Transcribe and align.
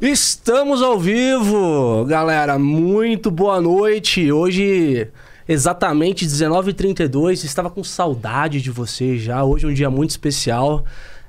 Estamos 0.00 0.80
ao 0.80 0.96
vivo, 0.96 2.04
galera. 2.04 2.56
Muito 2.56 3.32
boa 3.32 3.60
noite. 3.60 4.30
Hoje, 4.30 5.08
exatamente 5.48 6.24
19h32. 6.24 7.42
Estava 7.42 7.68
com 7.68 7.82
saudade 7.82 8.62
de 8.62 8.70
vocês 8.70 9.20
já. 9.20 9.42
Hoje 9.42 9.66
é 9.66 9.68
um 9.68 9.74
dia 9.74 9.90
muito 9.90 10.10
especial. 10.10 10.84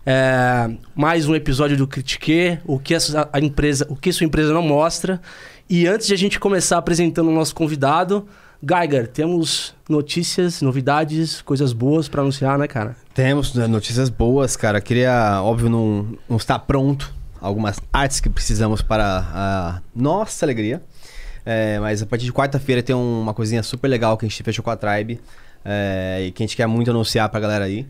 É, 0.06 0.70
mais 0.96 1.28
um 1.28 1.34
episódio 1.34 1.76
do 1.76 1.88
Critique, 1.88 2.60
o 2.64 2.78
que 2.78 2.94
a, 2.94 3.40
empresa, 3.40 3.88
o 3.90 3.96
que 3.96 4.14
sua 4.14 4.28
empresa 4.28 4.54
não 4.54 4.62
mostra. 4.62 5.20
E 5.68 5.88
antes 5.88 6.06
de 6.06 6.14
a 6.14 6.18
gente 6.18 6.40
começar 6.40 6.78
apresentando 6.78 7.30
o 7.30 7.34
nosso 7.34 7.56
convidado, 7.56 8.28
Geiger, 8.62 9.08
temos 9.08 9.74
notícias, 9.90 10.62
novidades, 10.62 11.42
coisas 11.42 11.74
boas 11.74 12.08
para 12.08 12.22
anunciar, 12.22 12.60
né, 12.60 12.68
cara? 12.68 12.96
Temos 13.16 13.56
né, 13.56 13.66
notícias 13.66 14.10
boas, 14.10 14.56
cara. 14.56 14.80
Queria, 14.80 15.42
óbvio, 15.42 15.72
não, 15.72 16.08
não 16.30 16.38
estar 16.38 16.60
pronto. 16.60 17.18
Algumas 17.42 17.80
artes 17.92 18.20
que 18.20 18.30
precisamos 18.30 18.82
para 18.82 19.26
a 19.34 19.82
nossa 19.96 20.46
alegria. 20.46 20.82
É, 21.46 21.80
mas 21.80 22.02
a 22.02 22.06
partir 22.06 22.26
de 22.26 22.34
quarta-feira 22.34 22.84
tem 22.84 22.96
uma 22.96 23.34
coisinha 23.34 23.64
super 23.64 23.88
legal 23.88 24.18
que 24.18 24.26
a 24.26 24.30
gente 24.30 24.44
fechou 24.44 24.64
com 24.64 24.70
a 24.70 24.76
Tribe. 24.76 25.20
É, 25.64 26.24
e 26.26 26.32
que 26.32 26.44
a 26.44 26.46
gente 26.46 26.56
quer 26.56 26.68
muito 26.68 26.90
anunciar 26.90 27.30
pra 27.30 27.40
galera 27.40 27.66
aí. 27.66 27.86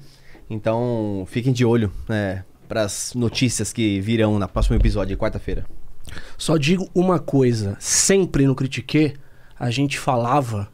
Então, 0.50 1.26
fiquem 1.30 1.54
de 1.54 1.64
olho 1.64 1.92
né, 2.08 2.44
para 2.68 2.84
as 2.84 3.14
notícias 3.14 3.72
que 3.72 4.02
virão 4.02 4.40
no 4.40 4.48
próximo 4.48 4.76
episódio, 4.76 5.16
de 5.16 5.20
quarta-feira. 5.20 5.66
Só 6.38 6.58
digo 6.58 6.90
uma 6.94 7.20
coisa: 7.20 7.78
sempre 7.80 8.46
no 8.46 8.56
Critique 8.56 9.14
a 9.60 9.70
gente 9.70 10.00
falava 10.00 10.70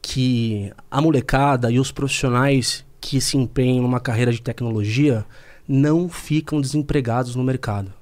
que 0.00 0.72
a 0.90 1.00
molecada 1.00 1.70
e 1.70 1.78
os 1.78 1.90
profissionais 1.90 2.84
que 3.00 3.20
se 3.20 3.36
empenham 3.36 3.82
numa 3.82 4.00
carreira 4.00 4.32
de 4.32 4.40
tecnologia 4.40 5.24
não 5.66 6.08
ficam 6.08 6.60
desempregados 6.60 7.34
no 7.34 7.42
mercado. 7.42 7.92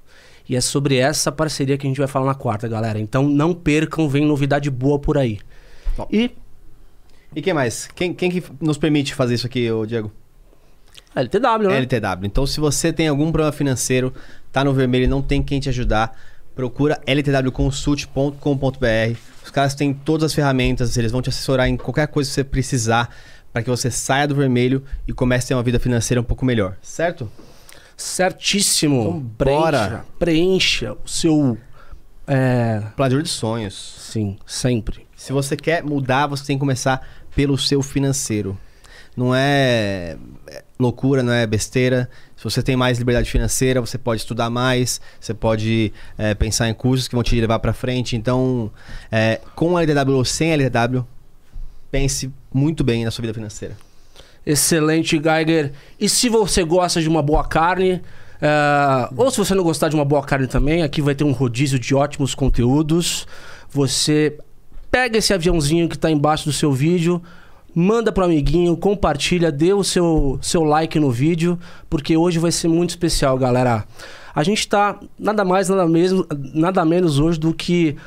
E 0.49 0.55
é 0.55 0.61
sobre 0.61 0.97
essa 0.97 1.31
parceria 1.31 1.77
que 1.77 1.85
a 1.85 1.89
gente 1.89 1.97
vai 1.97 2.07
falar 2.07 2.25
na 2.25 2.35
quarta, 2.35 2.67
galera. 2.67 2.99
Então 2.99 3.27
não 3.27 3.53
percam, 3.53 4.07
vem 4.07 4.25
novidade 4.25 4.69
boa 4.69 4.97
por 4.97 5.17
aí. 5.17 5.39
Bom. 5.97 6.07
E. 6.11 6.31
E 7.35 7.41
quem 7.41 7.53
mais? 7.53 7.87
Quem, 7.93 8.13
quem 8.13 8.31
que 8.31 8.43
nos 8.61 8.77
permite 8.77 9.13
fazer 9.13 9.35
isso 9.35 9.45
aqui, 9.45 9.69
ô 9.69 9.85
Diego? 9.85 10.11
LTW, 11.13 11.67
né? 11.67 11.77
LTW. 11.77 12.25
Então, 12.25 12.45
se 12.45 12.59
você 12.59 12.93
tem 12.93 13.07
algum 13.07 13.31
problema 13.31 13.51
financeiro, 13.51 14.13
tá 14.51 14.63
no 14.63 14.73
vermelho 14.73 15.05
e 15.05 15.07
não 15.07 15.21
tem 15.21 15.41
quem 15.41 15.59
te 15.59 15.69
ajudar, 15.69 16.17
procura 16.55 17.01
ltwconsult.com.br. 17.05 19.17
Os 19.43 19.51
caras 19.51 19.75
têm 19.75 19.93
todas 19.93 20.25
as 20.25 20.33
ferramentas, 20.33 20.95
eles 20.97 21.11
vão 21.11 21.21
te 21.21 21.29
assessorar 21.29 21.67
em 21.67 21.75
qualquer 21.75 22.07
coisa 22.07 22.29
que 22.29 22.33
você 22.33 22.43
precisar 22.43 23.13
para 23.51 23.63
que 23.63 23.69
você 23.69 23.89
saia 23.89 24.27
do 24.27 24.35
vermelho 24.35 24.83
e 25.07 25.13
comece 25.13 25.45
a 25.45 25.47
ter 25.47 25.53
uma 25.55 25.63
vida 25.63 25.79
financeira 25.79 26.21
um 26.21 26.23
pouco 26.23 26.45
melhor, 26.45 26.77
certo? 26.81 27.29
Certíssimo. 27.97 29.01
Então, 29.01 29.19
bora. 29.19 29.79
Preencha, 29.79 30.05
preencha 30.19 30.93
o 31.03 31.09
seu. 31.09 31.57
É... 32.27 32.83
Planejador 32.95 33.23
de 33.23 33.29
sonhos. 33.29 33.73
Sim, 34.11 34.37
sempre. 34.45 35.07
Se 35.15 35.33
você 35.33 35.57
quer 35.57 35.83
mudar, 35.83 36.27
você 36.27 36.45
tem 36.45 36.55
que 36.55 36.59
começar 36.59 37.01
pelo 37.35 37.57
seu 37.57 37.81
financeiro. 37.81 38.55
Não 39.15 39.33
é 39.33 40.15
loucura, 40.79 41.23
não 41.23 41.33
é 41.33 41.47
besteira. 41.47 42.07
Se 42.35 42.43
você 42.43 42.61
tem 42.61 42.75
mais 42.75 42.99
liberdade 42.99 43.31
financeira, 43.31 43.81
você 43.81 43.97
pode 43.97 44.21
estudar 44.21 44.47
mais, 44.51 45.01
você 45.19 45.33
pode 45.33 45.91
é, 46.19 46.35
pensar 46.35 46.69
em 46.69 46.73
cursos 46.75 47.07
que 47.07 47.15
vão 47.15 47.23
te 47.23 47.39
levar 47.41 47.57
para 47.57 47.73
frente. 47.73 48.15
Então, 48.15 48.71
é, 49.11 49.41
com 49.55 49.75
a 49.75 49.81
LDW 49.81 50.17
ou 50.17 50.23
sem 50.23 50.51
a 50.51 50.53
LDW, 50.53 51.03
pense 51.89 52.31
muito 52.53 52.83
bem 52.83 53.05
na 53.05 53.09
sua 53.09 53.23
vida 53.23 53.33
financeira. 53.33 53.75
Excelente, 54.47 55.21
Geiger. 55.21 55.73
E 55.99 56.07
se 56.07 56.29
você 56.29 56.63
gosta 56.63 57.01
de 57.01 57.09
uma 57.09 57.21
boa 57.21 57.43
carne, 57.43 57.95
uh, 58.41 59.13
ou 59.17 59.29
se 59.29 59.37
você 59.37 59.53
não 59.53 59.61
gostar 59.61 59.89
de 59.89 59.95
uma 59.95 60.05
boa 60.05 60.23
carne 60.23 60.47
também, 60.47 60.83
aqui 60.83 61.01
vai 61.01 61.13
ter 61.13 61.25
um 61.25 61.33
rodízio 61.33 61.77
de 61.77 61.93
ótimos 61.93 62.33
conteúdos. 62.33 63.27
Você 63.69 64.37
pega 64.89 65.17
esse 65.17 65.33
aviãozinho 65.33 65.89
que 65.89 65.95
está 65.95 66.09
embaixo 66.09 66.45
do 66.45 66.53
seu 66.53 66.71
vídeo, 66.71 67.21
manda 67.75 68.09
pro 68.09 68.23
amiguinho, 68.23 68.77
compartilha, 68.77 69.51
dê 69.51 69.73
o 69.73 69.83
seu, 69.83 70.39
seu 70.41 70.63
like 70.63 70.97
no 70.97 71.11
vídeo, 71.11 71.59
porque 71.89 72.15
hoje 72.15 72.39
vai 72.39 72.49
ser 72.53 72.69
muito 72.69 72.91
especial, 72.91 73.37
galera. 73.37 73.83
A 74.33 74.43
gente 74.43 74.59
está 74.59 74.97
nada 75.19 75.43
mais, 75.43 75.67
nada, 75.67 75.85
mesmo, 75.85 76.25
nada 76.53 76.85
menos 76.85 77.19
hoje 77.19 77.37
do 77.37 77.53
que 77.53 77.97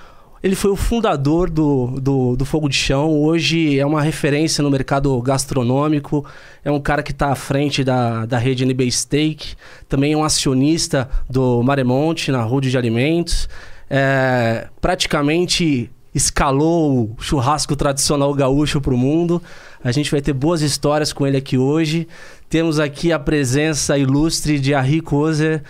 ele 0.42 0.54
foi 0.54 0.70
o 0.70 0.76
fundador 0.76 1.50
do, 1.50 2.00
do, 2.00 2.36
do, 2.36 2.44
Fogo 2.46 2.68
de 2.68 2.74
Chão. 2.74 3.10
Hoje 3.10 3.78
é 3.78 3.84
uma 3.84 4.00
referência 4.00 4.62
no 4.62 4.70
mercado 4.70 5.20
gastronômico. 5.20 6.24
É 6.64 6.70
um 6.70 6.80
cara 6.80 7.02
que 7.02 7.12
está 7.12 7.30
à 7.30 7.34
frente 7.34 7.84
da, 7.84 8.24
da 8.24 8.38
rede 8.38 8.64
NB 8.64 8.90
Steak. 8.90 9.54
Também 9.86 10.14
é 10.14 10.16
um 10.16 10.24
acionista 10.24 11.10
do 11.28 11.62
Maremonte 11.62 12.32
na 12.32 12.42
Road 12.42 12.70
de 12.70 12.78
Alimentos. 12.78 13.48
É, 13.90 14.68
praticamente 14.80 15.90
escalou 16.14 17.14
o 17.18 17.22
churrasco 17.22 17.76
tradicional 17.76 18.32
gaúcho 18.32 18.80
para 18.80 18.94
o 18.94 18.98
mundo. 18.98 19.42
A 19.84 19.92
gente 19.92 20.10
vai 20.10 20.22
ter 20.22 20.32
boas 20.32 20.62
histórias 20.62 21.12
com 21.12 21.26
ele 21.26 21.36
aqui 21.36 21.58
hoje. 21.58 22.08
Temos 22.48 22.80
aqui 22.80 23.12
a 23.12 23.18
presença 23.18 23.98
ilustre 23.98 24.58
de 24.58 24.72
Harry 24.72 25.02
Kozer. 25.02 25.62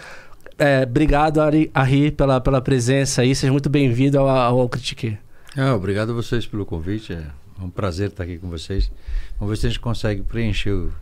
É, 0.60 0.82
obrigado, 0.82 1.40
Ari, 1.40 1.70
Ari, 1.72 2.10
pela, 2.10 2.38
pela 2.38 2.60
presença 2.60 3.22
aí. 3.22 3.34
Seja 3.34 3.50
muito 3.50 3.70
bem-vindo 3.70 4.18
ao, 4.18 4.28
ao 4.28 4.68
Critique. 4.68 5.16
É, 5.56 5.72
obrigado 5.72 6.10
a 6.10 6.14
vocês 6.14 6.46
pelo 6.46 6.66
convite. 6.66 7.14
É 7.14 7.24
um 7.64 7.70
prazer 7.70 8.08
estar 8.08 8.24
aqui 8.24 8.36
com 8.36 8.50
vocês. 8.50 8.92
Vamos 9.38 9.54
ver 9.54 9.56
se 9.58 9.66
a 9.66 9.70
gente 9.70 9.80
consegue 9.80 10.20
preencher 10.20 10.72
o, 10.72 10.92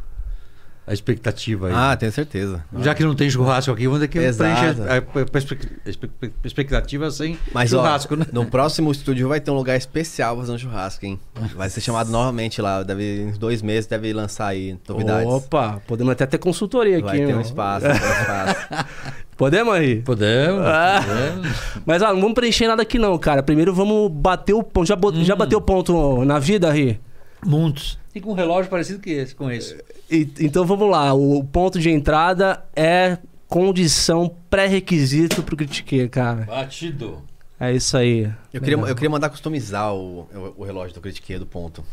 a 0.87 0.93
expectativa 0.93 1.67
aí. 1.67 1.73
Ah, 1.75 1.97
tenho 1.97 2.13
certeza. 2.13 2.65
Já 2.79 2.95
que 2.95 3.03
não 3.03 3.17
tem 3.17 3.29
churrasco 3.29 3.73
aqui, 3.73 3.87
vamos 3.87 3.99
ter 3.99 4.07
que 4.07 4.21
preencher 4.21 4.77
a, 4.89 4.95
a, 4.95 6.47
expectativa 6.47 7.11
sem 7.11 7.37
Mas, 7.53 7.71
churrasco, 7.71 8.15
ó, 8.15 8.17
né? 8.17 8.27
No 8.33 8.47
próximo 8.47 8.93
estúdio 8.93 9.29
vai 9.29 9.41
ter 9.41 9.51
um 9.51 9.55
lugar 9.55 9.77
especial 9.77 10.37
para 10.37 10.43
fazer 10.43 10.53
um 10.53 10.59
churrasco, 10.59 11.05
hein? 11.05 11.19
Vai 11.57 11.69
ser 11.69 11.81
chamado 11.81 12.13
novamente 12.13 12.63
lá. 12.63 12.85
Deve, 12.85 13.23
em 13.23 13.33
dois 13.33 13.61
meses 13.61 13.89
deve 13.89 14.13
lançar 14.13 14.47
aí 14.47 14.79
novidades. 14.89 15.29
Opa, 15.29 15.83
podemos 15.85 16.13
até 16.13 16.27
ter 16.27 16.39
consultoria 16.39 16.99
aqui. 16.99 17.07
Vai 17.07 17.27
ter 17.27 17.35
um 17.35 17.41
espaço, 17.41 17.87
um 17.87 17.91
espaço. 17.91 18.87
Podemos, 19.39 19.73
aí? 19.73 20.03
Podemos. 20.03 20.67
Ah. 20.67 21.01
podemos. 21.07 21.57
Mas 21.87 22.03
ah, 22.03 22.13
não 22.13 22.21
vamos 22.21 22.35
preencher 22.35 22.67
nada 22.67 22.83
aqui 22.83 22.99
não, 22.99 23.17
cara. 23.17 23.41
Primeiro 23.41 23.73
vamos 23.73 24.11
bater 24.11 24.53
o 24.53 24.65
ponto. 24.65 24.85
Já, 24.85 24.97
hum. 24.97 25.25
já 25.25 25.37
bateu 25.37 25.59
o 25.59 25.63
ponto 25.63 26.25
na 26.25 26.41
vida, 26.41 26.69
Ri? 26.73 27.01
Muitos. 27.47 27.97
Tem 28.13 28.21
um 28.27 28.33
relógio 28.33 28.69
parecido 28.69 28.99
que 28.99 29.11
esse, 29.11 29.37
com 29.37 29.49
esse. 29.49 29.81
E, 30.11 30.29
então 30.41 30.67
vamos 30.67 30.91
lá. 30.91 31.15
O 31.15 31.45
ponto 31.45 31.79
de 31.79 31.89
entrada 31.89 32.65
é 32.75 33.17
condição 33.47 34.35
pré-requisito 34.51 35.41
pro 35.45 35.57
Critique, 35.57 36.09
cara. 36.09 36.43
Batido. 36.43 37.23
É 37.61 37.73
isso 37.73 37.97
aí. 37.97 38.29
Eu 38.53 38.61
queria, 38.61 38.77
eu 38.77 38.95
queria 38.95 39.11
mandar 39.11 39.31
customizar 39.31 39.95
o, 39.95 40.23
o, 40.35 40.55
o 40.59 40.65
relógio 40.65 40.95
do 40.95 41.01
Critique 41.01 41.39
do 41.39 41.47
ponto. 41.47 41.85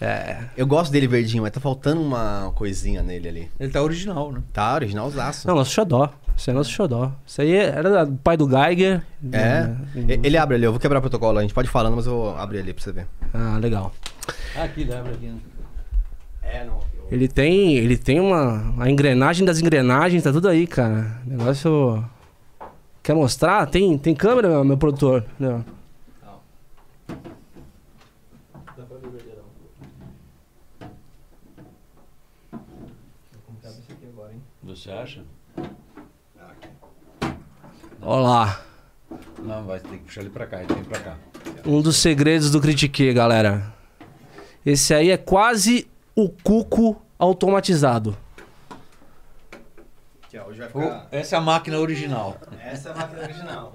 É. 0.00 0.44
Eu 0.56 0.66
gosto 0.66 0.90
dele 0.90 1.06
verdinho, 1.06 1.42
mas 1.42 1.52
tá 1.52 1.60
faltando 1.60 2.00
uma 2.00 2.50
coisinha 2.54 3.02
nele 3.02 3.28
ali. 3.28 3.50
Ele 3.60 3.70
tá 3.70 3.82
original, 3.82 4.32
né? 4.32 4.42
Tá, 4.52 4.74
originalzaço. 4.74 5.46
Não, 5.46 5.54
nosso 5.54 5.72
xodó. 5.72 6.10
Isso 6.34 6.50
é 6.50 6.52
nosso 6.54 6.70
xodó. 6.70 7.12
Isso 7.26 7.42
aí 7.42 7.54
era 7.54 8.06
do 8.06 8.16
pai 8.16 8.36
do 8.36 8.48
Geiger. 8.48 9.02
É. 9.30 9.66
Né? 9.66 9.76
Ele 10.22 10.38
abre 10.38 10.56
ali, 10.56 10.64
eu 10.64 10.72
vou 10.72 10.80
quebrar 10.80 10.98
o 10.98 11.02
protocolo. 11.02 11.38
A 11.38 11.42
gente 11.42 11.52
pode 11.52 11.68
ir 11.68 11.70
falando, 11.70 11.96
mas 11.96 12.06
eu 12.06 12.12
vou 12.12 12.36
abrir 12.36 12.60
ali 12.60 12.72
pra 12.72 12.82
você 12.82 12.92
ver. 12.92 13.06
Ah, 13.34 13.58
legal. 13.60 13.92
Ah, 14.56 14.62
aqui, 14.64 14.80
ele 14.80 14.94
abre 14.94 15.12
aqui. 15.12 15.26
Né? 15.26 15.38
É, 16.42 16.64
não. 16.64 16.80
Ele 17.10 17.28
tem, 17.28 17.76
ele 17.76 17.98
tem 17.98 18.20
uma. 18.20 18.74
A 18.78 18.88
engrenagem 18.88 19.44
das 19.44 19.60
engrenagens, 19.60 20.22
tá 20.22 20.32
tudo 20.32 20.48
aí, 20.48 20.66
cara. 20.66 21.18
Negócio. 21.26 22.02
Quer 23.02 23.14
mostrar? 23.14 23.66
Tem, 23.66 23.98
tem 23.98 24.14
câmera, 24.14 24.48
meu, 24.48 24.64
meu 24.64 24.78
produtor? 24.78 25.24
Não. 25.38 25.64
Você 34.70 34.88
acha? 34.92 35.24
Olha 38.00 38.20
lá. 38.20 38.62
Não, 39.40 39.64
vai 39.64 39.80
ter 39.80 39.88
que 39.88 40.04
puxar 40.04 40.20
ele 40.20 40.30
pra 40.30 40.46
cá, 40.46 40.58
ele 40.58 40.72
tem 40.72 40.84
pra 40.84 41.00
cá. 41.00 41.16
Um 41.66 41.82
dos 41.82 41.96
segredos 41.96 42.52
do 42.52 42.60
Critique, 42.60 43.12
galera. 43.12 43.74
Esse 44.64 44.94
aí 44.94 45.10
é 45.10 45.16
quase 45.16 45.90
o 46.14 46.28
cuco 46.28 47.02
automatizado. 47.18 48.16
Ficar... 50.28 51.08
Essa 51.10 51.34
é 51.34 51.38
a 51.38 51.42
máquina 51.42 51.78
original. 51.78 52.36
Essa 52.62 52.90
é 52.90 52.92
a 52.92 52.94
máquina 52.94 53.22
original. 53.22 53.74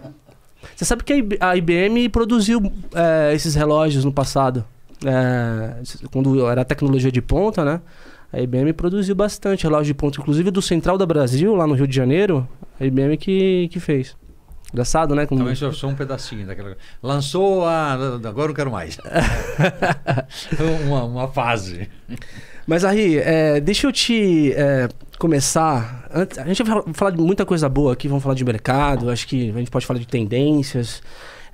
Você 0.74 0.86
sabe 0.86 1.03
que 1.03 1.27
a 1.41 1.57
IBM 1.57 2.07
produziu 2.07 2.62
é, 2.94 3.33
esses 3.33 3.53
relógios 3.53 4.06
no 4.06 4.13
passado. 4.13 4.65
É, 5.06 5.83
quando 6.09 6.48
era 6.48 6.63
tecnologia 6.63 7.12
de 7.12 7.21
ponta, 7.21 7.65
né? 7.65 7.81
A 8.31 8.39
IBM 8.39 8.74
produziu 8.74 9.16
bastante 9.16 9.63
relógio 9.63 9.94
de 9.94 9.94
ponta, 9.94 10.19
inclusive 10.19 10.51
do 10.51 10.62
Central 10.62 10.98
da 10.98 11.06
Brasil, 11.06 11.56
lá 11.56 11.66
no 11.66 11.74
Rio 11.74 11.88
de 11.88 11.95
Janeiro, 11.95 12.48
a 12.80 12.86
IBM 12.86 13.18
que, 13.18 13.69
que 13.69 13.80
fez. 13.80 14.16
Engraçado, 14.74 15.16
né? 15.16 15.25
Também 15.25 15.56
só, 15.56 15.72
só 15.72 15.88
um 15.88 15.95
pedacinho 15.95 16.45
daquela. 16.45 16.75
Lançou 17.01 17.66
a. 17.66 17.94
Agora 17.94 18.48
não 18.48 18.54
quero 18.54 18.69
mais. 18.69 18.98
uma, 20.86 21.04
uma 21.06 21.27
fase. 21.30 21.89
Mas 22.68 22.83
aí, 22.83 23.18
é, 23.18 23.62
deixa 23.62 23.88
eu 23.88 23.92
te 23.92 24.51
é, 24.54 24.89
começar. 25.18 26.10
A 26.38 26.48
gente 26.48 26.63
vai 26.63 26.83
falar 26.94 27.12
de 27.12 27.22
muita 27.22 27.45
coisa 27.45 27.69
boa 27.69 27.94
aqui, 27.94 28.07
vamos 28.07 28.24
falar 28.24 28.36
de 28.36 28.44
mercado, 28.44 29.10
acho 29.10 29.27
que 29.27 29.50
a 29.50 29.60
gente 29.60 29.72
pode 29.72 29.86
falar 29.86 30.00
de 30.00 30.07
tendências. 30.07 31.01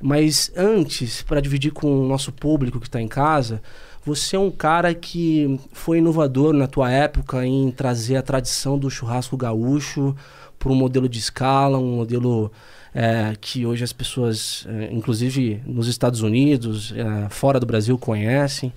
Mas 0.02 0.52
antes, 0.58 1.22
para 1.22 1.40
dividir 1.40 1.72
com 1.72 1.88
o 1.88 2.08
nosso 2.08 2.32
público 2.32 2.80
que 2.80 2.88
está 2.88 3.00
em 3.00 3.08
casa, 3.08 3.62
você 4.04 4.36
é 4.36 4.40
um 4.40 4.50
cara 4.50 4.94
que 4.94 5.60
foi 5.72 6.00
inovador 6.00 6.54
na 6.54 6.68
tua 6.68 6.92
época 6.92 7.46
em 7.46 7.70
trazer 7.72 8.16
a 8.16 8.22
tradição 8.22 8.78
do 8.78 8.90
churrasco 8.90 9.38
gaúcho 9.38 10.16
para 10.58 10.72
um 10.72 10.76
modelo 10.76 11.08
de 11.08 11.20
escala, 11.20 11.78
um 11.78 11.98
modelo 11.98 12.52
é, 12.94 13.36
que 13.40 13.66
hoje 13.66 13.84
as 13.84 13.94
pessoas, 13.94 14.66
é, 14.68 14.92
inclusive 14.92 15.62
nos 15.66 15.88
Estados 15.88 16.22
Unidos, 16.22 16.94
é, 16.96 17.30
fora 17.30 17.60
do 17.60 17.66
Brasil, 17.66 17.98
conhecem. 17.98 18.74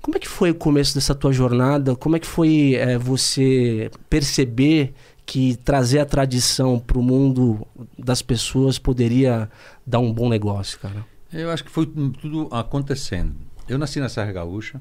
Como 0.00 0.16
é 0.16 0.20
que 0.20 0.28
foi 0.28 0.50
o 0.50 0.54
começo 0.54 0.94
dessa 0.94 1.14
tua 1.14 1.32
jornada? 1.32 1.94
Como 1.96 2.16
é 2.16 2.18
que 2.18 2.26
foi 2.26 2.74
é, 2.74 2.96
você 2.98 3.90
perceber 4.08 4.92
que 5.26 5.56
trazer 5.56 5.98
a 5.98 6.06
tradição 6.06 6.78
para 6.78 6.98
o 6.98 7.02
mundo 7.02 7.66
das 7.98 8.22
pessoas 8.22 8.78
poderia 8.78 9.50
dar 9.86 9.98
um 9.98 10.12
bom 10.12 10.28
negócio, 10.28 10.78
cara? 10.78 11.04
Eu 11.32 11.50
acho 11.50 11.62
que 11.62 11.70
foi 11.70 11.84
tudo 11.86 12.48
acontecendo. 12.50 13.47
Eu 13.68 13.76
nasci 13.78 14.00
na 14.00 14.08
Serra 14.08 14.32
Gaúcha, 14.32 14.80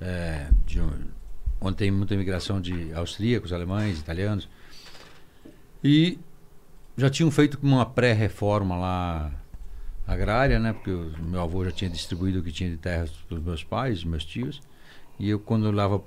é, 0.00 0.48
de, 0.66 0.80
onde 1.60 1.76
tem 1.76 1.88
muita 1.88 2.14
imigração 2.14 2.60
de 2.60 2.92
austríacos, 2.92 3.52
alemães, 3.52 4.00
italianos. 4.00 4.48
E 5.84 6.18
já 6.96 7.08
tinham 7.08 7.30
feito 7.30 7.56
uma 7.62 7.86
pré-reforma 7.86 8.76
lá 8.76 9.30
agrária, 10.04 10.58
né? 10.58 10.72
Porque 10.72 10.90
o 10.90 11.12
meu 11.22 11.40
avô 11.40 11.64
já 11.64 11.70
tinha 11.70 11.88
distribuído 11.88 12.40
o 12.40 12.42
que 12.42 12.50
tinha 12.50 12.68
de 12.68 12.76
terras 12.76 13.10
para 13.10 13.36
os 13.36 13.44
meus 13.44 13.62
pais, 13.62 14.02
meus 14.02 14.24
tios. 14.24 14.60
E 15.16 15.30
eu, 15.30 15.38
quando 15.38 15.66
eu 15.66 15.70
olhava 15.70 16.02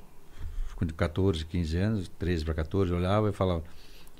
com 0.76 0.86
14, 0.86 1.46
15 1.46 1.78
anos, 1.78 2.12
13 2.20 2.44
para 2.44 2.56
14, 2.56 2.92
eu 2.92 2.98
olhava 2.98 3.30
e 3.30 3.32
falava: 3.32 3.64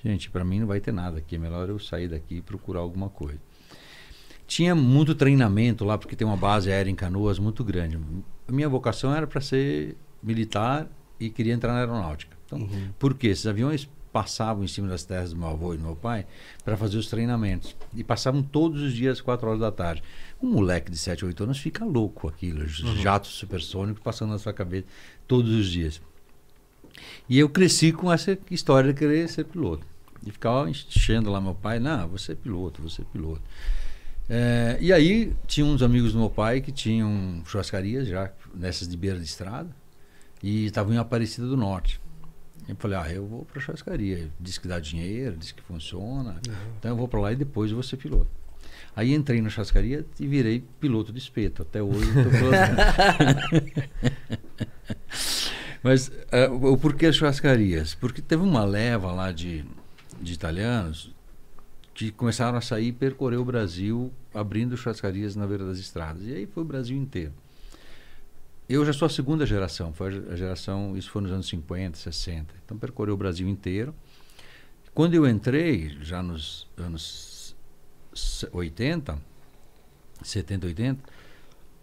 gente, 0.02 0.30
para 0.30 0.46
mim 0.46 0.62
não 0.62 0.68
vai 0.68 0.80
ter 0.80 0.94
nada 0.94 1.18
aqui, 1.18 1.36
é 1.36 1.40
melhor 1.40 1.68
eu 1.68 1.78
sair 1.78 2.08
daqui 2.08 2.36
e 2.36 2.42
procurar 2.42 2.80
alguma 2.80 3.10
coisa. 3.10 3.40
Tinha 4.52 4.76
muito 4.76 5.16
treinamento 5.16 5.86
lá, 5.86 5.98
porque 5.98 6.14
tem 6.14 6.28
uma 6.28 6.36
base 6.36 6.70
aérea 6.70 6.92
em 6.92 6.94
Canoas 6.94 7.40
muito 7.40 7.64
grande. 7.64 7.98
A 8.46 8.52
minha 8.52 8.68
vocação 8.68 9.16
era 9.16 9.26
para 9.26 9.40
ser 9.40 9.96
militar 10.22 10.90
e 11.18 11.30
queria 11.30 11.54
entrar 11.54 11.72
na 11.72 11.80
aeronáutica. 11.80 12.36
Então, 12.46 12.60
uhum. 12.60 12.90
por 13.00 13.14
quê? 13.14 13.28
Esses 13.28 13.48
aviões 13.48 13.88
passavam 14.12 14.62
em 14.62 14.68
cima 14.68 14.90
das 14.90 15.06
terras 15.06 15.30
do 15.32 15.40
meu 15.40 15.48
avô 15.48 15.74
e 15.74 15.78
do 15.78 15.84
meu 15.84 15.96
pai 15.96 16.26
para 16.66 16.76
fazer 16.76 16.98
os 16.98 17.08
treinamentos. 17.08 17.74
E 17.96 18.04
passavam 18.04 18.44
todos 18.44 18.82
os 18.82 18.92
dias, 18.94 19.22
4 19.22 19.48
horas 19.48 19.62
da 19.62 19.72
tarde. 19.72 20.04
Um 20.44 20.52
moleque 20.52 20.92
de 20.92 20.98
7, 20.98 21.24
8 21.24 21.46
anos 21.46 21.58
fica 21.58 21.86
louco 21.86 22.28
aquilo, 22.28 22.60
uhum. 22.60 22.98
jatos 22.98 23.32
supersônicos 23.32 24.04
passando 24.04 24.32
na 24.32 24.38
sua 24.38 24.52
cabeça 24.52 24.86
todos 25.30 25.50
os 25.50 25.68
dias. 25.68 26.02
E 27.30 27.40
eu 27.40 27.48
cresci 27.48 27.94
com 27.94 28.12
essa 28.12 28.38
história 28.50 28.92
de 28.92 29.00
querer 29.00 29.30
ser 29.30 29.46
piloto. 29.46 29.88
E 30.28 30.30
ficava 30.30 30.70
enchendo 30.70 31.32
lá 31.32 31.40
meu 31.40 31.56
pai, 31.56 31.80
não, 31.80 32.10
você 32.10 32.34
é 32.34 32.36
piloto, 32.36 32.82
você 32.82 33.02
é 33.02 33.06
piloto. 33.06 33.42
É, 34.34 34.78
e 34.80 34.94
aí 34.94 35.34
tinha 35.46 35.66
uns 35.66 35.84
amigos 35.84 36.14
do 36.14 36.20
meu 36.20 36.30
pai 36.30 36.62
que 36.62 36.72
tinham 36.72 37.44
churrascarias 37.46 38.08
já 38.08 38.32
nessas 38.56 38.88
de 38.88 38.96
beira 38.96 39.20
de 39.20 39.26
estrada 39.26 39.68
e 40.42 40.68
estavam 40.68 40.94
em 40.94 40.98
Aparecida 40.98 41.46
do 41.46 41.58
Norte. 41.58 42.00
Eu 42.66 42.78
falei, 42.78 42.98
ah, 42.98 43.12
eu 43.12 43.28
vou 43.28 43.44
para 43.44 43.60
a 43.60 43.62
churrascaria. 43.62 44.30
Diz 44.40 44.58
que 44.58 44.70
dá 44.70 44.80
dinheiro, 44.80 45.36
diz 45.36 45.52
que 45.52 45.62
funciona. 45.62 46.40
Uhum. 46.48 46.54
Então 46.80 46.92
eu 46.92 46.96
vou 46.96 47.10
para 47.10 47.20
lá 47.20 47.34
e 47.34 47.36
depois 47.36 47.72
eu 47.72 47.76
vou 47.76 47.84
ser 47.84 47.98
piloto. 47.98 48.30
Aí 48.96 49.14
entrei 49.14 49.42
na 49.42 49.50
churrascaria 49.50 50.06
e 50.18 50.26
virei 50.26 50.64
piloto 50.80 51.12
de 51.12 51.20
espeto. 51.20 51.64
Até 51.64 51.84
hoje 51.84 52.08
estou. 52.08 52.32
Mas 55.84 56.08
uh, 56.08 56.72
o 56.72 56.78
porquê 56.78 57.08
as 57.08 57.18
churrascarias? 57.18 57.96
Porque 57.96 58.22
teve 58.22 58.44
uma 58.44 58.64
leva 58.64 59.12
lá 59.12 59.34
de, 59.34 59.66
de 60.22 60.32
italianos 60.32 61.14
começaram 62.10 62.58
a 62.58 62.62
sair 62.62 62.88
e 62.88 62.92
percorrer 62.92 63.38
o 63.38 63.46
Brasil 63.46 64.12
abrindo 64.34 64.78
churrascarias 64.78 65.36
na 65.36 65.46
beira 65.46 65.66
das 65.66 65.78
estradas. 65.78 66.26
E 66.26 66.34
aí 66.34 66.46
foi 66.48 66.64
o 66.64 66.66
Brasil 66.66 66.98
inteiro. 66.98 67.34
Eu 68.68 68.86
já 68.86 68.94
sou 68.94 69.06
a 69.06 69.10
segunda 69.10 69.46
geração, 69.46 69.92
foi 69.92 70.08
a 70.32 70.36
geração, 70.36 70.96
isso 70.96 71.12
foi 71.12 71.22
nos 71.22 71.32
anos 71.32 71.50
50, 71.50 71.98
60. 71.98 72.56
Então 72.64 72.78
percorreu 72.78 73.14
o 73.14 73.18
Brasil 73.18 73.48
inteiro. 73.48 73.94
Quando 74.94 75.14
eu 75.14 75.28
entrei, 75.28 75.98
já 76.02 76.24
nos 76.24 76.68
anos 76.78 77.56
80, 78.52 79.18
70, 80.24 80.68
80, 80.68 81.04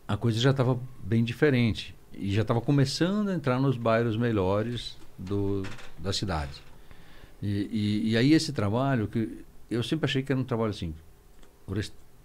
a 0.07 0.17
coisa 0.17 0.41
já 0.41 0.51
estava 0.51 0.81
bem 1.05 1.23
diferente. 1.23 1.95
E 2.13 2.33
já 2.33 2.43
estava 2.43 2.61
começando 2.61 3.29
a 3.29 3.35
entrar 3.35 3.61
nos 3.61 3.77
bairros 3.77 4.17
melhores 4.17 4.97
do, 5.19 5.63
da 5.99 6.13
cidade. 6.13 6.63
E, 7.43 7.69
e, 7.71 8.11
e, 8.11 8.17
aí 8.17 8.33
esse 8.33 8.53
trabalho, 8.53 9.07
que 9.07 9.45
eu 9.71 9.83
sempre 9.83 10.07
achei 10.07 10.23
que 10.23 10.33
era 10.33 10.41
um 10.41 10.45
trabalho 10.45 10.71
assim, 10.71 10.95
o, 11.67 11.73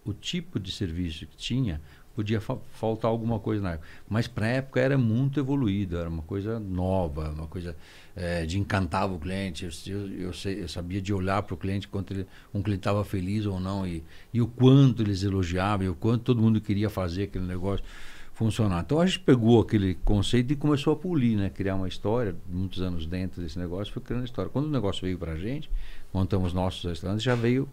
o 0.10 0.14
tipo 0.14 0.60
de 0.60 0.72
serviço 0.72 1.26
que 1.28 1.38
tinha, 1.38 1.82
podia 2.16 2.40
fa 2.40 2.58
faltar 2.74 3.10
alguma 3.10 3.40
coisa 3.40 3.62
na 3.62 3.72
época. 3.74 3.88
Mas 4.08 4.28
para 4.28 4.46
a 4.46 4.50
época 4.50 4.80
era 4.80 4.98
muito 4.98 5.40
evoluído, 5.40 5.98
era 5.98 6.10
uma 6.10 6.22
coisa 6.24 6.60
nova, 6.60 7.30
uma 7.32 7.48
coisa 7.48 7.76
é, 8.16 8.46
de 8.46 8.60
encantar 8.60 9.12
o 9.12 9.20
cliente. 9.20 9.66
Eu, 9.66 9.72
eu, 9.94 10.32
eu, 10.32 10.52
eu 10.52 10.68
sabia 10.68 11.02
de 11.02 11.14
olhar 11.14 11.42
para 11.44 11.56
o 11.56 11.58
cliente 11.58 11.88
quanto 11.88 12.14
ele, 12.14 12.28
um 12.54 12.62
cliente 12.62 12.82
estava 12.82 13.04
feliz 13.04 13.46
ou 13.46 13.60
não 13.60 13.86
e, 13.86 14.04
e 14.34 14.42
o 14.42 14.48
quanto 14.48 15.02
eles 15.02 15.24
elogiavam 15.24 15.86
e 15.86 15.90
o 15.90 15.96
quanto 15.96 16.24
todo 16.24 16.42
mundo 16.42 16.62
queria 16.62 16.90
fazer 16.90 17.24
aquele 17.24 17.46
negócio 17.46 17.84
funcionar. 18.34 18.84
Então 18.86 19.00
a 19.00 19.06
gente 19.06 19.20
pegou 19.20 19.62
aquele 19.62 19.96
conceito 20.04 20.52
e 20.52 20.56
começou 20.56 20.94
a 20.94 20.96
polir, 20.96 21.38
né? 21.38 21.50
criar 21.50 21.76
uma 21.76 21.88
história, 21.88 22.36
muitos 22.50 22.82
anos 22.82 23.06
dentro 23.06 23.42
desse 23.42 23.58
negócio, 23.58 23.94
foi 23.94 24.02
criando 24.02 24.26
história. 24.26 24.50
Quando 24.50 24.66
o 24.66 24.72
negócio 24.72 25.02
veio 25.02 25.18
para 25.18 25.34
a 25.34 25.38
gente, 25.38 25.70
montamos 26.14 26.54
nossos 26.54 26.84
restaurantes, 26.84 27.24
já 27.24 27.36
veio 27.36 27.70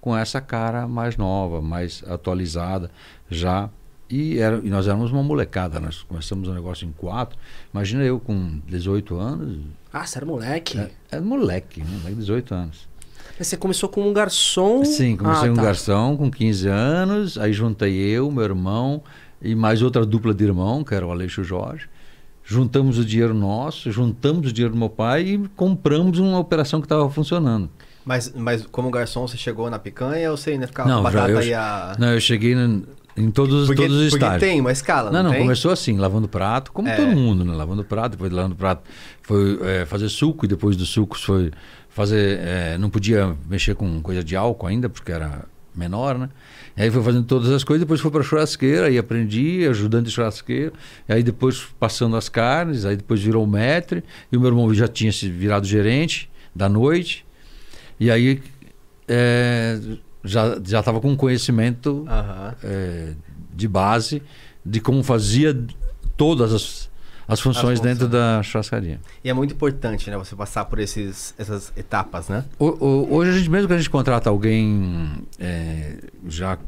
com 0.00 0.16
essa 0.16 0.40
cara 0.40 0.88
mais 0.88 1.16
nova, 1.16 1.60
mais 1.60 2.02
atualizada 2.08 2.90
já. 3.30 3.70
E, 4.10 4.38
era, 4.38 4.60
e 4.62 4.68
nós 4.68 4.86
éramos 4.86 5.10
uma 5.10 5.22
molecada, 5.22 5.80
nós 5.80 6.02
começamos 6.02 6.46
o 6.48 6.52
negócio 6.52 6.86
em 6.86 6.92
quatro. 6.92 7.38
Imagina 7.72 8.02
eu 8.02 8.20
com 8.20 8.60
18 8.66 9.16
anos. 9.16 9.60
Ah, 9.90 10.04
você 10.04 10.18
era 10.18 10.26
moleque? 10.26 10.78
É, 10.78 10.90
é 11.12 11.20
moleque, 11.20 11.80
né? 11.82 12.12
18 12.14 12.54
anos. 12.54 12.88
Mas 13.38 13.46
você 13.46 13.56
começou 13.56 13.88
como 13.88 14.10
um 14.10 14.12
garçom? 14.12 14.84
Sim, 14.84 15.16
comecei 15.16 15.48
ah, 15.48 15.52
um 15.52 15.54
tá. 15.54 15.62
garçom 15.62 16.16
com 16.16 16.30
15 16.30 16.68
anos, 16.68 17.38
aí 17.38 17.52
juntei 17.52 17.94
eu, 17.94 18.30
meu 18.30 18.44
irmão 18.44 19.02
e 19.42 19.54
mais 19.54 19.82
outra 19.82 20.06
dupla 20.06 20.32
de 20.32 20.44
irmão, 20.44 20.84
que 20.84 20.94
era 20.94 21.06
o 21.06 21.10
Aleixo 21.10 21.42
Jorge. 21.42 21.88
Juntamos 22.44 22.98
o 22.98 23.04
dinheiro 23.04 23.34
nosso, 23.34 23.90
juntamos 23.90 24.50
o 24.50 24.52
dinheiro 24.52 24.74
do 24.74 24.78
meu 24.78 24.88
pai 24.88 25.22
e 25.22 25.48
compramos 25.56 26.18
uma 26.18 26.38
operação 26.38 26.80
que 26.80 26.86
estava 26.86 27.08
funcionando. 27.10 27.68
Mas, 28.04 28.32
mas 28.34 28.66
como 28.66 28.90
garçom 28.90 29.26
você 29.26 29.36
chegou 29.36 29.70
na 29.70 29.78
picanha 29.78 30.30
ou 30.30 30.36
você 30.36 30.50
ainda 30.50 30.66
ficava 30.66 30.88
não, 30.88 30.96
com 30.98 31.02
batata 31.04 31.30
eu, 31.30 31.42
e 31.42 31.54
a... 31.54 31.94
Não, 31.98 32.08
eu 32.08 32.20
cheguei 32.20 32.54
no, 32.54 32.84
em 33.16 33.30
todos, 33.30 33.66
porque, 33.66 33.82
todos 33.82 33.96
os 33.96 34.10
porque 34.10 34.24
estágios. 34.24 34.40
tem 34.40 34.60
uma 34.60 34.72
escala, 34.72 35.10
não 35.10 35.22
Não, 35.22 35.30
não, 35.30 35.38
começou 35.38 35.70
assim, 35.70 35.96
lavando 35.96 36.28
prato, 36.28 36.72
como 36.72 36.88
é. 36.88 36.96
todo 36.96 37.08
mundo, 37.12 37.44
né? 37.44 37.54
Lavando 37.54 37.84
prato, 37.84 38.12
depois 38.12 38.30
de 38.30 38.36
lavando 38.36 38.56
prato 38.56 38.82
foi 39.22 39.60
é, 39.62 39.86
fazer 39.86 40.08
suco 40.08 40.44
e 40.44 40.48
depois 40.48 40.76
dos 40.76 40.88
sucos 40.88 41.22
foi 41.22 41.52
fazer... 41.88 42.40
É, 42.40 42.76
não 42.78 42.90
podia 42.90 43.36
mexer 43.48 43.76
com 43.76 44.00
coisa 44.00 44.24
de 44.24 44.34
álcool 44.34 44.66
ainda, 44.66 44.88
porque 44.88 45.12
era 45.12 45.44
menor, 45.74 46.18
né? 46.18 46.28
Aí 46.76 46.90
foi 46.90 47.02
fazendo 47.02 47.24
todas 47.24 47.50
as 47.50 47.62
coisas, 47.64 47.84
depois 47.84 48.00
foi 48.00 48.10
para 48.10 48.22
churrasqueira, 48.22 48.86
aí 48.86 48.96
aprendi, 48.96 49.66
ajudante 49.68 50.06
de 50.06 50.10
churrasqueiro, 50.10 50.72
aí 51.08 51.22
depois 51.22 51.66
passando 51.78 52.16
as 52.16 52.28
carnes, 52.28 52.84
aí 52.84 52.96
depois 52.96 53.22
virou 53.22 53.46
mestre, 53.46 54.02
e 54.30 54.36
o 54.36 54.40
meu 54.40 54.48
irmão 54.48 54.72
já 54.72 54.88
tinha 54.88 55.12
se 55.12 55.30
virado 55.30 55.66
gerente 55.66 56.30
da 56.54 56.68
noite, 56.68 57.26
e 58.00 58.10
aí 58.10 58.42
é, 59.06 59.78
já 60.24 60.58
já 60.64 60.80
estava 60.80 61.00
com 61.00 61.14
conhecimento 61.16 62.06
uhum. 62.08 62.54
é, 62.64 63.12
de 63.54 63.68
base 63.68 64.22
de 64.64 64.80
como 64.80 65.02
fazia 65.02 65.58
todas 66.16 66.52
as, 66.52 66.90
as 67.26 67.40
funções, 67.40 67.78
as 67.78 67.80
dentro 67.80 68.08
da 68.08 68.42
churrascaria. 68.42 69.00
E 69.22 69.30
é 69.30 69.32
muito 69.32 69.54
importante, 69.54 70.10
né, 70.10 70.16
você 70.16 70.34
passar 70.34 70.64
por 70.64 70.78
esses, 70.78 71.34
essas 71.38 71.72
etapas, 71.76 72.28
né? 72.28 72.44
O, 72.58 72.66
o, 72.66 73.14
hoje 73.14 73.30
a 73.30 73.34
gente 73.34 73.50
mesmo 73.50 73.68
que 73.68 73.74
a 73.74 73.78
gente 73.78 73.90
contrata 73.90 74.30
alguém 74.30 75.26
é, 75.38 75.98
já 76.26 76.58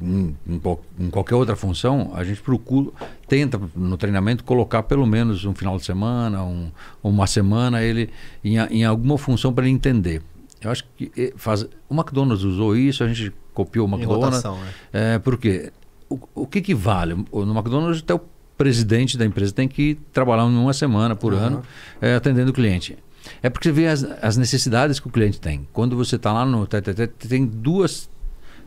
em, 0.00 0.36
em, 0.46 0.60
em, 0.98 1.10
qualquer 1.10 1.34
outra 1.34 1.56
função, 1.56 2.12
a 2.14 2.22
gente 2.24 2.40
procura, 2.40 2.90
tenta 3.26 3.60
no 3.74 3.96
treinamento 3.96 4.44
colocar 4.44 4.82
pelo 4.82 5.06
menos 5.06 5.44
um 5.44 5.54
final 5.54 5.76
de 5.76 5.84
semana, 5.84 6.42
um, 6.42 6.70
uma 7.02 7.26
semana 7.26 7.82
ele 7.82 8.10
em, 8.44 8.56
em 8.56 8.84
alguma 8.84 9.18
função 9.18 9.52
para 9.52 9.64
ele 9.64 9.74
entender. 9.74 10.22
Eu 10.60 10.70
acho 10.70 10.84
que 10.96 11.12
eh, 11.16 11.32
faz, 11.36 11.62
o 11.88 11.94
McDonald's 11.94 12.44
usou 12.44 12.76
isso, 12.76 13.04
a 13.04 13.08
gente 13.08 13.32
copiou 13.54 13.86
o 13.86 13.90
McDonald's. 13.90 14.42
Rotação, 14.42 14.58
né? 14.58 14.72
é, 14.92 15.18
porque 15.18 15.72
o, 16.08 16.18
o 16.34 16.46
que, 16.46 16.60
que 16.60 16.74
vale? 16.74 17.14
No 17.14 17.56
McDonald's 17.56 18.02
até 18.02 18.14
o 18.14 18.20
presidente 18.58 19.16
da 19.16 19.24
empresa 19.24 19.52
tem 19.52 19.68
que 19.68 19.96
trabalhar 20.12 20.44
uma 20.44 20.72
semana 20.72 21.14
por 21.14 21.32
uhum. 21.32 21.38
ano 21.38 21.62
é, 22.02 22.16
atendendo 22.16 22.50
o 22.50 22.52
cliente. 22.52 22.98
É 23.42 23.48
porque 23.48 23.68
você 23.68 23.72
vê 23.72 23.86
as, 23.86 24.04
as 24.20 24.36
necessidades 24.36 24.98
que 24.98 25.06
o 25.06 25.10
cliente 25.10 25.40
tem. 25.40 25.66
Quando 25.72 25.96
você 25.96 26.16
está 26.16 26.32
lá 26.32 26.44
no 26.44 26.66
TTT, 26.66 27.06
tem 27.28 27.46
duas 27.46 28.10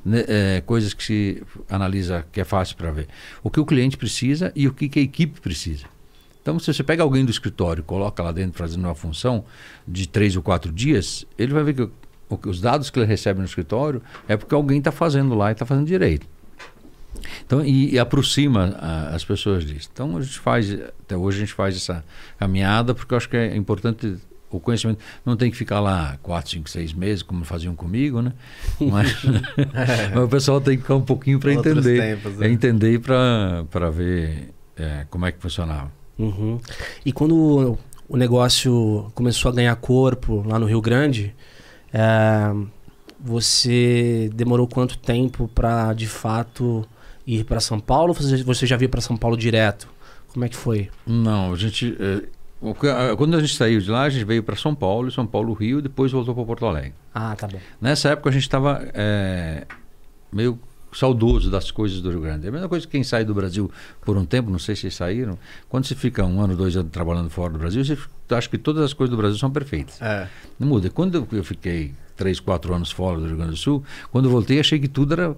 né, 0.03 0.23
é, 0.27 0.61
coisas 0.65 0.93
que 0.93 1.03
se 1.03 1.43
analisa 1.69 2.25
que 2.31 2.39
é 2.39 2.43
fácil 2.45 2.77
para 2.77 2.89
ver. 2.91 3.07
O 3.43 3.49
que 3.49 3.59
o 3.59 3.65
cliente 3.65 3.97
precisa 3.97 4.51
e 4.55 4.67
o 4.67 4.73
que, 4.73 4.87
que 4.87 4.99
a 4.99 5.01
equipe 5.01 5.41
precisa. 5.41 5.85
Então, 6.41 6.57
se 6.57 6.73
você 6.73 6.83
pega 6.83 7.03
alguém 7.03 7.23
do 7.23 7.29
escritório 7.29 7.81
e 7.81 7.83
coloca 7.83 8.23
lá 8.23 8.31
dentro 8.31 8.57
fazendo 8.57 8.85
uma 8.85 8.95
função 8.95 9.43
de 9.87 10.07
três 10.07 10.35
ou 10.35 10.41
quatro 10.41 10.71
dias, 10.71 11.25
ele 11.37 11.53
vai 11.53 11.63
ver 11.63 11.75
que 11.75 11.89
os 12.47 12.61
dados 12.61 12.89
que 12.89 12.97
ele 12.97 13.05
recebe 13.05 13.39
no 13.39 13.45
escritório 13.45 14.01
é 14.27 14.37
porque 14.37 14.55
alguém 14.55 14.79
está 14.79 14.91
fazendo 14.91 15.35
lá 15.35 15.49
e 15.49 15.51
está 15.51 15.65
fazendo 15.65 15.85
direito. 15.85 16.25
Então, 17.45 17.63
e, 17.63 17.93
e 17.93 17.99
aproxima 17.99 18.75
a, 18.79 19.15
as 19.15 19.23
pessoas 19.23 19.65
disso. 19.65 19.89
Então, 19.91 20.17
a 20.17 20.21
gente 20.21 20.39
faz, 20.39 20.71
até 20.71 21.15
hoje 21.15 21.37
a 21.37 21.39
gente 21.41 21.53
faz 21.53 21.75
essa 21.75 22.03
caminhada, 22.37 22.93
porque 22.93 23.13
eu 23.13 23.17
acho 23.17 23.29
que 23.29 23.37
é 23.37 23.55
importante 23.55 24.17
o 24.49 24.59
conhecimento. 24.59 24.99
Não 25.25 25.35
tem 25.35 25.49
que 25.49 25.57
ficar 25.57 25.79
lá 25.79 26.17
quatro, 26.21 26.51
cinco, 26.51 26.69
seis 26.69 26.93
meses, 26.93 27.23
como 27.23 27.43
faziam 27.45 27.75
comigo, 27.75 28.21
né? 28.21 28.33
Mas, 28.79 29.15
mas 30.13 30.23
o 30.23 30.27
pessoal 30.27 30.59
tem 30.59 30.75
que 30.75 30.81
ficar 30.81 30.95
um 30.95 31.01
pouquinho 31.01 31.39
para 31.39 31.53
entender. 31.53 32.01
Tempos, 32.01 32.37
né? 32.37 32.47
É 32.47 32.51
entender 32.51 32.99
para 32.99 33.89
ver 33.89 34.53
é, 34.75 35.05
como 35.09 35.25
é 35.25 35.31
que 35.31 35.39
funcionava. 35.39 35.91
Uhum. 36.17 36.59
E 37.05 37.11
quando 37.11 37.77
o 38.09 38.17
negócio 38.17 39.11
começou 39.15 39.49
a 39.49 39.53
ganhar 39.53 39.75
corpo 39.77 40.43
lá 40.45 40.59
no 40.59 40.65
Rio 40.65 40.81
Grande, 40.81 41.33
é, 41.93 42.53
você 43.19 44.29
demorou 44.33 44.67
quanto 44.67 44.97
tempo 44.97 45.47
para 45.53 45.93
de 45.93 46.07
fato 46.07 46.85
ir 47.35 47.43
para 47.43 47.59
São 47.59 47.79
Paulo? 47.79 48.15
Ou 48.17 48.45
você 48.45 48.67
já 48.67 48.77
veio 48.77 48.89
para 48.89 49.01
São 49.01 49.17
Paulo 49.17 49.37
direto? 49.37 49.87
Como 50.33 50.45
é 50.45 50.49
que 50.49 50.55
foi? 50.55 50.89
Não, 51.05 51.53
a 51.53 51.57
gente 51.57 51.97
é, 51.99 53.15
quando 53.17 53.35
a 53.35 53.39
gente 53.39 53.55
saiu 53.55 53.79
de 53.79 53.89
lá, 53.89 54.03
a 54.03 54.09
gente 54.09 54.23
veio 54.23 54.43
para 54.43 54.55
São 54.55 54.75
Paulo, 54.75 55.09
São 55.09 55.25
Paulo, 55.25 55.51
Rio, 55.53 55.81
depois 55.81 56.11
voltou 56.11 56.35
para 56.35 56.45
Porto 56.45 56.65
Alegre. 56.65 56.93
Ah, 57.13 57.35
tá 57.35 57.47
bom. 57.47 57.59
Nessa 57.79 58.09
época 58.09 58.29
a 58.29 58.31
gente 58.31 58.43
estava 58.43 58.87
é, 58.93 59.65
meio 60.31 60.59
saudoso 60.93 61.49
das 61.49 61.71
coisas 61.71 62.01
do 62.01 62.11
Rio 62.11 62.21
Grande. 62.21 62.45
É 62.45 62.49
a 62.49 62.51
mesma 62.51 62.69
coisa 62.69 62.85
que 62.85 62.91
quem 62.91 63.03
sai 63.03 63.25
do 63.25 63.33
Brasil 63.33 63.71
por 64.01 64.15
um 64.15 64.25
tempo, 64.25 64.51
não 64.51 64.59
sei 64.59 64.75
se 64.75 64.91
saíram. 64.91 65.39
Quando 65.67 65.85
você 65.85 65.95
fica 65.95 66.23
um 66.23 66.39
ano, 66.39 66.55
dois 66.55 66.75
anos 66.77 66.91
trabalhando 66.91 67.31
fora 67.31 67.51
do 67.51 67.57
Brasil, 67.57 67.83
você 67.83 67.97
acha 68.29 68.47
que 68.47 68.59
todas 68.59 68.83
as 68.83 68.93
coisas 68.93 69.09
do 69.09 69.17
Brasil 69.17 69.39
são 69.39 69.49
perfeitas. 69.49 69.99
É. 69.99 70.27
Não 70.59 70.67
muda. 70.67 70.89
Quando 70.91 71.27
eu 71.31 71.43
fiquei 71.43 71.95
três, 72.15 72.39
quatro 72.39 72.75
anos 72.75 72.91
fora 72.91 73.19
do 73.19 73.25
Rio 73.25 73.37
Grande 73.37 73.51
do 73.51 73.57
Sul, 73.57 73.83
quando 74.11 74.29
voltei, 74.29 74.59
achei 74.59 74.79
que 74.79 74.87
tudo 74.87 75.13
era 75.13 75.35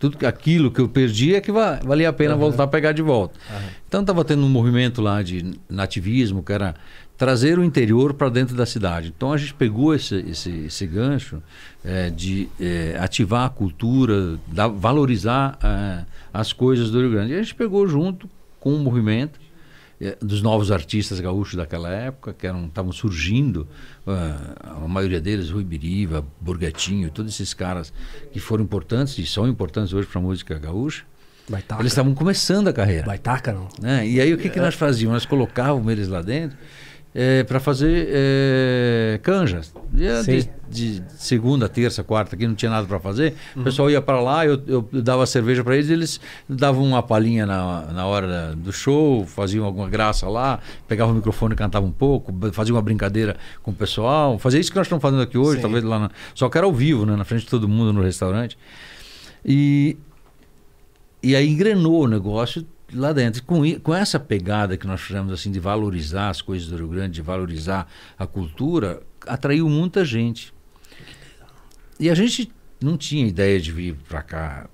tudo 0.00 0.26
aquilo 0.26 0.70
que 0.70 0.80
eu 0.80 0.88
perdi 0.88 1.34
é 1.34 1.42
que 1.42 1.52
valia 1.52 2.08
a 2.08 2.12
pena 2.12 2.32
uhum. 2.32 2.40
voltar 2.40 2.64
a 2.64 2.66
pegar 2.66 2.92
de 2.92 3.02
volta. 3.02 3.38
Uhum. 3.50 3.68
Então 3.86 4.00
estava 4.00 4.24
tendo 4.24 4.42
um 4.42 4.48
movimento 4.48 5.02
lá 5.02 5.22
de 5.22 5.52
nativismo, 5.68 6.42
que 6.42 6.52
era 6.52 6.74
trazer 7.18 7.58
o 7.58 7.62
interior 7.62 8.14
para 8.14 8.30
dentro 8.30 8.56
da 8.56 8.64
cidade. 8.64 9.12
Então 9.14 9.30
a 9.30 9.36
gente 9.36 9.52
pegou 9.52 9.94
esse, 9.94 10.16
esse, 10.16 10.50
esse 10.50 10.86
gancho 10.86 11.42
é, 11.84 12.08
de 12.08 12.48
é, 12.58 12.96
ativar 12.98 13.44
a 13.44 13.50
cultura, 13.50 14.38
da, 14.46 14.66
valorizar 14.66 15.58
é, 15.62 16.04
as 16.32 16.50
coisas 16.54 16.90
do 16.90 16.98
Rio 16.98 17.10
Grande. 17.10 17.32
E 17.32 17.36
a 17.36 17.42
gente 17.42 17.54
pegou 17.54 17.86
junto 17.86 18.28
com 18.58 18.74
o 18.74 18.78
movimento 18.78 19.39
dos 20.20 20.40
novos 20.40 20.72
artistas 20.72 21.20
gaúchos 21.20 21.56
daquela 21.56 21.90
época, 21.90 22.32
que 22.32 22.46
estavam 22.46 22.90
surgindo, 22.90 23.68
uh, 24.06 24.84
a 24.84 24.88
maioria 24.88 25.20
deles, 25.20 25.50
Rui 25.50 25.62
Biriva, 25.62 26.24
Burguetinho, 26.40 27.10
todos 27.10 27.34
esses 27.34 27.52
caras 27.52 27.92
que 28.32 28.40
foram 28.40 28.64
importantes 28.64 29.18
e 29.18 29.26
são 29.26 29.46
importantes 29.46 29.92
hoje 29.92 30.08
para 30.08 30.18
a 30.18 30.22
música 30.22 30.58
gaúcha. 30.58 31.04
Baitaca. 31.48 31.82
Eles 31.82 31.92
estavam 31.92 32.14
começando 32.14 32.68
a 32.68 32.72
carreira. 32.72 33.04
Baitaca, 33.04 33.52
não. 33.52 33.68
Né? 33.80 34.06
E 34.06 34.20
aí 34.20 34.32
o 34.32 34.38
que, 34.38 34.48
que 34.48 34.60
nós 34.60 34.74
fazíamos? 34.74 35.14
Nós 35.14 35.26
colocávamos 35.26 35.90
eles 35.92 36.08
lá 36.08 36.22
dentro 36.22 36.56
é, 37.14 37.42
para 37.42 37.58
fazer 37.58 38.08
é, 38.10 39.20
canjas. 39.22 39.72
De, 39.92 40.48
de, 40.68 41.02
segunda, 41.16 41.68
terça, 41.68 42.04
quarta, 42.04 42.36
que 42.36 42.46
não 42.46 42.54
tinha 42.54 42.70
nada 42.70 42.86
para 42.86 43.00
fazer, 43.00 43.34
uhum. 43.54 43.62
o 43.62 43.64
pessoal 43.64 43.90
ia 43.90 44.00
para 44.00 44.20
lá, 44.20 44.46
eu, 44.46 44.62
eu 44.68 44.88
dava 45.02 45.26
cerveja 45.26 45.64
para 45.64 45.74
eles, 45.74 45.90
eles 45.90 46.20
davam 46.48 46.84
uma 46.84 47.02
palhinha 47.02 47.44
na, 47.44 47.86
na 47.92 48.06
hora 48.06 48.54
do 48.54 48.72
show, 48.72 49.26
faziam 49.26 49.64
alguma 49.64 49.88
graça 49.88 50.28
lá, 50.28 50.60
pegavam 50.86 51.12
o 51.12 51.16
microfone 51.16 51.54
e 51.54 51.56
cantavam 51.56 51.88
um 51.88 51.92
pouco, 51.92 52.32
faziam 52.52 52.76
uma 52.76 52.82
brincadeira 52.82 53.36
com 53.62 53.72
o 53.72 53.74
pessoal, 53.74 54.38
fazia 54.38 54.60
isso 54.60 54.70
que 54.70 54.76
nós 54.76 54.86
estamos 54.86 55.02
fazendo 55.02 55.22
aqui 55.22 55.36
hoje, 55.36 55.56
Sim. 55.56 55.62
talvez 55.62 55.82
lá, 55.82 55.98
na, 55.98 56.10
só 56.34 56.48
que 56.48 56.56
era 56.56 56.66
ao 56.66 56.72
vivo, 56.72 57.04
né, 57.04 57.16
na 57.16 57.24
frente 57.24 57.42
de 57.42 57.48
todo 57.48 57.68
mundo 57.68 57.92
no 57.92 58.02
restaurante. 58.02 58.56
E, 59.44 59.96
e 61.20 61.34
aí 61.34 61.48
engrenou 61.48 62.04
o 62.04 62.06
negócio 62.06 62.64
lá 62.92 63.12
dentro. 63.12 63.42
Com, 63.44 63.62
com 63.80 63.94
essa 63.94 64.18
pegada 64.18 64.76
que 64.76 64.86
nós 64.86 65.00
fizemos 65.00 65.32
assim 65.32 65.50
de 65.50 65.60
valorizar 65.60 66.28
as 66.28 66.42
coisas 66.42 66.68
do 66.68 66.76
Rio 66.76 66.88
Grande, 66.88 67.14
de 67.14 67.22
valorizar 67.22 67.88
a 68.18 68.26
cultura, 68.26 69.02
atraiu 69.26 69.68
muita 69.68 70.04
gente. 70.04 70.52
E 71.98 72.08
a 72.08 72.14
gente 72.14 72.50
não 72.82 72.96
tinha 72.96 73.26
ideia 73.26 73.60
de 73.60 73.70
vir 73.70 73.96
para 74.08 74.22
cá 74.22 74.70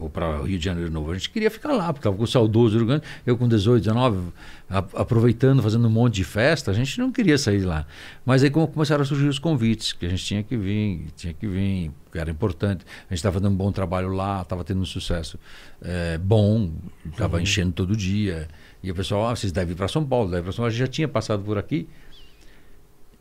ou 0.00 0.08
para 0.08 0.38
Rio 0.38 0.58
de 0.58 0.64
Janeiro 0.64 0.90
novo. 0.90 1.10
A 1.10 1.14
gente 1.14 1.30
queria 1.30 1.50
ficar 1.50 1.72
lá, 1.72 1.92
porque 1.92 2.00
estava 2.00 2.16
com 2.16 2.26
saudoso 2.26 2.76
Rio 2.78 2.86
Grande. 2.86 3.04
Eu 3.26 3.36
com 3.36 3.46
18, 3.46 3.84
19, 3.84 4.32
a, 4.68 4.78
aproveitando, 4.78 5.62
fazendo 5.62 5.86
um 5.86 5.90
monte 5.90 6.14
de 6.14 6.24
festa, 6.24 6.70
a 6.70 6.74
gente 6.74 6.98
não 6.98 7.12
queria 7.12 7.36
sair 7.36 7.64
lá. 7.64 7.86
Mas 8.24 8.42
aí 8.42 8.50
começaram 8.50 9.02
a 9.02 9.04
surgir 9.04 9.28
os 9.28 9.38
convites, 9.38 9.92
que 9.92 10.06
a 10.06 10.08
gente 10.08 10.24
tinha 10.24 10.42
que 10.42 10.56
vir, 10.56 11.08
tinha 11.16 11.34
que 11.34 11.46
vir, 11.46 11.90
que 12.10 12.18
era 12.18 12.30
importante. 12.30 12.84
A 13.08 13.12
gente 13.12 13.18
estava 13.18 13.34
fazendo 13.34 13.52
um 13.52 13.56
bom 13.56 13.70
trabalho 13.70 14.08
lá, 14.08 14.40
estava 14.40 14.64
tendo 14.64 14.80
um 14.80 14.86
sucesso 14.86 15.38
é, 15.82 16.16
bom, 16.18 16.72
estava 17.06 17.36
uhum. 17.36 17.42
enchendo 17.42 17.72
todo 17.72 17.94
dia. 17.94 18.48
E 18.82 18.90
o 18.90 18.94
pessoal, 18.94 19.28
ah, 19.28 19.36
vocês 19.36 19.52
devem 19.52 19.74
ir 19.74 19.76
para 19.76 19.88
São 19.88 20.04
Paulo, 20.04 20.30
devem 20.30 20.44
para 20.44 20.52
São 20.52 20.62
Paulo. 20.62 20.68
A 20.68 20.70
gente 20.70 20.80
já 20.80 20.86
tinha 20.86 21.08
passado 21.08 21.42
por 21.42 21.58
aqui. 21.58 21.86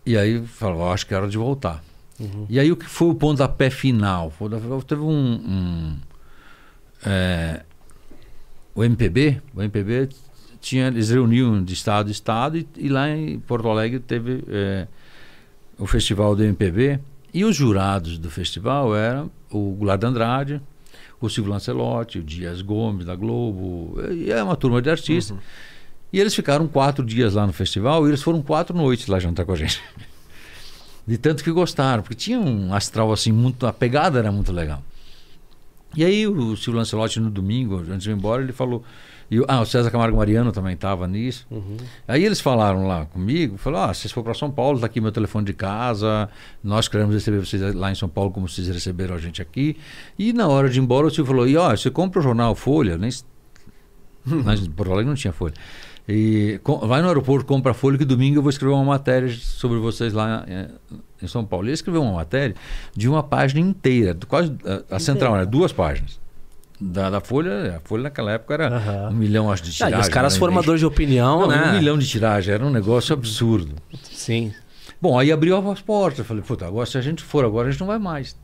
E 0.06 0.18
aí 0.18 0.42
falou, 0.46 0.92
acho 0.92 1.06
que 1.06 1.14
era 1.14 1.24
hora 1.24 1.32
de 1.32 1.38
voltar. 1.38 1.84
Uhum. 2.20 2.46
E 2.50 2.60
aí 2.60 2.72
o 2.72 2.76
que 2.76 2.86
foi 2.86 3.10
o 3.10 3.16
pontapé 3.16 3.70
final? 3.70 4.34
Teve 4.88 5.02
um, 5.02 5.08
um 5.08 5.98
é, 7.06 7.64
o 8.76 8.84
MPB, 8.84 9.42
o 9.56 9.62
MPB 9.62 10.10
tinha, 10.62 10.88
eles 10.88 11.10
reuniam 11.10 11.64
de 11.64 11.74
estado 11.74 12.08
a 12.08 12.12
estado 12.12 12.58
e, 12.58 12.68
e 12.78 12.90
lá 12.90 13.10
em 13.10 13.40
Porto 13.40 13.68
Alegre 13.68 14.00
teve 14.00 14.44
é, 14.48 14.88
o 15.78 15.88
festival 15.88 16.36
do 16.36 16.44
MPB 16.44 17.00
e 17.34 17.46
os 17.46 17.56
jurados 17.56 18.18
do 18.18 18.30
festival 18.30 18.96
eram 18.96 19.32
o 19.52 19.76
Goulart 19.76 20.04
Andrade, 20.04 20.62
o 21.22 21.30
Silvio 21.30 21.52
Lancelotti, 21.52 22.20
o 22.20 22.24
Dias 22.24 22.62
Gomes 22.62 23.06
da 23.06 23.16
Globo, 23.16 23.98
e 24.12 24.32
é 24.32 24.42
uma 24.42 24.56
turma 24.56 24.82
de 24.82 24.90
artistas. 24.90 25.32
Uhum. 25.32 25.44
E 26.12 26.20
eles 26.20 26.34
ficaram 26.34 26.68
quatro 26.68 27.06
dias 27.06 27.36
lá 27.36 27.46
no 27.46 27.54
festival 27.54 28.06
e 28.06 28.10
eles 28.10 28.22
foram 28.22 28.42
quatro 28.42 28.76
noites 28.76 29.08
lá 29.08 29.20
jantar 29.20 29.46
com 29.46 29.54
a 29.54 29.56
gente. 29.56 29.82
De 31.06 31.18
tanto 31.18 31.44
que 31.44 31.52
gostaram, 31.52 32.04
porque 32.04 32.16
tinha 32.16 32.40
um 32.40 32.74
astral 32.74 33.12
assim, 33.12 33.32
muito. 33.32 33.66
A 33.66 33.74
pegada 33.74 34.20
era 34.20 34.32
muito 34.32 34.52
legal. 34.52 34.84
E 35.96 36.04
aí 36.06 36.28
o 36.28 36.56
Silvio 36.56 36.80
Lancelotti 36.80 37.20
no 37.20 37.30
domingo, 37.30 37.78
antes 37.78 38.04
de 38.04 38.12
ir 38.12 38.14
embora, 38.14 38.42
ele 38.42 38.54
falou. 38.54 38.84
Ah, 39.48 39.62
o 39.62 39.66
César 39.66 39.92
Camargo 39.92 40.18
Mariano 40.18 40.52
também 40.52 40.74
estava 40.74 41.08
nisso. 41.08 41.46
Uhum. 41.52 41.78
Aí 42.08 42.26
eles 42.26 42.42
falaram 42.42 42.88
lá 42.88 43.06
comigo, 43.06 43.58
falaram, 43.58 43.92
ah, 43.92 43.94
vocês 43.94 44.12
for 44.12 44.24
para 44.24 44.34
São 44.34 44.50
Paulo, 44.50 44.78
está 44.78 44.88
aqui 44.88 45.00
meu 45.00 45.12
telefone 45.12 45.46
de 45.46 45.54
casa, 45.54 46.28
nós 46.64 46.88
queremos 46.88 47.14
receber 47.14 47.38
vocês 47.38 47.76
lá 47.76 47.92
em 47.92 47.96
São 47.96 48.10
Paulo 48.10 48.32
como 48.32 48.50
vocês 48.50 48.68
receberam 48.68 49.14
a 49.14 49.20
gente 49.20 49.40
aqui. 49.40 49.78
E 50.18 50.34
na 50.34 50.48
hora 50.48 50.68
de 50.68 50.80
ir 50.80 50.82
embora, 50.82 51.06
o 51.06 51.12
Silvio 51.12 51.32
falou, 51.32 51.48
e 51.48 51.56
ó, 51.56 51.70
você 51.70 51.92
compra 51.92 52.20
o 52.20 52.24
jornal 52.24 52.56
Folha, 52.56 52.98
nem... 52.98 53.12
Mas 54.26 54.68
Porto 54.68 54.92
Alegre 54.92 55.10
não 55.10 55.16
tinha 55.16 55.32
Folha. 55.32 55.54
E 56.12 56.60
com, 56.64 56.80
vai 56.80 57.04
no 57.04 57.08
aeroporto, 57.08 57.46
compra 57.46 57.70
a 57.70 57.74
Folha, 57.76 57.96
que 57.96 58.04
domingo 58.04 58.40
eu 58.40 58.42
vou 58.42 58.50
escrever 58.50 58.74
uma 58.74 58.84
matéria 58.84 59.30
sobre 59.30 59.78
vocês 59.78 60.12
lá 60.12 60.44
é, 60.48 60.68
em 61.22 61.28
São 61.28 61.46
Paulo. 61.46 61.68
Ele 61.68 61.74
escreveu 61.74 62.02
uma 62.02 62.14
matéria 62.14 62.56
de 62.96 63.08
uma 63.08 63.22
página 63.22 63.60
inteira, 63.60 64.18
quase 64.28 64.52
a, 64.90 64.96
a 64.96 65.00
central, 65.00 65.36
era 65.36 65.46
duas 65.46 65.72
páginas. 65.72 66.20
Da, 66.82 67.12
da, 67.12 67.22
Folha, 67.22 67.76
a 67.78 67.88
Folha 67.88 68.04
naquela 68.04 68.32
época 68.32 68.56
era 68.56 68.72
uhum. 68.72 69.10
um 69.10 69.18
milhão 69.18 69.52
acho, 69.52 69.62
de 69.62 69.72
tiragem. 69.72 69.98
Ah, 69.98 70.02
os 70.02 70.10
caras 70.10 70.34
né? 70.34 70.40
formadores 70.40 70.80
de 70.80 70.86
opinião, 70.88 71.42
Não, 71.42 71.48
né? 71.48 71.70
Um 71.70 71.74
milhão 71.74 71.98
de 71.98 72.08
tiragem, 72.08 72.56
era 72.56 72.66
um 72.66 72.72
negócio 72.72 73.14
absurdo. 73.14 73.76
Sim. 74.02 74.52
Bom, 75.00 75.20
aí 75.20 75.32
abriu 75.32 75.58
as 75.70 75.82
portas. 75.82 76.20
Eu 76.20 76.26
falei, 76.26 76.42
puta, 76.42 76.66
agora 76.66 76.88
se 76.88 76.98
a 76.98 77.02
gente 77.02 77.22
for 77.22 77.46
agora, 77.46 77.68
a 77.68 77.72
gente 77.72 77.82
não 77.82 77.88
vai 77.88 78.00
mais. 78.00 78.36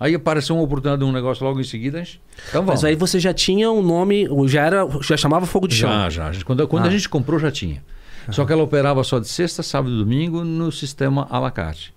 Aí 0.00 0.14
apareceu 0.14 0.56
uma 0.56 0.64
oportunidade 0.64 1.04
de 1.04 1.06
um 1.06 1.12
negócio 1.12 1.44
logo 1.44 1.60
em 1.60 1.64
seguida. 1.64 1.98
Gente... 1.98 2.22
Então 2.48 2.64
vamos. 2.64 2.80
Mas 2.80 2.84
aí 2.84 2.96
você 2.96 3.20
já 3.20 3.34
tinha 3.34 3.70
um 3.70 3.82
nome, 3.82 4.26
já 4.46 4.64
era, 4.64 4.88
já 5.02 5.14
chamava 5.14 5.44
Fogo 5.44 5.68
de 5.68 5.74
Chão. 5.74 5.90
Já, 6.10 6.32
já. 6.32 6.42
Quando, 6.42 6.66
quando 6.66 6.86
ah. 6.86 6.88
a 6.88 6.90
gente 6.90 7.06
comprou, 7.06 7.38
já 7.38 7.50
tinha. 7.50 7.84
Só 8.30 8.46
que 8.46 8.52
ela 8.52 8.62
operava 8.62 9.04
só 9.04 9.18
de 9.18 9.28
sexta, 9.28 9.62
sábado 9.62 9.94
e 9.94 9.98
domingo 9.98 10.42
no 10.42 10.72
sistema 10.72 11.26
à 11.28 11.38
la 11.38 11.50
carte. 11.50 11.92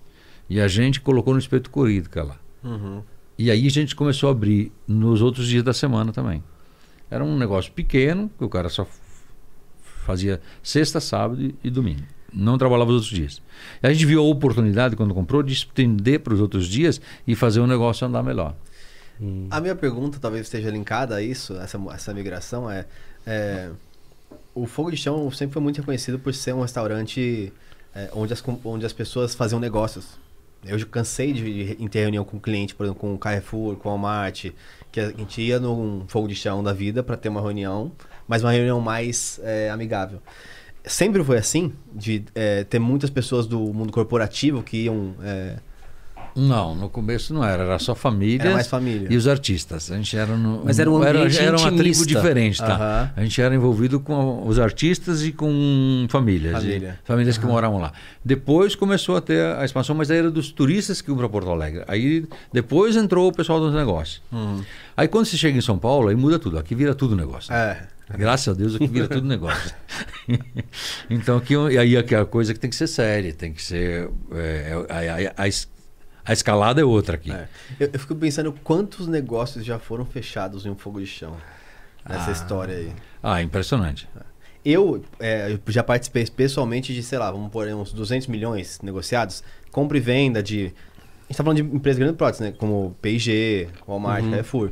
E 0.50 0.60
a 0.60 0.68
gente 0.68 1.00
colocou 1.00 1.32
no 1.32 1.38
espeto 1.38 1.70
corrido, 1.70 2.10
cara. 2.10 2.36
Uhum. 2.62 3.02
E 3.38 3.50
aí 3.50 3.66
a 3.66 3.70
gente 3.70 3.96
começou 3.96 4.28
a 4.28 4.32
abrir 4.32 4.70
nos 4.86 5.22
outros 5.22 5.46
dias 5.46 5.62
da 5.62 5.72
semana 5.72 6.12
também. 6.12 6.42
Era 7.10 7.24
um 7.24 7.38
negócio 7.38 7.72
pequeno, 7.72 8.30
que 8.36 8.44
o 8.44 8.48
cara 8.48 8.68
só 8.68 8.86
fazia 10.04 10.40
sexta, 10.62 11.00
sábado 11.00 11.54
e 11.62 11.70
domingo. 11.70 12.02
Não 12.34 12.58
trabalhava 12.58 12.90
os 12.90 12.96
outros 12.96 13.12
dias. 13.12 13.42
A 13.82 13.92
gente 13.92 14.04
viu 14.06 14.20
a 14.20 14.24
oportunidade, 14.24 14.96
quando 14.96 15.14
comprou, 15.14 15.42
de 15.42 15.52
estender 15.52 16.20
para 16.20 16.34
os 16.34 16.40
outros 16.40 16.66
dias 16.66 17.00
e 17.26 17.34
fazer 17.34 17.60
o 17.60 17.66
negócio 17.66 18.06
andar 18.06 18.22
melhor. 18.22 18.54
Hum. 19.20 19.46
A 19.50 19.60
minha 19.60 19.76
pergunta, 19.76 20.18
talvez 20.20 20.46
esteja 20.46 20.70
linkada 20.70 21.16
a 21.16 21.22
isso, 21.22 21.54
essa, 21.58 21.80
essa 21.92 22.12
migração, 22.12 22.68
é, 22.68 22.86
é 23.24 23.70
o 24.54 24.66
Fogo 24.66 24.90
de 24.90 24.96
Chão 24.96 25.30
sempre 25.32 25.54
foi 25.54 25.62
muito 25.62 25.78
reconhecido 25.78 26.18
por 26.18 26.32
ser 26.32 26.54
um 26.54 26.62
restaurante 26.62 27.52
é, 27.94 28.08
onde, 28.12 28.32
as, 28.32 28.42
onde 28.64 28.86
as 28.86 28.92
pessoas 28.92 29.34
faziam 29.34 29.58
negócios. 29.58 30.18
Eu 30.64 30.78
já 30.78 30.86
cansei 30.86 31.32
de, 31.32 31.74
de 31.74 31.88
ter 31.88 32.00
reunião 32.00 32.24
com 32.24 32.40
cliente, 32.40 32.74
por 32.74 32.84
exemplo, 32.84 33.00
com 33.00 33.14
o 33.14 33.18
Carrefour, 33.18 33.76
com 33.76 33.88
o 33.88 33.92
Walmart, 33.92 34.46
que 34.90 35.00
a 35.00 35.10
gente 35.10 35.42
ia 35.42 35.58
num 35.58 36.04
fogo 36.08 36.26
de 36.26 36.34
chão 36.34 36.62
da 36.62 36.72
vida 36.72 37.02
para 37.02 37.16
ter 37.16 37.28
uma 37.28 37.40
reunião, 37.40 37.92
mas 38.26 38.42
uma 38.42 38.52
reunião 38.52 38.80
mais 38.80 39.40
é, 39.42 39.68
amigável. 39.70 40.22
Sempre 40.84 41.22
foi 41.24 41.38
assim? 41.38 41.72
De 41.94 42.24
é, 42.34 42.64
ter 42.64 42.78
muitas 42.78 43.10
pessoas 43.10 43.46
do 43.46 43.58
mundo 43.58 43.92
corporativo 43.92 44.62
que 44.62 44.84
iam. 44.84 45.14
é, 45.22 45.56
Não, 46.36 46.74
no 46.74 46.88
começo 46.88 47.32
não 47.32 47.44
era, 47.44 47.62
era 47.62 47.78
só 47.78 47.94
família. 47.94 48.42
Era 48.42 48.54
mais 48.54 48.66
família. 48.66 49.06
E 49.08 49.16
os 49.16 49.28
artistas. 49.28 49.90
A 49.92 49.96
gente 49.96 50.16
era 50.16 50.36
no, 50.36 50.62
Mas 50.64 50.78
era 50.80 50.90
um 50.90 50.96
ambiente 50.96 51.38
era, 51.38 51.56
uma 51.56 51.70
tribo 51.72 52.04
diferente, 52.04 52.58
tá? 52.58 52.74
Aham. 52.74 53.10
A 53.16 53.22
gente 53.22 53.40
era 53.40 53.54
envolvido 53.54 54.00
com 54.00 54.46
os 54.46 54.58
artistas 54.58 55.22
e 55.22 55.30
com 55.30 56.06
famílias. 56.08 56.54
Família. 56.60 56.98
e- 57.02 57.06
famílias 57.06 57.38
que 57.38 57.46
moravam 57.46 57.78
lá. 57.80 57.92
Depois 58.24 58.74
começou 58.74 59.16
a 59.16 59.20
ter 59.20 59.44
a 59.56 59.64
expansão, 59.64 59.94
mas 59.94 60.10
aí 60.10 60.18
era 60.18 60.30
dos 60.30 60.50
turistas 60.50 61.00
que 61.00 61.08
iam 61.08 61.16
para 61.16 61.28
Porto 61.28 61.50
Alegre. 61.50 61.84
Aí 61.86 62.26
depois 62.52 62.96
entrou 62.96 63.28
o 63.28 63.32
pessoal 63.32 63.60
dos 63.60 63.72
negócios. 63.72 64.20
Aí 64.96 65.06
quando 65.06 65.26
você 65.26 65.36
chega 65.36 65.56
em 65.56 65.60
São 65.62 65.78
Paulo, 65.78 66.08
aí 66.08 66.16
muda 66.16 66.38
tudo. 66.38 66.58
Aqui 66.58 66.74
vira 66.74 66.94
tudo 66.96 67.14
negócio. 67.14 67.52
É. 67.54 67.86
Graças 68.10 68.48
a 68.54 68.56
Deus 68.56 68.74
aqui 68.74 68.86
vira 68.86 69.08
tudo 69.08 69.26
negócio. 69.26 69.74
então 71.08 71.36
aqui, 71.36 71.54
e 71.54 71.78
aí 71.78 71.96
aqui 71.96 72.14
é 72.14 72.18
a 72.18 72.24
coisa 72.24 72.52
que 72.52 72.60
tem 72.60 72.70
que 72.70 72.76
ser 72.76 72.86
séria, 72.86 73.32
tem 73.32 73.52
que 73.52 73.62
ser. 73.62 74.10
é, 74.32 74.72
a, 74.88 75.40
a- 75.40 75.44
a 75.44 75.48
es- 75.48 75.68
a 76.24 76.32
escalada 76.32 76.80
é 76.80 76.84
outra 76.84 77.16
aqui. 77.16 77.30
é. 77.32 77.48
Eu, 77.78 77.90
eu 77.92 77.98
fico 78.00 78.14
pensando 78.14 78.52
quantos 78.64 79.06
negócios 79.06 79.64
já 79.64 79.78
foram 79.78 80.04
fechados 80.06 80.64
em 80.64 80.70
um 80.70 80.76
fogo 80.76 80.98
de 81.00 81.06
chão 81.06 81.36
nessa 82.08 82.30
Ah. 82.30 82.32
história 82.32 82.76
aí. 82.76 82.92
Ah, 83.22 83.42
impressionante. 83.42 84.08
Eu, 84.64 85.04
é, 85.20 85.52
eu 85.52 85.60
já 85.72 85.82
participei 85.82 86.24
pessoalmente 86.26 86.94
de, 86.94 87.02
sei 87.02 87.18
lá, 87.18 87.30
vamos 87.30 87.50
pôr 87.52 87.68
uns 87.68 87.92
200 87.92 88.26
milhões 88.28 88.80
negociados. 88.82 89.42
Compra 89.70 89.98
e 89.98 90.00
venda 90.00 90.42
de. 90.42 90.72
A 91.24 91.26
gente 91.28 91.36
tá 91.36 91.44
falando 91.44 91.56
de 91.56 91.62
empresas 91.62 91.98
grandes 91.98 92.16
próteses, 92.16 92.40
né? 92.46 92.52
Como 92.56 92.96
P&G, 93.02 93.68
Walmart, 93.86 94.24
Carrefour. 94.30 94.70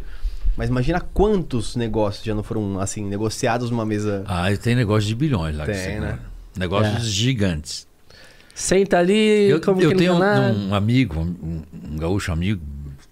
Mas 0.57 0.69
imagina 0.69 1.01
quantos 1.01 1.77
negócios 1.77 2.25
já 2.25 2.35
não 2.35 2.43
foram, 2.43 2.79
assim, 2.79 3.05
negociados 3.05 3.71
numa 3.71 3.87
mesa. 3.87 4.23
Ah, 4.27 4.55
tem 4.57 4.75
negócio 4.75 5.09
de 5.09 5.15
bilhões 5.15 5.57
lá 5.57 5.65
que 5.65 5.73
Tem, 5.73 5.81
você- 5.95 6.01
né? 6.01 6.19
Negócios 6.57 7.05
gigantes. 7.11 7.87
Senta 8.55 8.99
ali, 8.99 9.49
Eu, 9.49 9.61
como 9.63 9.81
eu 9.81 9.91
que 9.91 9.97
tenho 9.97 10.19
não 10.19 10.53
um, 10.53 10.69
um 10.69 10.75
amigo, 10.75 11.19
um, 11.21 11.63
um 11.91 11.97
gaúcho 11.97 12.31
amigo, 12.31 12.63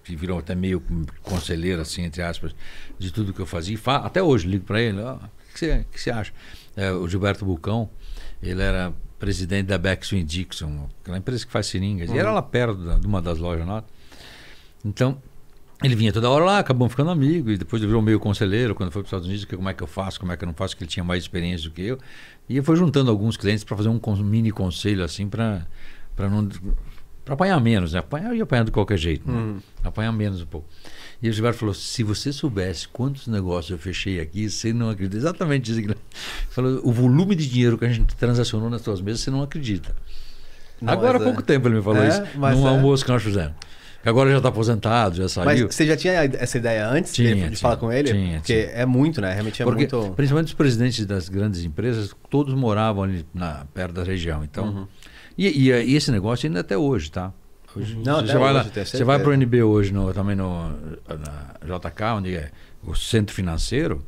que 0.03 0.15
virou 0.15 0.37
até 0.37 0.53
meio 0.53 0.81
conselheiro, 1.23 1.81
assim, 1.81 2.03
entre 2.03 2.21
aspas, 2.21 2.53
de 2.99 3.11
tudo 3.11 3.33
que 3.33 3.39
eu 3.39 3.45
fazia. 3.47 3.73
E 3.73 3.77
fa- 3.77 3.97
Até 4.05 4.21
hoje 4.21 4.47
ligo 4.47 4.65
para 4.65 4.79
ele, 4.79 5.01
o 5.01 5.17
que 5.53 5.59
você 5.59 5.85
que 5.91 5.99
você 5.99 6.11
acha? 6.11 6.31
É, 6.75 6.91
o 6.91 7.07
Gilberto 7.07 7.43
Bulcão, 7.43 7.89
ele 8.41 8.61
era 8.61 8.93
presidente 9.17 9.65
da 9.67 9.77
Baxwin 9.79 10.23
Dixon, 10.23 10.87
aquela 11.01 11.17
empresa 11.17 11.43
que 11.45 11.51
faz 11.51 11.65
seringas. 11.65 12.09
E 12.11 12.17
era 12.17 12.31
lá 12.31 12.41
perto 12.43 12.75
da- 12.75 12.99
de 12.99 13.07
uma 13.07 13.21
das 13.21 13.39
lojas 13.39 13.65
lá. 13.67 13.83
Então, 14.85 15.17
ele 15.83 15.95
vinha 15.95 16.13
toda 16.13 16.29
hora 16.29 16.45
lá, 16.45 16.59
acabamos 16.59 16.93
ficando 16.93 17.09
amigo, 17.09 17.49
e 17.49 17.57
depois 17.57 17.81
virou 17.81 18.01
meio 18.01 18.19
conselheiro 18.19 18.75
quando 18.75 18.91
foi 18.91 19.01
para 19.01 19.07
os 19.07 19.09
Estados 19.09 19.27
Unidos, 19.27 19.45
que 19.45 19.55
como 19.55 19.69
é 19.69 19.73
que 19.73 19.81
eu 19.81 19.87
faço, 19.87 20.19
como 20.19 20.31
é 20.31 20.37
que 20.37 20.43
eu 20.43 20.47
não 20.47 20.53
faço, 20.53 20.75
que 20.77 20.83
ele 20.83 20.89
tinha 20.89 21.03
mais 21.03 21.23
experiência 21.23 21.69
do 21.69 21.73
que 21.73 21.81
eu. 21.81 21.97
E 22.47 22.61
foi 22.61 22.75
juntando 22.75 23.09
alguns 23.09 23.37
clientes 23.37 23.63
para 23.63 23.75
fazer 23.77 23.89
um 23.89 23.99
mini 24.23 24.51
conselho 24.51 25.03
assim 25.03 25.27
para 25.27 25.65
para 26.15 26.29
não 26.29 26.47
para 27.23 27.35
apanhar 27.35 27.59
menos, 27.61 27.93
né? 27.93 27.99
Apanhar 27.99 28.35
ia 28.35 28.43
apanhar 28.43 28.65
de 28.65 28.71
qualquer 28.71 28.97
jeito, 28.97 29.29
né? 29.31 29.59
apanhar 29.83 30.11
menos 30.11 30.41
um 30.41 30.45
pouco. 30.45 30.67
E 31.21 31.29
o 31.29 31.33
Gilberto 31.33 31.59
falou: 31.59 31.73
se 31.73 32.03
você 32.03 32.33
soubesse 32.33 32.87
quantos 32.87 33.27
negócios 33.27 33.69
eu 33.71 33.77
fechei 33.77 34.19
aqui, 34.19 34.49
você 34.49 34.73
não 34.73 34.89
acredita. 34.89 35.17
Exatamente 35.17 35.71
isso. 35.71 35.95
Falou: 36.49 36.81
o 36.83 36.91
volume 36.91 37.35
de 37.35 37.47
dinheiro 37.47 37.77
que 37.77 37.85
a 37.85 37.89
gente 37.89 38.15
transacionou 38.15 38.69
nas 38.69 38.81
suas 38.81 39.01
mesas, 39.01 39.21
você 39.21 39.29
não 39.31 39.43
acredita. 39.43 39.95
Não, 40.81 40.91
Agora 40.91 41.19
há 41.19 41.21
é- 41.21 41.23
pouco 41.23 41.43
tempo 41.43 41.67
ele 41.67 41.75
me 41.75 41.81
falou 41.83 42.01
É, 42.01 42.07
isso, 42.09 42.23
num 42.35 42.67
é. 42.67 42.69
almoço 42.69 43.05
que 43.05 43.11
nós 43.11 43.21
fizemos. 43.21 43.53
Que 44.03 44.09
agora 44.09 44.31
já 44.31 44.37
está 44.37 44.49
aposentado, 44.49 45.15
já 45.15 45.23
Mas 45.23 45.31
saiu. 45.33 45.71
você 45.71 45.85
já 45.85 45.95
tinha 45.95 46.13
essa 46.13 46.57
ideia 46.57 46.87
antes 46.87 47.13
de- 47.13 47.23
Tinha, 47.23 47.35
de, 47.35 47.41
tinha, 47.41 47.57
falar 47.57 47.77
com 47.77 47.91
ele? 47.91 48.11
tinha, 48.11 48.37
Porque 48.39 48.63
tinha. 48.63 48.75
é 48.75 48.85
muito, 48.85 49.21
né? 49.21 49.31
Realmente 49.31 49.61
é 49.61 49.65
Porque, 49.65 49.87
muito. 49.93 50.13
principalmente 50.15 50.47
os 50.47 50.53
presidentes 50.53 51.05
das 51.05 51.29
grandes 51.29 51.63
empresas, 51.63 52.11
todos 52.29 52.53
moravam 52.55 53.03
ali 53.03 53.25
na, 53.33 53.65
perto 53.73 53.93
da 53.93 54.03
região. 54.03 54.43
Então, 54.43 54.65
Uhum. 54.65 54.87
e, 55.37 55.47
e, 55.47 55.71
e 55.71 55.95
esse 55.95 56.11
negócio 56.11 56.47
ainda 56.47 56.61
até 56.61 56.75
hoje, 56.77 57.11
tá? 57.11 57.31
Hoje, 57.75 57.95
Não, 58.03 58.19
você 58.25 58.33
vai 58.37 58.53
hoje, 58.55 58.69
lá, 58.75 58.85
você 58.85 59.03
vai 59.03 59.19
para 59.19 59.29
o 59.29 59.33
NB 59.33 59.63
hoje, 59.63 59.93
no, 59.93 60.11
também 60.13 60.35
no, 60.35 60.69
na 61.07 61.55
JK, 61.77 62.03
onde 62.17 62.35
é 62.35 62.49
o 62.83 62.93
centro 62.95 63.33
financeiro, 63.33 64.03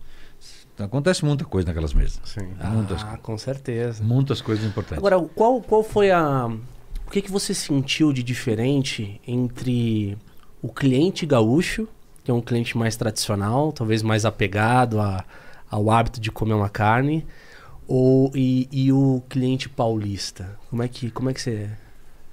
acontece 0.77 1.23
muita 1.23 1.45
coisa 1.45 1.67
naquelas 1.67 1.93
mesas. 1.93 2.19
Sim. 2.25 2.47
Muitas, 2.71 3.03
Ah, 3.03 3.17
com 3.21 3.37
certeza. 3.37 4.03
muitas 4.03 4.41
coisas 4.41 4.65
importantes. 4.65 4.97
Agora, 4.97 5.17
qual, 5.35 5.61
qual 5.61 5.83
foi 5.83 6.11
a. 6.11 6.51
O 7.13 7.15
que, 7.15 7.21
que 7.21 7.31
você 7.31 7.53
sentiu 7.53 8.11
de 8.11 8.23
diferente 8.23 9.21
entre 9.27 10.17
o 10.63 10.67
cliente 10.69 11.27
gaúcho, 11.27 11.87
que 12.23 12.31
é 12.31 12.33
um 12.33 12.41
cliente 12.41 12.75
mais 12.75 12.95
tradicional, 12.95 13.71
talvez 13.71 14.01
mais 14.01 14.25
apegado 14.25 14.99
a, 14.99 15.23
ao 15.69 15.91
hábito 15.91 16.19
de 16.19 16.31
comer 16.31 16.55
uma 16.55 16.69
carne, 16.69 17.23
ou, 17.87 18.31
e, 18.33 18.67
e 18.71 18.91
o 18.91 19.21
cliente 19.29 19.69
paulista? 19.69 20.57
Como 20.71 20.81
é 20.81 20.87
que, 20.87 21.11
como 21.11 21.29
é 21.29 21.35
que 21.35 21.41
você, 21.43 21.69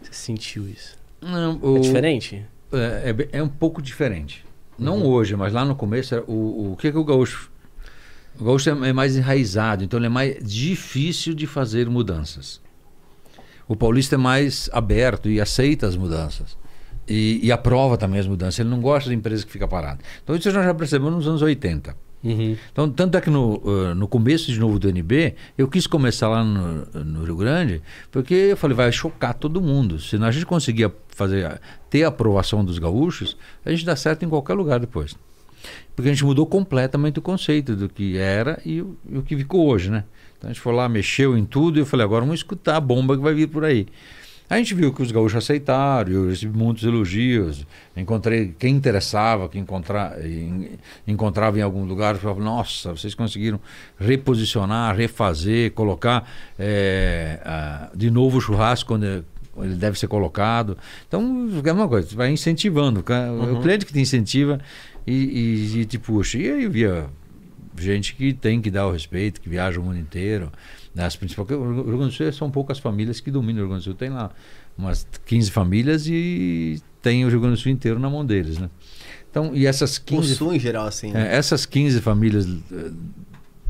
você 0.01 0.15
sentiu 0.15 0.67
isso? 0.67 0.97
Não, 1.21 1.61
É 1.63 1.67
o- 1.67 1.79
diferente? 1.79 2.43
É, 2.73 3.15
é 3.33 3.39
é 3.39 3.43
um 3.43 3.51
pouco 3.51 3.83
diferente. 3.83 4.47
Não 4.79 5.05
hoje, 5.05 5.37
mas 5.37 5.53
lá 5.53 5.63
no 5.63 5.77
começo, 5.77 6.25
o, 6.27 6.73
o 6.73 6.77
que 6.79 6.89
é 6.89 6.91
que 6.91 6.97
o 6.97 7.05
gaúcho... 7.05 7.51
O 8.41 8.45
gaúcho 8.45 8.71
é 8.71 8.89
é 8.89 8.93
mais 8.95 9.15
enraizado, 9.15 9.85
então 9.85 9.99
ele 9.99 10.07
é 10.07 10.09
mais 10.09 10.43
difícil 10.43 11.35
de 11.35 11.47
fazer 11.47 11.87
mudanças. 11.87 12.63
O 13.71 13.77
paulista 13.77 14.17
é 14.17 14.19
mais 14.19 14.69
aberto 14.73 15.31
e 15.31 15.41
aceita 15.41 15.87
as 15.87 15.95
mudanças. 15.95 16.59
E, 17.07 17.39
e 17.41 17.53
aprova 17.53 17.97
também 17.97 18.19
as 18.19 18.27
mudanças. 18.27 18.59
Ele 18.59 18.69
não 18.69 18.81
gosta 18.81 19.09
de 19.09 19.15
empresa 19.15 19.47
que 19.47 19.53
fica 19.53 19.69
parada. 19.69 20.01
Então 20.25 20.35
isso 20.35 20.51
nós 20.51 20.65
já 20.65 20.75
percebemos 20.75 21.15
nos 21.15 21.29
anos 21.29 21.41
80. 21.41 21.95
Uhum. 22.25 22.57
Então, 22.73 22.91
tanto 22.91 23.17
é 23.17 23.21
que 23.21 23.31
no, 23.31 23.63
eh, 23.65 23.95
no 23.95 24.09
começo 24.09 24.51
de 24.51 24.59
novo 24.59 24.77
do 24.77 24.89
NB, 24.89 25.37
eu 25.57 25.69
quis 25.69 25.87
começar 25.87 26.29
lá 26.29 26.43
no, 26.43 26.85
no 27.05 27.23
Rio 27.23 27.37
Grande, 27.37 27.81
porque 28.11 28.35
eu 28.35 28.57
falei, 28.57 28.77
vai 28.77 28.91
chocar 28.91 29.35
todo 29.35 29.63
mundo. 29.63 30.01
Se 30.01 30.17
a 30.17 30.31
gente 30.33 30.47
conseguir 30.47 30.91
fazer, 31.07 31.61
ter 31.89 32.03
a 32.03 32.09
aprovação 32.09 32.65
dos 32.65 32.77
gaúchos, 32.77 33.37
a 33.65 33.71
gente 33.71 33.85
dá 33.85 33.95
certo 33.95 34.25
em 34.25 34.29
qualquer 34.29 34.55
lugar 34.55 34.81
depois. 34.81 35.15
Porque 35.95 36.09
a 36.09 36.13
gente 36.13 36.25
mudou 36.25 36.47
completamente 36.47 37.19
o 37.19 37.23
conceito 37.23 37.77
do 37.77 37.89
que 37.89 38.17
era 38.17 38.61
e 38.65 38.81
o, 38.81 38.97
e 39.11 39.19
o 39.19 39.23
que 39.23 39.37
ficou 39.37 39.67
hoje, 39.69 39.91
né? 39.91 40.05
Então 40.39 40.49
a 40.49 40.53
gente 40.53 40.63
foi 40.63 40.73
lá, 40.75 40.89
mexeu 40.89 41.37
em 41.37 41.45
tudo 41.45 41.79
e 41.79 41.83
eu 41.83 41.87
falei, 41.87 42.05
agora 42.05 42.23
vamos 42.25 42.41
escutar 42.41 42.77
a 42.77 42.81
bomba 42.81 43.17
que 43.17 43.23
vai 43.23 43.35
vir 43.35 43.49
por 43.49 43.65
aí. 43.65 43.87
A 44.49 44.57
gente 44.57 44.75
viu 44.75 44.93
que 44.93 45.01
os 45.01 45.13
gaúchos 45.13 45.37
aceitaram, 45.45 46.11
eu 46.11 46.29
recebi 46.29 46.59
muitos 46.59 46.83
elogios. 46.83 47.65
Encontrei 47.97 48.53
quem 48.59 48.75
interessava, 48.75 49.49
que 49.49 49.57
encontra, 49.61 50.19
em- 50.25 50.71
encontrava 51.07 51.57
em 51.57 51.63
algum 51.63 51.85
lugar, 51.85 52.17
falava: 52.17 52.43
Nossa, 52.43 52.91
vocês 52.91 53.15
conseguiram 53.15 53.61
reposicionar, 53.97 54.97
refazer, 54.97 55.71
colocar 55.73 56.29
eh, 56.59 57.39
ah, 57.45 57.91
de 57.95 58.11
novo 58.11 58.39
o 58.39 58.41
churrasco 58.41 58.89
quando 58.89 59.05
ele- 59.05 59.25
ele 59.59 59.75
deve 59.75 59.99
ser 59.99 60.09
colocado. 60.09 60.77
Então, 61.07 61.49
é 61.65 61.73
uma 61.73 61.87
coisa, 61.89 62.09
vai 62.17 62.31
incentivando. 62.33 63.03
ca- 63.05 63.31
O 63.59 63.61
cliente 63.63 63.87
que 63.87 63.93
te 63.93 64.01
incentiva 64.01 64.59
e, 65.11 65.77
e- 65.77 65.81
e 65.81 65.85
te 65.85 65.99
puxa. 65.99 66.39
E 66.39 66.51
aí 66.51 66.65
eu 66.65 66.71
via 66.71 67.09
gente 67.79 68.15
que 68.15 68.33
tem 68.33 68.61
que 68.61 68.71
dar 68.71 68.87
o 68.87 68.93
respeito, 68.93 69.41
que 69.41 69.49
viaja 69.49 69.81
o 69.81 69.83
mundo 69.83 69.99
inteiro. 69.99 70.51
né, 70.95 71.05
As 71.05 71.17
principais, 71.17 71.51
o 71.51 71.73
Rio 71.73 71.85
Grande 71.85 72.07
do 72.07 72.13
Sul 72.13 72.33
são 72.33 72.51
poucas 72.51 72.79
famílias 72.79 73.21
que 73.21 73.31
dominam 73.31 73.61
o 73.61 73.63
Rio 73.63 73.69
Grande 73.69 73.83
do 73.83 73.85
Sul. 73.85 73.95
Tem 73.95 74.11
lá 74.11 74.31
umas 74.77 75.07
15 75.27 75.51
famílias 75.51 76.07
e 76.07 76.81
tem 77.03 77.25
o 77.25 77.29
Rio 77.29 77.41
Grande 77.41 77.57
do 77.57 77.61
Sul 77.61 77.73
inteiro 77.73 77.99
na 77.99 78.11
mão 78.11 78.25
deles, 78.25 78.59
né? 78.59 78.69
Então, 79.31 79.53
e 79.55 79.65
essas 79.67 79.97
O 79.97 80.05
15, 80.05 80.35
sul 80.35 80.53
em 80.53 80.59
geral, 80.59 80.87
assim. 80.87 81.15
é, 81.17 81.37
essas 81.37 81.65
15 81.65 82.01
famílias, 82.01 82.47
eh, 82.47 82.91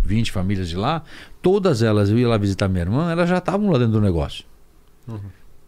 20 0.03 0.33
famílias 0.33 0.68
de 0.70 0.76
lá, 0.76 1.05
todas 1.42 1.83
elas, 1.83 2.09
eu 2.11 2.18
ia 2.18 2.26
lá 2.29 2.38
visitar 2.38 2.66
minha 2.68 2.81
irmã, 2.83 3.11
elas 3.12 3.29
já 3.29 3.38
estavam 3.38 3.70
lá 3.70 3.79
dentro 3.79 3.92
do 3.92 4.00
negócio. 4.00 4.44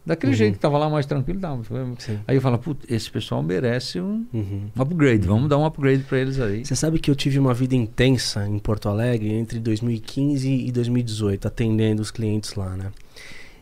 Daquele 0.05 0.33
Uhum. 0.33 0.37
jeito 0.39 0.53
que 0.55 0.59
estava 0.59 0.77
lá 0.79 0.91
mais 0.91 1.07
tranquilo, 1.07 1.39
tava. 1.39 1.63
Sim. 1.99 2.19
Aí 2.27 2.35
eu 2.37 2.41
falo, 2.41 2.59
putz, 2.59 2.85
esse 2.91 3.09
pessoal 3.09 3.41
merece 3.43 4.01
um, 4.01 4.27
Uhum. 4.35 4.63
um 4.77 4.83
upgrade, 4.83 5.27
vamos 5.27 5.49
dar 5.49 5.59
um 5.59 5.65
upgrade 5.65 6.03
para 6.03 6.19
eles 6.19 6.41
aí. 6.41 6.65
Você 6.65 6.75
sabe 6.75 6.99
que 6.99 7.09
eu 7.09 7.15
tive 7.15 7.39
uma 7.39 7.55
vida 7.55 7.77
intensa 7.77 8.47
em 8.49 8.59
Porto 8.59 8.89
Alegre 8.89 9.33
entre 9.33 9.61
2015 9.61 10.51
e 10.51 10.73
2018, 10.73 11.47
atendendo 11.47 12.03
os 12.03 12.11
clientes 12.11 12.55
lá, 12.57 12.71
né? 12.77 12.91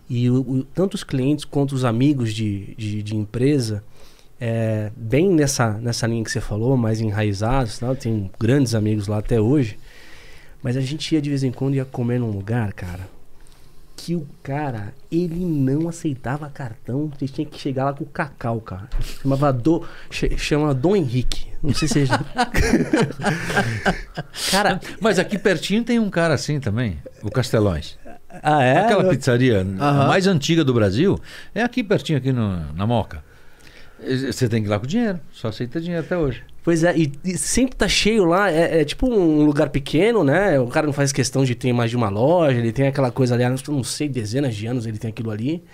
E 0.09 0.31
o, 0.31 0.40
o- 0.40 0.64
tanto 0.74 0.94
os 0.94 1.05
clientes 1.05 1.44
quanto 1.44 1.72
os 1.74 1.85
amigos 1.85 2.33
de, 2.33 2.74
de, 2.74 3.03
de 3.03 3.14
empresa, 3.14 3.85
é, 4.40 4.90
bem 4.96 5.29
nessa, 5.31 5.74
nessa 5.74 6.07
linha 6.07 6.24
que 6.24 6.31
você 6.33 6.40
falou, 6.40 6.74
mais 6.74 7.00
enraizados, 7.03 7.79
tá? 7.79 7.94
tenho 7.94 8.31
grandes 8.40 8.74
amigos 8.74 9.07
lá 9.07 9.18
até 9.18 9.38
hoje, 9.38 9.79
mas 10.62 10.74
a 10.76 10.81
gente 10.81 11.14
ia 11.14 11.20
de 11.20 11.29
vez 11.29 11.44
em 11.44 11.53
quando 11.53 11.74
ia 11.74 11.85
comer 11.85 12.18
num 12.18 12.31
lugar, 12.31 12.72
cara, 12.72 13.07
que 14.01 14.15
o 14.15 14.27
cara, 14.43 14.95
ele 15.13 15.45
não 15.45 15.87
aceitava 15.87 16.49
cartão, 16.49 17.13
você 17.15 17.29
tinha 17.29 17.47
que 17.47 17.61
chegar 17.61 17.85
lá 17.85 17.93
com 17.93 18.03
o 18.05 18.07
cacau, 18.07 18.59
cara. 18.59 18.89
Chamava 19.21 19.53
Do, 19.53 19.87
chama 20.11 20.73
Dom 20.73 20.97
Henrique. 20.97 21.49
Não 21.63 21.75
sei 21.75 21.87
se 21.87 22.07
já... 22.07 22.19
cara, 24.51 24.81
Mas 25.01 25.19
aqui 25.19 25.39
pertinho 25.39 25.85
tem 25.85 25.99
um 25.99 26.09
cara 26.09 26.33
assim 26.33 26.59
também, 26.59 26.97
o 27.23 27.31
Castelões. 27.31 27.99
ah 28.43 28.63
é? 28.63 28.79
Aquela 28.79 29.05
pizzaria 29.11 29.61
a 29.61 30.07
mais 30.07 30.27
antiga 30.27 30.65
do 30.65 30.73
Brasil 30.73 31.21
é 31.55 31.63
aqui 31.63 31.85
pertinho, 31.85 32.17
aqui 32.17 32.33
no, 32.33 32.73
na 32.73 32.87
Moca. 32.87 33.23
Você 34.03 34.49
tem 34.49 34.63
que 34.63 34.69
ir 34.69 34.71
lá 34.71 34.81
com 34.81 34.87
dinheiro, 34.87 35.21
só 35.31 35.49
aceita 35.49 35.79
dinheiro 35.79 36.03
até 36.03 36.17
hoje. 36.17 36.43
Pois 36.62 36.85
é, 36.85 36.94
e, 36.96 37.12
e 37.25 37.38
sempre 37.38 37.75
tá 37.75 37.88
cheio 37.88 38.25
lá, 38.25 38.51
é, 38.51 38.83
é 38.83 38.85
tipo 38.85 39.11
um 39.11 39.44
lugar 39.44 39.70
pequeno, 39.70 40.23
né? 40.23 40.61
O 40.61 40.66
cara 40.66 40.87
não 40.87 40.92
faz 40.92 41.11
questão 41.12 41.44
de 41.44 41.55
ter 41.55 41.73
mais 41.73 41.90
de 41.90 41.96
uma 41.96 42.09
loja, 42.11 42.59
ele 42.59 42.73
tem 42.73 42.87
aquela 42.87 43.11
coisa 43.11 43.35
ali, 43.35 43.44
eu 43.44 43.55
não 43.68 43.83
sei, 43.83 44.09
dezenas 44.09 44.55
de 44.55 44.66
anos 44.66 44.87
ele 44.87 44.99
tem 44.99 45.09
aquilo 45.11 45.31
ali. 45.31 45.64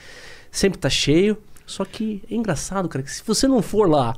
Sempre 0.50 0.78
tá 0.78 0.88
cheio. 0.88 1.36
Só 1.66 1.84
que 1.84 2.22
é 2.30 2.34
engraçado, 2.36 2.88
cara, 2.88 3.02
que 3.02 3.10
se 3.10 3.24
você 3.26 3.48
não 3.48 3.60
for 3.60 3.90
lá 3.90 4.14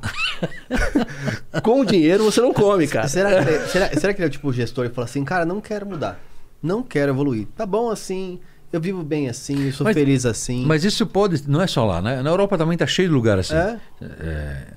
com 1.63 1.81
o 1.81 1.85
dinheiro, 1.85 2.23
você 2.23 2.39
não 2.41 2.53
come, 2.53 2.87
cara. 2.87 3.07
Será 3.07 3.43
que, 3.43 3.49
ele, 3.49 3.59
será, 3.67 3.89
será 3.99 4.13
que 4.13 4.21
ele 4.21 4.27
é 4.27 4.29
tipo 4.29 4.47
o 4.49 4.53
gestor 4.53 4.85
e 4.85 4.89
fala 4.89 5.05
assim, 5.05 5.23
cara, 5.23 5.45
não 5.45 5.59
quero 5.59 5.85
mudar. 5.87 6.19
Não 6.61 6.83
quero 6.83 7.11
evoluir. 7.11 7.47
Tá 7.57 7.65
bom 7.65 7.89
assim, 7.89 8.39
eu 8.71 8.79
vivo 8.79 9.01
bem 9.03 9.27
assim, 9.29 9.65
eu 9.65 9.71
sou 9.73 9.83
Mas- 9.83 9.95
feliz 9.95 10.27
assim. 10.27 10.63
Mas 10.63 10.83
isso 10.83 11.07
pode, 11.07 11.49
não 11.49 11.59
é 11.59 11.65
só 11.65 11.85
lá, 11.85 11.99
né? 12.01 12.21
Na 12.21 12.29
Europa 12.29 12.55
também 12.55 12.77
tá 12.77 12.85
cheio 12.85 13.07
de 13.07 13.13
lugar 13.15 13.39
assim. 13.39 13.55
É? 13.55 13.79
É, 13.99 14.67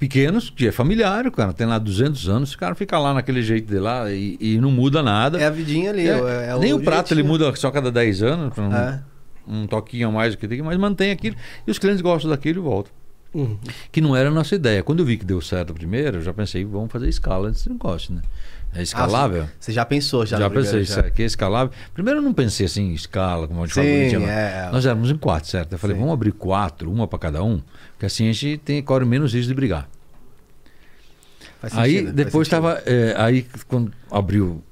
pequenos, 0.00 0.48
que 0.50 0.66
é 0.66 0.72
familiar, 0.72 1.26
o 1.26 1.30
cara 1.30 1.52
tem 1.52 1.66
lá 1.66 1.78
200 1.78 2.28
anos, 2.28 2.52
o 2.54 2.58
cara 2.58 2.74
fica 2.74 2.98
lá 2.98 3.12
naquele 3.14 3.42
jeito 3.42 3.68
de 3.70 3.78
lá 3.78 4.10
e, 4.10 4.36
e 4.40 4.58
não 4.58 4.70
muda 4.72 5.02
nada. 5.02 5.38
É 5.38 5.44
a 5.44 5.50
vidinha 5.50 5.90
ali. 5.90 6.08
É, 6.08 6.12
é- 6.18 6.46
é 6.50 6.58
nem 6.58 6.72
o, 6.72 6.80
prato 6.80 7.12
ele 7.14 7.22
muda 7.22 7.54
só 7.54 7.70
cada 7.70 7.92
10 7.92 8.22
anos, 8.22 8.56
um, 8.58 8.74
É. 8.74 9.00
um 9.46 9.66
toquinho 9.66 10.08
a 10.08 10.10
mais 10.10 10.34
do 10.34 10.38
que 10.38 10.48
tem, 10.48 10.62
mas 10.62 10.78
mantém 10.78 11.10
aquilo. 11.10 11.36
E 11.66 11.70
os 11.70 11.78
clientes 11.78 12.00
gostam 12.00 12.30
daquilo 12.30 12.60
e 12.60 12.62
voltam. 12.62 12.92
Uhum. 13.32 13.58
Que 13.92 14.00
não 14.00 14.16
era 14.16 14.28
a 14.28 14.32
nossa 14.32 14.54
ideia. 14.56 14.82
Quando 14.82 15.00
eu 15.00 15.06
vi 15.06 15.16
que 15.16 15.24
deu 15.24 15.40
certo 15.40 15.72
primeiro, 15.72 16.16
eu 16.16 16.22
já 16.22 16.32
pensei, 16.32 16.64
vamos 16.64 16.90
fazer 16.90 17.08
escala 17.08 17.50
desse 17.50 17.68
negócio, 17.70 18.12
né? 18.14 18.22
É 18.72 18.82
escalável. 18.82 19.48
Você 19.58 19.72
já 19.72 19.84
pensou, 19.84 20.24
já. 20.24 20.38
já 20.38 20.48
pensei, 20.48 20.82
isso 20.82 21.00
aqui 21.00 21.22
é 21.22 21.26
escalável. 21.26 21.72
Primeiro 21.92 22.20
eu 22.20 22.22
não 22.22 22.32
pensei 22.32 22.66
assim, 22.66 22.90
em 22.90 22.94
escala, 22.94 23.48
como 23.48 23.62
a 23.62 23.66
gente 23.66 23.74
Sim, 23.74 24.10
falou 24.12 24.28
é. 24.28 24.70
Nós 24.70 24.86
éramos 24.86 25.10
em 25.10 25.16
quatro, 25.16 25.50
certo? 25.50 25.72
Eu 25.72 25.78
falei, 25.78 25.96
Sim. 25.96 26.00
vamos 26.02 26.14
abrir 26.14 26.32
quatro, 26.32 26.90
uma 26.90 27.08
para 27.08 27.18
cada 27.18 27.42
um, 27.42 27.60
porque 27.92 28.06
assim 28.06 28.28
a 28.28 28.32
gente 28.32 28.58
tem, 28.58 28.82
corre 28.82 29.04
menos 29.04 29.34
risco 29.34 29.48
de 29.48 29.54
brigar. 29.54 29.88
Faz 31.60 31.76
aí 31.76 31.98
sentido, 31.98 32.12
depois 32.12 32.46
estava. 32.46 32.80
aí 33.16 33.46
quando 33.68 33.92
abriu. 34.10 34.62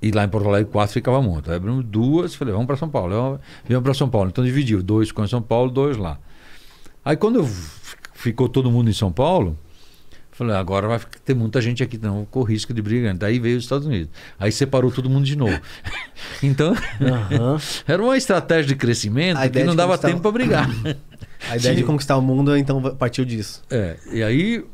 E 0.00 0.10
lá 0.10 0.24
em 0.24 0.28
Porto 0.28 0.48
Alegre, 0.48 0.72
quatro 0.72 0.92
ficava 0.92 1.22
muito. 1.22 1.48
Aí 1.48 1.56
abrimos 1.56 1.84
duas, 1.84 2.34
falei, 2.34 2.52
vamos 2.52 2.66
para 2.66 2.76
São 2.76 2.88
Paulo. 2.88 3.38
Viemos 3.64 3.84
para 3.84 3.94
São 3.94 4.08
Paulo. 4.08 4.30
Então 4.30 4.42
dividiu, 4.42 4.82
dois 4.82 5.10
em 5.16 5.26
São 5.28 5.40
Paulo, 5.40 5.70
dois 5.70 5.96
lá. 5.96 6.18
Aí 7.04 7.16
quando 7.16 7.36
eu 7.40 7.48
ficou 8.12 8.48
todo 8.48 8.68
mundo 8.70 8.90
em 8.90 8.92
São 8.92 9.12
Paulo, 9.12 9.56
falei, 10.32 10.56
agora 10.56 10.88
vai 10.88 11.00
ter 11.24 11.34
muita 11.34 11.60
gente 11.60 11.82
aqui, 11.82 11.98
não, 11.98 12.24
com 12.24 12.42
risco 12.42 12.72
de 12.72 12.82
briga. 12.82 13.14
Daí 13.14 13.38
veio 13.38 13.58
os 13.58 13.64
Estados 13.64 13.86
Unidos. 13.86 14.08
Aí 14.38 14.50
separou 14.50 14.90
todo 14.90 15.08
mundo 15.08 15.24
de 15.24 15.36
novo. 15.36 15.58
então, 16.42 16.74
Aham. 17.00 17.58
era 17.86 18.02
uma 18.02 18.16
estratégia 18.16 18.68
de 18.68 18.76
crescimento 18.76 19.38
A 19.38 19.48
que 19.48 19.62
não 19.62 19.76
dava 19.76 19.92
conquistar- 19.92 20.08
tempo 20.08 20.20
para 20.22 20.32
brigar. 20.32 20.68
A 21.50 21.56
ideia 21.56 21.74
de 21.74 21.82
conquistar 21.82 22.16
o 22.16 22.22
mundo, 22.22 22.56
então, 22.56 22.80
partiu 22.96 23.24
disso. 23.24 23.62
É, 23.68 23.96
e 24.12 24.22
aí, 24.22 24.64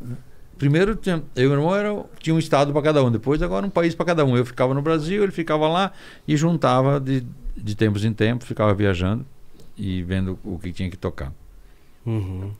primeiro 0.59 0.99
eu 1.07 1.23
e 1.35 1.49
meu 1.49 1.53
irmão 1.53 1.75
era, 1.75 2.05
tinha 2.21 2.35
um 2.35 2.39
estado 2.39 2.73
para 2.75 2.83
cada 2.83 3.03
um, 3.03 3.11
depois 3.11 3.41
agora 3.43 3.65
um 3.65 3.71
país 3.71 3.95
para 3.95 4.05
cada 4.05 4.23
um. 4.25 4.37
Eu 4.37 4.45
ficava 4.45 4.75
no 4.75 4.83
Brasil, 4.83 5.23
ele 5.23 5.33
ficava 5.33 5.67
lá 5.67 5.93
e 6.27 6.37
juntava 6.37 7.01
de, 7.01 7.25
de 7.57 7.75
tempos 7.75 8.05
em 8.05 8.13
tempos, 8.13 8.47
ficava 8.47 8.75
viajando 8.75 9.25
e 9.79 10.03
vendo 10.03 10.39
o 10.45 10.59
que 10.59 10.71
tinha 10.71 10.91
que 10.91 10.97
tocar. 10.97 11.33
Uhum. 12.05 12.51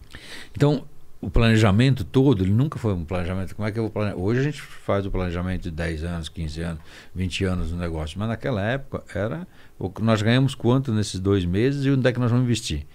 Então, 0.53 0.85
o 1.21 1.29
planejamento 1.31 2.05
todo, 2.05 2.45
ele 2.45 2.53
nunca 2.53 2.79
foi 2.79 2.95
um 2.95 3.05
planejamento. 3.05 3.55
Como 3.57 3.67
é 3.67 3.73
que 3.73 3.79
eu 3.79 3.85
vou 3.85 3.91
planejar? 3.91 4.17
Hoje 4.17 4.41
a 4.41 4.43
gente 4.45 4.61
faz 4.63 5.05
o 5.05 5.11
planejamento 5.11 5.63
de 5.63 5.71
10 5.71 6.05
anos, 6.05 6.29
15 6.29 6.61
anos, 6.63 6.81
20 7.15 7.45
anos 7.45 7.71
no 7.73 7.79
negócio, 7.79 8.19
mas 8.19 8.29
naquela 8.29 8.63
época 8.63 9.03
era 9.19 9.47
o 9.79 9.91
que 9.91 10.03
nós 10.03 10.23
ganhamos 10.23 10.55
quanto 10.55 10.93
nesses 10.93 11.19
dois 11.19 11.45
meses 11.45 11.85
e 11.85 11.91
onde 11.91 12.09
é 12.09 12.13
que 12.13 12.21
nós 12.21 12.31
vamos 12.31 12.45
investir. 12.45 12.87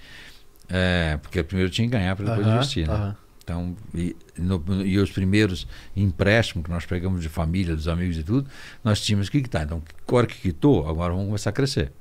É, 0.69 1.17
porque 1.21 1.43
primeiro 1.43 1.69
tinha 1.69 1.87
que 1.87 1.91
ganhar 1.91 2.15
para 2.15 2.25
depois 2.25 2.47
investir. 2.47 2.87
Né? 2.87 3.15
Então, 3.43 3.75
e, 3.93 4.15
no- 4.37 4.63
e 4.85 4.97
os 4.97 5.11
primeiros 5.11 5.67
empréstimos 5.93 6.63
que 6.63 6.71
nós 6.71 6.85
pegamos 6.85 7.21
de 7.21 7.27
família, 7.27 7.75
dos 7.75 7.89
amigos 7.89 8.17
e 8.17 8.23
tudo, 8.23 8.49
nós 8.81 9.01
tínhamos 9.01 9.27
que 9.27 9.41
quitar. 9.41 9.63
Então, 9.63 9.83
agora 10.07 10.25
que 10.25 10.35
quitou, 10.39 10.87
agora 10.87 11.11
vamos 11.11 11.25
começar 11.27 11.49
a 11.49 11.53
crescer. 11.53 11.91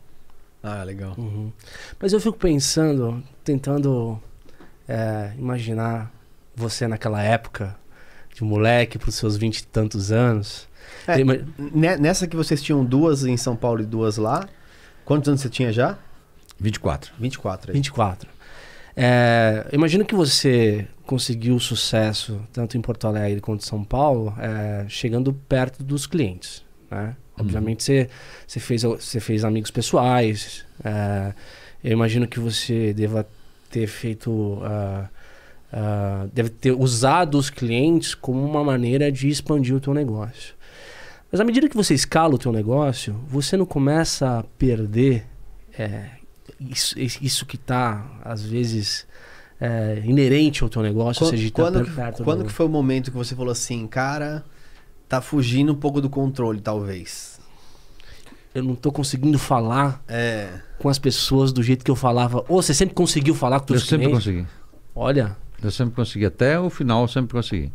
Ah, 0.62 0.84
legal. 0.84 1.14
Uhum. 1.18 1.50
Mas 2.00 2.12
eu 2.12 2.20
fico 2.20 2.38
pensando, 2.38 3.20
tentando 3.42 4.20
é, 4.88 5.32
imaginar 5.38 6.12
você 6.54 6.86
naquela 6.88 7.22
época, 7.22 7.76
de 8.34 8.42
moleque, 8.44 8.98
pros 8.98 9.14
seus 9.14 9.36
vinte 9.36 9.58
e 9.58 9.66
tantos 9.66 10.10
anos. 10.12 10.68
É, 11.06 11.16
Ne- 11.22 11.96
Nessa 11.98 12.26
que 12.26 12.36
vocês 12.36 12.62
tinham 12.62 12.84
duas 12.84 13.24
em 13.24 13.36
São 13.36 13.54
Paulo 13.56 13.82
e 13.82 13.86
duas 13.86 14.16
lá, 14.16 14.48
quantos 15.04 15.28
anos 15.28 15.40
você 15.40 15.48
tinha 15.48 15.72
já? 15.72 15.98
24. 16.58 17.12
24 17.18 17.70
aí. 17.70 17.74
24. 17.74 18.28
É, 18.94 19.66
imagino 19.72 20.04
que 20.04 20.14
você 20.14 20.86
conseguiu 21.06 21.58
sucesso 21.58 22.40
tanto 22.52 22.76
em 22.76 22.80
Porto 22.80 23.06
Alegre 23.06 23.40
quanto 23.40 23.62
em 23.62 23.66
São 23.66 23.82
Paulo, 23.82 24.34
é, 24.38 24.84
chegando 24.88 25.32
perto 25.32 25.82
dos 25.82 26.06
clientes. 26.06 26.64
Né? 26.90 27.16
Obviamente 27.38 27.82
você, 27.82 28.08
você, 28.46 28.60
fez, 28.60 28.82
você 28.82 29.18
fez 29.20 29.44
amigos 29.44 29.70
pessoais. 29.70 30.64
é, 30.84 31.32
eu 31.82 31.92
imagino 31.92 32.28
que 32.28 32.38
você 32.38 32.92
deva 32.92 33.26
ter 33.72 33.86
feito. 33.86 34.58
ah, 34.62 35.08
ah, 35.74 36.26
deve 36.32 36.50
ter 36.50 36.72
usado 36.72 37.38
os 37.38 37.48
clientes 37.48 38.14
como 38.14 38.44
uma 38.44 38.62
maneira 38.62 39.10
de 39.10 39.28
expandir 39.28 39.74
o 39.74 39.80
teu 39.80 39.94
negócio. 39.94 40.54
Mas 41.30 41.40
à 41.40 41.44
medida 41.44 41.66
que 41.66 41.74
você 41.74 41.94
escala 41.94 42.34
o 42.34 42.38
teu 42.38 42.52
negócio, 42.52 43.14
você 43.26 43.56
não 43.56 43.64
começa 43.64 44.38
a 44.40 44.42
perder 44.58 45.24
é, 45.78 46.10
isso, 46.60 46.94
isso 46.98 47.46
que 47.46 47.56
está, 47.56 48.20
às 48.22 48.42
vezes, 48.42 49.06
é, 49.58 50.02
inerente 50.04 50.62
ao 50.62 50.68
teu 50.68 50.82
negócio, 50.82 51.24
ou 51.24 51.30
Quando, 51.30 51.30
seja, 51.30 51.42
de 51.42 51.48
estar 51.48 51.62
quando, 51.62 51.84
que- 51.86 51.90
perto 51.90 52.22
quando 52.22 52.38
do... 52.40 52.44
que 52.44 52.52
foi 52.52 52.66
o 52.66 52.68
momento 52.68 53.10
que 53.10 53.16
você 53.16 53.34
falou 53.34 53.50
assim, 53.50 53.86
cara, 53.86 54.44
tá 55.08 55.22
fugindo 55.22 55.72
um 55.72 55.76
pouco 55.76 56.02
do 56.02 56.10
controle, 56.10 56.60
talvez? 56.60 57.40
Eu 58.54 58.62
não 58.62 58.74
estou 58.74 58.92
conseguindo 58.92 59.38
falar 59.38 60.02
É. 60.06 60.50
com 60.82 60.88
as 60.88 60.98
pessoas 60.98 61.52
do 61.52 61.62
jeito 61.62 61.84
que 61.84 61.90
eu 61.90 61.96
falava. 61.96 62.44
Ou 62.48 62.60
você 62.62 62.74
sempre 62.74 62.94
conseguiu 62.94 63.34
falar 63.34 63.60
com 63.60 63.72
Eu 63.72 63.76
os 63.76 63.82
sempre 63.86 64.06
clientes? 64.06 64.24
consegui. 64.26 64.46
Olha, 64.94 65.36
Eu 65.62 65.70
sempre 65.70 65.94
consegui. 65.94 66.24
Até 66.26 66.58
o 66.58 66.68
final 66.68 67.02
eu 67.02 67.08
sempre 67.08 67.32
consegui. 67.32 67.70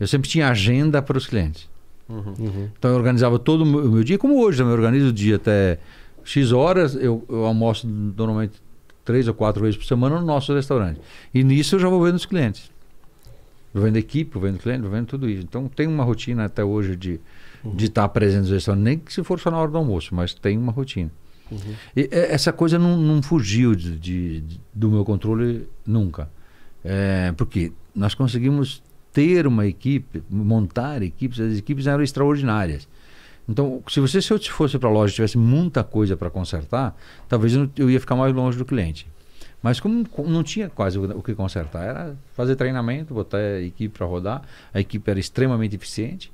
Eu 0.00 0.06
sempre 0.06 0.28
tinha 0.28 0.48
agenda 0.48 1.00
para 1.02 1.18
os 1.18 1.26
clientes. 1.26 1.68
uhum, 2.08 2.68
Então 2.78 2.90
eu 2.90 2.96
organizava 2.96 3.38
todo 3.38 3.62
o 3.62 3.66
meu, 3.66 4.02
dia, 4.02 4.18
como 4.18 4.40
hoje, 4.42 4.58
também 4.58 4.72
eu 4.72 4.76
organizo 4.78 5.08
o 5.08 5.12
dia 5.12 5.36
até 5.36 5.78
X 6.24 6.50
horas, 6.52 6.94
eu, 6.94 7.24
eu 7.28 7.44
almoço 7.44 7.86
normalmente 7.86 8.54
três 9.04 9.28
ou 9.28 9.34
quatro 9.34 9.62
vezes 9.62 9.76
por 9.76 9.84
semana 9.84 10.18
no 10.18 10.26
nosso 10.26 10.52
restaurante. 10.54 11.00
E 11.32 11.44
nisso 11.44 11.76
eu 11.76 11.78
já 11.80 11.88
vou 11.88 12.02
vendo 12.02 12.16
os 12.16 12.26
clientes. 12.26 12.70
Eu 13.74 13.82
vendo 13.82 13.96
equipe, 13.96 14.34
eu 14.34 14.40
vendo 14.40 14.58
cliente, 14.58 14.84
eu 14.84 14.90
vendo 14.90 15.06
tudo 15.06 15.28
isso. 15.28 15.42
Então 15.42 15.68
tem 15.68 15.86
uma 15.86 16.02
rotina 16.04 16.46
até 16.46 16.64
hoje 16.64 16.96
de 16.96 17.20
de 17.64 17.86
estar 17.86 18.08
presente 18.10 18.46
no 18.48 18.54
restaurante, 18.54 18.82
nem 18.84 18.98
que 18.98 19.12
se 19.12 19.24
for 19.24 19.40
só 19.40 19.50
na 19.50 19.58
hora 19.58 19.70
do 19.70 19.76
almoço, 19.76 20.14
mas 20.14 20.32
tem 20.32 20.56
uma 20.56 20.70
rotina. 20.70 21.10
Uhum. 21.50 21.74
E, 21.96 22.08
é, 22.10 22.32
essa 22.32 22.52
coisa 22.52 22.78
não, 22.78 22.96
não 22.96 23.22
fugiu 23.22 23.74
de, 23.74 23.96
de- 23.98 24.44
do 24.74 24.90
meu 24.90 25.04
controle 25.04 25.68
nunca. 25.86 26.28
É, 26.84 27.32
porque 27.36 27.72
nós 27.94 28.14
conseguimos 28.14 28.82
ter 29.12 29.46
uma 29.46 29.66
equipe, 29.66 30.22
montar 30.30 31.02
equipes, 31.02 31.40
as 31.40 31.58
equipes 31.58 31.86
eram 31.86 32.02
extraordinárias. 32.02 32.86
Então, 33.48 33.82
se 33.88 34.00
você 34.00 34.20
se 34.20 34.32
eu 34.32 34.38
fosse 34.40 34.78
para 34.78 34.88
a 34.88 34.92
loja 34.92 35.12
e 35.12 35.14
tivesse 35.16 35.38
muita 35.38 35.82
coisa 35.84 36.16
para 36.16 36.28
consertar, 36.28 36.96
talvez 37.28 37.54
eu, 37.54 37.70
eu 37.76 37.90
ia 37.90 38.00
ficar 38.00 38.16
mais 38.16 38.34
longe 38.34 38.58
do 38.58 38.64
cliente. 38.64 39.06
Mas 39.62 39.80
como 39.80 40.06
co- 40.08 40.24
não 40.24 40.42
tinha 40.42 40.68
quase 40.68 40.98
o 40.98 41.22
que 41.22 41.34
consertar, 41.34 41.82
era 41.84 42.16
fazer 42.34 42.56
treinamento, 42.56 43.14
botar 43.14 43.38
a 43.38 43.62
equipe 43.62 43.96
para 43.96 44.06
rodar, 44.06 44.42
a 44.74 44.80
equipe 44.80 45.08
era 45.10 45.18
extremamente 45.18 45.74
eficiente. 45.76 46.30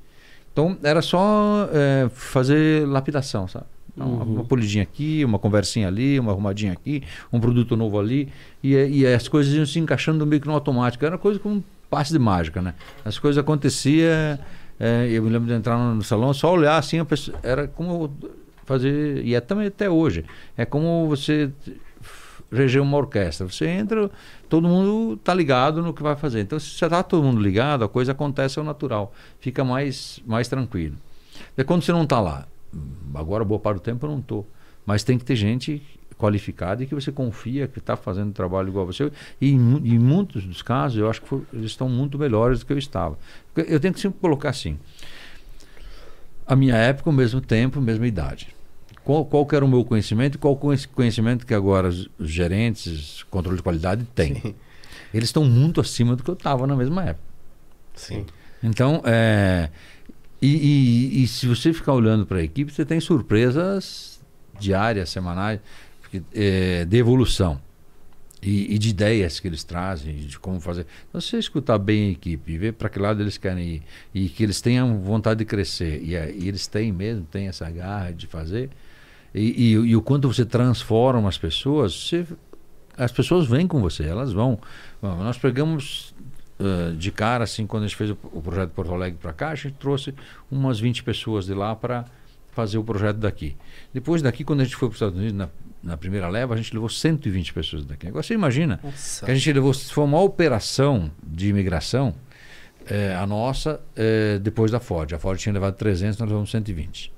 Então, 0.51 0.77
era 0.83 1.01
só 1.01 1.67
é, 1.71 2.09
fazer 2.13 2.87
lapidação, 2.87 3.47
sabe? 3.47 3.65
Então, 3.95 4.07
uma- 4.11 4.23
Uhum. 4.25 4.33
Uma 4.35 4.43
polidinha 4.43 4.83
aqui, 4.83 5.23
uma 5.23 5.37
conversinha 5.39 5.87
ali, 5.87 6.19
uma 6.19 6.31
arrumadinha 6.31 6.71
aqui, 6.73 7.03
um 7.31 7.39
produto 7.39 7.75
novo 7.77 7.99
ali. 7.99 8.29
E, 8.63 8.73
e 8.75 9.05
as 9.05 9.27
coisas 9.27 9.53
iam 9.53 9.65
se 9.65 9.79
encaixando 9.79 10.25
meio 10.25 10.41
que 10.41 10.47
no 10.47 10.53
automático. 10.53 11.05
Era 11.05 11.17
coisa 11.17 11.39
como 11.39 11.55
um 11.55 11.63
passe 11.89 12.11
de 12.11 12.19
mágica, 12.19 12.61
né? 12.61 12.73
As 13.05 13.19
coisas 13.19 13.37
aconteciam. 13.39 14.09
é, 14.79 15.07
eu 15.11 15.21
me 15.23 15.29
lembro 15.29 15.47
de 15.47 15.53
entrar 15.53 15.77
no, 15.77 15.95
no 15.95 16.03
salão, 16.03 16.33
só 16.33 16.51
olhar 16.53 16.77
assim, 16.77 16.97
a 16.99 17.05
pessoa, 17.05 17.37
era 17.43 17.67
como 17.67 18.11
fazer. 18.65 19.23
E 19.23 19.35
é 19.35 19.39
também 19.39 19.67
até 19.67 19.89
hoje. 19.89 20.25
É 20.57 20.65
como 20.65 21.07
você 21.07 21.51
reger 22.51 22.81
uma 22.81 22.97
orquestra. 22.97 23.47
Você 23.47 23.67
entra, 23.67 24.09
todo 24.49 24.67
mundo 24.67 25.15
está 25.15 25.33
ligado 25.33 25.81
no 25.81 25.93
que 25.93 26.01
vai 26.03 26.15
fazer. 26.15 26.41
Então, 26.41 26.59
se 26.59 26.69
você 26.71 26.85
está 26.85 27.01
todo 27.03 27.23
mundo 27.23 27.41
ligado, 27.41 27.83
a 27.83 27.89
coisa 27.89 28.11
acontece 28.11 28.57
ao 28.59 28.65
natural. 28.65 29.13
Fica 29.39 29.63
mais, 29.63 30.19
mais 30.25 30.47
tranquilo. 30.47 30.95
E 31.57 31.63
quando 31.63 31.81
você 31.83 31.91
não 31.91 32.03
está 32.03 32.19
lá, 32.19 32.47
agora 33.13 33.43
boa 33.43 33.59
parte 33.59 33.77
do 33.77 33.81
tempo 33.81 34.05
eu 34.05 34.11
não 34.11 34.19
estou. 34.19 34.47
Mas 34.85 35.03
tem 35.03 35.17
que 35.17 35.23
ter 35.25 35.35
gente 35.35 35.81
qualificada 36.17 36.83
e 36.83 36.85
que 36.87 36.93
você 36.95 37.11
confia 37.11 37.67
que 37.67 37.79
está 37.79 37.95
fazendo 37.97 38.31
trabalho 38.33 38.69
igual 38.69 38.83
a 38.83 38.91
você. 38.91 39.11
E 39.41 39.51
em, 39.51 39.59
mu- 39.59 39.81
em 39.85 39.97
muitos 39.99 40.45
dos 40.45 40.61
casos, 40.61 40.97
eu 40.99 41.09
acho 41.09 41.21
que 41.21 41.27
foi- 41.27 41.43
eles 41.53 41.71
estão 41.71 41.89
muito 41.89 42.17
melhores 42.17 42.59
do 42.59 42.65
que 42.65 42.73
eu 42.73 42.77
estava. 42.77 43.17
Eu 43.55 43.79
tenho 43.79 43.93
que 43.93 43.99
sempre 43.99 44.19
colocar 44.19 44.49
assim. 44.49 44.77
A 46.45 46.55
minha 46.55 46.75
época, 46.75 47.09
o 47.09 47.13
mesmo 47.13 47.39
tempo, 47.41 47.79
a 47.79 47.81
mesma 47.81 48.05
idade. 48.07 48.53
Qual, 49.03 49.25
qual 49.25 49.47
era 49.51 49.63
o 49.65 49.67
meu 49.67 49.83
conhecimento 49.83 50.35
e 50.35 50.37
qual 50.37 50.55
conhecimento 50.95 51.45
que 51.45 51.53
agora 51.53 51.87
os 51.89 52.09
os 52.17 52.29
gerentes, 52.29 53.23
controle 53.23 53.57
de 53.57 53.63
qualidade 53.63 54.05
têm? 54.15 54.35
Sim. 54.35 54.55
Eles 55.13 55.29
estão 55.29 55.43
muito 55.45 55.79
acima 55.81 56.15
do 56.15 56.23
que 56.23 56.29
eu 56.29 56.33
estava 56.35 56.65
na 56.67 56.75
mesma 56.75 57.03
época. 57.03 57.25
Sim. 57.95 58.25
Então, 58.61 59.01
é, 59.05 59.69
e, 60.45 61.19
e- 61.19 61.23
e 61.23 61.27
se 61.27 61.47
você 61.47 61.71
ficar 61.73 61.93
olhando 61.93 62.25
para 62.25 62.37
a 62.39 62.43
equipe, 62.43 62.71
você 62.71 62.85
tem 62.85 62.99
surpresas 62.99 64.19
diárias, 64.59 65.09
semanais, 65.09 65.59
porque, 66.01 66.21
é, 66.33 66.85
de 66.85 66.97
evolução. 66.97 67.59
E, 68.45 68.75
e 68.75 68.77
de 68.77 68.89
ideias 68.89 69.39
que 69.39 69.47
eles 69.47 69.63
trazem, 69.63 70.17
de 70.17 70.37
como 70.37 70.59
fazer. 70.59 70.85
Então, 71.07 71.21
se 71.21 71.29
você 71.29 71.37
escutar 71.39 71.77
bem 71.77 72.09
a 72.09 72.11
equipe, 72.11 72.57
ver 72.57 72.73
para 72.73 72.89
que 72.89 72.99
lado 72.99 73.21
eles 73.23 73.37
querem 73.37 73.75
ir, 73.75 73.83
e 74.13 74.27
que 74.27 74.43
eles 74.43 74.59
tenham 74.59 74.99
vontade 74.99 75.37
de 75.39 75.45
crescer, 75.45 76.01
e, 76.03 76.13
é- 76.13 76.29
e 76.29 76.49
eles 76.49 76.67
têm 76.67 76.91
mesmo, 76.91 77.23
têm 77.31 77.47
essa 77.47 77.69
garra 77.71 78.11
de 78.11 78.27
fazer, 78.27 78.69
e, 79.33 79.71
e- 79.71 79.95
o 79.95 80.01
quanto 80.01 80.27
você 80.27 80.43
transforma 80.45 81.29
as 81.29 81.37
pessoas, 81.37 81.93
você- 82.09 82.25
as 82.97 83.13
pessoas 83.13 83.47
vêm 83.47 83.65
com 83.65 83.79
você, 83.79 84.03
elas 84.03 84.33
vão. 84.33 84.59
Bom, 85.01 85.15
Nós 85.23 85.37
pegamos 85.37 86.12
de 86.97 87.11
cara, 87.11 87.43
assim, 87.43 87.65
quando 87.67 87.83
a 87.83 87.87
gente 87.87 87.95
fez 87.95 88.09
o, 88.09 88.17
o 88.31 88.41
projeto 88.41 88.71
Porto 88.71 88.93
Alegre 88.93 89.19
para 89.21 89.33
cá, 89.33 89.49
a 89.49 89.55
gente 89.55 89.75
trouxe 89.75 90.13
umas 90.51 90.79
20 90.79 91.03
pessoas 91.03 91.45
de 91.45 91.53
lá 91.53 91.75
para 91.75 92.05
fazer 92.51 92.77
o 92.77 92.83
projeto 92.83 93.17
daqui. 93.17 93.55
Depois 93.93 94.21
daqui, 94.21 94.43
quando 94.43 94.61
a 94.61 94.63
gente 94.63 94.75
foi 94.75 94.87
para 94.87 94.93
os 94.93 94.97
Estados 94.97 95.17
Unidos, 95.17 95.37
na, 95.37 95.49
na 95.81 95.97
primeira 95.97 96.27
leva, 96.29 96.53
a 96.53 96.57
gente 96.57 96.73
levou 96.73 96.87
120 96.89 97.53
pessoas 97.53 97.85
daqui. 97.85 98.07
Agora 98.07 98.23
você 98.23 98.33
imagina 98.33 98.79
Nossa. 98.83 99.25
que 99.25 99.31
a 99.31 99.35
gente 99.35 99.51
levou, 99.51 99.73
se 99.73 99.91
foi 99.91 100.03
uma 100.03 100.21
operação 100.21 101.11
de 101.25 101.49
imigração, 101.49 102.13
eh, 102.85 103.15
a 103.15 103.25
nossa, 103.25 103.81
eh, 103.95 104.39
depois 104.41 104.71
da 104.71 104.79
Ford. 104.79 105.13
A 105.13 105.19
Ford 105.19 105.39
tinha 105.39 105.53
levado 105.53 105.75
300, 105.75 106.19
nós 106.19 106.29
levamos 106.29 106.51
120. 106.51 107.11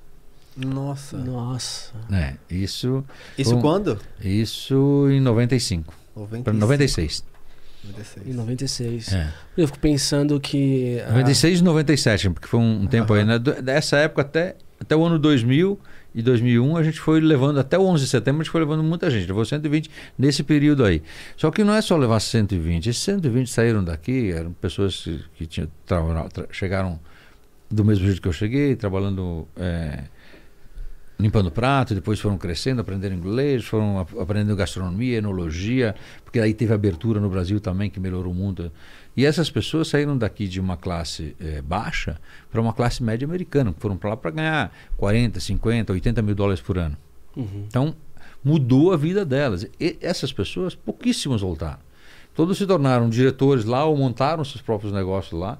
Nossa. 0.56 1.18
Nossa. 1.18 1.92
É, 2.10 2.34
isso, 2.50 3.04
Isso 3.36 3.58
quando? 3.60 3.98
isso 4.20 5.06
em 5.10 5.20
95. 5.20 5.92
Para 6.42 6.52
96. 6.54 7.22
96. 7.86 8.26
Em 8.26 8.32
96. 8.32 9.12
É. 9.12 9.32
Eu 9.56 9.66
fico 9.66 9.78
pensando 9.78 10.38
que. 10.40 11.00
ah, 11.06 11.10
96 11.12 11.60
e 11.60 11.64
97, 11.64 12.30
porque 12.30 12.46
foi 12.48 12.60
um, 12.60 12.86
tempo 12.86 13.12
aí, 13.14 13.24
né? 13.24 13.38
Dessa 13.38 13.96
época 13.98 14.22
até, 14.22 14.56
até 14.80 14.94
o 14.96 15.04
ano 15.04 15.18
2000 15.18 15.78
e 16.14 16.22
2001, 16.22 16.76
a 16.76 16.82
gente 16.82 16.98
foi 16.98 17.20
levando, 17.20 17.60
até 17.60 17.78
o 17.78 17.82
11 17.82 18.04
de 18.04 18.10
setembro, 18.10 18.40
a 18.40 18.44
gente 18.44 18.50
foi 18.50 18.60
levando 18.62 18.82
muita 18.82 19.10
gente. 19.10 19.26
Levou 19.26 19.44
120 19.44 19.90
nesse 20.18 20.42
período 20.42 20.84
aí. 20.84 21.02
Só 21.36 21.50
que 21.50 21.62
não 21.62 21.74
é 21.74 21.82
só 21.82 21.96
levar 21.96 22.20
120. 22.20 22.88
Esses 22.88 23.02
120 23.02 23.50
saíram 23.50 23.84
daqui, 23.84 24.32
eram 24.32 24.52
pessoas 24.52 24.96
que, 25.02 25.20
que 25.36 25.46
tinham, 25.46 25.68
tra- 25.84 26.28
tra- 26.30 26.46
chegaram 26.50 26.98
do 27.70 27.84
mesmo 27.84 28.06
jeito 28.06 28.22
que 28.22 28.28
eu 28.28 28.32
cheguei, 28.32 28.74
trabalhando. 28.76 29.46
é, 29.56 30.04
limpando 31.18 31.50
prato, 31.50 31.94
depois 31.94 32.20
foram 32.20 32.36
crescendo, 32.36 32.80
aprendendo 32.80 33.14
inglês, 33.14 33.64
foram 33.64 33.98
ap- 34.00 34.18
aprendendo 34.18 34.54
gastronomia, 34.54 35.18
enologia, 35.18 35.94
porque 36.24 36.38
aí 36.38 36.52
teve 36.52 36.74
abertura 36.74 37.18
no 37.20 37.30
Brasil 37.30 37.58
também, 37.58 37.88
que 37.88 37.98
melhorou 37.98 38.34
muito. 38.34 38.70
E 39.16 39.24
essas 39.24 39.48
pessoas 39.50 39.88
saíram 39.88 40.16
daqui 40.16 40.46
de 40.46 40.60
uma 40.60 40.76
classe 40.76 41.34
eh, 41.40 41.62
baixa 41.62 42.20
para 42.50 42.60
uma 42.60 42.72
classe 42.74 43.02
média 43.02 43.24
americana, 43.26 43.74
foram 43.78 43.96
para 43.96 44.10
lá 44.10 44.16
para 44.16 44.30
ganhar 44.30 44.72
40, 44.98 45.40
50, 45.40 45.92
80 45.94 46.20
mil 46.22 46.34
dólares 46.34 46.60
por 46.60 46.76
ano. 46.76 46.96
Uhum. 47.34 47.64
Então, 47.66 47.94
mudou 48.44 48.92
a 48.92 48.96
vida 48.96 49.24
delas. 49.24 49.66
E 49.80 49.96
essas 50.02 50.32
pessoas, 50.32 50.74
pouquíssimos 50.74 51.40
voltaram. 51.40 51.78
Todos 52.34 52.58
se 52.58 52.66
tornaram 52.66 53.08
diretores 53.08 53.64
lá 53.64 53.86
ou 53.86 53.96
montaram 53.96 54.44
seus 54.44 54.60
próprios 54.60 54.92
negócios 54.92 55.40
lá. 55.40 55.58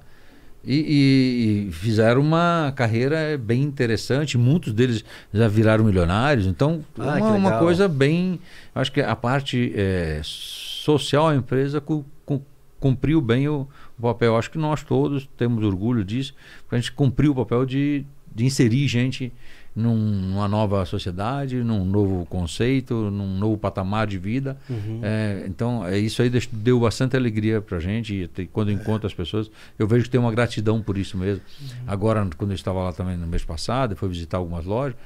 E, 0.67 0.75
e- 0.75 1.67
e 1.69 1.71
fizeram 1.71 2.19
uma 2.19 2.73
carreira 2.75 3.37
bem 3.37 3.63
interessante. 3.63 4.37
Muitos 4.37 4.73
deles 4.73 5.05
já 5.33 5.47
viraram 5.47 5.85
milionários. 5.85 6.45
Então, 6.45 6.83
Ah, 6.99 7.15
uma, 7.17 7.31
uma 7.31 7.51
coisa 7.59 7.87
bem. 7.87 8.37
Acho 8.75 8.91
que 8.91 8.99
a 8.99 9.15
parte 9.15 9.71
eh, 9.75 10.19
social, 10.23 11.29
a 11.29 11.35
empresa 11.35 11.79
cu- 11.79 12.05
cu- 12.25 12.43
cumpriu 12.79 13.21
bem 13.21 13.47
o, 13.47 13.65
o 13.97 14.01
papel. 14.01 14.35
Acho 14.35 14.51
que 14.51 14.57
nós 14.57 14.83
todos 14.83 15.27
temos 15.37 15.63
orgulho 15.63 16.03
disso, 16.03 16.33
porque 16.63 16.75
a 16.75 16.79
gente 16.79 16.91
cumpriu 16.91 17.31
o 17.31 17.35
papel 17.35 17.65
de, 17.65 18.05
de 18.35 18.45
inserir 18.45 18.87
gente 18.89 19.31
num- 19.77 19.95
numa 19.95 20.47
nova 20.47 20.83
sociedade, 20.85 21.63
num 21.63 21.85
novo 21.85 22.25
conceito, 22.25 22.93
num 23.11 23.37
novo 23.37 23.57
patamar 23.57 24.07
de 24.07 24.17
vida. 24.17 24.57
Uhum. 24.69 24.99
É, 25.03 25.43
então, 25.47 25.85
é, 25.85 25.97
isso 25.99 26.21
aí 26.21 26.29
deu 26.51 26.79
bastante 26.79 27.15
alegria 27.15 27.61
pra 27.61 27.79
gente. 27.79 28.13
E 28.13 28.27
te- 28.27 28.47
quando 28.47 28.69
eu 28.71 28.75
encontro 28.75 29.05
as 29.05 29.13
pessoas, 29.13 29.49
eu 29.77 29.87
vejo 29.87 30.05
que 30.05 30.09
tem 30.09 30.19
uma 30.19 30.31
gratidão 30.31 30.81
por 30.81 30.97
isso 30.97 31.15
mesmo. 31.17 31.41
Agora, 31.85 32.27
quando 32.37 32.51
eu 32.51 32.55
estava 32.55 32.81
lá 32.83 32.91
também 32.91 33.15
no 33.15 33.27
mês 33.27 33.45
passado, 33.45 33.91
eu 33.93 33.97
fui 33.97 34.09
visitar 34.09 34.37
algumas 34.37 34.65
lojas, 34.65 34.97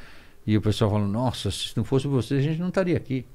e 0.48 0.58
o 0.58 0.62
pessoal 0.62 0.90
falando: 0.90 1.12
Nossa, 1.12 1.52
se 1.52 1.76
não 1.76 1.84
fosse 1.84 2.08
você, 2.08 2.36
a 2.36 2.42
gente 2.42 2.60
não 2.60 2.70
estaria 2.70 2.96
aqui. 2.98 3.26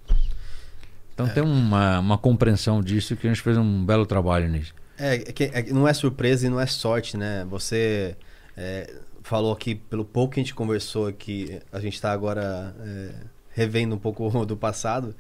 Então, 1.15 1.29
tem 1.29 1.43
uma, 1.43 1.99
uma 2.01 2.19
compreensão 2.19 2.83
disso 2.83 3.17
que 3.17 3.27
a 3.27 3.31
gente 3.33 3.43
fez 3.43 3.57
um 3.57 3.85
belo 3.85 4.05
trabalho 4.05 4.49
nisso. 4.49 4.75
É, 4.99 5.15
é 5.15 5.19
que 5.19 5.45
é 5.45 5.63
que 5.63 5.73
não 5.73 5.87
é 5.89 5.93
surpresa 5.93 6.47
e 6.47 6.51
não 6.51 6.61
é 6.61 6.67
sorte, 6.67 7.17
né? 7.17 7.47
Você 7.51 8.17
é, 8.57 8.91
falou 9.27 9.53
aqui, 9.53 9.75
pelo 9.75 10.05
pouco 10.05 10.35
que 10.35 10.41
a 10.41 10.43
gente 10.43 10.55
conversou 10.55 11.09
aqui, 11.09 11.61
a 11.73 11.81
gente 11.81 11.95
está 11.95 12.13
agora 12.13 12.73
é, 12.79 13.13
revendo 13.51 13.97
um 13.97 13.99
pouco 13.99 14.31
do 14.47 14.57
passado. 14.57 15.17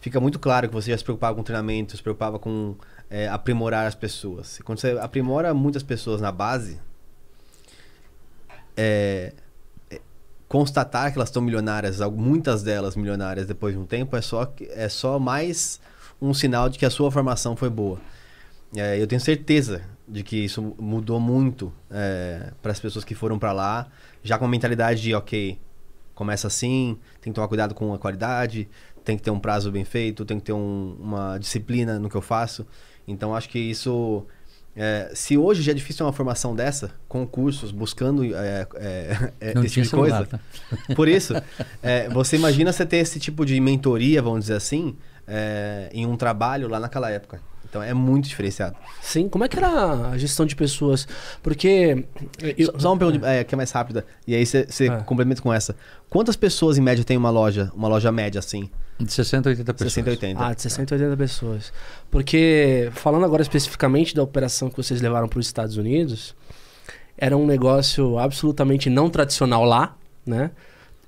Fica 0.00 0.20
muito 0.20 0.40
claro 0.40 0.68
que 0.68 0.74
você 0.74 0.90
já 0.90 0.98
se 0.98 1.04
preocupava 1.04 1.36
com 1.36 1.42
treinamento, 1.44 1.96
se 1.96 2.02
preocupava 2.02 2.36
com 2.36 2.74
é, 3.08 3.28
aprimorar 3.28 3.86
as 3.86 3.94
pessoas. 3.94 4.58
E 4.58 4.62
quando 4.64 4.80
você 4.80 4.98
aprimora 5.00 5.54
muitas 5.54 5.84
pessoas 5.84 6.20
na 6.20 6.32
base, 6.32 6.80
é, 8.76 9.32
é, 9.88 10.00
constatar 10.48 11.12
que 11.12 11.18
elas 11.18 11.28
estão 11.28 11.40
milionárias, 11.40 12.00
muitas 12.10 12.64
delas 12.64 12.96
milionárias 12.96 13.46
depois 13.46 13.72
de 13.72 13.80
um 13.80 13.86
tempo, 13.86 14.16
é 14.16 14.20
só, 14.20 14.52
é 14.70 14.88
só 14.88 15.20
mais 15.20 15.80
um 16.20 16.34
sinal 16.34 16.68
de 16.68 16.76
que 16.76 16.84
a 16.84 16.90
sua 16.90 17.08
formação 17.08 17.54
foi 17.54 17.70
boa. 17.70 18.00
É, 18.76 19.00
eu 19.00 19.06
tenho 19.06 19.20
certeza 19.20 19.93
de 20.06 20.22
que 20.22 20.36
isso 20.36 20.74
mudou 20.78 21.18
muito 21.18 21.72
para 22.60 22.72
as 22.72 22.80
pessoas 22.80 23.04
que 23.04 23.14
foram 23.14 23.38
para 23.38 23.52
lá, 23.52 23.86
já 24.22 24.38
com 24.38 24.44
a 24.44 24.48
mentalidade 24.48 25.00
de, 25.02 25.14
ok, 25.14 25.58
começa 26.14 26.46
assim, 26.46 26.98
tem 27.20 27.32
que 27.32 27.34
tomar 27.34 27.48
cuidado 27.48 27.74
com 27.74 27.92
a 27.94 27.98
qualidade, 27.98 28.68
tem 29.04 29.16
que 29.16 29.22
ter 29.22 29.30
um 29.30 29.38
prazo 29.40 29.70
bem 29.72 29.84
feito, 29.84 30.24
tem 30.24 30.38
que 30.38 30.44
ter 30.46 30.52
um- 30.52 30.96
uma 31.00 31.38
disciplina 31.38 31.98
no 31.98 32.08
que 32.08 32.14
eu 32.16 32.22
faço. 32.22 32.66
Então, 33.06 33.34
acho 33.34 33.48
que 33.48 33.58
isso... 33.58 34.24
é, 34.76 35.10
se 35.14 35.36
hoje 35.36 35.62
já 35.62 35.72
é 35.72 35.74
difícil 35.74 36.06
uma 36.06 36.12
formação 36.12 36.54
dessa, 36.54 36.92
com 37.08 37.26
cursos, 37.26 37.70
buscando 37.70 38.24
é, 38.24 38.66
é, 38.76 39.32
é, 39.40 39.50
esse 39.60 39.74
tipo 39.74 39.86
de 39.86 39.90
coisa, 39.90 39.90
celular, 39.90 40.26
tá? 40.26 40.40
por 40.96 41.08
isso, 41.08 41.34
é, 41.82 42.08
você 42.08 42.36
imagina 42.36 42.72
você 42.72 42.86
ter 42.86 42.98
esse 42.98 43.18
tipo 43.20 43.44
de 43.44 43.60
mentoria, 43.60 44.22
vamos 44.22 44.40
dizer 44.40 44.56
assim, 44.56 44.96
é, 45.26 45.90
em 45.92 46.06
um 46.06 46.16
trabalho 46.16 46.68
lá 46.68 46.78
naquela 46.80 47.10
época. 47.10 47.40
Então 47.74 47.82
é 47.82 47.92
muito 47.92 48.28
diferenciado. 48.28 48.76
Sim, 49.02 49.28
como 49.28 49.42
é 49.42 49.48
que 49.48 49.56
era 49.58 50.10
a 50.10 50.16
gestão 50.16 50.46
de 50.46 50.54
pessoas? 50.54 51.08
Porque. 51.42 52.04
eu- 52.56 52.66
Só- 52.66 52.78
Só 52.78 52.92
uma 52.92 52.98
pergunta 52.98 53.26
é, 53.28 53.42
que 53.42 53.52
é 53.52 53.56
mais 53.56 53.72
rápida, 53.72 54.06
e 54.28 54.32
aí 54.32 54.46
você 54.46 54.86
Ah. 54.88 54.98
complementa 54.98 55.42
com 55.42 55.52
essa. 55.52 55.74
Quantas 56.08 56.36
pessoas 56.36 56.78
em 56.78 56.80
média 56.80 57.02
tem 57.04 57.16
uma 57.16 57.30
loja, 57.30 57.72
uma 57.74 57.88
loja 57.88 58.12
média 58.12 58.38
assim? 58.38 58.70
De 59.00 59.12
60 59.12 59.48
a 59.48 59.50
80 59.50 59.74
pessoas. 59.74 59.92
60, 59.92 60.10
80. 60.10 60.46
Ah, 60.46 60.54
de 60.54 60.62
60 60.62 60.94
a 60.94 60.96
80 60.96 61.16
pessoas. 61.16 61.72
Porque, 62.12 62.90
falando 62.92 63.24
agora 63.24 63.42
especificamente 63.42 64.14
da 64.14 64.22
operação 64.22 64.70
que 64.70 64.76
vocês 64.76 65.00
levaram 65.00 65.26
para 65.26 65.40
os 65.40 65.46
Estados 65.46 65.76
Unidos, 65.76 66.32
era 67.18 67.36
um 67.36 67.44
negócio 67.44 68.20
absolutamente 68.20 68.88
não 68.88 69.10
tradicional 69.10 69.64
lá, 69.64 69.96
né? 70.24 70.52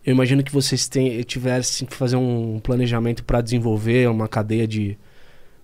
Eu 0.04 0.12
imagino 0.12 0.42
que 0.42 0.50
vocês 0.52 0.88
ten- 0.88 1.22
tivessem 1.22 1.86
que 1.86 1.94
fazer 1.94 2.16
um 2.16 2.58
planejamento 2.58 3.22
para 3.22 3.40
desenvolver 3.40 4.08
uma 4.10 4.26
cadeia 4.26 4.66
de, 4.66 4.98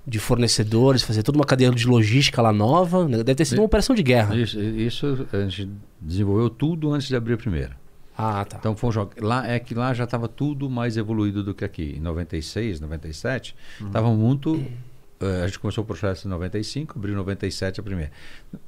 de 0.07 0.19
fornecedores, 0.19 1.03
fazer 1.03 1.23
toda 1.23 1.39
uma 1.39 1.45
cadeia 1.45 1.71
de 1.71 1.87
logística 1.87 2.43
lá 2.43 2.53
nova. 2.53 3.07
né? 3.07 3.19
Deve 3.19 3.35
ter 3.37 3.45
sido 3.45 3.59
uma 3.59 3.65
operação 3.67 3.95
de 3.95 4.03
guerra. 4.03 4.35
Isso, 4.37 4.59
isso 4.61 5.27
a 5.33 5.49
gente 5.49 5.71
desenvolveu 6.01 6.51
tudo 6.51 6.93
antes 6.93 7.07
de 7.09 7.15
abrir 7.17 7.35
a 7.35 7.37
primeira. 7.37 7.81
Ah, 8.19 8.45
tá. 8.45 8.57
Então 8.59 8.77
foi 8.77 8.91
um 8.91 8.93
jogo. 8.93 9.13
Lá 9.21 9.47
é 9.49 9.59
que 9.59 9.75
lá 9.75 9.95
já 9.95 10.05
estava 10.05 10.29
tudo 10.29 10.69
mais 10.69 10.97
evoluído 10.97 11.43
do 11.43 11.55
que 11.55 11.65
aqui. 11.65 11.95
Em 11.97 12.01
96, 12.01 12.81
97, 12.81 13.57
estava 13.87 14.11
muito. 14.13 14.63
eh, 15.21 15.43
a 15.45 15.47
gente 15.47 15.59
começou 15.61 15.83
o 15.83 15.87
processo 15.87 16.27
em 16.27 16.31
95, 16.31 16.99
abriu 16.99 17.15
em 17.15 17.17
97 17.17 17.81
a 17.81 17.83
primeira. 17.83 18.11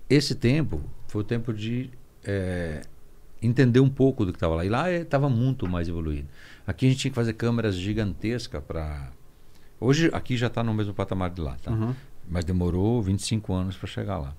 Esse 0.08 0.34
tempo 0.34 0.80
foi 1.08 1.20
o 1.20 1.24
tempo 1.24 1.52
de 1.52 1.90
eh, 2.24 2.80
entender 3.42 3.80
um 3.80 3.88
pouco 3.90 4.24
do 4.24 4.32
que 4.32 4.36
estava 4.36 4.54
lá. 4.54 4.64
E 4.64 4.68
lá 4.68 4.90
estava 4.90 5.28
muito 5.28 5.68
mais 5.68 5.88
evoluído. 5.88 6.28
Aqui 6.66 6.86
a 6.86 6.88
gente 6.88 7.00
tinha 7.00 7.10
que 7.10 7.14
fazer 7.16 7.32
câmeras 7.34 7.74
gigantescas 7.76 8.62
para. 8.62 9.10
Hoje 9.80 10.08
aqui 10.12 10.36
já 10.36 10.46
está 10.46 10.62
no 10.62 10.72
mesmo 10.72 10.94
patamar 10.94 11.30
de 11.30 11.40
lá, 11.40 11.56
tá? 11.62 11.70
Uhum. 11.70 11.94
Mas 12.28 12.44
demorou 12.44 13.02
25 13.02 13.52
anos 13.52 13.76
para 13.76 13.86
chegar 13.88 14.18
lá. 14.18 14.34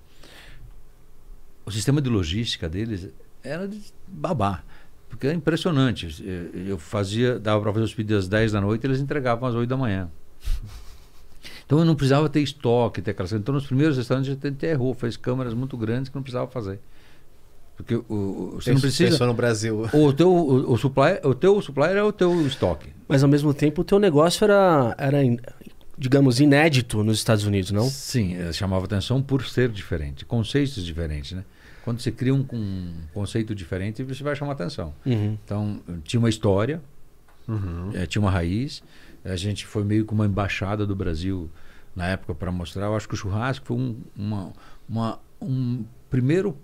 O 1.66 1.72
sistema 1.72 2.02
de 2.02 2.10
logística 2.10 2.68
deles 2.70 3.10
era 3.44 3.68
de 3.68 3.80
babá. 4.08 4.64
Porque 5.10 5.28
é 5.28 5.34
impressionante. 5.34 6.24
Eu- 6.68 6.78
fazia, 6.78 7.40
dava 7.40 7.62
para 7.62 7.72
fazer 7.74 7.86
os 7.86 7.94
pedidos 7.94 8.24
às 8.26 8.28
10 8.28 8.52
da 8.52 8.60
noite, 8.62 8.86
eles 8.86 9.00
entregavam 9.00 9.48
às 9.48 9.56
8 9.56 9.70
da 9.70 9.78
manhã. 9.78 10.10
Então 11.66 11.80
eu 11.80 11.86
não 11.86 11.96
precisava 11.96 12.28
ter 12.30 12.42
estoque, 12.42 13.02
ter 13.02 13.14
coisas. 13.14 13.40
Então 13.40 13.54
nos 13.54 13.66
primeiros 13.66 13.98
restaurantes 13.98 14.30
a 14.32 14.48
gente 14.48 14.66
errou, 14.66 14.94
fez 14.94 15.16
câmeras 15.18 15.54
muito 15.54 15.78
grandes 15.78 16.10
que 16.10 16.16
não 16.16 16.22
precisava 16.24 16.48
fazer. 16.50 16.80
Porque 17.76 17.96
o, 17.96 18.04
o- 18.10 18.52
você 18.62 18.72
não 18.74 18.80
precisa. 18.82 19.12
Pensou 19.12 19.28
no 19.28 19.34
Brasil. 19.34 19.82
O 19.94 20.14
teu, 20.14 20.32
o, 20.34 20.72
o 20.74 20.78
supplier, 20.78 21.20
o 21.26 21.34
teu 21.36 21.62
supplier 21.62 21.98
é 21.98 22.04
o 22.04 22.12
teu 22.12 22.46
estoque. 22.48 22.90
Mas 23.08 23.22
ao 23.24 23.30
mesmo 23.30 23.54
tempo 23.54 23.82
o 23.82 23.84
teu 23.84 24.00
negócio 24.00 24.44
era, 24.44 24.96
era 24.98 25.18
digamos, 25.98 26.40
inédito 26.40 27.04
nos 27.04 27.18
Estados 27.18 27.46
Unidos, 27.46 27.72
não? 27.72 27.90
Sim, 27.90 28.36
eh, 28.36 28.52
chamava 28.54 28.86
atenção 28.86 29.22
por 29.22 29.46
ser 29.46 29.70
diferente, 29.70 30.26
conceitos 30.26 30.84
diferentes, 30.86 31.34
né? 31.34 31.44
Quando 31.84 32.00
você 32.00 32.12
cria 32.12 32.34
um, 32.34 32.46
um 32.52 32.94
conceito 33.14 33.54
diferente, 33.54 34.04
você 34.04 34.24
vai 34.24 34.36
chamar 34.36 34.54
atenção. 34.54 34.94
Uhum. 35.06 35.38
Então, 35.44 35.80
tinha 36.04 36.20
uma 36.20 36.30
história, 36.30 36.82
Uhum. 37.48 37.92
eh, 37.94 38.06
tinha 38.08 38.22
uma 38.22 38.32
raiz. 38.32 38.82
A 39.24 39.36
gente 39.36 39.66
foi 39.68 39.84
meio 39.84 40.04
que 40.06 40.14
uma 40.14 40.26
embaixada 40.26 40.86
do 40.86 40.96
Brasil 40.96 41.50
na 41.96 42.08
época 42.08 42.34
para 42.34 42.52
mostrar. 42.52 42.86
Eu 42.88 42.96
acho 42.96 43.08
que 43.08 43.14
o 43.14 43.18
churrasco 43.18 43.66
foi 43.68 43.78
um, 43.78 43.96
uma, 44.18 44.52
uma- 44.90 45.20
um 45.42 45.84
primeiro 46.10 46.58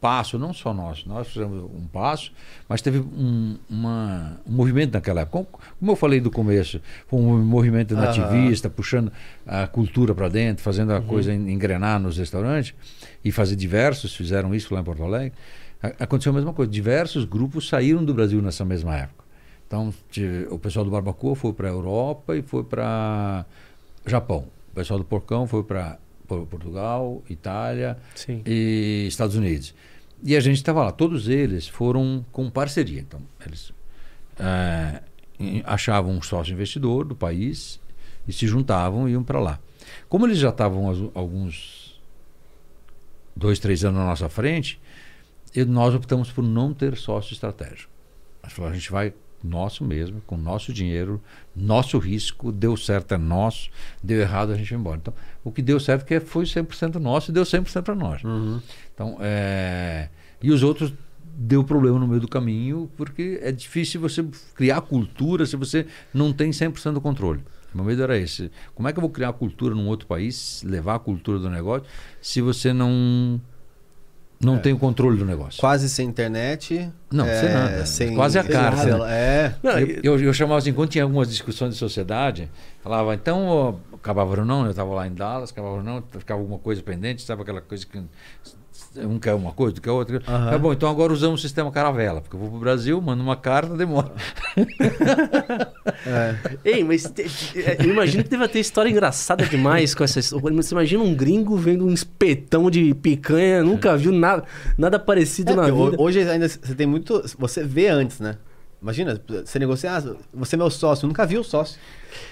passo, 0.00 0.38
não 0.38 0.52
só 0.52 0.72
nosso. 0.72 1.08
Nós 1.08 1.26
fizemos 1.28 1.62
um 1.64 1.86
passo, 1.92 2.32
mas 2.68 2.80
teve 2.80 2.98
um, 3.00 3.56
uma- 3.68 4.40
um 4.46 4.52
movimento 4.52 4.92
naquela 4.92 5.22
época. 5.22 5.32
Como, 5.44 5.46
como 5.78 5.92
eu 5.92 5.96
falei 5.96 6.20
do 6.20 6.30
começo, 6.30 6.80
foi 7.06 7.18
um 7.20 7.42
movimento 7.44 7.94
nativista, 7.94 8.70
puxando 8.70 9.10
a 9.46 9.66
cultura 9.66 10.14
para 10.14 10.28
dentro, 10.28 10.62
fazendo 10.62 10.92
a 10.92 11.00
coisa 11.00 11.32
en- 11.34 11.50
engrenar 11.50 11.98
nos 12.00 12.16
restaurantes 12.18 12.74
e 13.24 13.32
fazer 13.32 13.56
diversos, 13.56 14.14
fizeram 14.14 14.54
isso 14.54 14.72
lá 14.72 14.80
em 14.80 14.84
Porto 14.84 15.02
Alegre. 15.02 15.32
Aconteceu 15.98 16.30
a 16.32 16.34
mesma 16.34 16.52
coisa. 16.52 16.70
Diversos 16.70 17.24
grupos 17.24 17.68
saíram 17.68 18.04
do 18.04 18.12
Brasil 18.14 18.40
nessa 18.42 18.64
mesma 18.64 18.96
época. 18.96 19.24
Então, 19.66 19.92
o 20.50 20.58
pessoal 20.58 20.84
do 20.84 20.90
Barbacoa 20.90 21.36
foi 21.36 21.52
para 21.52 21.68
a 21.68 21.70
Europa 21.72 22.34
e 22.36 22.42
foi 22.42 22.64
para 22.64 23.44
Japão. 24.06 24.46
O 24.72 24.74
pessoal 24.74 24.98
do 24.98 25.04
Porcão 25.04 25.46
foi 25.46 25.62
para 25.62 25.98
Portugal, 26.26 27.22
Itália 27.28 27.96
Sim. 28.14 28.42
e 28.46 29.06
Estados 29.08 29.34
Unidos. 29.36 29.74
E 30.22 30.36
a 30.36 30.40
gente 30.40 30.56
estava 30.56 30.84
lá. 30.84 30.92
Todos 30.92 31.28
eles 31.28 31.68
foram 31.68 32.24
com 32.32 32.50
parceria. 32.50 33.00
Então, 33.00 33.20
eles 33.46 33.72
em- 35.38 35.62
achavam 35.64 36.12
um 36.12 36.22
sócio 36.22 36.52
investidor 36.52 37.04
do 37.04 37.14
país 37.14 37.80
e 38.26 38.32
se 38.32 38.46
juntavam 38.46 39.08
e 39.08 39.12
iam 39.12 39.22
para 39.22 39.38
lá. 39.40 39.60
Como 40.08 40.26
eles 40.26 40.38
já 40.38 40.50
estavam 40.50 41.10
alguns 41.14 42.00
dois, 43.34 43.58
três 43.58 43.84
anos 43.84 43.98
na 44.00 44.06
nossa 44.06 44.28
frente, 44.28 44.80
e 45.54 45.64
nós 45.64 45.94
optamos 45.94 46.30
por 46.30 46.42
não 46.42 46.74
ter 46.74 46.96
sócio 46.96 47.32
estratégico. 47.32 47.90
A 48.42 48.72
gente 48.72 48.90
vai 48.90 49.12
nosso 49.42 49.84
mesmo, 49.84 50.20
com 50.26 50.36
nosso 50.36 50.72
dinheiro, 50.72 51.20
nosso 51.54 51.98
risco, 51.98 52.50
deu 52.50 52.76
certo 52.76 53.14
é 53.14 53.18
nosso, 53.18 53.70
deu 54.02 54.20
errado 54.20 54.52
a 54.52 54.56
gente 54.56 54.70
vai 54.70 54.78
embora. 54.78 54.98
Então, 54.98 55.14
o 55.44 55.52
que 55.52 55.62
deu 55.62 55.78
certo 55.78 56.04
que 56.04 56.18
foi 56.20 56.44
100% 56.44 56.96
nosso 56.96 57.30
e 57.30 57.34
deu 57.34 57.44
100% 57.44 57.82
para 57.82 57.94
nós. 57.94 58.22
Uhum. 58.24 58.60
Então, 58.94 59.16
é... 59.20 60.08
E 60.42 60.50
os 60.50 60.62
outros 60.62 60.92
deu 61.40 61.62
problema 61.62 61.98
no 61.98 62.08
meio 62.08 62.20
do 62.20 62.28
caminho, 62.28 62.90
porque 62.96 63.38
é 63.42 63.52
difícil 63.52 64.00
você 64.00 64.24
criar 64.54 64.80
cultura 64.80 65.46
se 65.46 65.56
você 65.56 65.86
não 66.12 66.32
tem 66.32 66.50
100% 66.50 66.94
do 66.94 67.00
controle. 67.00 67.42
O 67.72 67.76
meu 67.76 67.84
medo 67.84 68.02
era 68.02 68.18
esse. 68.18 68.50
Como 68.74 68.88
é 68.88 68.92
que 68.92 68.98
eu 68.98 69.02
vou 69.02 69.10
criar 69.10 69.32
cultura 69.34 69.74
num 69.74 69.86
outro 69.86 70.06
país, 70.06 70.62
levar 70.64 70.96
a 70.96 70.98
cultura 70.98 71.38
do 71.38 71.48
negócio, 71.48 71.86
se 72.20 72.40
você 72.40 72.72
não 72.72 73.40
não 74.40 74.56
É. 74.56 74.58
tem 74.58 74.72
o 74.72 74.78
controle 74.78 75.18
do 75.18 75.24
negócio? 75.24 75.60
Quase 75.60 75.88
sem 75.88 76.08
internet. 76.08 76.90
Não, 77.10 77.24
é, 77.26 77.40
sem 77.40 77.48
nada. 77.52 77.86
Sem, 77.86 78.14
Quase 78.14 78.38
a 78.38 78.44
carta, 78.44 78.86
nada. 78.86 79.04
né? 79.06 79.10
É. 79.12 79.54
Eu, 80.02 80.16
eu, 80.18 80.20
eu 80.26 80.32
chamava 80.32 80.58
assim, 80.58 80.72
quando 80.72 80.90
tinha 80.90 81.04
algumas 81.04 81.28
discussões 81.28 81.72
de 81.72 81.78
sociedade, 81.78 82.50
falava, 82.82 83.14
então, 83.14 83.80
acabava 83.92 84.38
ou 84.38 84.44
não, 84.44 84.64
eu 84.64 84.70
estava 84.70 84.94
lá 84.94 85.06
em 85.06 85.12
Dallas, 85.14 85.50
acabava 85.50 85.76
ou 85.76 85.82
não, 85.82 86.02
ficava 86.18 86.40
alguma 86.40 86.58
coisa 86.58 86.82
pendente, 86.82 87.22
sabe 87.22 87.42
aquela 87.42 87.60
coisa 87.60 87.84
que 87.86 88.00
um 88.96 89.18
quer 89.18 89.34
uma 89.34 89.52
coisa, 89.52 89.70
outro 89.70 89.82
quer 89.82 89.90
outra. 89.90 90.22
Aham. 90.26 90.50
Tá 90.50 90.58
bom, 90.58 90.72
então 90.72 90.88
agora 90.90 91.12
usamos 91.12 91.40
o 91.40 91.42
sistema 91.42 91.70
caravela, 91.70 92.20
porque 92.20 92.34
eu 92.36 92.40
vou 92.40 92.48
para 92.48 92.56
o 92.56 92.60
Brasil, 92.60 93.00
mando 93.00 93.22
uma 93.22 93.36
carta, 93.36 93.76
demora. 93.76 94.12
é. 96.06 96.36
Ei, 96.64 96.84
mas 96.84 97.04
te- 97.04 97.24
te- 97.24 97.64
eu 97.84 97.90
imagino 97.92 98.24
que 98.24 98.30
deve 98.30 98.48
ter 98.48 98.60
história 98.60 98.90
engraçada 98.90 99.44
demais 99.46 99.94
com 99.94 100.04
essa 100.04 100.18
história. 100.20 100.56
Você 100.56 100.74
imagina 100.74 101.02
um 101.02 101.14
gringo 101.14 101.56
vendo 101.56 101.86
um 101.86 101.92
espetão 101.92 102.70
de 102.70 102.94
picanha, 102.94 103.62
nunca 103.62 103.96
viu 103.96 104.12
nada, 104.12 104.44
nada 104.76 104.98
parecido 104.98 105.52
É, 105.52 105.56
na 105.56 105.62
vida. 105.64 105.96
Hoje 105.98 106.20
ainda 106.28 106.48
você 106.48 106.74
tem 106.74 106.86
muito. 106.86 107.22
Você 107.38 107.62
vê 107.64 107.88
antes, 107.88 108.20
né? 108.20 108.36
Imagina, 108.80 109.20
você 109.44 109.58
negocia, 109.58 109.96
ah, 109.96 110.14
você 110.32 110.54
é 110.54 110.58
meu 110.58 110.70
sócio, 110.70 111.04
eu 111.04 111.08
nunca 111.08 111.26
vi 111.26 111.36
o 111.36 111.42
sócio. 111.42 111.80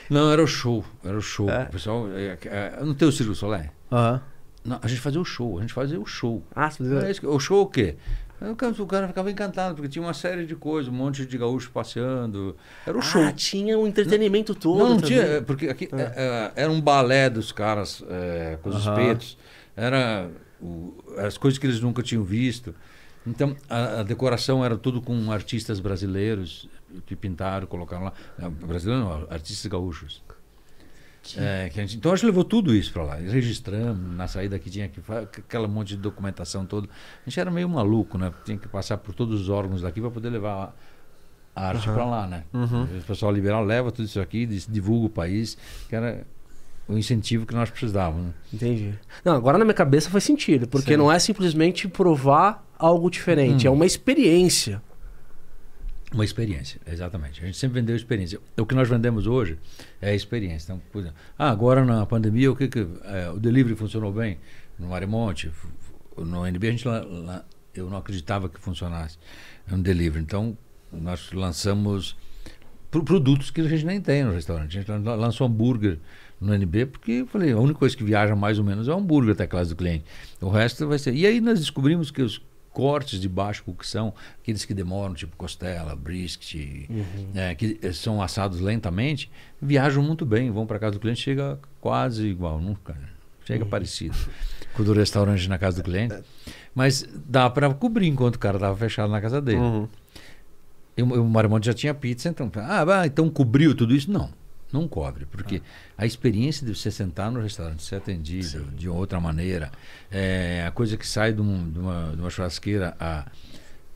Não, 0.09 0.31
era 0.31 0.41
o 0.43 0.47
show, 0.47 0.85
era 1.05 1.17
o 1.17 1.21
show. 1.21 1.51
É? 1.51 1.65
O 1.65 1.73
pessoal, 1.73 2.07
é, 2.15 2.39
é, 2.45 2.79
não 2.85 2.95
tem 2.95 3.09
o 3.09 3.11
Circo 3.13 3.35
Solé? 3.35 3.71
Aham. 3.91 4.21
Não, 4.67 4.79
a 4.83 4.89
gente 4.89 5.01
fazia 5.01 5.21
o 5.21 5.25
show, 5.25 5.59
a 5.59 5.61
gente 5.63 5.73
fazia 5.73 6.01
o 6.01 6.07
show. 6.07 6.43
Ah, 6.55 6.71
você 6.71 6.83
É 7.05 7.11
isso 7.11 7.21
que- 7.21 7.27
o 7.27 7.39
show 7.39 7.63
o 7.63 7.67
quê? 7.67 7.97
O 8.41 8.55
cara, 8.55 8.73
o 8.73 9.09
ficava 9.09 9.31
encantado, 9.31 9.75
porque 9.77 9.89
tinha 9.89 10.03
uma 10.05 10.13
série 10.13 10.45
de 10.45 10.55
coisas, 10.55 10.93
um 10.93 10.97
monte 10.97 11.25
de 11.25 11.39
gaúcho 11.39 11.71
passeando. 11.71 12.55
Era 12.87 12.99
o 12.99 13.01
show. 13.01 13.23
Ah, 13.23 13.33
tinha 13.33 13.79
um 13.79 13.87
entretenimento 13.87 14.55
todo. 14.55 14.79
não, 14.79 14.89
não 14.91 15.01
tinha, 15.01 15.23
é, 15.23 15.41
porque 15.41 15.69
aqui 15.69 15.89
é, 15.93 16.53
é, 16.57 16.63
era 16.65 16.71
um 16.71 16.79
balé 16.81 17.31
dos 17.31 17.51
caras 17.51 18.05
é, 18.11 18.59
com 18.63 18.69
os 18.69 18.87
Aham. 18.87 19.01
espetos, 19.01 19.39
era 19.75 20.29
o- 20.61 20.95
as 21.17 21.39
coisas 21.39 21.59
que 21.59 21.67
eles 21.67 21.81
nunca 21.81 22.03
tinham 22.03 22.23
visto. 22.25 22.75
Então 23.27 23.57
a, 23.71 24.01
a 24.01 24.03
decoração 24.03 24.63
era 24.65 24.77
tudo 24.77 25.01
com 25.01 25.33
artistas 25.33 25.81
brasileiros 25.81 26.69
que 27.07 27.17
pintaram, 27.17 27.67
colocaram 27.67 28.05
lá. 28.05 28.13
Não, 28.39 28.51
brasileiro 28.51 29.03
não, 29.03 29.27
artistas 29.31 29.67
gaúchos. 29.71 30.23
É, 31.39 31.71
gente- 31.75 31.97
então 31.97 32.13
a 32.13 32.17
gente 32.17 32.27
levou 32.27 32.45
tudo 32.45 32.75
isso 32.75 32.93
para 32.93 33.03
lá, 33.03 33.15
registramos, 33.17 34.15
na 34.17 34.27
saída 34.29 34.59
que 34.59 34.71
tinha 34.71 34.89
que 34.89 35.01
aquela 35.11 35.67
monte 35.67 35.89
de 35.89 35.97
documentação 35.97 36.65
toda. 36.67 36.87
A 37.25 37.29
gente 37.29 37.41
era 37.41 37.51
meio 37.51 37.69
maluco, 37.69 38.17
né? 38.19 38.33
Tinha 38.45 38.59
que 38.59 38.69
passar 38.69 38.99
por 38.99 39.15
todos 39.15 39.41
os 39.41 39.49
órgãos 39.49 39.83
daqui 39.83 40.01
para 40.01 40.11
poder 40.11 40.31
levar 40.31 40.75
a 41.55 41.69
arte 41.69 41.87
Aham. 41.89 41.95
para 41.95 42.05
lá, 42.05 42.27
né? 42.27 42.45
Uhum. 42.53 42.85
O 42.85 43.03
pessoal 43.07 43.33
liberal 43.33 43.65
leva 43.65 43.91
tudo 43.91 44.05
isso 44.05 44.21
aqui, 44.21 44.47
divulga 44.47 45.07
o 45.07 45.11
país, 45.11 45.57
que 45.89 45.97
era 45.97 46.25
o 46.89 46.97
incentivo 46.97 47.47
que 47.47 47.55
nós 47.55 47.69
precisávamos. 47.71 48.27
Né? 48.27 48.33
Entendi. 48.53 48.95
Não, 49.25 49.33
agora 49.35 49.59
na 49.59 49.65
minha 49.65 49.75
cabeça 49.75 50.09
faz 50.11 50.23
sentido, 50.23 50.69
porque 50.69 50.93
Sim. 50.93 50.97
não 50.99 51.11
é 51.11 51.19
simplesmente 51.19 51.89
provar 51.89 52.65
algo 52.79 53.11
diferente, 53.11 53.67
Hum. 53.67 53.71
é 53.71 53.73
uma 53.73 53.87
experiência. 53.87 54.81
Uma 56.13 56.25
experiência, 56.25 56.81
exatamente. 56.87 57.43
A 57.43 57.47
gente 57.47 57.59
sempre 57.59 57.81
vendeu 57.81 57.97
experiência. 57.97 58.39
O 58.57 58.65
que 58.65 58.75
nós 58.75 58.89
vendemos 58.89 59.27
hoje 59.27 59.59
é 60.01 60.11
a 60.11 60.15
experiência. 60.15 60.67
Então, 60.73 60.81
por 60.93 61.01
exemplo, 61.01 61.17
ah, 61.39 61.51
agora 61.51 61.85
na 61.85 62.07
pandemia, 62.07 62.51
o 62.51 62.55
que, 62.57 62.69
que 62.69 62.87
é, 63.05 63.29
o 63.31 63.39
delivery 63.41 63.75
funcionou 63.75 64.13
bem 64.13 64.39
no 64.79 64.95
f- 65.51 65.69
no 66.19 66.47
NB 66.47 66.69
a 66.69 66.71
gente 66.71 66.87
la- 66.87 67.01
la- 67.05 67.45
eu 67.75 67.91
não 67.91 67.99
acreditava 67.99 68.49
que 68.49 68.59
funcionasse 68.61 69.19
um 69.71 69.81
delivery. 69.83 70.23
Então, 70.23 70.57
nós 70.93 71.33
lançamos 71.33 72.17
pro- 72.91 73.03
produtos 73.05 73.51
que 73.51 73.61
a 73.61 73.69
gente 73.69 73.85
nem 73.85 74.01
tem 74.01 74.23
no 74.25 74.33
restaurante. 74.33 74.79
A 74.79 74.81
gente 74.81 74.91
lan- 74.91 75.17
lançou 75.17 75.47
hambúrguer 75.49 75.99
no 76.41 76.55
NB 76.55 76.87
porque 76.87 77.13
eu 77.13 77.27
falei, 77.27 77.51
a 77.53 77.59
única 77.59 77.81
coisa 77.81 77.97
que 77.97 78.05
viaja 78.05 78.37
mais 78.37 78.59
ou 78.61 78.65
menos 78.65 78.87
é 78.87 78.93
o 78.93 78.97
hambúrguer 78.97 79.33
até 79.33 79.43
a 79.45 79.49
classe 79.49 79.71
do 79.71 79.77
cliente. 79.77 80.05
O 80.41 80.49
resto 80.49 80.87
vai 80.87 80.99
ser. 81.01 81.15
E 81.15 81.27
aí 81.27 81.41
nós 81.41 81.59
descobrimos 81.59 82.13
que 82.13 82.23
os 82.23 82.41
cortes 82.77 83.19
de 83.19 83.27
baixa 83.27 83.63
cocção, 83.63 84.13
aqueles 84.43 84.67
que 84.67 84.75
demoram, 84.75 85.15
tipo 85.15 85.35
costela, 85.35 85.97
brisket, 85.97 86.87
é, 87.35 87.55
que 87.55 87.79
eh, 87.81 87.91
são 87.91 88.21
assados 88.21 88.61
lentamente, 88.61 89.31
viajam 89.59 90.03
muito 90.03 90.27
bem, 90.27 90.51
vão 90.51 90.67
para 90.67 90.79
casa 90.79 90.93
do 90.93 91.01
cliente, 91.01 91.23
chega 91.23 91.59
quase 91.81 92.27
igual, 92.27 92.61
nunca. 92.61 92.95
Chega 93.47 93.65
parecido 93.65 94.15
com 94.75 94.83
o 94.83 94.85
do 94.85 94.93
restaurante 94.93 95.49
na 95.49 95.57
casa 95.57 95.79
do 95.79 95.85
cliente. 95.85 96.17
Mas 96.75 97.09
dá 97.27 97.49
para 97.49 97.73
cobrir 97.73 98.09
enquanto 98.09 98.35
o 98.35 98.39
cara 98.39 98.59
estava 98.59 98.77
fechado 98.77 99.11
na 99.11 99.23
casa 99.23 99.41
dele. 99.41 99.57
Uhum. 99.57 99.89
E 100.99 101.03
o, 101.03 101.25
Marimonte 101.25 101.65
já 101.65 101.73
tinha 101.73 101.95
pizza, 101.95 102.29
então, 102.29 102.53
ah, 102.57 103.07
então 103.07 103.31
cobriu 103.31 103.75
tudo 103.75 103.95
isso? 103.95 104.11
Não, 104.11 104.29
não 104.73 104.87
cobre, 104.89 105.27
porque 105.27 105.63
a 105.97 106.05
experiência 106.05 106.67
de 106.67 106.75
você 106.75 106.91
sentar 106.91 107.31
no 107.31 107.41
restaurante, 107.41 107.83
ser 107.83 107.97
atendido 107.97 108.65
de 108.77 108.89
outra 108.89 109.21
maneira, 109.21 109.71
é, 110.11 110.65
a 110.67 110.71
coisa 110.71 110.97
que 110.97 111.07
sai 111.07 111.33
de, 111.33 111.41
um- 111.41 111.71
de 111.71 111.79
uma, 111.79 112.13
de 112.15 112.21
uma 112.21 112.31
churrasqueira 112.31 112.97
a 112.99 113.27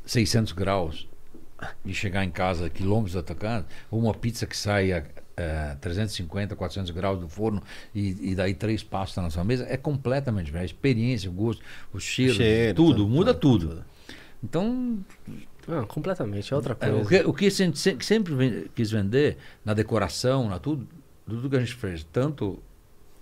600 0.07 0.53
graus 0.53 1.09
e 1.85 1.93
chegar 1.93 2.25
em 2.25 2.31
casa 2.31 2.67
a 2.67 2.71
quilômetros 2.71 3.15
da 3.15 3.23
tua 3.23 3.37
casa, 3.37 3.67
ou 3.91 4.01
uma 4.01 4.15
pizza 4.15 4.47
que 4.47 4.57
sai 4.57 4.93
a 4.93 5.03
é, 5.37 5.75
350, 5.81 6.55
400 6.55 6.91
graus 6.91 7.19
do 7.19 7.29
forno 7.29 7.63
e, 7.95 8.31
e 8.31 8.35
daí 8.35 8.53
três 8.55 8.83
passos 8.83 9.15
tá 9.15 9.23
na 9.23 9.31
sua 9.31 9.43
mesa, 9.45 9.67
é 9.69 9.77
completamente 9.77 10.47
diferente. 10.47 10.71
A 10.71 10.75
experiência, 10.75 11.31
o 11.31 11.33
gosto, 11.33 11.63
o 11.93 11.99
cheiro, 12.01 12.35
Cheiro, 12.35 12.75
tudo, 12.75 12.97
tudo, 12.99 13.09
muda 13.09 13.33
tudo, 13.35 13.69
tudo. 13.69 13.85
Então, 14.43 14.99
Não, 15.69 15.87
completamente, 15.87 16.53
é 16.53 16.57
outra 16.57 16.77
é, 16.81 16.91
coisa. 16.91 16.97
o 17.05 17.07
que, 17.09 17.21
o 17.29 17.33
que 17.35 17.47
a 17.47 17.51
gente 17.51 17.95
que 17.97 18.05
sempre 18.05 18.35
ven- 18.35 18.65
quis 18.75 18.91
vender 18.91 19.37
na 19.65 19.75
decoração, 19.75 20.49
na 20.49 20.59
tudo, 20.59 20.87
tudo 21.29 21.49
que 21.51 21.57
a 21.57 21.61
gente 21.61 21.75
fez, 21.75 22.05
tanto 22.13 22.59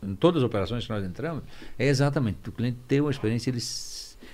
em 0.02 0.14
todas 0.14 0.42
as 0.42 0.46
operações 0.46 0.84
que 0.86 0.90
nós 0.92 1.04
entramos, 1.04 1.42
é 1.78 1.86
exatamente 1.88 2.48
o 2.48 2.52
cliente 2.52 2.78
ter 2.86 3.00
uma 3.00 3.10
experiência, 3.10 3.50
ele 3.50 3.60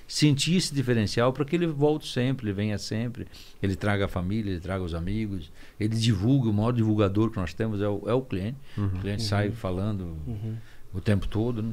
sentir 0.06 0.56
esse 0.56 0.74
diferencial 0.74 1.32
para 1.32 1.44
que 1.44 1.56
ele 1.56 1.66
volte 1.66 2.06
sempre, 2.12 2.46
ele 2.46 2.52
venha 2.52 2.76
sempre, 2.78 3.26
ele 3.62 3.74
traga 3.74 4.04
a 4.04 4.08
família, 4.08 4.50
ele 4.50 4.60
traga 4.60 4.84
os 4.84 4.94
amigos, 4.94 5.50
ele 5.80 5.96
divulga, 5.96 6.50
o 6.50 6.52
maior 6.52 6.72
divulgador 6.72 7.30
que 7.30 7.38
nós 7.38 7.54
temos 7.54 7.80
é 7.80 7.88
o, 7.88 8.02
é 8.06 8.12
o 8.12 8.20
cliente. 8.20 8.58
O 8.76 9.00
cliente 9.00 9.22
sai 9.22 9.50
falando 9.50 10.16
Uhum. 10.26 10.56
o 10.92 11.00
tempo 11.00 11.26
todo. 11.26 11.62
Né? 11.62 11.72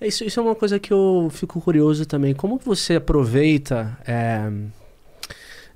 Isso, 0.00 0.22
isso 0.22 0.38
é 0.38 0.42
uma 0.42 0.54
coisa 0.54 0.78
que 0.78 0.92
eu 0.92 1.28
fico 1.32 1.60
curioso 1.60 2.06
também. 2.06 2.32
Como 2.34 2.56
você 2.58 2.94
aproveita 2.94 3.98
é, 4.06 4.48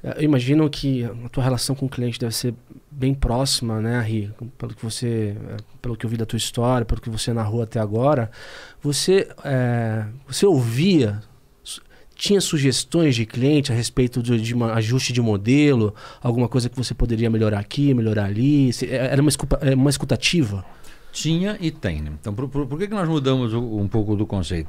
eu 0.02 0.22
imagino 0.22 0.68
que 0.70 1.04
a 1.04 1.28
tua 1.28 1.44
relação 1.44 1.74
com 1.76 1.86
o 1.86 1.88
cliente 1.88 2.18
deve 2.18 2.34
ser 2.34 2.54
bem 2.90 3.12
próxima, 3.14 3.80
né, 3.80 4.00
Ri? 4.00 4.30
Pelo 4.56 4.74
que 4.74 4.82
você, 4.82 5.36
eh, 5.48 5.56
pelo 5.80 5.96
que 5.96 6.06
eu 6.06 6.10
vi 6.10 6.16
da 6.16 6.24
tua 6.26 6.36
história, 6.36 6.84
pelo 6.84 7.00
que 7.00 7.10
você 7.10 7.32
narrou 7.32 7.62
até 7.62 7.78
agora, 7.78 8.30
você, 8.82 9.28
é, 9.44 10.06
você 10.26 10.46
ouvia, 10.46 11.22
tinha 12.14 12.40
sugestões 12.40 13.14
de 13.14 13.24
cliente 13.24 13.72
a 13.72 13.74
respeito 13.74 14.22
de, 14.22 14.40
de 14.40 14.54
uma 14.54 14.74
ajuste 14.74 15.12
de 15.12 15.22
modelo, 15.22 15.94
alguma 16.22 16.48
coisa 16.48 16.68
que 16.68 16.76
você 16.76 16.92
poderia 16.92 17.30
melhorar 17.30 17.58
aqui, 17.58 17.94
melhorar 17.94 18.24
ali? 18.24 18.70
É- 18.82 19.12
Era 19.12 19.20
uma, 19.22 19.30
escuta, 19.30 19.58
é 19.62 19.74
uma 19.74 19.90
escutativa? 19.90 20.64
Tinha 21.12 21.56
e 21.60 21.70
tem. 21.70 22.00
Né? 22.02 22.12
Então, 22.20 22.34
por, 22.34 22.48
por, 22.48 22.66
por 22.66 22.78
que, 22.78 22.86
que 22.88 22.94
nós 22.94 23.08
mudamos 23.08 23.52
um 23.54 23.88
pouco 23.88 24.14
do 24.16 24.26
conceito? 24.26 24.68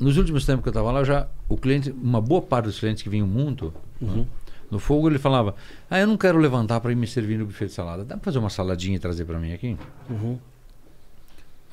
Nos 0.00 0.16
últimos 0.16 0.44
tempos 0.44 0.62
que 0.62 0.68
eu 0.68 0.72
estava 0.72 0.90
lá, 0.90 1.04
já 1.04 1.28
o 1.48 1.56
cliente, 1.56 1.90
uma 1.92 2.20
boa 2.20 2.42
parte 2.42 2.66
dos 2.66 2.78
clientes 2.80 3.02
que 3.02 3.08
vinham 3.08 3.26
muito 3.26 3.72
né, 4.00 4.26
no 4.74 4.78
fogo, 4.80 5.08
ele 5.08 5.18
falava: 5.18 5.54
Ah, 5.88 5.98
eu 6.00 6.06
não 6.06 6.16
quero 6.16 6.36
levantar 6.38 6.80
para 6.80 6.92
ir 6.92 6.96
me 6.96 7.06
servir 7.06 7.38
no 7.38 7.46
buffet 7.46 7.66
de 7.66 7.72
salada. 7.72 8.04
Dá 8.04 8.16
para 8.16 8.24
fazer 8.24 8.38
uma 8.38 8.50
saladinha 8.50 8.96
e 8.96 8.98
trazer 8.98 9.24
para 9.24 9.38
mim 9.38 9.52
aqui? 9.52 9.76
Uhum. 10.10 10.38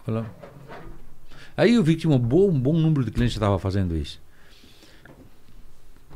Falava- 0.05 0.29
Aí 1.57 1.73
eu 1.73 1.83
vi 1.83 1.95
que 1.95 2.01
tinha 2.01 2.13
um 2.15 2.19
bom, 2.19 2.49
um 2.49 2.59
bom 2.59 2.73
número 2.73 3.03
de 3.03 3.11
clientes 3.11 3.33
que 3.33 3.37
estava 3.39 3.59
fazendo 3.59 3.95
isso. 3.97 4.21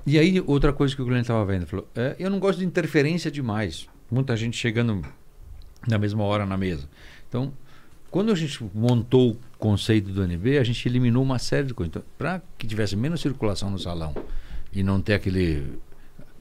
E 0.06 0.20
aí, 0.20 0.42
outra 0.46 0.72
coisa 0.72 0.96
que 0.96 1.02
o 1.02 1.06
cliente 1.06 1.24
estava 1.24 1.44
vendo, 1.46 1.66
falou: 1.66 1.88
"É, 1.96 2.16
Eu 2.20 2.30
não 2.30 2.40
gosto 2.40 2.60
de 2.60 2.66
interferência 2.66 3.32
demais. 3.32 3.88
Muita 4.10 4.38
gente 4.38 4.56
chegando 4.56 5.02
na 5.88 5.98
mesma 5.98 6.24
hora 6.24 6.46
na 6.46 6.56
mesa. 6.56 6.88
Então, 7.28 7.52
quando 8.12 8.32
a 8.32 8.36
gente 8.36 8.64
montou 8.74 9.32
o 9.32 9.38
conceito 9.58 10.12
do 10.12 10.24
NB, 10.24 10.58
a 10.60 10.64
gente 10.64 10.88
eliminou 10.88 11.24
uma 11.24 11.40
série 11.40 11.68
de 11.68 11.74
coisas. 11.74 11.90
Então, 11.92 12.04
para 12.18 12.42
que 12.58 12.68
tivesse 12.68 12.96
menos 12.96 13.20
circulação 13.22 13.70
no 13.72 13.80
salão 13.80 14.14
e 14.72 14.84
não 14.84 15.02
ter 15.02 15.16
aquele. 15.16 15.80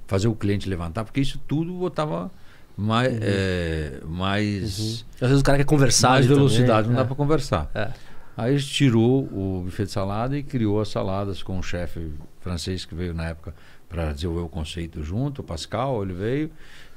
Fazer 0.07 0.29
o 0.29 0.35
cliente 0.35 0.69
levantar, 0.69 1.05
porque 1.05 1.21
isso 1.21 1.41
tudo 1.47 1.73
botava 1.75 2.31
mais. 2.77 3.17
é, 3.21 4.01
mais 4.05 5.05
Às 5.21 5.29
vezes 5.29 5.41
o 5.41 5.45
cara 5.45 5.59
quer 5.59 5.65
conversar. 5.65 6.11
mais 6.11 6.27
velocidade, 6.27 6.83
também. 6.85 6.89
não 6.89 6.97
dá 6.97 7.03
É. 7.03 7.05
para 7.07 7.15
conversar. 7.17 7.71
É. 7.75 7.91
Aí 8.37 8.59
tirou 8.61 9.23
o 9.25 9.63
buffet 9.65 9.85
de 9.85 9.93
salada 9.93 10.37
e 10.37 10.43
criou 10.43 10.81
as 10.81 10.89
saladas 10.89 11.43
com 11.43 11.59
o 11.59 11.63
chefe 11.63 12.13
francês 12.41 12.85
que 12.85 12.95
veio 12.95 13.15
na 13.15 13.27
época 13.29 13.55
para 13.89 14.13
desenvolver 14.13 14.43
o 14.43 14.49
conceito 14.49 15.03
junto, 15.05 15.41
o 15.41 15.45
Pascal, 15.45 16.03
ele 16.03 16.15
veio. 16.15 16.51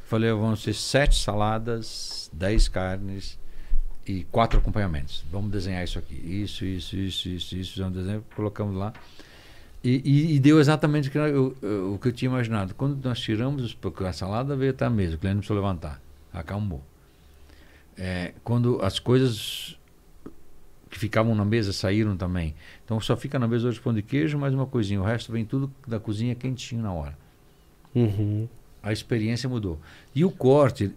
Falei, 0.06 0.32
vão 0.32 0.56
ser 0.56 0.74
sete 0.74 1.16
saladas, 1.22 2.30
dez 2.34 2.68
carnes 2.68 3.38
e 4.08 4.24
quatro 4.32 4.58
acompanhamentos. 4.58 5.24
Vamos 5.32 5.52
desenhar 5.52 5.84
isso 5.84 6.00
aqui. 6.00 6.16
Isso, 6.16 6.66
isso, 6.66 6.96
isso, 6.96 7.28
isso, 7.30 7.56
isso. 7.56 7.72
Fizemos 7.74 7.96
um 7.96 8.02
desenho, 8.02 8.26
colocamos 8.36 8.76
lá. 8.76 8.94
E, 9.90 10.02
e- 10.04 10.36
e 10.36 10.40
deu 10.40 10.60
exatamente 10.60 11.08
o 11.08 11.12
que, 11.12 11.18
eu, 11.18 11.56
eu- 11.62 11.94
o 11.94 11.98
que 12.00 12.10
eu 12.10 12.12
tinha 12.12 12.30
imaginado. 12.30 12.76
Quando 12.76 13.02
nós 13.08 13.20
tiramos, 13.22 13.64
os- 13.64 13.74
porque 13.74 14.04
a 14.04 14.12
salada 14.12 14.54
veio 14.56 14.72
até 14.72 14.84
a 14.86 14.90
mesa, 14.90 15.16
o 15.16 15.18
cliente 15.18 15.36
não 15.36 15.40
precisou 15.42 15.56
levantar. 15.62 16.02
Acalmou. 16.34 16.84
É, 17.98 18.34
quando 18.44 18.82
as 18.82 19.00
coisas 19.00 19.78
que 20.90 21.00
ficavam 21.00 21.34
na 21.36 21.46
mesa 21.46 21.72
saíram 21.72 22.18
também. 22.18 22.54
Então 22.84 23.00
só 23.00 23.16
fica 23.16 23.40
na 23.40 23.48
mesa 23.48 23.68
hoje 23.70 23.80
pão 23.80 23.94
de 23.94 24.02
queijo, 24.02 24.38
mais 24.38 24.54
uma 24.54 24.66
coisinha. 24.66 25.00
O 25.02 25.04
resto 25.06 25.32
vem 25.32 25.46
tudo 25.46 25.72
da 25.88 26.00
cozinha 26.00 26.36
quentinho 26.36 26.82
na 26.82 26.92
hora. 26.92 27.18
Uhum. 27.96 28.48
A 28.84 28.92
experiência 28.94 29.48
mudou. 29.50 29.80
E 30.14 30.24
o 30.26 30.32
corte, 30.32 30.92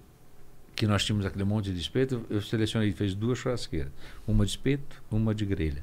que 0.76 0.86
nós 0.86 1.04
tínhamos 1.04 1.24
aquele 1.26 1.44
monte 1.44 1.72
de 1.72 1.80
espeto, 1.80 2.22
eu 2.28 2.40
selecionei, 2.42 2.92
fez 2.92 3.14
duas 3.14 3.38
churrasqueiras. 3.38 3.92
Uma 4.26 4.44
de 4.44 4.50
espeto, 4.50 5.02
uma 5.10 5.34
de 5.34 5.44
grelha. 5.44 5.82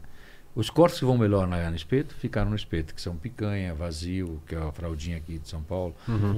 Os 0.57 0.69
cortes 0.71 0.97
que 0.99 1.05
vão 1.05 1.17
melhor 1.17 1.45
na, 1.47 1.69
no 1.69 1.75
espeto 1.75 2.15
ficaram 2.15 2.49
no 2.49 2.55
espeto, 2.55 2.95
que 2.95 3.01
são 3.01 3.15
picanha, 3.15 3.73
vazio, 3.75 4.41
que 4.47 4.55
é 4.55 4.57
a 4.57 4.71
fraldinha 4.71 5.17
aqui 5.17 5.37
de 5.37 5.47
São 5.47 5.61
Paulo. 5.61 5.93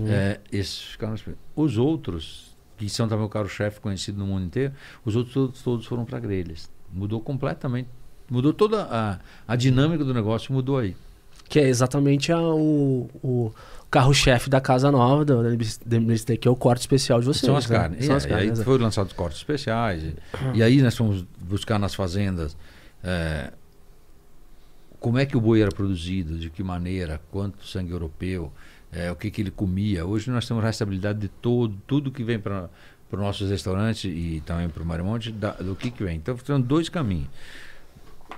É, 0.10 0.40
esses 0.52 0.82
ficaram 0.82 1.12
no 1.12 1.16
espeto. 1.18 1.38
Os 1.56 1.78
outros, 1.78 2.56
que 2.78 2.90
são 2.90 3.08
também 3.08 3.26
o 3.26 3.30
carro-chefe 3.30 3.80
conhecido 3.80 4.20
no 4.20 4.26
mundo 4.28 4.46
inteiro, 4.46 4.74
os 5.06 5.16
outros 5.16 5.34
todos, 5.34 5.62
todos 5.62 5.86
foram 5.86 6.04
para 6.04 6.20
grelhas. 6.20 6.70
Mudou 6.92 7.22
completamente. 7.22 7.88
Mudou 8.30 8.52
toda 8.54 8.84
a, 8.92 9.20
a 9.48 9.56
dinâmica 9.56 10.04
do 10.04 10.14
negócio, 10.14 10.52
mudou 10.54 10.78
aí. 10.80 10.96
Que 11.48 11.60
é 11.60 11.68
exatamente 11.68 12.32
a- 12.32 12.40
o, 12.42 13.10
o 13.24 13.52
carro-chefe 13.90 14.50
da 14.50 14.62
casa 14.62 14.92
nova, 14.92 15.24
da 15.26 15.36
da 15.36 15.98
MB 16.00 16.18
Steak, 16.18 16.42
que 16.42 16.48
é 16.48 16.52
o 16.52 16.56
corte 16.56 16.82
especial 16.82 17.20
de 17.20 17.26
vocês. 17.26 17.46
São 17.46 17.56
as 17.56 17.68
né? 17.70 17.76
carnes. 17.78 18.06
São 18.06 18.14
É, 18.14 18.18
as 18.18 18.26
e 18.26 18.28
carnes, 18.28 18.44
aí 18.46 18.52
exato. 18.52 18.66
foram 18.70 18.84
lançados 18.84 19.14
cortes 19.14 19.38
especiais. 19.40 20.04
E, 20.04 20.16
e 20.56 20.62
aí 20.62 20.82
nós 20.82 20.96
fomos 20.96 21.26
buscar 21.40 21.80
nas 21.80 21.96
fazendas 21.96 22.56
é, 23.04 23.52
como 25.00 25.18
é 25.18 25.26
que 25.26 25.38
o 25.38 25.42
boi 25.42 25.62
era 25.62 25.72
produzido, 25.72 26.38
de 26.38 26.50
que 26.50 26.62
maneira, 26.64 27.22
quanto 27.32 27.66
sangue 27.66 27.92
europeu, 27.92 28.52
é, 28.92 29.12
o 29.12 29.16
que, 29.16 29.30
que 29.32 29.42
ele 29.42 29.52
comia. 29.52 30.06
Hoje 30.06 30.30
nós 30.32 30.48
temos 30.48 30.64
rastreabilidade 30.64 31.20
de 31.20 31.28
todo, 31.28 31.76
tudo 31.88 32.12
que 32.12 32.24
vem 32.24 32.40
para 32.40 32.70
os 33.12 33.20
nossos 33.20 33.50
restaurantes 33.50 34.04
e 34.06 34.42
também 34.46 34.68
para 34.70 34.84
o 34.84 34.86
Marimonte, 34.86 35.32
da- 35.32 35.52
do 35.54 35.76
que, 35.76 35.90
que 35.92 36.04
vem. 36.04 36.18
Então, 36.18 36.38
são 36.44 36.60
dois 36.60 36.90
caminhos. 36.90 37.28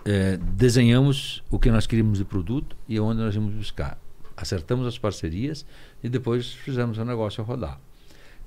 É, 0.05 0.38
desenhamos 0.38 1.43
o 1.49 1.59
que 1.59 1.70
nós 1.70 1.86
queríamos 1.86 2.18
de 2.18 2.26
produto 2.26 2.76
e 2.88 2.99
onde 2.99 3.22
nós 3.22 3.36
íamos 3.36 3.53
buscar. 3.53 3.97
Acertamos 4.36 4.88
as 4.88 4.97
parcerias 4.97 5.66
e 6.03 6.09
depois 6.09 6.51
fizemos 6.53 6.97
o 6.97 7.05
negócio 7.05 7.43
rodar. 7.43 7.80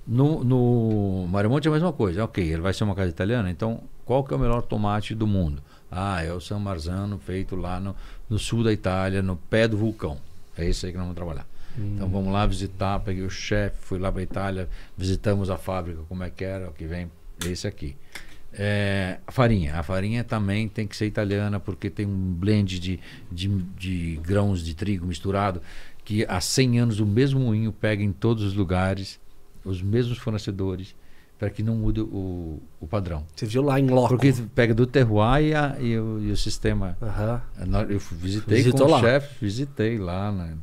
No, 0.06 0.42
no 0.44 1.26
Marimonte 1.28 1.68
é 1.68 1.70
a 1.70 1.74
mesma 1.74 1.92
coisa. 1.92 2.24
Ok, 2.24 2.42
ele 2.44 2.60
vai 2.60 2.74
ser 2.74 2.84
uma 2.84 2.94
casa 2.94 3.08
italiana, 3.10 3.50
então 3.50 3.82
qual 4.04 4.22
que 4.24 4.34
é 4.34 4.36
o 4.36 4.40
melhor 4.40 4.62
tomate 4.62 5.14
do 5.14 5.26
mundo? 5.26 5.62
Ah, 5.94 6.22
é 6.22 6.32
o 6.32 6.40
San 6.40 6.58
Marzano 6.58 7.18
feito 7.18 7.54
lá 7.54 7.78
no, 7.78 7.94
no 8.28 8.38
sul 8.38 8.64
da 8.64 8.72
Itália, 8.72 9.22
no 9.22 9.36
pé 9.36 9.68
do 9.68 9.76
vulcão. 9.76 10.18
É 10.56 10.68
esse 10.68 10.86
aí 10.86 10.92
que 10.92 10.98
nós 10.98 11.06
vamos 11.06 11.16
trabalhar. 11.16 11.46
Então 11.76 12.08
vamos 12.08 12.32
lá 12.32 12.46
visitar, 12.46 13.00
peguei 13.00 13.24
o 13.24 13.30
chefe, 13.30 13.76
fui 13.80 13.98
lá 13.98 14.10
para 14.10 14.20
a 14.20 14.22
Itália, 14.22 14.68
visitamos 14.96 15.50
a 15.50 15.56
fábrica, 15.56 16.00
como 16.08 16.22
é 16.22 16.30
que 16.30 16.44
era, 16.44 16.68
o 16.68 16.72
que 16.72 16.84
vem, 16.84 17.10
esse 17.44 17.66
aqui. 17.66 17.96
É, 18.52 19.18
a 19.26 19.32
farinha. 19.32 19.76
A 19.76 19.82
farinha 19.82 20.22
também 20.22 20.68
tem 20.68 20.86
que 20.86 20.96
ser 20.96 21.06
italiana, 21.06 21.58
porque 21.58 21.90
tem 21.90 22.06
um 22.06 22.32
blend 22.32 22.78
de, 22.78 23.00
de, 23.30 23.48
de 23.76 24.20
grãos 24.22 24.62
de 24.62 24.74
trigo 24.74 25.04
misturado, 25.04 25.60
que 26.04 26.24
há 26.26 26.40
100 26.40 26.80
anos 26.80 27.00
o 27.00 27.06
mesmo 27.06 27.40
moinho 27.40 27.72
pega 27.72 28.02
em 28.02 28.12
todos 28.12 28.44
os 28.44 28.54
lugares, 28.54 29.18
os 29.64 29.82
mesmos 29.82 30.18
fornecedores, 30.18 30.94
para 31.38 31.50
que 31.50 31.62
não 31.62 31.74
mude 31.76 32.00
o, 32.00 32.62
o 32.80 32.86
padrão. 32.86 33.26
Você 33.34 33.44
viu 33.46 33.62
lá 33.62 33.78
em 33.78 33.88
loco. 33.88 34.08
Porque 34.10 34.32
pega 34.54 34.72
do 34.74 34.86
terroir 34.86 35.44
e, 35.44 35.54
a- 35.54 35.76
e 35.80 35.98
o, 35.98 36.20
e 36.22 36.30
o 36.30 36.36
sistema. 36.36 36.96
Nós- 37.66 37.90
Eu 37.90 37.98
visitei 37.98 38.56
Visitou 38.58 38.86
com 38.86 38.92
lá. 38.92 38.98
o 38.98 39.00
chefe, 39.00 39.36
visitei 39.44 39.98
lá, 39.98 40.30
né, 40.32 40.56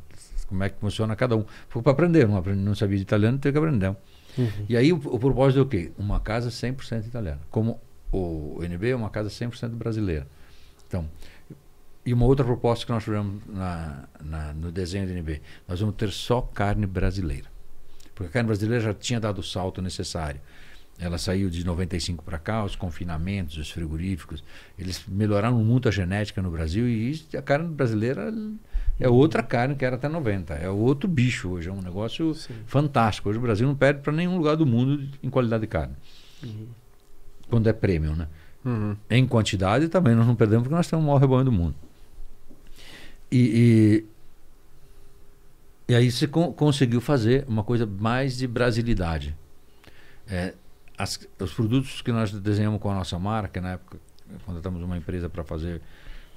como 0.48 0.64
é 0.64 0.68
que 0.70 0.78
funciona 0.80 1.14
cada 1.16 1.36
um. 1.36 1.44
Foi 1.68 1.82
para 1.82 1.92
aprender, 1.92 2.26
não, 2.26 2.36
aprendi, 2.36 2.60
não 2.60 2.74
sabia 2.74 2.96
de 2.96 3.02
italiano, 3.02 3.38
teve 3.38 3.52
que 3.52 3.58
aprender. 3.58 3.94
Uhum. 4.38 4.50
E 4.68 4.76
aí 4.76 4.92
o, 4.92 4.96
o 4.96 5.18
propósito 5.18 5.58
é 5.58 5.62
o 5.62 5.66
quê? 5.66 5.92
Uma 5.98 6.18
casa 6.20 6.48
100% 6.50 7.06
italiana. 7.06 7.40
Como 7.50 7.78
o 8.10 8.58
NB 8.62 8.90
é 8.90 8.96
uma 8.96 9.10
casa 9.10 9.28
100% 9.28 9.68
brasileira. 9.70 10.26
Então, 10.88 11.06
e 12.04 12.12
uma 12.12 12.26
outra 12.26 12.44
proposta 12.44 12.84
que 12.84 12.92
nós 12.92 13.04
tivemos 13.04 13.42
na, 13.46 14.04
na- 14.22 14.52
no 14.54 14.72
desenho 14.72 15.06
do 15.06 15.12
NB, 15.12 15.40
nós 15.68 15.80
vamos 15.80 15.94
ter 15.96 16.10
só 16.10 16.40
carne 16.40 16.86
brasileira. 16.86 17.46
Porque 18.14 18.28
a 18.28 18.32
carne 18.32 18.46
brasileira 18.48 18.82
já 18.84 18.92
tinha 18.94 19.18
dado 19.20 19.38
o 19.38 19.42
salto 19.42 19.80
necessário. 19.80 20.40
Ela 20.98 21.18
saiu 21.18 21.50
de 21.50 21.64
95 21.64 22.22
para 22.22 22.38
cá, 22.38 22.64
os 22.64 22.76
confinamentos, 22.76 23.56
os 23.56 23.70
frigoríficos, 23.70 24.44
eles 24.78 25.02
melhoraram 25.08 25.58
muito 25.64 25.88
a 25.88 25.90
genética 25.92 26.40
no 26.40 26.50
Brasil 26.50 26.88
e 26.88 27.20
a 27.36 27.42
carne 27.42 27.68
brasileira 27.68 28.32
é 29.00 29.08
outra 29.08 29.42
carne 29.42 29.74
que 29.74 29.84
era 29.84 29.96
até 29.96 30.08
90. 30.08 30.54
É 30.54 30.68
outro 30.68 31.08
bicho 31.08 31.48
hoje, 31.50 31.68
é 31.68 31.72
um 31.72 31.82
negócio 31.82 32.36
fantástico. 32.66 33.28
Hoje 33.30 33.38
o 33.38 33.42
Brasil 33.42 33.66
não 33.66 33.74
perde 33.74 34.00
para 34.00 34.12
nenhum 34.12 34.36
lugar 34.36 34.54
do 34.56 34.64
mundo 34.66 35.08
em 35.22 35.28
qualidade 35.30 35.62
de 35.62 35.66
carne. 35.66 35.94
Quando 37.48 37.68
é 37.68 37.72
premium, 37.72 38.14
né? 38.14 38.28
Uhum. 38.64 38.96
Em 39.10 39.26
quantidade 39.26 39.88
também 39.88 40.14
nós 40.14 40.26
não 40.26 40.36
perdemos 40.36 40.62
porque 40.64 40.74
nós 40.76 40.86
temos 40.88 41.04
o 41.04 41.06
maior 41.08 41.18
rebanho 41.20 41.44
do 41.44 41.50
mundo. 41.52 41.74
E, 43.30 44.04
e, 45.88 45.92
e 45.92 45.94
aí 45.96 46.12
você 46.12 46.28
con- 46.28 46.52
conseguiu 46.52 47.00
fazer 47.00 47.44
uma 47.48 47.64
coisa 47.64 47.86
mais 47.86 48.36
de 48.36 48.46
brasilidade. 48.46 49.34
É, 50.28 50.54
as- 51.02 51.28
os 51.38 51.52
produtos 51.52 52.00
que 52.02 52.12
nós 52.12 52.30
desenhamos 52.32 52.80
com 52.80 52.90
a 52.90 52.94
nossa 52.94 53.18
marca, 53.18 53.60
na 53.60 53.72
época, 53.72 53.98
contratamos 54.46 54.82
uma 54.82 54.96
empresa 54.96 55.28
para 55.28 55.42
fazer 55.44 55.80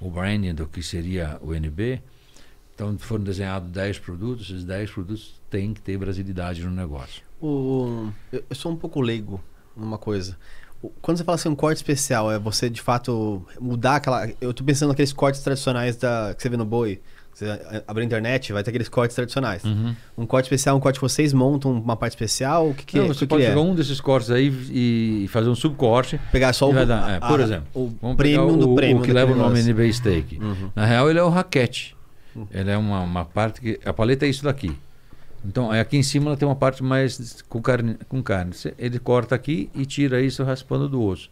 o 0.00 0.10
branding 0.10 0.54
do 0.54 0.66
que 0.66 0.82
seria 0.82 1.38
o 1.40 1.54
NB, 1.54 2.00
então 2.74 2.98
foram 2.98 3.24
desenhados 3.24 3.70
10 3.70 3.98
produtos, 3.98 4.50
esses 4.50 4.64
10 4.64 4.90
produtos 4.90 5.40
têm 5.48 5.72
que 5.72 5.80
ter 5.80 5.96
brasilidade 5.96 6.62
no 6.64 6.70
negócio. 6.70 7.22
O, 7.40 8.10
eu, 8.32 8.42
sou 8.52 8.72
um 8.72 8.76
pouco 8.76 9.00
leigo 9.00 9.42
numa 9.76 9.96
coisa. 9.98 10.36
Quando 11.00 11.16
você 11.16 11.24
fala 11.24 11.36
assim, 11.36 11.48
um 11.48 11.54
corte 11.56 11.78
especial, 11.78 12.30
é 12.30 12.38
você 12.38 12.68
de 12.68 12.80
fato 12.82 13.44
mudar 13.58 13.96
aquela. 13.96 14.28
Eu 14.40 14.52
tô 14.52 14.62
pensando 14.62 14.90
naqueles 14.90 15.12
cortes 15.12 15.40
tradicionais 15.42 15.96
da, 15.96 16.34
que 16.34 16.42
você 16.42 16.48
vê 16.50 16.56
no 16.56 16.66
boi. 16.66 17.00
Você 17.36 17.44
abre 17.86 18.02
a 18.02 18.06
internet, 18.06 18.50
vai 18.50 18.62
ter 18.62 18.70
aqueles 18.70 18.88
cortes 18.88 19.14
tradicionais. 19.14 19.62
Um 20.16 20.24
corte 20.24 20.46
especial, 20.46 20.74
um 20.74 20.80
corte 20.80 20.96
que 20.98 21.02
vocês 21.02 21.34
montam 21.34 21.70
uma 21.70 21.94
parte 21.94 22.12
especial? 22.12 22.70
O 22.70 22.74
que, 22.74 22.86
que, 22.86 22.96
Não, 22.96 23.04
é? 23.04 23.08
você 23.08 23.20
que 23.20 23.26
pode 23.26 23.42
que 23.42 23.46
é? 23.46 23.50
pegar 23.50 23.60
um 23.60 23.74
desses 23.74 24.00
cortes 24.00 24.30
aí 24.30 24.46
e, 24.70 25.28
fazer 25.28 25.50
um 25.50 25.54
subcorte. 25.54 26.18
Pegar 26.32 26.54
só 26.54 26.70
o. 26.70 26.72
dar- 26.72 27.10
é, 27.10 27.16
a- 27.16 27.20
por 27.28 27.38
a- 27.38 27.42
exemplo, 27.44 27.66
o 28.00 28.14
premium 28.14 28.56
do 28.56 28.72
o, 28.72 28.74
premium. 28.74 29.00
o 29.00 29.02
que 29.02 29.12
leva 29.12 29.32
o 29.32 29.36
nome 29.36 29.62
negócio. 29.62 29.70
NB 29.70 29.92
Steak. 29.92 30.38
Uhum. 30.42 30.70
Na 30.74 30.86
real, 30.86 31.10
ele 31.10 31.18
é 31.18 31.22
o 31.22 31.28
raquete. 31.28 31.94
Ele 32.50 32.70
é 32.70 32.76
uma, 32.78 33.02
uma 33.02 33.26
parte 33.26 33.60
que. 33.60 33.78
A 33.84 33.92
paleta 33.92 34.24
é 34.24 34.30
isso 34.30 34.42
daqui. 34.42 34.74
Então, 35.44 35.70
é 35.74 35.78
aqui 35.80 35.98
em 35.98 36.02
cima 36.02 36.28
ela 36.30 36.38
tem 36.38 36.48
uma 36.48 36.56
parte 36.56 36.82
mais 36.82 37.42
com 37.50 37.60
carne. 37.60 37.98
Com 38.08 38.22
carne. 38.22 38.52
Ele 38.78 38.98
corta 38.98 39.34
aqui 39.34 39.68
e 39.74 39.84
tira 39.84 40.22
isso 40.22 40.42
raspando 40.42 40.88
do 40.88 41.02
osso. 41.02 41.28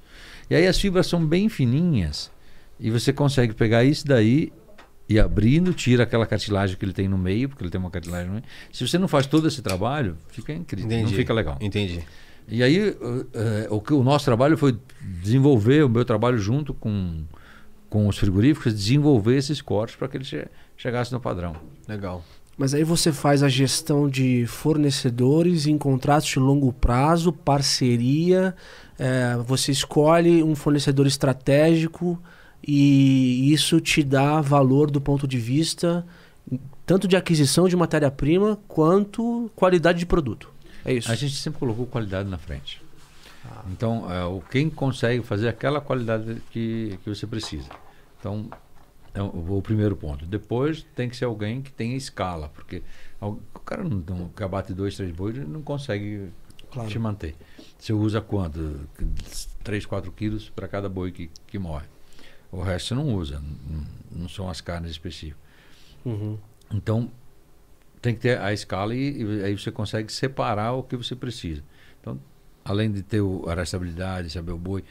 E 0.51 0.55
aí 0.55 0.67
as 0.67 0.79
fibras 0.79 1.07
são 1.07 1.25
bem 1.25 1.49
fininhas 1.49 2.31
e 2.79 2.91
você 2.91 3.11
consegue 3.11 3.55
pegar 3.55 3.85
isso 3.85 4.07
daí 4.07 4.53
e 5.09 5.19
abrindo, 5.19 5.75
tira 5.75 6.05
aquela 6.05 6.27
cartilagem 6.27 6.77
que 6.77 6.85
ele 6.85 6.93
tem 6.93 7.09
no 7.09 7.19
meio, 7.19 7.49
porque 7.49 7.63
ele 7.63 7.71
tem 7.71 7.81
uma 7.81 7.91
cartilagem 7.91 8.27
no 8.27 8.33
meio. 8.33 8.45
Se 8.73 8.87
você 8.87 8.99
não 8.99 9.09
faz 9.09 9.27
todo 9.27 9.47
esse 9.47 9.61
trabalho, 9.61 10.17
fica 10.29 10.53
incrível, 10.53 10.91
não 10.91 10.99
Entendi. 11.01 11.15
fica 11.15 11.35
legal. 11.35 11.59
Entendi. 11.61 12.03
E 12.49 12.63
aí, 12.63 12.91
uh, 12.91 13.27
eh, 13.33 13.67
o, 13.71 13.81
que 13.81 13.95
o 13.95 14.03
nosso 14.03 14.25
trabalho 14.25 14.57
foi 14.57 14.79
desenvolver, 15.01 15.85
o 15.85 15.89
meu 15.89 16.05
trabalho 16.05 16.39
junto 16.39 16.75
com, 16.75 17.25
com 17.89 18.07
os 18.07 18.19
frigoríficos, 18.19 18.75
desenvolver 18.75 19.37
esses 19.37 19.63
cortes 19.63 19.97
para 19.97 20.09
que 20.09 20.17
eles 20.17 20.29
che 20.29 20.47
chegassem 20.77 21.15
no 21.15 21.21
padrão. 21.21 21.57
Legal. 21.89 22.23
Mas 22.57 22.73
aí 22.73 22.85
você 22.85 23.13
faz 23.13 23.43
a 23.43 23.49
gestão 23.49 24.09
de 24.09 24.47
fornecedores 24.47 25.67
em 25.67 25.77
contratos 25.77 26.29
de 26.29 26.39
longo 26.39 26.73
prazo, 26.73 27.33
parceria, 27.33 28.55
é, 28.99 29.37
você 29.45 29.73
escolhe 29.73 30.43
um 30.43 30.55
fornecedor 30.55 31.07
estratégico 31.07 32.21
e 32.67 33.53
isso 33.53 33.81
te 33.81 34.03
dá 34.03 34.41
valor 34.41 34.91
do 34.91 35.01
ponto 35.01 35.27
de 35.29 35.39
vista 35.39 36.05
tanto 36.87 37.09
de 37.09 37.17
aquisição 37.17 37.69
de 37.69 37.77
matéria-prima 37.77 38.59
quanto 38.69 39.51
qualidade 39.57 39.99
de 39.99 40.07
produto. 40.07 40.51
É 40.85 40.93
isso. 40.93 41.11
A 41.11 41.15
gente 41.15 41.35
sempre 41.35 41.59
colocou 41.59 41.87
qualidade 41.87 42.29
na 42.29 42.37
frente. 42.39 42.83
Então, 43.71 44.11
é, 44.11 44.25
o 44.25 44.41
quem 44.41 44.71
consegue 44.71 45.23
fazer 45.23 45.49
aquela 45.49 45.81
qualidade 45.81 46.43
que, 46.51 46.99
que 47.03 47.09
você 47.09 47.27
precisa. 47.27 47.69
Então, 48.19 48.49
é 49.15 49.23
o, 49.23 49.57
o 49.59 49.63
primeiro 49.63 49.97
ponto. 49.97 50.27
Depois, 50.27 50.87
tem 50.95 51.09
que 51.09 51.17
ser 51.17 51.27
alguém 51.27 51.61
que 51.63 51.73
tenha 51.73 51.97
escala, 51.97 52.49
porque 52.49 52.83
o 53.21 53.37
cara 53.65 53.85
não, 53.85 54.03
não 54.09 54.29
que 54.29 54.43
abate 54.43 54.73
dois, 54.73 54.97
três 54.97 55.11
bois, 55.11 55.37
não 55.49 55.63
consegue 55.63 56.31
Claro. 56.71 56.89
te 56.89 56.99
manter. 56.99 57.37
Você 57.79 57.93
usa 57.93 58.21
quanto? 58.21 58.81
3, 59.63 59.87
4 59.87 60.11
quilos 60.13 60.51
para 60.51 60.67
cada 60.67 60.89
boi 60.89 61.13
que, 61.13 61.31
que 61.47 61.59
morre. 61.59 61.87
O 62.55 62.63
resto 62.63 62.95
não 62.95 63.15
usa, 63.15 63.41
não, 63.41 64.21
não 64.23 64.29
são 64.29 64.49
as 64.49 64.61
carnes 64.61 64.91
específicas. 64.93 65.39
Uhum. 66.05 66.39
Então, 66.73 67.11
tem 68.01 68.15
que 68.15 68.21
ter 68.21 68.39
a 68.39 68.53
escala 68.53 68.95
e, 68.95 69.23
e 69.23 69.43
aí 69.45 69.59
você 69.59 69.71
consegue 69.71 70.13
separar 70.13 70.73
o 70.73 70.83
que 70.83 70.97
você 70.97 71.17
precisa. 71.17 71.63
Então, 72.01 72.19
além 72.65 72.91
de 72.93 73.03
ter 73.03 73.21
o, 73.21 73.45
a 73.49 73.55
restabilidade, 73.55 74.31
saber 74.31 74.53
o 74.53 74.59
boi, 74.59 74.85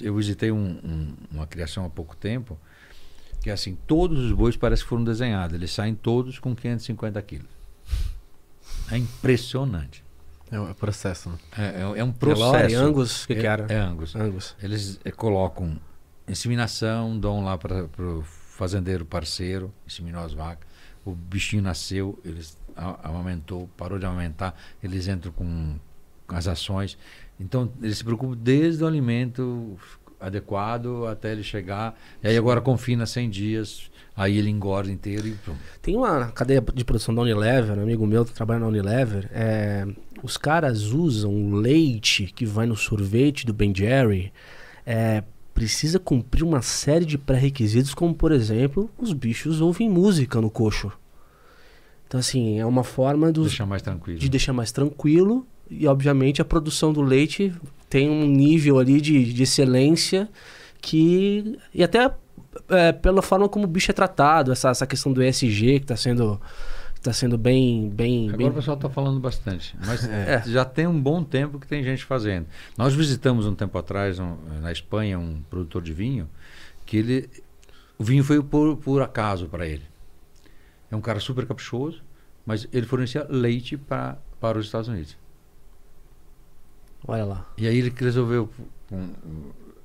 eu 0.00 0.14
visitei 0.16 0.50
um- 0.50 0.80
um- 0.84 1.14
uma 1.30 1.46
criação 1.46 1.84
há 1.84 1.90
pouco 1.90 2.16
tempo 2.16 2.58
que 3.42 3.50
assim, 3.50 3.76
todos 3.86 4.18
os 4.24 4.32
bois 4.32 4.56
parece 4.56 4.82
que 4.82 4.88
foram 4.88 5.04
desenhados. 5.04 5.54
Eles 5.54 5.70
saem 5.70 5.94
todos 5.94 6.38
com 6.38 6.54
550 6.56 7.20
quilos. 7.22 7.48
É 8.90 8.96
impressionante. 8.96 10.02
É 10.50 10.56
é 10.56 10.60
o 10.60 10.74
processo, 10.74 11.28
né? 11.30 11.36
É, 11.58 11.62
é- 11.82 11.98
é 12.00 12.04
um 12.04 12.12
processo. 12.12 12.76
Angus, 12.76 13.24
o 13.24 13.26
que, 13.26 13.34
que 13.34 13.46
é, 13.46 13.50
era? 13.50 13.66
é 13.72 13.76
Angus. 13.78 14.16
Angus. 14.16 14.56
Eles 14.62 14.98
eh, 15.04 15.10
colocam 15.10 15.76
inseminação, 16.28 17.18
dão 17.18 17.44
lá 17.44 17.56
para 17.58 17.84
o 17.98 18.22
fazendeiro 18.22 19.04
parceiro, 19.04 19.72
inseminou 19.86 20.22
as 20.22 20.32
vacas. 20.32 20.66
O 21.04 21.12
bichinho 21.12 21.62
nasceu, 21.62 22.18
eles 22.24 22.56
amamentou, 23.02 23.68
parou 23.76 23.98
de 23.98 24.06
amamentar, 24.06 24.54
eles 24.82 25.06
entram 25.06 25.32
com, 25.32 25.76
com 26.26 26.36
as 26.36 26.46
ações. 26.48 26.96
Então, 27.38 27.70
eles 27.82 27.98
se 27.98 28.04
preocupam 28.04 28.36
desde 28.36 28.82
o 28.82 28.86
alimento 28.86 29.76
adequado 30.20 31.06
até 31.06 31.32
ele 31.32 31.42
chegar. 31.42 31.98
E 32.22 32.28
aí 32.28 32.36
agora 32.36 32.60
confina 32.60 33.04
100 33.04 33.30
dias, 33.30 33.90
aí 34.16 34.38
ele 34.38 34.48
engorda 34.48 34.90
inteiro 34.90 35.26
e 35.28 35.32
pronto. 35.32 35.60
Tem 35.82 35.96
uma 35.96 36.30
cadeia 36.30 36.62
de 36.74 36.84
produção 36.84 37.14
da 37.14 37.20
Unilever, 37.22 37.78
um 37.78 37.82
amigo 37.82 38.06
meu 38.06 38.24
que 38.24 38.32
trabalha 38.32 38.60
na 38.60 38.66
Unilever. 38.66 39.28
é, 39.32 39.86
os 40.22 40.38
caras 40.38 40.84
usam 40.84 41.30
o 41.30 41.54
leite 41.54 42.32
que 42.34 42.46
vai 42.46 42.64
no 42.64 42.76
sorvete 42.76 43.44
do 43.44 43.52
Ben 43.52 43.74
Jerry. 43.74 44.32
é, 44.86 45.22
precisa 45.54 45.98
cumprir 45.98 46.42
uma 46.42 46.60
série 46.60 47.04
de 47.04 47.16
pré-requisitos, 47.16 47.94
como 47.94 48.12
por 48.12 48.32
exemplo, 48.32 48.90
os 48.98 49.12
bichos 49.12 49.60
ouvem 49.60 49.88
música 49.88 50.40
no 50.40 50.50
coxo. 50.50 50.92
Então, 52.06 52.20
assim, 52.20 52.58
é 52.58 52.66
uma 52.66 52.84
forma 52.84 53.32
dos, 53.32 53.46
Deixar 53.48 53.66
mais 53.66 53.80
tranquilo. 53.80 54.18
de 54.18 54.28
deixar 54.28 54.52
mais 54.52 54.70
tranquilo. 54.70 55.46
E, 55.70 55.86
obviamente, 55.86 56.42
a 56.42 56.44
produção 56.44 56.92
do 56.92 57.00
leite 57.00 57.52
tem 57.88 58.10
um 58.10 58.26
nível 58.26 58.78
ali 58.78 59.00
de, 59.00 59.32
de 59.32 59.42
excelência 59.42 60.28
que. 60.80 61.58
E 61.72 61.82
até 61.82 62.12
é, 62.68 62.92
pela 62.92 63.22
forma 63.22 63.48
como 63.48 63.64
o 63.64 63.68
bicho 63.68 63.90
é 63.90 63.94
tratado, 63.94 64.52
essa, 64.52 64.68
essa 64.68 64.86
questão 64.86 65.12
do 65.12 65.22
ESG 65.22 65.78
que 65.78 65.84
está 65.84 65.96
sendo, 65.96 66.40
tá 67.04 67.12
sendo 67.12 67.38
bem. 67.38 67.88
bem, 67.90 68.24
Agora 68.24 68.38
bem 68.38 68.48
o 68.48 68.54
pessoal 68.54 68.76
está 68.76 68.88
falando 68.88 69.20
bastante, 69.20 69.76
mas 69.86 70.02
É. 70.08 70.42
já 70.46 70.64
tem 70.64 70.86
um 70.86 71.00
bom 71.00 71.22
tempo 71.22 71.60
que 71.60 71.66
tem 71.66 71.84
gente 71.84 72.04
fazendo. 72.04 72.46
Nós 72.76 72.94
visitamos 72.94 73.46
um 73.46 73.54
tempo 73.54 73.76
atrás 73.78 74.18
um- 74.18 74.36
na 74.60 74.72
Espanha 74.72 75.18
um 75.18 75.40
produtor 75.50 75.82
de 75.82 75.92
vinho 75.92 76.28
que 76.86 76.96
ele 76.96 77.30
o 77.98 78.02
vinho 78.02 78.24
foi 78.24 78.42
por, 78.42 78.76
por 78.78 79.00
acaso 79.02 79.46
para 79.48 79.66
ele. 79.66 79.84
É 80.90 80.96
um 80.96 81.00
cara 81.00 81.20
super 81.20 81.46
caprichoso, 81.46 82.02
mas 82.44 82.66
ele 82.72 82.86
fornecia 82.86 83.26
leite 83.30 83.76
para 83.76 84.18
para 84.40 84.58
os 84.58 84.66
Estados 84.66 84.88
Unidos. 84.88 85.16
Olha 87.06 87.24
lá. 87.24 87.52
E 87.58 87.66
aí 87.68 87.76
ele 87.76 87.90
que 87.90 88.02
resolveu, 88.02 88.48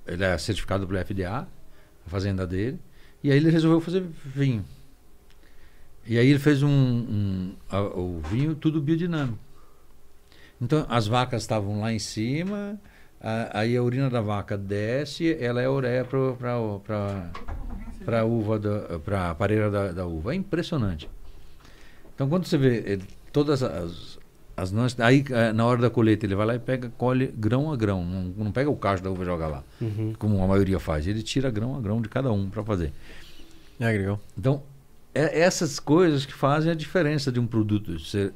ele 0.08 0.24
é 0.24 0.38
certificado 0.38 0.88
pelo 0.88 1.00
FDA, 1.06 1.48
a 2.06 2.10
fazenda 2.10 2.48
dele, 2.48 2.80
e 3.24 3.32
aí 3.32 3.38
ele 3.38 3.50
resolveu 3.50 3.80
fazer 3.82 4.02
vinho. 4.26 4.64
E 6.08 6.18
aí 6.18 6.28
ele 6.30 6.40
fez 6.40 6.64
um, 6.64 6.70
um- 6.70 7.52
a- 7.70 7.82
o 7.82 8.22
vinho 8.30 8.56
tudo 8.56 8.82
biodinâmico. 8.82 9.38
Então 10.62 10.86
as 10.90 11.08
vacas 11.08 11.42
estavam 11.44 11.80
lá 11.82 11.94
em 11.94 12.00
cima, 12.00 12.80
a- 13.22 13.60
aí 13.60 13.76
a 13.78 13.84
urina 13.84 14.10
da 14.10 14.22
vaca 14.22 14.58
desce, 14.58 15.38
ela 15.40 15.62
é 15.62 15.70
ureia 15.70 16.04
para 16.06 18.20
a 18.20 18.24
uva, 18.26 18.60
para 19.06 19.32
a 19.32 19.36
pareira 19.36 19.70
da, 19.70 19.92
da 19.92 20.06
uva. 20.06 20.34
É 20.34 20.36
impressionante. 20.36 21.10
Então 22.16 22.28
quando 22.28 22.46
você 22.46 22.58
vê 22.58 22.78
ele- 22.86 23.04
todas 23.32 23.62
as, 23.64 24.20
as 24.58 24.72
nuances, 24.72 25.00
aí 25.00 25.24
eh, 25.30 25.54
na 25.54 25.66
hora 25.66 25.82
da 25.82 25.90
colheita 25.90 26.26
ele 26.26 26.36
vai 26.36 26.46
lá 26.46 26.56
e 26.56 26.60
pega, 26.60 26.92
colhe 26.98 27.28
grão 27.28 27.72
a 27.72 27.78
grão, 27.78 28.04
não, 28.04 28.24
não 28.46 28.52
pega 28.52 28.70
o 28.70 28.76
cacho 28.76 29.02
da 29.04 29.10
uva 29.12 29.24
e 29.24 29.26
joga 29.26 29.48
lá, 29.48 29.64
Uhum. 29.80 30.14
como 30.18 30.44
a 30.44 30.48
maioria 30.48 30.80
faz. 30.80 31.08
Ele 31.08 31.24
tira 31.24 31.50
grão 31.50 31.76
a 31.78 31.80
grão 31.80 32.02
de 32.02 32.10
cada 32.10 32.32
um 32.32 32.50
para 32.50 32.64
fazer. 32.64 32.92
É, 33.80 33.86
legal. 33.92 34.20
Então, 34.38 34.62
é 35.14 35.40
essas 35.40 35.80
coisas 35.80 36.26
que 36.26 36.34
fazem 36.34 36.72
a 36.72 36.76
diferença 36.76 37.32
de 37.32 37.40
um 37.40 37.48
produto 37.48 37.98
ser 38.00 38.34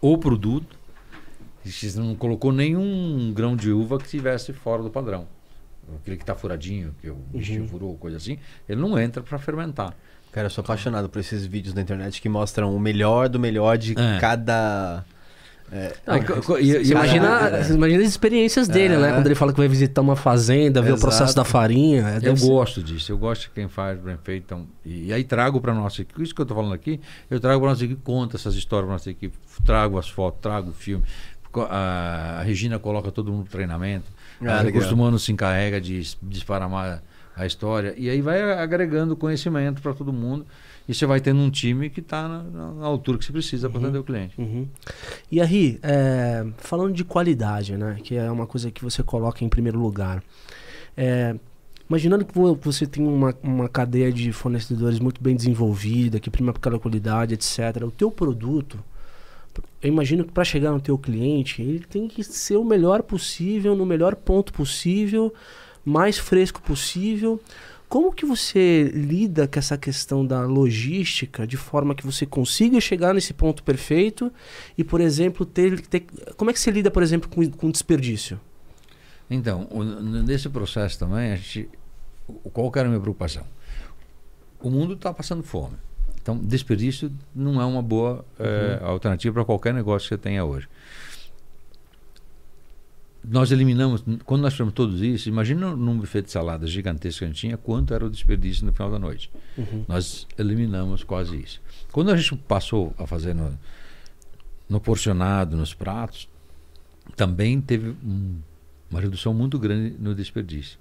o 0.00 0.16
produto. 0.18 0.76
e 1.64 1.70
Você 1.70 1.98
não 1.98 2.14
colocou 2.14 2.52
nenhum 2.52 3.32
grão 3.34 3.56
de 3.56 3.70
uva 3.70 3.98
que 3.98 4.04
estivesse 4.04 4.52
fora 4.52 4.82
do 4.82 4.90
padrão. 4.90 5.26
Aquele 6.00 6.16
que 6.16 6.22
está 6.22 6.34
furadinho, 6.34 6.94
que 7.00 7.10
o 7.10 7.14
bichinho 7.14 7.68
furou, 7.68 7.94
coisa 7.96 8.16
assim, 8.16 8.38
ele 8.68 8.80
não 8.80 8.98
entra 8.98 9.22
para 9.22 9.38
fermentar. 9.38 9.94
Cara, 10.32 10.46
eu 10.46 10.50
sou 10.50 10.62
apaixonado 10.62 11.08
por 11.08 11.20
esses 11.20 11.46
vídeos 11.46 11.74
na 11.74 11.82
internet 11.82 12.20
que 12.20 12.28
mostram 12.28 12.74
o 12.74 12.80
melhor 12.80 13.28
do 13.28 13.38
melhor 13.38 13.78
de 13.78 13.92
É. 13.92 14.18
cada. 14.18 15.04
É, 15.74 15.92
e- 16.60 16.64
e 16.66 16.70
eu- 16.70 16.82
imagina, 16.82 17.62
você 17.64 17.74
imagina 17.74 18.02
as 18.02 18.08
experiências 18.08 18.68
dele, 18.68 18.94
É. 18.94 18.98
né? 18.98 19.12
Quando 19.12 19.26
ele 19.26 19.34
fala 19.34 19.52
que 19.52 19.58
vai 19.58 19.66
visitar 19.68 20.00
uma 20.00 20.14
fazenda, 20.14 20.80
ver 20.80 20.92
o 20.92 20.98
processo 20.98 21.34
da 21.34 21.44
farinha. 21.44 22.20
é, 22.22 22.28
Eu 22.28 22.36
ser- 22.36 22.46
gosto 22.46 22.82
disso, 22.82 23.10
eu 23.10 23.18
gosto 23.18 23.42
de 23.42 23.50
quem 23.50 23.66
faz 23.68 23.98
bem 23.98 24.16
feito. 24.22 24.44
Então, 24.44 24.66
e, 24.84 25.06
e 25.06 25.12
aí 25.12 25.24
trago 25.24 25.60
para 25.60 25.74
nossa 25.74 26.02
equipe, 26.02 26.22
isso 26.22 26.34
que 26.34 26.40
eu 26.40 26.44
estou 26.44 26.56
falando 26.56 26.74
aqui, 26.74 27.00
eu 27.30 27.40
trago 27.40 27.60
para 27.60 27.70
nossa 27.70 27.84
equipe, 27.84 28.00
conto 28.04 28.36
essas 28.36 28.54
histórias 28.54 28.86
para 28.86 28.92
nossa 28.94 29.10
equipe, 29.10 29.36
trago 29.66 29.98
as 29.98 30.08
fotos, 30.08 30.40
trago 30.40 30.70
o 30.70 30.72
filme. 30.72 31.04
A, 31.70 32.38
a 32.40 32.42
Regina 32.42 32.78
coloca 32.78 33.10
todo 33.12 33.30
mundo 33.30 33.44
no 33.44 33.48
treinamento, 33.50 34.06
Ah. 34.44 34.60
Recursos 34.62 34.90
Humanos 34.90 35.22
se 35.24 35.30
encarrega 35.32 35.80
de 35.80 36.02
desparamar 36.20 37.00
a 37.36 37.46
história, 37.46 37.94
e 37.96 38.08
aí 38.10 38.20
vai 38.20 38.40
agregando 38.60 39.16
conhecimento 39.16 39.80
para 39.82 39.92
todo 39.94 40.12
mundo, 40.12 40.44
e 40.88 40.94
você 40.94 41.06
vai 41.06 41.20
tendo 41.20 41.40
um 41.40 41.50
time 41.50 41.88
que 41.88 42.00
está 42.00 42.28
na, 42.28 42.42
na- 42.42 42.86
altura 42.86 43.16
que 43.18 43.24
você 43.24 43.32
precisa 43.32 43.70
para 43.70 43.80
atender 43.80 43.98
o 43.98 44.04
cliente. 44.04 44.34
Uhum. 44.38 44.66
E 45.32 45.40
aí, 45.40 45.78
é, 45.82 46.44
falando 46.58 46.92
de 46.92 47.04
qualidade, 47.04 47.76
né? 47.76 47.96
Que 48.02 48.16
é 48.16 48.30
uma 48.30 48.46
coisa 48.46 48.70
que 48.70 48.82
você 48.84 49.02
coloca 49.02 49.42
em 49.44 49.48
primeiro 49.48 49.78
lugar. 49.78 50.22
É, 50.96 51.34
imaginando 51.88 52.24
que 52.24 52.34
vo- 52.34 52.58
você 52.62 52.86
tem 52.86 53.06
uma, 53.06 53.34
uma 53.42 53.68
cadeia 53.68 54.12
de 54.12 54.30
fornecedores 54.32 54.98
muito 54.98 55.22
bem 55.22 55.34
desenvolvida, 55.34 56.20
que 56.20 56.30
prima 56.30 56.52
pela 56.52 56.78
qualidade, 56.78 57.34
etc. 57.34 57.82
O 57.82 57.90
teu 57.90 58.10
produto, 58.10 58.78
eu 59.82 59.88
imagino 59.88 60.24
que 60.24 60.32
para 60.32 60.44
chegar 60.44 60.70
no 60.72 60.80
teu 60.80 60.98
cliente, 60.98 61.62
ele 61.62 61.80
tem 61.88 62.08
que 62.08 62.22
ser 62.22 62.56
o 62.56 62.64
melhor 62.64 63.02
possível, 63.02 63.74
no 63.74 63.86
melhor 63.86 64.14
ponto 64.16 64.52
possível, 64.52 65.32
mais 65.84 66.18
fresco 66.18 66.60
possível. 66.62 67.40
Como 67.88 68.12
que 68.12 68.26
você 68.26 68.90
lida 68.94 69.46
com 69.46 69.58
essa 69.58 69.76
questão 69.78 70.26
da 70.26 70.42
logística 70.44 71.46
de 71.46 71.56
forma 71.56 71.94
que 71.94 72.04
você 72.04 72.26
consiga 72.26 72.80
chegar 72.80 73.14
nesse 73.14 73.32
ponto 73.32 73.62
perfeito 73.62 74.32
e, 74.76 74.82
por 74.82 75.00
exemplo, 75.00 75.46
ter, 75.46 75.80
ter- 75.86 76.04
como 76.36 76.50
é 76.50 76.54
que 76.54 76.58
você 76.60 76.70
lida, 76.70 76.90
por 76.90 77.02
exemplo, 77.02 77.28
com, 77.30 77.48
com 77.50 77.70
desperdício? 77.70 78.40
Então, 79.30 79.68
o- 79.70 79.84
nesse 79.84 80.48
processo 80.48 80.98
também, 80.98 81.32
a 81.32 81.36
gente, 81.36 81.68
qual 82.52 82.70
que 82.70 82.78
era 82.78 82.88
a 82.88 82.90
minha 82.90 83.00
preocupação? 83.00 83.44
O 84.60 84.70
mundo 84.70 84.94
está 84.94 85.12
passando 85.12 85.42
fome. 85.42 85.76
Então, 86.20 86.38
desperdício 86.38 87.12
não 87.34 87.60
é 87.60 87.64
uma 87.66 87.82
boa 87.82 88.24
eh, 88.40 88.80
alternativa 88.82 89.34
para 89.34 89.44
qualquer 89.44 89.74
negócio 89.74 90.08
que 90.08 90.14
você 90.14 90.18
tenha 90.18 90.42
hoje. 90.44 90.66
Nós 93.26 93.50
eliminamos, 93.50 94.04
quando 94.24 94.42
nós 94.42 94.52
fizemos 94.52 94.72
todos 94.74 95.00
isso, 95.00 95.28
imagina 95.28 95.74
num 95.74 95.96
buffet 95.98 96.22
de 96.22 96.30
saladas 96.30 96.70
gigantesco 96.70 97.20
que 97.20 97.24
a 97.24 97.28
gente 97.28 97.38
tinha, 97.40 97.56
quanto 97.56 97.94
era 97.94 98.04
o 98.04 98.10
desperdício 98.10 98.66
no 98.66 98.72
final 98.72 98.90
da 98.90 98.98
noite. 98.98 99.30
Nós 99.88 100.26
eliminamos 100.38 101.02
quase 101.02 101.36
isso. 101.40 101.60
Quando 101.90 102.10
a 102.10 102.16
gente 102.16 102.36
passou 102.36 102.94
a 102.98 103.06
fazer 103.06 103.34
no, 103.34 103.58
no 104.68 104.80
porcionado, 104.80 105.56
nos 105.56 105.72
pratos, 105.72 106.28
também 107.16 107.60
teve 107.60 107.90
um- 108.04 108.36
uma 108.90 109.00
redução 109.00 109.32
muito 109.34 109.58
grande 109.58 109.96
no 109.98 110.14
desperdício. 110.14 110.78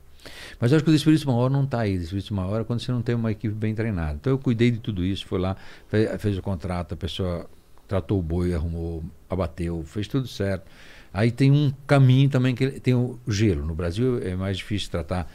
Mas 0.60 0.72
eu 0.72 0.78
acho 0.78 0.84
que 0.86 0.90
o 0.90 0.94
desperdício 0.94 1.28
maior 1.28 1.50
não 1.50 1.64
está 1.66 1.82
aí. 1.82 1.96
O 1.96 2.00
desperdício 2.00 2.36
maior 2.36 2.62
é 2.62 2.64
quando 2.64 2.80
você 2.80 2.92
não 2.92 3.02
tem 3.02 3.14
uma 3.16 3.32
equipe 3.32 3.54
bem 3.54 3.76
treinada. 3.76 4.14
Então 4.14 4.32
eu 4.32 4.38
cuidei 4.40 4.72
de 4.72 4.80
tudo 4.80 5.04
isso, 5.04 5.26
fui 5.26 5.40
lá, 5.40 5.56
fe- 5.88 6.18
fez, 6.18 6.38
o 6.38 6.42
contrato, 6.42 6.94
a 6.94 6.98
pessoa 6.98 7.50
tratou 7.88 8.20
o 8.20 8.22
boi, 8.22 8.54
arrumou, 8.54 9.04
abateu, 9.30 9.84
fez 9.86 10.08
tudo 10.08 10.28
certo. 10.28 10.66
Aí 11.14 11.32
tem 11.32 11.52
um 11.52 11.72
caminho 11.86 12.28
também 12.30 12.56
que 12.56 12.80
tem 12.80 12.96
o 12.96 13.20
gelo. 13.28 13.66
No 13.66 13.76
Brasil 13.76 14.20
é 14.24 14.36
mais 14.36 14.58
difícil 14.58 14.90
tratar 14.90 15.32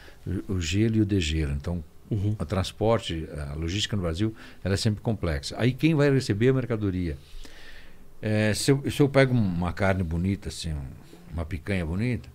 o- 0.47 0.59
gelo 0.59 0.97
e 0.97 1.01
o 1.01 1.05
degelo. 1.05 1.53
Então 1.53 1.83
o 2.39 2.45
transporte, 2.45 3.27
a 3.49 3.53
logística 3.53 3.95
no 3.95 4.01
Brasil, 4.01 4.35
ela 4.63 4.73
é 4.73 4.77
sempre 4.77 5.01
complexa. 5.01 5.55
Aí 5.57 5.71
quem 5.71 5.95
vai 5.95 6.11
receber 6.11 6.49
a 6.49 6.53
mercadoria? 6.53 7.17
É, 8.21 8.53
se, 8.53 8.71
eu, 8.71 8.91
se 8.91 8.99
eu 9.01 9.07
pego 9.07 9.33
uma 9.33 9.71
carne 9.71 10.03
bonita, 10.03 10.49
assim, 10.49 10.73
um- 10.73 10.81
uma 11.33 11.45
picanha 11.45 11.85
bonita, 11.85 12.27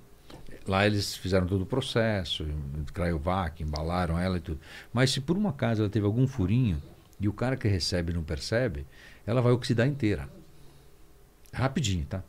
lá 0.66 0.86
eles 0.86 1.14
fizeram 1.16 1.46
todo 1.46 1.62
o 1.62 1.66
processo, 1.66 2.46
cryovac, 2.94 3.62
embalaram 3.62 4.18
ela 4.18 4.38
e 4.38 4.40
tudo. 4.40 4.58
Mas 4.92 5.10
se 5.10 5.20
por 5.20 5.36
uma 5.36 5.50
acaso 5.50 5.82
ela 5.82 5.90
teve 5.90 6.06
algum 6.06 6.26
furinho 6.26 6.80
e 7.20 7.28
o 7.28 7.32
cara 7.32 7.56
que 7.56 7.68
recebe 7.68 8.12
não 8.14 8.22
percebe, 8.22 8.86
ela 9.26 9.42
vai 9.42 9.52
oxidar 9.52 9.86
inteira. 9.86 10.28
Rapidinho, 11.52 12.06
tá? 12.06 12.22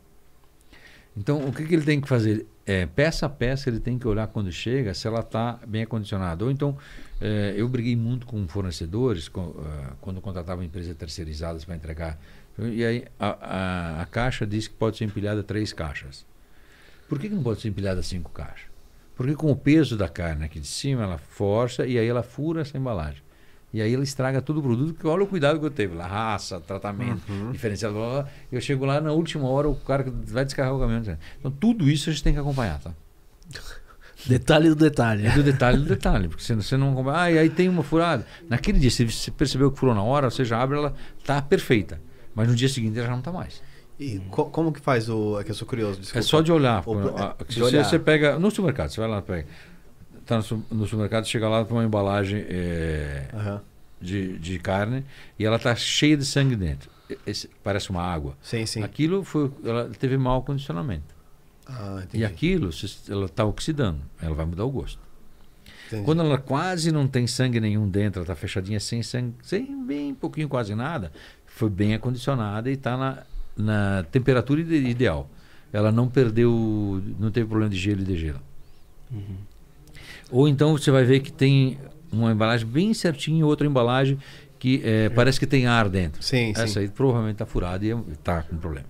Então, 1.16 1.46
o 1.46 1.52
que, 1.52 1.64
que 1.64 1.74
ele 1.74 1.84
tem 1.84 2.00
que 2.00 2.06
fazer? 2.06 2.46
É, 2.66 2.84
peça 2.84 3.26
a 3.26 3.28
peça, 3.28 3.70
ele 3.70 3.80
tem 3.80 3.98
que 3.98 4.06
olhar 4.06 4.26
quando 4.26 4.52
chega 4.52 4.92
se 4.92 5.06
ela 5.06 5.20
está 5.20 5.58
bem 5.66 5.82
acondicionada. 5.82 6.44
Ou 6.44 6.50
então, 6.50 6.76
é, 7.20 7.54
eu 7.56 7.66
briguei 7.68 7.96
muito 7.96 8.26
com 8.26 8.46
fornecedores 8.46 9.28
com, 9.28 9.54
ah, 9.58 9.94
quando 10.00 10.20
contratava 10.20 10.64
empresas 10.64 10.94
terceirizadas 10.94 11.64
para 11.64 11.74
entregar. 11.74 12.18
E 12.58 12.84
aí, 12.84 13.04
a, 13.18 13.28
a, 13.28 14.02
a 14.02 14.06
caixa 14.06 14.46
diz 14.46 14.68
que 14.68 14.74
pode 14.74 14.98
ser 14.98 15.04
empilhada 15.04 15.42
três 15.42 15.72
caixas. 15.72 16.26
Por 17.08 17.18
que, 17.18 17.28
que 17.28 17.34
não 17.34 17.42
pode 17.42 17.60
ser 17.60 17.68
empilhada 17.68 18.02
cinco 18.02 18.30
caixas? 18.30 18.68
Porque 19.14 19.34
com 19.34 19.50
o 19.50 19.56
peso 19.56 19.96
da 19.96 20.08
carne 20.08 20.44
aqui 20.44 20.60
de 20.60 20.66
cima, 20.66 21.04
ela 21.04 21.16
força 21.16 21.86
e 21.86 21.98
aí 21.98 22.06
ela 22.06 22.22
fura 22.22 22.60
essa 22.60 22.76
embalagem. 22.76 23.22
E 23.74 23.82
aí 23.82 23.92
ela 23.92 24.04
estraga 24.04 24.40
todo 24.40 24.58
o 24.58 24.62
produto, 24.62 24.94
que 24.94 25.06
olha 25.06 25.24
o 25.24 25.26
cuidado 25.26 25.58
que 25.60 25.66
eu 25.66 25.70
teve 25.70 25.94
lá, 25.94 26.06
raça, 26.06 26.60
tratamento, 26.60 27.22
diferenciado, 27.52 27.94
blá, 27.94 28.04
blá, 28.08 28.22
blá. 28.22 28.30
Eu 28.50 28.60
chego 28.60 28.84
lá 28.86 29.00
na 29.00 29.12
última 29.12 29.46
hora, 29.48 29.68
o 29.68 29.74
cara 29.74 30.04
vai 30.26 30.44
descarregar 30.44 30.76
o 30.76 30.80
caminhão. 30.80 31.18
Então, 31.38 31.50
tudo 31.50 31.90
isso 31.90 32.08
a 32.08 32.12
gente 32.12 32.22
tem 32.22 32.32
que 32.32 32.38
acompanhar, 32.38 32.78
tá? 32.80 32.92
Detalhe 34.26 34.68
do 34.70 34.74
detalhe. 34.74 35.26
É 35.26 35.30
do 35.30 35.42
detalhe 35.42 35.78
do 35.78 35.84
detalhe, 35.84 36.26
porque 36.28 36.42
você, 36.42 36.54
você 36.54 36.76
não 36.76 36.92
acompanha. 36.92 37.18
Ah, 37.18 37.30
e 37.30 37.38
aí 37.38 37.50
tem 37.50 37.68
uma 37.68 37.82
furada. 37.82 38.26
Naquele 38.48 38.78
dia, 38.78 38.90
se 38.90 39.04
você 39.04 39.30
percebeu 39.30 39.70
que 39.70 39.78
furou 39.78 39.94
na 39.94 40.02
hora, 40.02 40.30
você 40.30 40.44
já 40.44 40.60
abre, 40.60 40.78
ela 40.78 40.94
tá 41.24 41.40
perfeita. 41.42 42.00
Mas 42.34 42.48
no 42.48 42.54
dia 42.56 42.68
seguinte 42.68 42.98
ela 42.98 43.06
já 43.06 43.14
não 43.14 43.22
tá 43.22 43.30
mais. 43.30 43.62
E 44.00 44.18
co- 44.30 44.46
como 44.46 44.72
que 44.72 44.80
faz 44.80 45.08
o. 45.08 45.38
É 45.38 45.44
que 45.44 45.50
eu 45.50 45.54
sou 45.54 45.66
curioso. 45.66 45.98
É 45.98 46.00
desculpa. 46.00 46.22
só 46.26 46.40
de 46.40 46.50
olhar. 46.50 46.82
O- 46.88 47.44
de 47.46 47.54
se 47.54 47.62
olhar. 47.62 47.84
Você, 47.84 47.90
você 47.90 47.98
pega 47.98 48.38
no 48.38 48.50
supermercado, 48.50 48.90
você 48.90 49.00
vai 49.00 49.08
lá, 49.08 49.22
pega. 49.22 49.46
Tá 50.26 50.36
no, 50.38 50.42
su- 50.42 50.64
no 50.70 50.84
supermercado, 50.86 51.26
chega 51.26 51.48
lá 51.48 51.64
com 51.64 51.74
uma 51.74 51.84
embalagem 51.84 52.44
é, 52.48 53.28
Aham. 53.32 53.62
de, 54.00 54.38
de 54.38 54.58
carne 54.58 55.04
e 55.38 55.44
ela 55.44 55.58
tá 55.58 55.74
cheia 55.76 56.16
de 56.16 56.24
sangue 56.24 56.56
dentro. 56.56 56.90
Esse- 57.26 57.48
parece 57.62 57.90
uma 57.90 58.02
água. 58.02 58.36
Sim, 58.42 58.66
sim. 58.66 58.82
Aquilo 58.82 59.22
foi, 59.22 59.50
ela 59.64 59.88
teve 59.98 60.16
mau 60.16 60.42
condicionamento. 60.42 61.14
Ah, 61.68 62.02
E 62.12 62.24
aquilo, 62.24 62.72
se 62.72 63.10
ela 63.10 63.26
está 63.26 63.44
oxidando, 63.44 64.00
ela 64.20 64.34
vai 64.34 64.44
mudar 64.46 64.64
o 64.64 64.70
gosto. 64.70 64.98
entendi. 65.86 66.04
Quando 66.04 66.22
ela 66.22 66.38
quase 66.38 66.90
não 66.92 67.06
tem 67.06 67.26
sangue 67.28 67.60
nenhum 67.60 67.88
dentro, 67.88 68.18
ela 68.20 68.24
está 68.24 68.34
fechadinha 68.34 68.80
sem 68.80 69.02
sangue, 69.02 69.34
sem 69.42 69.84
bem 69.86 70.12
pouquinho, 70.14 70.48
quase 70.48 70.74
nada, 70.74 71.12
foi 71.46 71.70
bem 71.70 71.94
acondicionada 71.94 72.68
e 72.70 72.74
está 72.74 72.96
na, 72.96 73.22
na 73.56 74.02
temperatura 74.10 74.60
ide- 74.60 74.88
ideal. 74.88 75.28
Ela 75.72 75.90
não 75.92 76.08
perdeu, 76.08 77.02
não 77.18 77.30
teve 77.30 77.46
problema 77.48 77.70
de 77.70 77.76
gelo 77.78 78.00
e 78.00 78.04
degelo. 78.04 78.40
Ou 80.30 80.48
então 80.48 80.72
você 80.76 80.90
vai 80.90 81.04
ver 81.04 81.20
que 81.20 81.32
tem 81.32 81.78
uma 82.12 82.32
embalagem 82.32 82.66
bem 82.66 82.92
certinha 82.94 83.40
e 83.40 83.44
outra 83.44 83.66
embalagem 83.66 84.18
que 84.58 84.80
eh, 84.84 85.08
parece 85.10 85.38
que 85.38 85.46
tem 85.46 85.66
ar 85.66 85.88
dentro. 85.88 86.22
Sim, 86.22 86.52
sim. 86.54 86.62
Essa 86.62 86.80
aí 86.80 86.88
provavelmente 86.88 87.34
está 87.34 87.46
furada 87.46 87.84
e 87.84 87.90
está 88.12 88.42
com 88.42 88.56
problema. 88.56 88.86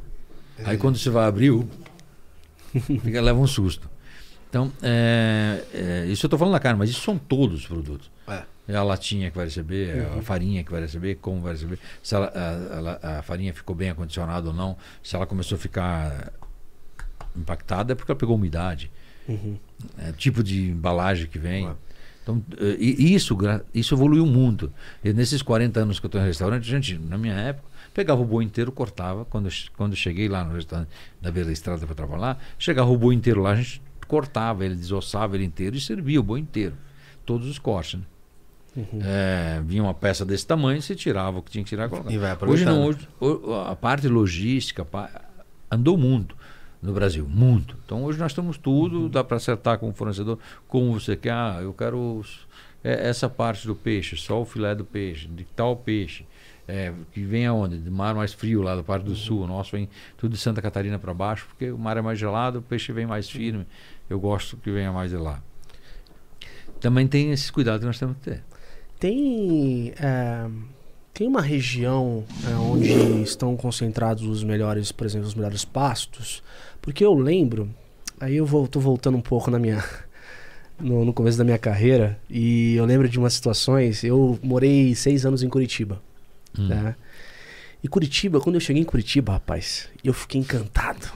Aí 0.64 0.76
quando 0.78 0.97
você 0.97 1.11
vai 1.11 1.26
abrir, 1.26 1.51
o- 1.51 1.68
fica, 3.03 3.20
leva 3.20 3.39
um 3.39 3.47
susto. 3.47 3.91
Então, 4.49 4.72
é, 4.82 5.62
é, 5.74 6.07
isso 6.07 6.24
eu 6.24 6.28
estou 6.28 6.39
falando 6.39 6.55
da 6.55 6.61
carne, 6.61 6.78
mas 6.78 6.89
isso 6.89 7.01
são 7.03 7.18
todos 7.18 7.61
os 7.61 7.66
produtos. 7.66 8.11
É. 8.28 8.43
É 8.68 8.74
a 8.76 8.82
latinha 8.82 9.30
que 9.30 9.37
vai 9.37 9.45
receber, 9.47 9.97
é 9.97 10.18
a 10.18 10.22
farinha 10.22 10.64
que 10.64 10.70
vai 10.72 10.80
receber, 10.80 11.16
como 11.16 11.41
vai 11.41 11.53
receber, 11.53 11.78
se 12.03 12.14
ela, 12.14 12.32
a, 12.34 12.76
ela- 12.76 13.01
a 13.18 13.22
farinha 13.22 13.53
ficou 13.53 13.76
bem 13.76 13.91
acondicionada 13.91 14.49
ou 14.49 14.55
não, 14.55 14.76
se 15.03 15.14
ela 15.14 15.26
começou 15.26 15.57
a 15.57 15.59
ficar 15.59 16.32
impactada 17.37 17.93
é 17.93 17.95
porque 17.95 18.11
ela 18.11 18.18
pegou 18.18 18.34
umidade, 18.37 18.91
é, 19.99 20.12
tipo 20.12 20.43
de 20.43 20.70
embalagem 20.70 21.27
que 21.27 21.39
vem. 21.39 21.66
Ué. 21.66 21.74
Então, 22.22 22.43
eh, 22.59 22.77
e 22.79 23.14
isso, 23.14 23.37
isso 23.72 23.95
evoluiu 23.95 24.27
muito. 24.27 24.72
E 25.05 25.12
nesses 25.12 25.43
40 25.43 25.79
anos 25.79 26.01
que 26.01 26.07
eu 26.07 26.09
estou 26.09 26.20
em 26.20 26.24
restaurante, 26.24 26.68
gente, 26.68 26.99
na 26.99 27.16
minha 27.16 27.35
época, 27.35 27.68
pegava 27.95 28.20
o 28.20 28.24
boi 28.24 28.43
inteiro, 28.43 28.72
cortava. 28.72 29.24
Quando 29.24 29.49
quando 29.77 29.95
cheguei 29.95 30.29
lá 30.29 30.43
no 30.43 30.55
restaurante 30.55 30.89
da 31.22 31.31
beira 31.31 31.47
da 31.47 31.53
estrada 31.53 31.87
para 31.87 31.95
trabalhar, 31.95 32.43
chegava 32.59 32.91
o 32.91 32.97
boi 32.97 33.14
inteiro 33.14 33.41
lá, 33.41 33.53
a 33.53 33.57
gente 33.57 33.81
cortava 34.09 34.64
ele, 34.64 34.74
desossava 34.74 35.37
ele 35.37 35.45
inteiro 35.45 35.77
e 35.77 35.81
servia 35.81 36.18
o 36.18 36.22
boi 36.22 36.41
inteiro. 36.41 36.74
Todos 37.24 37.49
os 37.49 37.61
cortes, 37.61 38.01
né? 38.01 38.07
É, 39.01 39.62
vinha 39.64 39.83
uma 39.83 39.95
peça 39.95 40.22
desse 40.22 40.47
tamanho, 40.47 40.83
você 40.83 40.95
tirava 40.95 41.39
o 41.39 41.43
que 41.43 41.51
tinha 41.51 41.64
que 41.64 41.70
tirar 41.70 41.87
e 41.87 41.89
colocava. 41.89 42.12
E 42.12 42.18
vai 42.18 42.37
Hoje 42.43 42.64
não, 42.64 42.85
hoje, 42.85 43.09
a 43.66 43.74
parte 43.74 44.07
logística 44.07 44.87
andou 45.70 45.97
muito 45.97 46.37
no 46.83 46.93
Brasil, 46.93 47.27
muito. 47.29 47.77
Então 47.85 48.05
hoje 48.05 48.18
nós 48.18 48.33
temos 48.35 48.57
tudo, 48.59 49.09
dá 49.09 49.22
para 49.24 49.37
acertar 49.39 49.79
com 49.79 49.89
o 49.89 49.93
fornecedor 49.93 50.39
como 50.68 50.93
você 50.99 51.16
quer. 51.16 51.33
Ah, 51.33 51.59
eu 51.62 51.72
quero 51.72 52.18
os- 52.18 52.47
é, 52.85 53.09
essa 53.09 53.29
parte 53.29 53.66
do 53.66 53.74
peixe, 53.74 54.16
só 54.16 54.41
o 54.41 54.45
filé 54.45 54.74
do 54.74 54.85
peixe, 54.85 55.27
de 55.29 55.45
tal 55.57 55.77
peixe. 55.77 56.24
é, 56.68 56.93
que 57.12 57.22
vem 57.22 57.47
aonde? 57.47 57.79
De 57.79 57.89
mar 57.89 58.12
mais 58.12 58.33
frio, 58.33 58.61
lá 58.61 58.74
da 58.74 58.83
parte 58.83 59.05
do 59.05 59.14
sul. 59.14 59.43
O 59.43 59.47
nosso 59.47 59.70
vem 59.70 59.89
tudo 60.18 60.33
de 60.33 60.37
Santa 60.39 60.61
Catarina 60.61 60.99
para 60.99 61.14
baixo, 61.14 61.47
porque 61.47 61.70
o 61.70 61.79
mar 61.79 61.97
é 61.97 62.03
mais 62.03 62.18
gelado, 62.18 62.59
o 62.59 62.62
peixe 62.62 62.93
vem 62.93 63.07
mais 63.07 63.31
firme. 63.31 63.64
Eu 64.11 64.18
gosto 64.18 64.57
que 64.57 64.68
venha 64.72 64.91
mais 64.91 65.12
de 65.12 65.16
lá. 65.16 65.41
Também 66.81 67.07
tem 67.07 67.31
esses 67.31 67.51
cuidados 67.53 67.81
que 67.81 67.87
nós 67.87 67.99
temos 68.01 68.16
que 68.16 68.24
ter. 68.24 68.43
Tem, 68.99 69.93
é, 70.01 70.49
tem 71.17 71.27
uma 71.27 71.41
região 71.41 72.23
é, 72.47 72.55
onde 72.57 73.23
estão 73.23 73.57
concentrados 73.57 74.23
os 74.25 74.45
melhores, 74.45 74.93
por 74.93 75.07
exemplo, 75.07 75.27
os 75.27 75.35
melhores 75.35 75.64
pastos? 75.64 76.43
Porque 76.83 77.03
eu 77.03 77.14
lembro, 77.14 77.71
aí 78.21 78.37
eu 78.37 78.45
vou, 78.45 78.69
tô 78.69 78.79
voltando 78.79 79.17
um 79.17 79.23
pouco 79.23 79.51
na 79.51 79.59
minha, 79.59 79.83
no, 80.79 81.07
no 81.07 81.14
começo 81.14 81.39
da 81.39 81.45
minha 81.45 81.57
carreira, 81.57 82.19
e 82.29 82.75
eu 82.75 82.85
lembro 82.85 83.09
de 83.09 83.19
umas 83.19 83.33
situações, 83.33 84.05
eu 84.05 84.39
morei 84.43 84.95
seis 84.95 85.25
anos 85.25 85.43
em 85.43 85.49
Curitiba, 85.49 86.03
Hum. 86.59 86.69
né? 86.69 86.95
E 87.83 87.89
Curitiba, 87.89 88.41
quando 88.41 88.57
eu 88.57 88.61
cheguei 88.61 88.83
em 88.83 88.85
Curitiba, 88.85 89.33
rapaz, 89.33 89.89
eu 90.05 90.12
fiquei 90.12 90.41
encantado. 90.41 91.07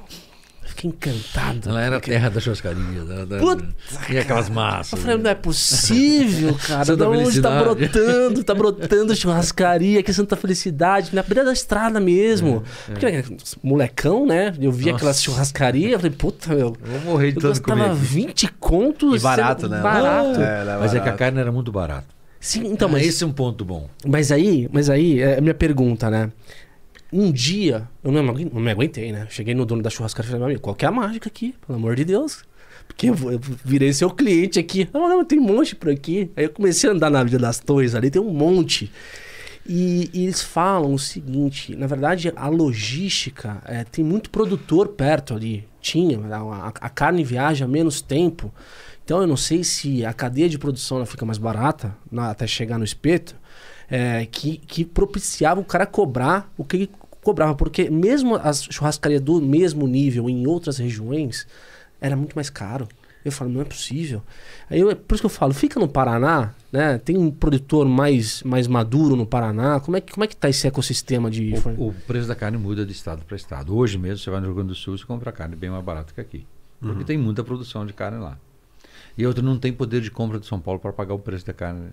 Fiquei 0.80 0.90
encantado. 0.90 1.68
Ela 1.68 1.82
era 1.82 1.96
a 1.98 2.00
terra 2.00 2.30
da 2.30 2.40
churrascaria. 2.40 3.04
Da, 3.04 3.24
da, 3.26 3.38
Puta, 3.38 3.64
e 4.08 4.16
aquelas 4.18 4.48
massas. 4.48 4.92
eu 4.92 4.98
falei, 4.98 5.18
não 5.22 5.30
é 5.30 5.34
possível, 5.34 6.56
cara. 6.66 6.84
Santa 6.86 7.08
onde 7.08 7.42
tá 7.42 7.62
brotando? 7.62 8.44
Tá 8.44 8.54
brotando 8.54 9.14
churrascaria, 9.14 10.02
que 10.02 10.10
Santa 10.12 10.36
Felicidade, 10.36 11.14
na 11.14 11.22
beira 11.22 11.44
da 11.44 11.52
estrada 11.52 12.00
mesmo. 12.00 12.62
Porque, 12.86 13.06
molecão, 13.62 14.24
né? 14.26 14.54
Eu 14.58 14.72
vi 14.72 14.84
É, 14.88 14.92
Nossa. 14.92 14.96
aquelas 14.96 15.22
churrascarias, 15.22 15.92
eu 15.92 15.98
falei, 16.00 16.16
puta, 16.16 16.54
meu. 16.54 16.74
Eu 16.82 16.90
vou 17.00 17.12
morrer 17.12 17.32
de 17.32 17.36
Eu 17.44 17.52
tanto 17.52 17.62
comer. 17.62 17.92
20 17.94 18.48
contos. 18.58 19.20
E 19.20 19.22
barato, 19.22 19.68
né? 19.68 19.80
Barato. 19.80 20.40
É, 20.40 20.64
né, 20.64 20.76
Mas 20.80 20.92
é 20.92 20.94
que 20.94 21.00
a 21.00 21.00
barato. 21.02 21.18
carne 21.18 21.40
era 21.40 21.52
muito 21.52 21.70
barata. 21.70 22.06
Sim, 22.42 22.68
então, 22.68 22.88
Ah, 22.88 22.92
mas, 22.92 23.06
Esse 23.06 23.22
é 23.22 23.26
um 23.26 23.32
ponto 23.32 23.66
bom. 23.66 23.86
mas 24.06 24.32
aí, 24.32 24.66
mas 24.72 24.88
aí, 24.88 25.20
é 25.20 25.36
a 25.36 25.40
minha 25.42 25.52
pergunta, 25.52 26.08
né? 26.08 26.30
Um 27.12 27.32
dia, 27.32 27.88
eu 28.04 28.12
não, 28.12 28.22
me- 28.22 28.44
não 28.44 28.60
me 28.60 28.70
aguentei, 28.70 29.10
né? 29.12 29.26
Cheguei 29.30 29.54
no 29.54 29.66
dono 29.66 29.82
da 29.82 29.90
churrascaria 29.90 30.28
e 30.28 30.30
falei, 30.30 30.38
meu 30.40 30.46
amigo, 30.46 30.60
qual 30.62 30.74
que 30.76 30.84
é 30.84 30.88
a 30.88 30.92
mágica 30.92 31.28
aqui? 31.28 31.54
Pelo 31.66 31.78
amor 31.78 31.96
de 31.96 32.04
Deus. 32.04 32.44
Porque 32.86 33.10
eu, 33.10 33.14
eu 33.32 33.40
virei 33.64 33.92
seu 33.92 34.10
cliente 34.10 34.58
aqui. 34.58 34.88
Não, 34.92 35.08
não, 35.08 35.24
tem 35.24 35.38
um 35.38 35.42
monte 35.42 35.74
por 35.74 35.90
aqui. 35.90 36.30
Aí 36.36 36.44
eu 36.44 36.50
comecei 36.50 36.88
a 36.88 36.92
andar 36.92 37.10
na 37.10 37.22
Vila 37.24 37.42
das 37.42 37.58
Torres 37.58 37.94
ali, 37.94 38.10
tem 38.10 38.20
um 38.22 38.32
monte. 38.32 38.90
E, 39.66 40.08
e 40.12 40.22
eles 40.24 40.40
falam 40.42 40.94
o 40.94 40.98
seguinte: 40.98 41.74
na 41.76 41.86
verdade, 41.86 42.32
a 42.34 42.48
logística 42.48 43.60
é, 43.64 43.84
tem 43.84 44.04
muito 44.04 44.30
produtor 44.30 44.88
perto 44.88 45.34
ali. 45.34 45.64
Tinha, 45.80 46.18
a, 46.34 46.68
a- 46.68 46.88
carne 46.90 47.24
viaja 47.24 47.66
menos 47.66 48.00
tempo. 48.00 48.52
Então 49.04 49.20
eu 49.20 49.26
não 49.26 49.36
sei 49.36 49.64
se 49.64 50.04
a 50.04 50.12
cadeia 50.12 50.48
de 50.48 50.58
produção 50.58 51.04
fica 51.06 51.24
mais 51.24 51.38
barata 51.38 51.96
na- 52.10 52.30
até 52.30 52.46
chegar 52.46 52.78
no 52.78 52.84
espeto. 52.84 53.34
é, 53.92 54.24
que, 54.30 54.56
que 54.58 54.84
propiciava 54.84 55.60
o 55.60 55.64
cara 55.64 55.84
cobrar 55.84 56.52
o 56.56 56.64
que 56.64 56.88
cobrava. 57.22 57.54
Porque 57.54 57.90
mesmo 57.90 58.36
as 58.36 58.64
churrascarias 58.64 59.20
do 59.20 59.40
mesmo 59.40 59.86
nível 59.86 60.28
em 60.28 60.46
outras 60.46 60.78
regiões, 60.78 61.46
era 62.00 62.16
muito 62.16 62.34
mais 62.34 62.50
caro. 62.50 62.88
Eu 63.22 63.30
falo, 63.30 63.50
não 63.50 63.60
é 63.60 63.64
possível. 63.64 64.22
Aí 64.70 64.80
eu, 64.80 64.96
por 64.96 65.14
isso 65.14 65.22
que 65.22 65.26
eu 65.26 65.30
falo, 65.30 65.52
fica 65.52 65.78
no 65.78 65.86
Paraná, 65.86 66.54
né? 66.72 66.96
Tem 66.96 67.18
um 67.18 67.30
produtor 67.30 67.86
mais, 67.86 68.42
mais 68.42 68.66
maduro 68.66 69.14
no 69.14 69.26
Paraná. 69.26 69.78
Como 69.78 69.96
é, 69.96 70.00
que, 70.00 70.12
como 70.12 70.24
é 70.24 70.26
que 70.26 70.34
tá 70.34 70.48
esse 70.48 70.66
ecossistema 70.66 71.30
de. 71.30 71.52
O, 71.76 71.88
o 71.88 71.94
preço 72.06 72.26
da 72.26 72.34
carne 72.34 72.56
muda 72.56 72.86
de 72.86 72.92
estado 72.92 73.22
para 73.26 73.36
estado. 73.36 73.76
Hoje 73.76 73.98
mesmo, 73.98 74.18
você 74.18 74.30
vai 74.30 74.40
no 74.40 74.46
Rio 74.46 74.54
Grande 74.54 74.70
do 74.70 74.74
Sul 74.74 74.96
e 74.96 75.04
compra 75.04 75.30
carne 75.32 75.54
bem 75.54 75.68
mais 75.68 75.84
barata 75.84 76.14
que 76.14 76.20
aqui. 76.20 76.46
Porque 76.80 77.04
tem 77.04 77.18
muita 77.18 77.44
produção 77.44 77.84
de 77.84 77.92
carne 77.92 78.18
lá. 78.18 78.38
E 79.18 79.26
outro 79.26 79.42
não 79.42 79.58
tem 79.58 79.70
poder 79.70 80.00
de 80.00 80.10
compra 80.10 80.40
de 80.40 80.46
São 80.46 80.58
Paulo 80.58 80.80
para 80.80 80.92
pagar 80.94 81.12
o 81.12 81.18
preço 81.18 81.44
da 81.44 81.52
carne 81.52 81.90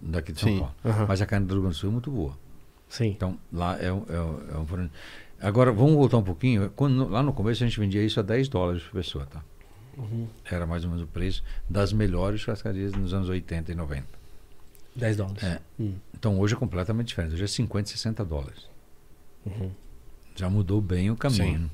daqui 0.00 0.32
de 0.32 0.40
São 0.40 0.48
Sim. 0.48 0.58
Paulo. 0.58 0.74
Aham. 0.84 1.06
Mas 1.06 1.22
a 1.22 1.26
carne 1.26 1.46
do 1.46 1.54
Rio 1.54 1.62
Grande 1.62 1.76
do 1.76 1.78
Sul 1.78 1.90
é 1.90 1.92
muito 1.92 2.10
boa. 2.10 2.36
Sim. 2.88 3.08
Então, 3.08 3.38
lá 3.52 3.78
é, 3.80 3.92
um- 3.92 4.04
é, 4.08 4.54
é 4.54 4.58
um 4.58 4.66
forne- 4.66 4.90
Agora, 5.40 5.70
vamos 5.72 5.94
voltar 5.94 6.16
um 6.18 6.22
pouquinho. 6.22 6.70
Quando, 6.74 7.08
lá 7.08 7.22
no 7.22 7.32
começo 7.32 7.62
a 7.62 7.66
gente 7.66 7.78
vendia 7.78 8.02
isso 8.02 8.18
a 8.18 8.22
10 8.22 8.48
dólares 8.48 8.82
por 8.84 8.92
pessoa, 8.92 9.26
tá? 9.26 9.42
Uhum. 9.96 10.26
Era 10.44 10.66
mais 10.66 10.84
ou 10.84 10.90
menos 10.90 11.04
o 11.04 11.06
preço 11.06 11.42
das 11.68 11.92
melhores 11.92 12.40
churrascarias 12.40 12.92
nos 12.92 13.12
anos 13.12 13.28
80 13.28 13.72
e 13.72 13.74
90. 13.74 14.06
10 14.94 15.16
dólares. 15.16 15.42
É. 15.42 15.60
Hum. 15.78 15.94
Então 16.18 16.38
hoje 16.40 16.54
é 16.54 16.56
completamente 16.56 17.08
diferente. 17.08 17.34
Hoje 17.34 17.44
é 17.44 17.46
50, 17.46 17.88
60 17.90 18.24
dólares. 18.24 18.66
Uhum. 19.44 19.70
Já 20.34 20.48
mudou 20.48 20.80
bem 20.80 21.10
o 21.10 21.16
caminho. 21.16 21.70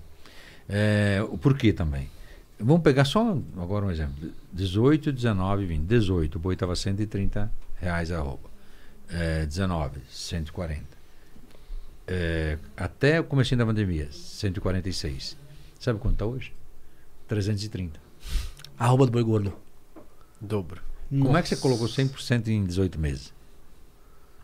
É, 0.68 1.20
o 1.30 1.36
porquê 1.38 1.72
também. 1.72 2.08
Vamos 2.58 2.82
pegar 2.82 3.04
só 3.04 3.36
agora 3.58 3.84
um 3.86 3.90
exemplo. 3.90 4.30
18, 4.52 5.12
19, 5.12 5.66
20. 5.66 5.82
18, 5.82 6.36
o 6.36 6.38
boi 6.38 6.54
estava 6.54 6.74
130 6.76 7.50
reais 7.76 8.10
a 8.12 8.20
roupa. 8.20 8.48
É, 9.10 9.44
19, 9.46 10.00
140. 10.08 11.01
É, 12.06 12.58
até 12.76 13.20
o 13.20 13.24
começo 13.24 13.54
da 13.56 13.64
pandemia, 13.64 14.10
146. 14.10 15.36
Sabe 15.78 15.98
quanto 15.98 16.14
está 16.14 16.26
hoje? 16.26 16.52
330. 17.28 18.00
Arroba 18.78 19.06
do 19.06 19.12
boi 19.12 19.22
gordo. 19.22 19.56
Dobro. 20.40 20.82
Como 21.08 21.36
é 21.36 21.42
que 21.42 21.48
você 21.48 21.56
colocou 21.56 21.86
100% 21.86 22.48
em 22.48 22.64
18 22.64 22.98
meses? 22.98 23.34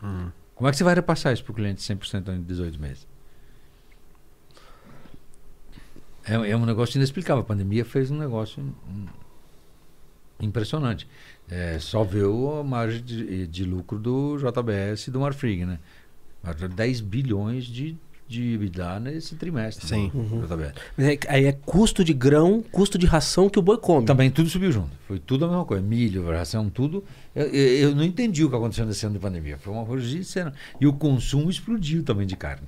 Hum. 0.03 0.29
Como 0.53 0.67
é 0.67 0.71
que 0.71 0.77
você 0.77 0.83
vai 0.83 0.93
repassar 0.93 1.33
isso 1.33 1.43
para 1.43 1.51
o 1.51 1.55
cliente 1.55 1.81
100% 1.81 2.29
em 2.29 2.43
18 2.43 2.79
meses? 2.79 3.07
É, 6.23 6.51
é 6.51 6.55
um 6.55 6.65
negócio 6.65 6.97
inexplicável. 6.97 7.41
A 7.41 7.45
pandemia 7.45 7.83
fez 7.83 8.11
um 8.11 8.17
negócio 8.17 8.75
impressionante. 10.39 11.07
É, 11.49 11.79
só 11.79 12.03
viu 12.03 12.59
a 12.59 12.63
margem 12.63 13.01
de, 13.01 13.47
de 13.47 13.63
lucro 13.63 13.97
do 13.97 14.37
JBS 14.37 15.07
e 15.07 15.11
do 15.11 15.19
Marfrig, 15.19 15.65
né? 15.65 15.79
Mas 16.41 16.55
10 16.55 17.01
bilhões 17.01 17.65
de, 17.65 17.95
de 18.27 18.53
EBITDA 18.53 18.99
nesse 18.99 19.35
trimestre. 19.35 19.85
Sim. 19.87 20.11
né, 20.13 20.21
Uhum. 20.21 20.39
É- 20.97 21.19
Aí 21.27 21.45
é 21.45 21.51
custo 21.51 22.03
de 22.03 22.13
grão, 22.13 22.63
custo 22.71 22.97
de 22.97 23.05
ração 23.05 23.49
que 23.49 23.59
o 23.59 23.61
boi 23.61 23.77
come. 23.77 24.05
Também 24.05 24.31
tudo 24.31 24.49
subiu 24.49 24.71
junto. 24.71 24.89
Foi 25.07 25.19
tudo 25.19 25.45
a 25.45 25.47
mesma 25.49 25.65
coisa. 25.65 25.83
Milho, 25.83 26.29
ração, 26.31 26.69
tudo. 26.69 27.03
Eu, 27.35 27.47
eu- 27.47 27.89
eu 27.89 27.95
não 27.95 28.03
entendi 28.03 28.43
o 28.43 28.49
que 28.49 28.55
aconteceu 28.55 28.85
nesse 28.85 29.05
ano 29.05 29.13
de 29.15 29.19
pandemia. 29.19 29.57
Foi 29.57 29.73
uma 29.73 29.85
coisa 29.85 30.05
de 30.07 30.23
cena. 30.23 30.53
E 30.79 30.87
o 30.87 30.93
consumo 30.93 31.49
explodiu 31.49 32.03
também 32.03 32.25
de 32.25 32.35
carne. 32.35 32.67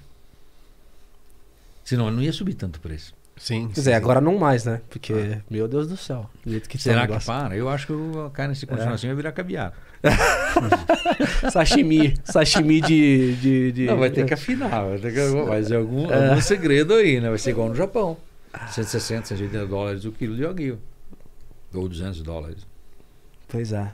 Senão 1.84 2.12
não 2.12 2.22
ia 2.22 2.32
subir 2.34 2.54
tanto 2.54 2.78
o 2.78 2.80
preço. 2.80 3.14
Sim. 3.42 3.68
Quer 3.70 3.74
dizer, 3.74 3.94
agora 3.94 4.22
não 4.22 4.38
mais, 4.38 4.66
né? 4.66 4.82
Porque, 4.88 5.40
meu 5.50 5.68
Deus 5.68 5.88
do 5.88 5.98
céu. 5.98 6.30
do 6.46 6.52
jeito 6.52 6.70
que 6.70 6.78
tá 6.78 6.84
Será 6.84 7.02
que 7.02 7.08
negócio. 7.08 7.26
para? 7.26 7.56
Eu 7.58 7.68
acho 7.70 7.88
que 7.88 7.94
o- 7.94 8.26
a 8.28 8.30
carne, 8.30 8.56
se 8.56 8.68
continuar 8.68 8.94
assim, 8.94 9.08
vai 9.08 9.16
virar 9.16 9.32
caviar. 9.32 9.74
Sashimi. 11.52 12.14
Sashimi 12.24 12.82
de. 12.82 13.36
de, 13.36 13.72
de- 13.72 13.86
Não, 13.88 13.98
vai 13.98 14.10
ter 14.10 14.26
que 14.26 14.34
afinar. 14.34 14.70
Vai 14.86 14.98
ter 15.00 15.14
que 15.14 15.28
vai 15.46 15.62
ter 15.64 15.76
algum, 15.76 16.04
algum 16.14 16.42
segredo 16.42 16.94
aí, 16.94 17.20
né? 17.20 17.30
Vai 17.30 17.38
ser 17.38 17.52
igual 17.52 17.70
no 17.70 17.76
Japão. 17.76 18.18
160, 18.72 19.28
180 19.28 19.66
dólares 19.66 20.06
o 20.06 20.12
quilo 20.12 20.36
de 20.36 20.46
aguil. 20.46 20.78
Ou 21.74 21.88
200 21.88 22.22
dólares. 22.22 22.68
Pois 23.48 23.72
é. 23.72 23.92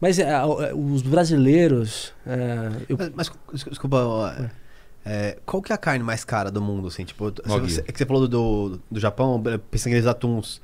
Mas 0.00 0.18
é, 0.18 0.30
é, 0.30 0.44
os 0.74 1.02
brasileiros. 1.02 2.12
é, 2.26 2.70
eu- 2.88 2.96
Mas, 2.98 3.10
mas, 3.14 3.32
des- 3.52 3.64
desculpa, 3.64 3.96
ó, 3.96 4.32
é, 5.06 5.38
qual 5.46 5.62
que 5.62 5.72
é 5.72 5.74
a 5.74 5.78
carne 5.78 6.02
mais 6.04 6.24
cara 6.24 6.50
do 6.50 6.60
mundo, 6.60 6.88
assim? 6.88 7.04
Tipo, 7.04 7.30
você, 7.30 7.42
Wagyu. 7.48 7.84
é 7.86 7.92
que 7.92 7.98
você 7.98 8.04
falou 8.04 8.26
do, 8.26 8.68
do, 8.70 8.80
do 8.90 9.00
Japão, 9.00 9.40
pensando 9.70 9.90
naqueles 9.92 10.06
atuns 10.06 10.60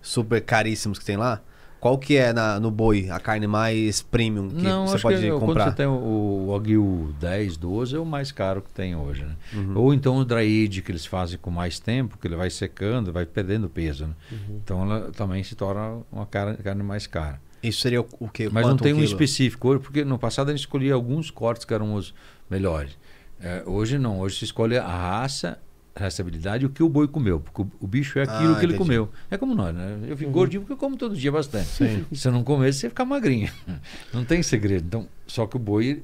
super 0.00 0.40
caríssimos 0.40 0.98
que 0.98 1.04
tem 1.04 1.16
lá. 1.16 1.40
Qual 1.80 1.98
que 1.98 2.16
é 2.16 2.32
na- 2.32 2.58
no 2.58 2.70
boi 2.70 3.10
a 3.10 3.20
carne 3.20 3.46
mais 3.46 4.00
premium 4.00 4.48
que 4.48 4.62
não, 4.62 4.86
você 4.86 4.98
pode 5.00 5.20
que 5.20 5.28
quando 5.28 5.40
comprar? 5.40 5.64
você 5.70 5.76
tem 5.76 5.86
o, 5.86 6.46
o 6.48 6.56
Aguil 6.56 7.14
10, 7.20 7.58
12 7.58 7.94
é 7.94 7.98
o 7.98 8.06
mais 8.06 8.32
caro 8.32 8.62
que 8.62 8.70
tem 8.70 8.96
hoje, 8.96 9.22
né? 9.22 9.36
Uhum. 9.52 9.76
Ou 9.76 9.92
então 9.92 10.16
o 10.16 10.24
dry 10.24 10.66
que 10.66 10.90
eles 10.90 11.04
fazem 11.04 11.36
com 11.36 11.50
mais 11.50 11.78
tempo, 11.78 12.16
que 12.16 12.26
ele 12.26 12.36
vai 12.36 12.48
secando, 12.48 13.12
vai 13.12 13.26
perdendo 13.26 13.68
peso, 13.68 14.06
né? 14.06 14.14
Uhum. 14.32 14.60
Então 14.64 14.82
ela 14.82 15.10
também 15.12 15.44
se 15.44 15.54
torna 15.54 16.00
uma 16.10 16.24
carne, 16.24 16.56
carne 16.56 16.82
mais 16.82 17.06
cara. 17.06 17.38
Isso 17.62 17.82
seria 17.82 18.00
o, 18.00 18.06
o 18.18 18.28
quê? 18.30 18.48
Mas 18.50 18.62
não 18.64 18.72
Quanto 18.72 18.82
tem 18.82 18.94
um 18.94 18.96
quilo? 18.96 19.06
específico, 19.08 19.68
hoje, 19.68 19.80
porque 19.80 20.04
no 20.06 20.18
passado 20.18 20.48
a 20.48 20.52
gente 20.52 20.60
escolhia 20.60 20.94
alguns 20.94 21.30
cortes 21.30 21.66
que 21.66 21.74
eram 21.74 21.94
os 21.94 22.14
melhores. 22.50 22.96
É, 23.44 23.62
hoje 23.66 23.98
não, 23.98 24.20
hoje 24.20 24.38
se 24.38 24.44
escolhe 24.46 24.78
a 24.78 24.86
raça, 24.86 25.58
a 25.94 26.00
raçabilidade 26.00 26.64
e 26.64 26.66
o 26.66 26.70
que 26.70 26.82
o 26.82 26.88
boi 26.88 27.06
comeu, 27.06 27.38
porque 27.38 27.60
o, 27.60 27.70
o 27.78 27.86
bicho 27.86 28.18
é 28.18 28.22
aquilo 28.22 28.54
Ah, 28.54 28.58
que 28.58 28.64
ele 28.64 28.72
entendi. 28.72 28.78
comeu. 28.78 29.10
É 29.30 29.36
como 29.36 29.54
nós, 29.54 29.74
né? 29.74 29.98
Eu 30.08 30.16
fico 30.16 30.30
gordinho 30.30 30.62
porque 30.62 30.72
eu 30.72 30.76
como 30.78 30.96
todo 30.96 31.14
dia 31.14 31.30
bastante. 31.30 31.66
Sim. 31.66 32.06
Se 32.10 32.16
você 32.22 32.30
não 32.30 32.42
comer, 32.42 32.72
você 32.72 32.88
fica 32.88 33.04
magrinho. 33.04 33.52
Não 34.12 34.24
tem 34.24 34.42
segredo. 34.42 34.86
Então, 34.86 35.08
só 35.26 35.46
que 35.46 35.56
o 35.56 35.58
boi, 35.58 36.02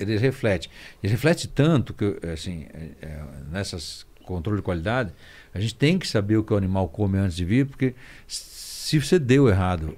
ele 0.00 0.18
reflete. 0.18 0.68
Ele 1.00 1.12
reflete 1.12 1.46
tanto 1.46 1.94
que, 1.94 2.18
assim, 2.32 2.66
é, 2.74 2.88
é, 3.06 3.22
nessas 3.52 4.04
controle 4.24 4.56
de 4.58 4.62
qualidade, 4.64 5.12
a 5.52 5.60
gente 5.60 5.74
tem 5.74 5.98
que 5.98 6.08
saber 6.08 6.38
o 6.38 6.42
que 6.42 6.52
o 6.52 6.56
animal 6.56 6.88
come 6.88 7.18
antes 7.18 7.36
de 7.36 7.44
vir, 7.44 7.66
porque 7.66 7.94
se 8.26 8.98
você 8.98 9.18
deu 9.18 9.48
errado 9.48 9.96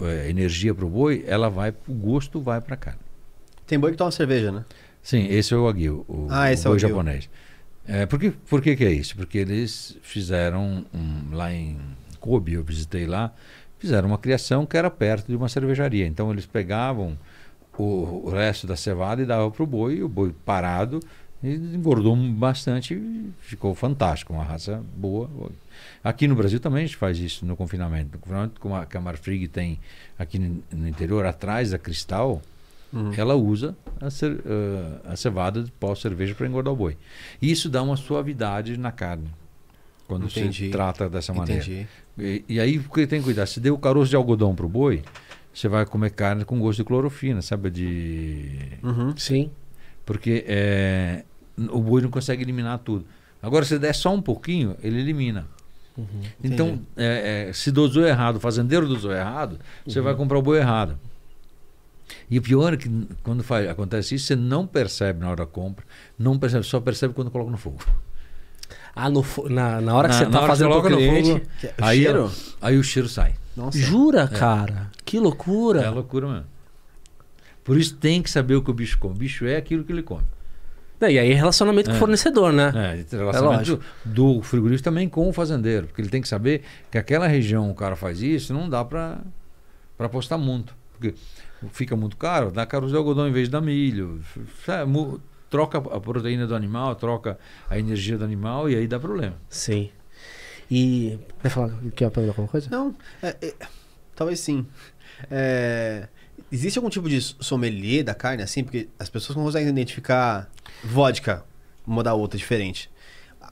é, 0.00 0.28
energia 0.30 0.74
para 0.74 0.84
o 0.84 0.88
boi, 0.88 1.22
ela 1.26 1.48
vai, 1.50 1.72
o 1.86 1.92
gosto 1.92 2.40
vai 2.40 2.60
para 2.60 2.76
cá. 2.76 2.96
Tem 3.66 3.78
boi 3.78 3.90
que 3.92 3.96
toma 3.98 4.10
cerveja, 4.10 4.50
né? 4.50 4.64
Sim, 5.02 5.26
esse 5.28 5.52
é 5.52 5.56
o 5.56 5.66
Aguil, 5.68 6.04
o, 6.08 6.28
Ah, 6.30 6.52
esse 6.52 6.66
é 6.66 6.70
o 6.70 6.72
o 6.72 6.76
boi 6.76 6.78
Aguil. 6.78 6.88
japonês. 6.88 7.28
É, 7.86 8.06
por, 8.06 8.18
que, 8.20 8.30
por 8.30 8.62
que, 8.62 8.76
que 8.76 8.84
é 8.84 8.92
isso? 8.92 9.16
Porque 9.16 9.38
eles 9.38 9.96
fizeram 10.02 10.84
um, 10.94 11.34
lá 11.34 11.52
em 11.52 11.78
Kobe, 12.20 12.52
eu 12.54 12.62
visitei 12.62 13.06
lá, 13.06 13.32
fizeram 13.78 14.08
uma 14.08 14.18
criação 14.18 14.64
que 14.64 14.76
era 14.76 14.88
perto 14.90 15.26
de 15.26 15.34
uma 15.36 15.48
cervejaria. 15.48 16.06
Então 16.06 16.30
eles 16.30 16.46
pegavam 16.46 17.18
o, 17.76 18.22
o 18.26 18.30
resto 18.30 18.66
da 18.66 18.76
cevada 18.76 19.22
e 19.22 19.26
davam 19.26 19.50
para 19.50 19.62
o 19.64 19.66
boi, 19.66 20.02
o 20.02 20.08
boi 20.08 20.32
parado, 20.44 21.00
e 21.42 21.54
engordou 21.54 22.14
bastante 22.14 22.94
e 22.94 23.32
ficou 23.40 23.74
fantástico, 23.74 24.32
uma 24.32 24.44
raça 24.44 24.80
boa. 24.96 25.28
Aqui 26.04 26.28
no 26.28 26.36
Brasil 26.36 26.60
também 26.60 26.84
a 26.84 26.86
gente 26.86 26.96
faz 26.96 27.18
isso 27.18 27.44
no 27.44 27.56
confinamento. 27.56 28.10
No 28.12 28.18
confinamento, 28.20 28.60
como 28.60 28.76
a 28.76 28.86
Camar 28.86 29.16
Frig 29.18 29.48
tem 29.48 29.80
aqui 30.16 30.38
no, 30.38 30.62
no 30.70 30.86
interior, 30.86 31.26
atrás 31.26 31.72
da 31.72 31.78
Cristal, 31.78 32.40
Uhum. 32.92 33.10
ela 33.16 33.34
usa 33.34 33.74
a, 34.00 34.10
cer- 34.10 34.40
eh, 34.44 35.00
a 35.08 35.16
cevada 35.16 35.62
de 35.62 35.70
pós-cerveja 35.72 36.34
para 36.34 36.46
engordar 36.46 36.72
o 36.72 36.76
boi. 36.76 36.96
E 37.40 37.50
isso 37.50 37.68
dá 37.70 37.82
uma 37.82 37.96
suavidade 37.96 38.76
na 38.76 38.92
carne, 38.92 39.28
quando 40.06 40.26
Entendi. 40.26 40.66
se 40.66 40.70
trata 40.70 41.08
dessa 41.08 41.32
maneira. 41.32 41.62
Entendi. 41.62 41.86
E, 42.18 42.44
e 42.48 42.60
aí, 42.60 42.78
o 42.78 42.82
que 42.90 43.06
tem 43.06 43.20
que 43.20 43.24
cuidar? 43.24 43.46
Se 43.46 43.58
deu 43.60 43.78
caroço 43.78 44.10
de 44.10 44.16
algodão 44.16 44.54
para 44.54 44.66
o 44.66 44.68
boi, 44.68 45.02
você 45.54 45.68
vai 45.68 45.86
comer 45.86 46.10
carne 46.10 46.44
com 46.44 46.58
gosto 46.60 46.78
de 46.78 46.84
clorofina, 46.84 47.40
sabe? 47.40 47.70
De... 47.70 48.58
Uhum. 48.82 49.16
Sim. 49.16 49.50
Porque 50.04 50.44
eh, 50.46 51.24
o 51.70 51.80
boi 51.80 52.02
não 52.02 52.10
consegue 52.10 52.42
eliminar 52.42 52.78
tudo. 52.80 53.06
Agora, 53.42 53.64
se 53.64 53.78
der 53.78 53.94
só 53.94 54.12
um 54.14 54.20
pouquinho, 54.20 54.76
ele 54.82 55.00
elimina. 55.00 55.46
Então, 56.42 56.68
Entendi. 56.68 56.82
eh, 56.96 57.46
eh, 57.48 57.52
se 57.52 57.70
dosou 57.70 58.04
errado, 58.06 58.36
o 58.36 58.40
fazendeiro 58.40 58.86
dosou 58.88 59.12
errado, 59.12 59.58
você 59.86 59.98
Uhum. 59.98 60.04
vai 60.06 60.14
comprar 60.14 60.38
o 60.38 60.42
boi 60.42 60.58
errado. 60.58 60.98
E 62.32 62.38
o 62.38 62.42
pior 62.42 62.72
é 62.72 62.76
que 62.78 62.88
quando 63.22 63.44
faz, 63.44 63.68
acontece 63.68 64.14
isso, 64.14 64.26
você 64.28 64.34
não 64.36 64.66
percebe 64.66 65.20
na 65.20 65.26
hora 65.28 65.36
da 65.36 65.46
compra, 65.46 65.84
não 66.18 66.38
percebe, 66.38 66.64
só 66.64 66.80
percebe 66.80 67.12
quando 67.12 67.30
coloca 67.30 67.50
no 67.50 67.58
fogo. 67.58 67.84
Ah, 68.96 69.10
no 69.10 69.22
fo- 69.22 69.50
na, 69.50 69.82
na 69.82 69.94
hora 69.94 70.08
que 70.08 70.14
Na- 70.14 70.20
você 70.20 70.30
tá 70.30 70.40
que 70.40 70.46
fazendo 70.46 70.70
pro 70.70 70.80
coloca 70.80 70.90
no 70.90 70.96
cliente. 70.96 71.28
fogo, 71.30 71.46
Que 71.60 71.66
é- 71.66 71.74
Aí, 71.80 72.02
cheiro? 72.04 72.32
aí 72.62 72.78
o 72.78 72.82
cheiro 72.82 73.08
sai. 73.08 73.34
Nossa. 73.54 73.76
Jura, 73.78 74.26
cara? 74.28 74.90
Que 75.04 75.18
loucura. 75.18 75.82
É 75.82 75.90
loucura 75.90 76.26
mesmo. 76.28 76.46
Por 77.62 77.76
isso 77.78 77.96
tem 77.96 78.22
que 78.22 78.30
saber 78.30 78.54
o 78.54 78.62
que 78.62 78.70
o 78.70 78.74
bicho 78.74 78.98
come. 78.98 79.14
O 79.14 79.18
bicho 79.18 79.44
é 79.46 79.56
aquilo 79.56 79.84
que 79.84 79.92
ele 79.92 80.02
come. 80.02 80.24
E 81.02 81.18
aí 81.18 81.32
relacionamento 81.34 81.90
com 81.90 81.94
o 81.94 81.96
É. 81.96 81.98
fornecedor, 81.98 82.50
né? 82.52 82.72
É, 82.74 83.16
relacionamento 83.16 83.78
do 84.04 84.40
frigorífico 84.40 84.84
também 84.84 85.06
com 85.08 85.28
o 85.28 85.32
fazendeiro, 85.34 85.86
porque 85.88 86.00
ele 86.00 86.08
tem 86.08 86.22
que 86.22 86.28
saber 86.28 86.62
que 86.90 86.96
aquela 86.96 87.26
região 87.26 87.70
o 87.70 87.74
cara 87.74 87.94
faz 87.96 88.22
isso, 88.22 88.54
não 88.54 88.70
dá 88.70 88.82
para 88.84 89.18
apostar 89.98 90.38
muito, 90.38 90.74
porque 90.92 91.12
fica 91.70 91.94
muito 91.96 92.16
caro, 92.16 92.50
dá 92.50 92.64
caroço 92.66 92.90
de 92.92 92.96
algodão 92.96 93.28
em 93.28 93.32
vez 93.32 93.48
de 93.48 93.52
dar 93.52 93.60
milho, 93.60 94.20
troca 95.50 95.78
a 95.78 96.00
proteína 96.00 96.46
do 96.46 96.54
animal, 96.54 96.94
troca 96.94 97.38
a 97.68 97.78
energia 97.78 98.16
do 98.16 98.24
animal 98.24 98.68
e 98.70 98.76
aí 98.76 98.86
dá 98.86 98.98
problema. 98.98 99.36
Sim. 99.48 99.90
E. 100.70 101.18
Quer 101.42 101.48
falar? 101.50 101.68
Quer 101.94 102.10
perguntar 102.10 102.30
alguma 102.32 102.48
coisa? 102.48 102.68
Não, 102.70 102.94
é- 103.22 103.36
é, 103.42 103.54
talvez 104.16 104.40
sim. 104.40 104.66
É, 105.30 106.08
Existe 106.50 106.78
algum 106.78 106.90
tipo 106.90 107.08
de 107.08 107.20
sommelier 107.20 108.04
da 108.04 108.14
carne, 108.14 108.42
assim? 108.42 108.62
Porque 108.64 108.88
as 108.98 109.08
pessoas 109.08 109.36
não 109.36 109.44
conseguem 109.44 109.68
identificar 109.68 110.50
vodka, 110.84 111.44
uma 111.86 112.02
da 112.02 112.12
outra, 112.14 112.38
diferente. 112.38 112.90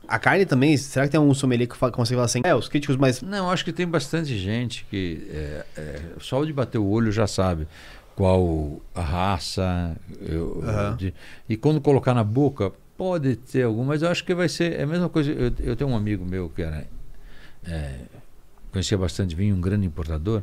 A 0.08 0.18
carne 0.18 0.44
também, 0.44 0.76
será 0.76 1.04
que 1.06 1.12
tem 1.12 1.18
algum 1.18 1.32
sommelier 1.34 1.68
que 1.68 1.76
fala- 1.76 1.92
consegue 1.92 2.16
falar 2.16 2.26
assim? 2.26 2.40
É, 2.44 2.54
os 2.54 2.68
críticos 2.68 2.96
mais. 2.96 3.22
Não, 3.22 3.50
acho 3.50 3.64
que 3.64 3.72
tem 3.72 3.86
bastante 3.86 4.36
gente 4.38 4.84
que 4.90 5.26
é, 5.30 5.64
é, 5.76 6.00
só 6.20 6.44
de 6.44 6.52
bater 6.52 6.78
o 6.78 6.86
olho 6.86 7.11
já 7.12 7.26
sabe 7.26 7.66
qual 8.20 8.82
a 8.94 9.00
raça. 9.00 9.96
eu- 10.20 10.62
Aham. 10.62 10.96
de- 10.96 11.14
e 11.48 11.56
quando 11.56 11.80
colocar 11.80 12.12
na 12.12 12.22
boca, 12.22 12.70
pode 12.96 13.34
ter 13.36 13.62
algum, 13.62 13.82
mas 13.82 14.02
eu 14.02 14.10
acho 14.10 14.22
que 14.22 14.34
vai 14.34 14.46
ser 14.46 14.78
é 14.78 14.82
a 14.82 14.86
mesma 14.86 15.08
coisa. 15.08 15.32
Eu, 15.32 15.50
eu 15.60 15.74
tenho 15.74 15.88
um 15.88 15.96
amigo 15.96 16.22
meu 16.22 16.50
que 16.50 16.60
era, 16.60 16.86
é, 17.64 18.00
conhecia 18.70 18.98
bastante 18.98 19.34
vinho, 19.34 19.56
um 19.56 19.60
grande 19.60 19.86
importador. 19.86 20.42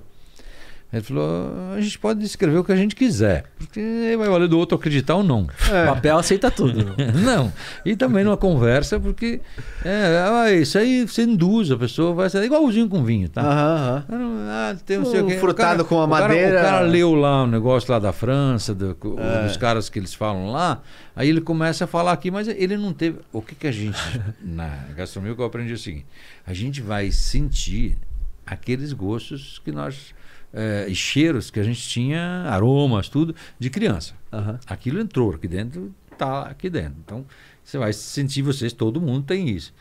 Ele 0.91 1.01
falou: 1.01 1.73
a 1.75 1.81
gente 1.81 1.99
pode 1.99 2.21
descrever 2.21 2.57
o 2.59 2.63
que 2.63 2.71
a 2.71 2.75
gente 2.75 2.95
quiser, 2.95 3.43
porque 3.57 4.15
vai 4.17 4.29
valer 4.29 4.47
do 4.47 4.57
outro 4.57 4.77
acreditar 4.77 5.15
ou 5.15 5.23
não. 5.23 5.41
O 5.43 5.93
papel 5.93 6.17
aceita 6.17 6.49
tudo. 6.49 6.95
Não, 7.25 7.51
e 7.85 7.93
também 7.95 8.23
numa 8.23 8.37
conversa, 8.37 8.97
porque 8.97 9.41
é, 9.83 10.23
ah, 10.29 10.49
isso 10.51 10.77
aí 10.77 11.05
você 11.05 11.23
induz 11.23 11.69
a 11.71 11.77
pessoa, 11.77 12.13
vai 12.13 12.29
ser 12.29 12.41
igualzinho 12.41 12.87
com 12.87 13.03
vinho, 13.03 13.27
tá? 13.27 13.41
Aham, 13.41 14.05
aham. 14.09 14.47
Ah, 14.49 14.75
tem 14.85 15.03
sei 15.03 15.21
Um 15.21 15.25
o 15.25 15.27
quê. 15.27 15.37
frutado 15.37 15.83
O 15.83 15.85
cara- 15.85 15.89
com 15.89 15.99
a 15.99 16.05
o 16.05 16.09
cara- 16.09 16.27
madeira. 16.29 16.59
o 16.59 16.63
cara 16.63 16.79
leu 16.81 17.13
lá 17.15 17.43
um 17.43 17.47
negócio 17.47 17.91
lá 17.91 17.99
da 17.99 18.13
França, 18.13 18.73
do- 18.73 18.95
É. 19.19 19.43
dos 19.45 19.57
caras 19.57 19.89
que 19.89 19.99
eles 19.99 20.13
falam 20.13 20.51
lá, 20.53 20.81
aí 21.17 21.27
ele 21.27 21.41
começa 21.41 21.83
a 21.83 21.87
falar 21.87 22.13
aqui, 22.13 22.31
mas 22.31 22.47
ele 22.47 22.77
não 22.77 22.93
teve. 22.93 23.19
O 23.33 23.41
que, 23.41 23.55
que 23.55 23.67
a 23.67 23.71
gente, 23.73 23.97
na 24.41 24.69
gastronomia, 24.95 25.35
que 25.35 25.41
eu 25.41 25.45
aprendi 25.45 25.71
é 25.71 25.75
o 25.75 25.77
seguinte: 25.77 26.05
a 26.45 26.53
gente 26.53 26.81
vai 26.81 27.11
sentir 27.11 27.97
aqueles 28.45 28.93
gostos 28.93 29.59
que 29.65 29.71
nós. 29.73 30.15
É, 30.53 30.85
e 30.87 30.95
cheiros 30.95 31.49
que 31.51 31.59
a 31.59 31.63
gente 31.63 31.81
tinha, 31.87 32.43
aromas, 32.49 33.09
tudo, 33.09 33.35
de 33.59 33.69
criança. 33.69 34.13
Aham. 34.31 34.59
Aquilo 34.67 34.99
entrou 34.99 35.33
aqui 35.33 35.47
dentro, 35.47 35.93
tá 36.17 36.43
aqui 36.43 36.69
dentro. 36.69 36.95
Então, 37.05 37.25
você 37.63 37.77
vai 37.77 37.93
sentir 37.93 38.41
vocês, 38.41 38.73
todo 38.73 38.99
mundo 39.01 39.23
tem 39.25 39.49
isso. 39.49 39.73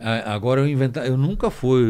Ah, 0.00 0.32
Agora 0.32 0.60
eu 0.60 0.68
inventar, 0.68 1.04
eu 1.08 1.16
nunca 1.16 1.50
fui, 1.50 1.82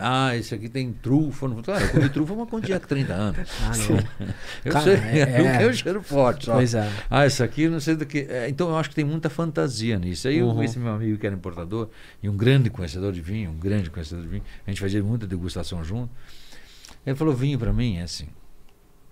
ah, 0.00 0.34
esse 0.36 0.52
aqui 0.52 0.68
tem 0.68 0.92
trufa, 0.92 1.46
não, 1.46 1.62
claro, 1.62 1.84
eu 1.84 1.90
comi 1.90 2.08
trufa 2.08 2.32
uma 2.32 2.44
quantidade 2.44 2.80
de 2.82 2.88
30 2.88 3.12
anos. 3.12 3.48
Ah, 3.62 3.72
não. 3.76 4.26
Eu 4.64 4.72
Cara, 4.72 4.84
sei, 4.84 4.94
é- 5.20 5.62
eu 5.64 5.70
um 5.70 5.72
cheiro 5.72 6.02
forte. 6.02 6.46
Só. 6.46 6.54
Pois 6.54 6.74
é. 6.74 6.90
Ah, 7.08 7.24
isso 7.24 7.44
aqui 7.44 7.68
não 7.68 7.78
sei 7.78 7.94
do 7.94 8.04
que. 8.04 8.26
é, 8.28 8.48
então 8.48 8.68
eu 8.70 8.76
acho 8.76 8.88
que 8.88 8.96
tem 8.96 9.04
muita 9.04 9.30
fantasia 9.30 9.96
nisso. 9.96 10.26
Aí 10.26 10.38
eu 10.38 10.48
Uhum. 10.48 10.56
conheci 10.56 10.76
meu 10.80 10.92
amigo 10.92 11.16
que 11.18 11.24
era 11.26 11.36
importador 11.36 11.88
e 12.20 12.28
um 12.28 12.36
grande 12.36 12.68
conhecedor 12.68 13.12
de 13.12 13.20
vinho, 13.20 13.50
um 13.52 13.58
grande 13.58 13.90
conhecedor 13.90 14.24
de 14.24 14.28
vinho. 14.28 14.42
A 14.66 14.70
gente 14.70 14.80
fazia 14.80 15.00
muita 15.04 15.24
degustação 15.24 15.84
junto. 15.84 16.10
Ele 17.06 17.16
falou: 17.16 17.34
vinho 17.34 17.58
para 17.58 17.72
mim 17.72 17.96
é 17.98 18.02
assim. 18.02 18.28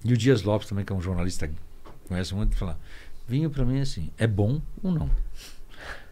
E 0.05 0.13
o 0.13 0.17
Dias 0.17 0.43
Lopes 0.43 0.69
também, 0.69 0.85
que 0.85 0.93
é 0.93 0.97
um 0.97 1.01
jornalista 1.01 1.49
conhece 2.09 2.35
muito, 2.35 2.57
fala: 2.57 2.79
vinho 3.29 3.49
para 3.49 3.65
mim 3.65 3.79
é 3.79 3.83
assim, 3.83 4.11
é 4.19 4.27
bom 4.27 4.61
ou 4.83 4.91
não? 4.93 5.09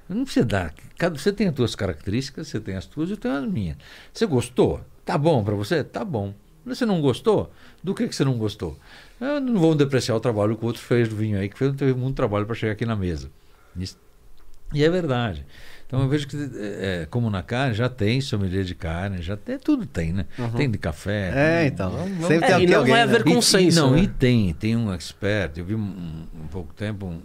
Não 0.09 0.25
precisa 0.25 0.45
dar. 0.45 0.75
Cada, 0.99 1.19
você 1.19 1.33
tem 1.33 1.49
as 1.49 1.57
suas 1.57 1.75
características, 1.75 2.49
você 2.49 2.61
tem 2.61 2.77
as 2.77 2.85
tuas 2.87 3.09
e 3.09 3.13
eu 3.13 3.17
tenho 3.17 3.35
as 3.35 3.47
minhas. 3.47 3.77
Você 4.13 4.27
gostou? 4.27 4.81
Tá 5.05 5.17
bom 5.17 5.43
para 5.43 5.55
você? 5.55 5.83
Tá 5.83 6.05
bom. 6.05 6.35
Você 6.67 6.85
não 6.87 7.01
gostou? 7.01 7.51
Do 7.83 7.95
que, 7.95 8.07
que 8.07 8.15
você 8.15 8.25
não 8.25 8.37
gostou? 8.39 8.79
Eu 9.21 9.41
não 9.41 9.59
vou 9.59 9.75
depreciar 9.75 10.15
o 10.15 10.21
trabalho 10.21 10.57
que 10.57 10.63
o 10.65 10.67
outro 10.67 10.83
fez 10.83 11.09
do 11.09 11.17
vinho 11.17 11.39
aí, 11.39 11.49
que 11.49 11.59
fez, 11.59 11.75
teve 11.75 11.95
muito 11.95 12.15
trabalho 12.17 12.45
para 12.47 12.55
chegar 12.55 12.73
aqui 12.73 12.85
na 12.85 12.95
mesa. 12.95 13.31
Isso- 13.77 13.99
E 14.73 14.85
é 14.85 14.91
verdade. 14.91 15.45
Então 15.93 16.01
eu 16.05 16.09
vejo 16.09 16.27
que, 16.27 16.37
é, 16.57 17.07
como 17.11 17.29
na 17.29 17.43
carne, 17.43 17.75
já 17.75 17.87
tem 17.87 18.19
sommelier 18.19 18.65
de 18.65 18.75
carne, 18.75 19.21
já 19.21 19.37
tem, 19.37 19.59
tudo 19.59 19.85
tem, 19.85 20.11
né? 20.11 20.25
Tem 20.57 20.71
de 20.71 20.79
café. 20.79 21.29
É, 21.35 21.59
tem- 21.59 21.69
então. 21.69 21.91
vamos- 21.91 22.11
vamos- 22.13 22.29
Sempre 22.29 22.49
É, 22.49 22.55
tem 22.57 22.65
e 22.65 22.67
não 22.71 22.79
alguém. 22.79 22.95
vai 22.95 23.07
né? 23.07 23.13
haver 23.13 23.25
consenso, 23.25 23.79
E, 23.79 23.79
não, 23.79 23.91
né? 23.91 23.99
e 24.01 24.09
tem, 24.09 24.55
tem 24.55 24.75
um 24.75 24.91
expert. 24.91 25.59
Eu 25.59 25.67
vi 25.67 25.75
um, 25.75 25.81
um- 25.83 26.47
pouco 26.51 26.73
tempo 26.73 27.05
um- 27.05 27.21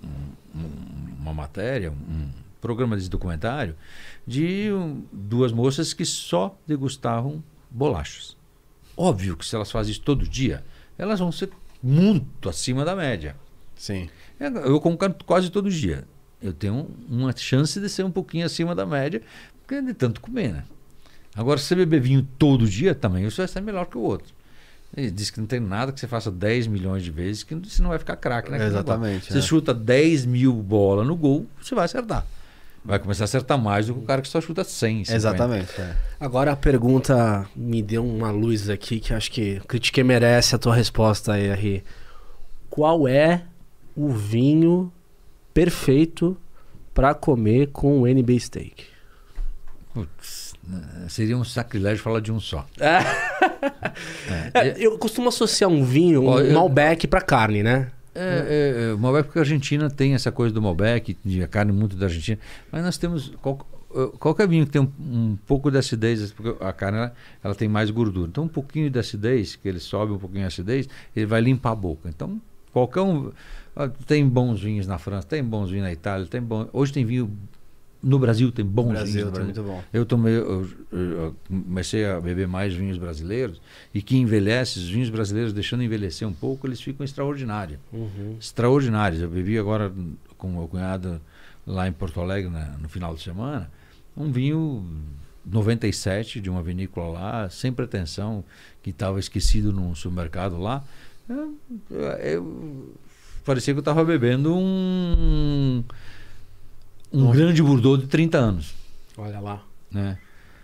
um- 0.53 1.15
uma 1.21 1.33
matéria, 1.33 1.91
um 1.91 2.27
programa 2.59 2.97
de 2.97 3.09
documentário, 3.09 3.73
de 4.27 4.69
um, 4.73 5.01
duas 5.13 5.53
moças 5.53 5.93
que 5.93 6.03
só 6.03 6.53
degustavam 6.67 7.41
bolachas. 7.71 8.35
Óbvio 8.97 9.37
que 9.37 9.45
se 9.45 9.55
elas 9.55 9.71
fazem 9.71 9.91
isso 9.93 10.01
todo 10.01 10.27
dia, 10.27 10.61
elas 10.97 11.19
vão 11.19 11.31
ser 11.31 11.51
muito 11.81 12.49
acima 12.49 12.83
da 12.83 12.97
média. 12.97 13.33
Sim. 13.77 14.09
É, 14.37 14.47
Eu 14.47 14.81
como 14.81 14.97
quase 15.25 15.49
todo 15.49 15.69
dia. 15.69 16.03
Eu 16.41 16.53
tenho 16.53 16.87
uma 17.09 17.35
chance 17.35 17.79
de 17.79 17.89
ser 17.89 18.03
um 18.03 18.11
pouquinho 18.11 18.45
acima 18.45 18.75
da 18.75 18.85
média, 18.85 19.21
porque 19.61 19.75
é 19.75 19.81
de 19.81 19.93
tanto 19.93 20.21
comer, 20.21 20.53
né? 20.53 20.63
Agora, 21.35 21.59
se 21.59 21.65
você 21.65 21.75
beber 21.75 22.01
vinho 22.01 22.27
todo 22.37 22.67
dia, 22.67 22.95
também 22.95 23.23
você 23.23 23.37
vai 23.37 23.47
ser 23.47 23.61
melhor 23.61 23.85
que 23.85 23.97
o 23.97 24.01
outro. 24.01 24.33
Ele 24.95 25.11
diz 25.11 25.29
que 25.29 25.39
não 25.39 25.47
tem 25.47 25.59
nada 25.59 25.91
que 25.91 25.99
você 25.99 26.07
faça 26.07 26.31
10 26.31 26.67
milhões 26.67 27.03
de 27.03 27.11
vezes 27.11 27.43
que 27.43 27.53
você 27.53 27.81
não 27.81 27.89
vai 27.89 27.99
ficar 27.99 28.15
craque 28.15 28.49
naquele 28.49 28.69
Exatamente. 28.69 29.31
Você 29.31 29.39
é. 29.39 29.41
chuta 29.41 29.73
10 29.73 30.25
mil 30.25 30.53
bolas 30.53 31.05
no 31.05 31.15
gol, 31.15 31.45
você 31.61 31.75
vai 31.75 31.85
acertar. 31.85 32.25
Vai 32.83 32.97
começar 32.99 33.25
a 33.25 33.25
acertar 33.25 33.57
mais 33.57 33.87
do 33.87 33.93
que 33.93 33.99
o 33.99 34.03
cara 34.03 34.21
que 34.21 34.29
só 34.29 34.39
chuta 34.39 34.63
100. 34.63 35.05
50. 35.05 35.15
Exatamente. 35.15 35.81
é. 35.81 35.95
Agora 36.19 36.53
a 36.53 36.55
pergunta 36.55 37.45
me 37.53 37.81
deu 37.83 38.05
uma 38.05 38.31
luz 38.31 38.69
aqui 38.69 38.99
que 38.99 39.13
acho 39.13 39.29
que 39.29 39.59
critiquei 39.67 40.03
merece 40.03 40.55
a 40.55 40.57
tua 40.57 40.73
resposta 40.73 41.33
aí, 41.33 41.47
R. 41.47 41.83
Qual 42.69 43.07
é 43.07 43.43
o 43.95 44.09
vinho 44.09 44.91
perfeito 45.57 46.37
para 46.93 47.15
comer 47.15 47.69
com 47.71 48.01
o 48.01 48.07
NB 48.07 48.39
Steak? 48.39 48.85
Putz, 49.91 50.53
né, 50.67 51.07
seria 51.09 51.35
um 51.35 51.43
sacrilégio 51.43 52.03
falar 52.03 52.19
de 52.19 52.31
um 52.31 52.39
só. 52.39 52.63
É, 54.53 54.75
eu 54.77 54.97
costumo 54.99 55.29
associar 55.29 55.69
um 55.69 55.83
vinho, 55.83 56.21
um 56.21 56.39
eu- 56.39 56.53
Malbec 56.53 57.07
para 57.07 57.21
carne, 57.21 57.63
né? 57.63 57.91
É, 58.13 58.19
é, 58.19 58.89
é, 58.89 58.93
o 58.93 58.97
Malbec, 58.99 59.25
porque 59.27 59.39
a 59.39 59.41
Argentina 59.41 59.89
tem 59.89 60.13
essa 60.13 60.31
coisa 60.31 60.53
do 60.53 60.61
Malbec, 60.61 61.17
de 61.25 61.41
a 61.43 61.47
carne 61.47 61.71
muito 61.71 61.95
da 61.95 62.05
Argentina, 62.05 62.37
mas 62.71 62.83
nós 62.83 62.97
temos. 62.97 63.31
qual- 63.41 63.65
eh, 63.95 64.09
qualquer 64.19 64.47
vinho 64.47 64.65
que 64.65 64.71
tem 64.71 64.81
um, 64.81 64.91
um 64.99 65.37
pouco 65.47 65.71
de 65.71 65.77
acidez, 65.79 66.31
porque 66.31 66.63
a 66.63 66.71
carne 66.73 66.97
ela, 66.99 67.13
ela 67.43 67.55
tem 67.55 67.67
mais 67.67 67.89
gordura. 67.89 68.27
Então, 68.29 68.43
um 68.43 68.47
pouquinho 68.47 68.89
de 68.89 68.99
acidez, 68.99 69.55
que 69.55 69.67
ele 69.67 69.79
sobe 69.79 70.11
um 70.13 70.19
pouquinho 70.19 70.43
a 70.45 70.47
acidez, 70.47 70.87
ele 71.15 71.25
vai 71.25 71.41
limpar 71.41 71.71
a 71.71 71.75
boca. 71.75 72.07
Então, 72.09 72.39
qualquer 72.71 73.01
um. 73.01 73.31
Tem 74.05 74.27
bons 74.27 74.61
vinhos 74.61 74.87
na 74.87 74.97
França, 74.97 75.27
tem 75.27 75.43
bons 75.43 75.69
vinhos 75.69 75.85
na 75.85 75.91
Itália, 75.93 76.25
tem 76.27 76.41
bom, 76.41 76.67
hoje 76.73 76.91
tem 76.93 77.05
vinho. 77.05 77.31
No 78.01 78.19
Brasil 78.19 78.51
tem 78.51 78.63
bons 78.63 78.91
Brasil, 78.93 79.13
vinhos. 79.25 79.31
tá 79.37 79.43
muito 79.43 79.63
bom. 79.63 79.83
Eu 79.91 80.05
tomei, 80.05 80.33
eu, 80.35 80.69
eu- 80.91 81.35
comecei 81.47 82.05
a 82.05 82.19
beber 82.21 82.47
mais 82.47 82.73
vinhos 82.73 82.97
brasileiros 82.97 83.59
e 83.93 84.01
que 84.01 84.15
envelhece, 84.17 84.77
os 84.79 84.87
vinhos 84.87 85.09
brasileiros 85.09 85.51
deixando 85.51 85.81
envelhecer 85.83 86.27
um 86.27 86.33
pouco, 86.33 86.67
eles 86.67 86.79
ficam 86.79 87.03
extraordinários. 87.03 87.79
Extraordinários. 88.39 89.21
Eu 89.21 89.29
bebi 89.29 89.57
agora 89.57 89.91
com 90.37 90.47
meu 90.51 90.67
cunhado 90.67 91.19
lá 91.65 91.87
em 91.87 91.91
Porto 91.91 92.21
Alegre 92.21 92.49
na- 92.51 92.77
no 92.79 92.87
final 92.87 93.15
de 93.15 93.21
semana, 93.23 93.69
um 94.15 94.31
vinho 94.31 94.85
97 95.43 96.39
de 96.39 96.49
uma 96.49 96.61
vinícola 96.61 97.07
lá, 97.19 97.49
sem 97.49 97.73
pretensão, 97.73 98.43
que 98.83 98.91
estava 98.91 99.19
esquecido 99.19 99.71
num 99.73 99.95
supermercado 99.95 100.57
lá. 100.59 100.83
Eu, 101.27 101.57
eu- 102.21 102.93
parecia 103.47 103.73
que 103.73 103.79
eu 103.79 103.81
estava 103.81 104.03
bebendo 104.05 104.53
um 104.55 105.83
um 107.11 107.31
grande 107.31 107.63
Bordeaux 107.63 107.99
de 107.99 108.07
30 108.07 108.37
anos 108.37 108.75
Olha 109.17 109.39
lá. 109.39 109.63
né? 109.91 110.17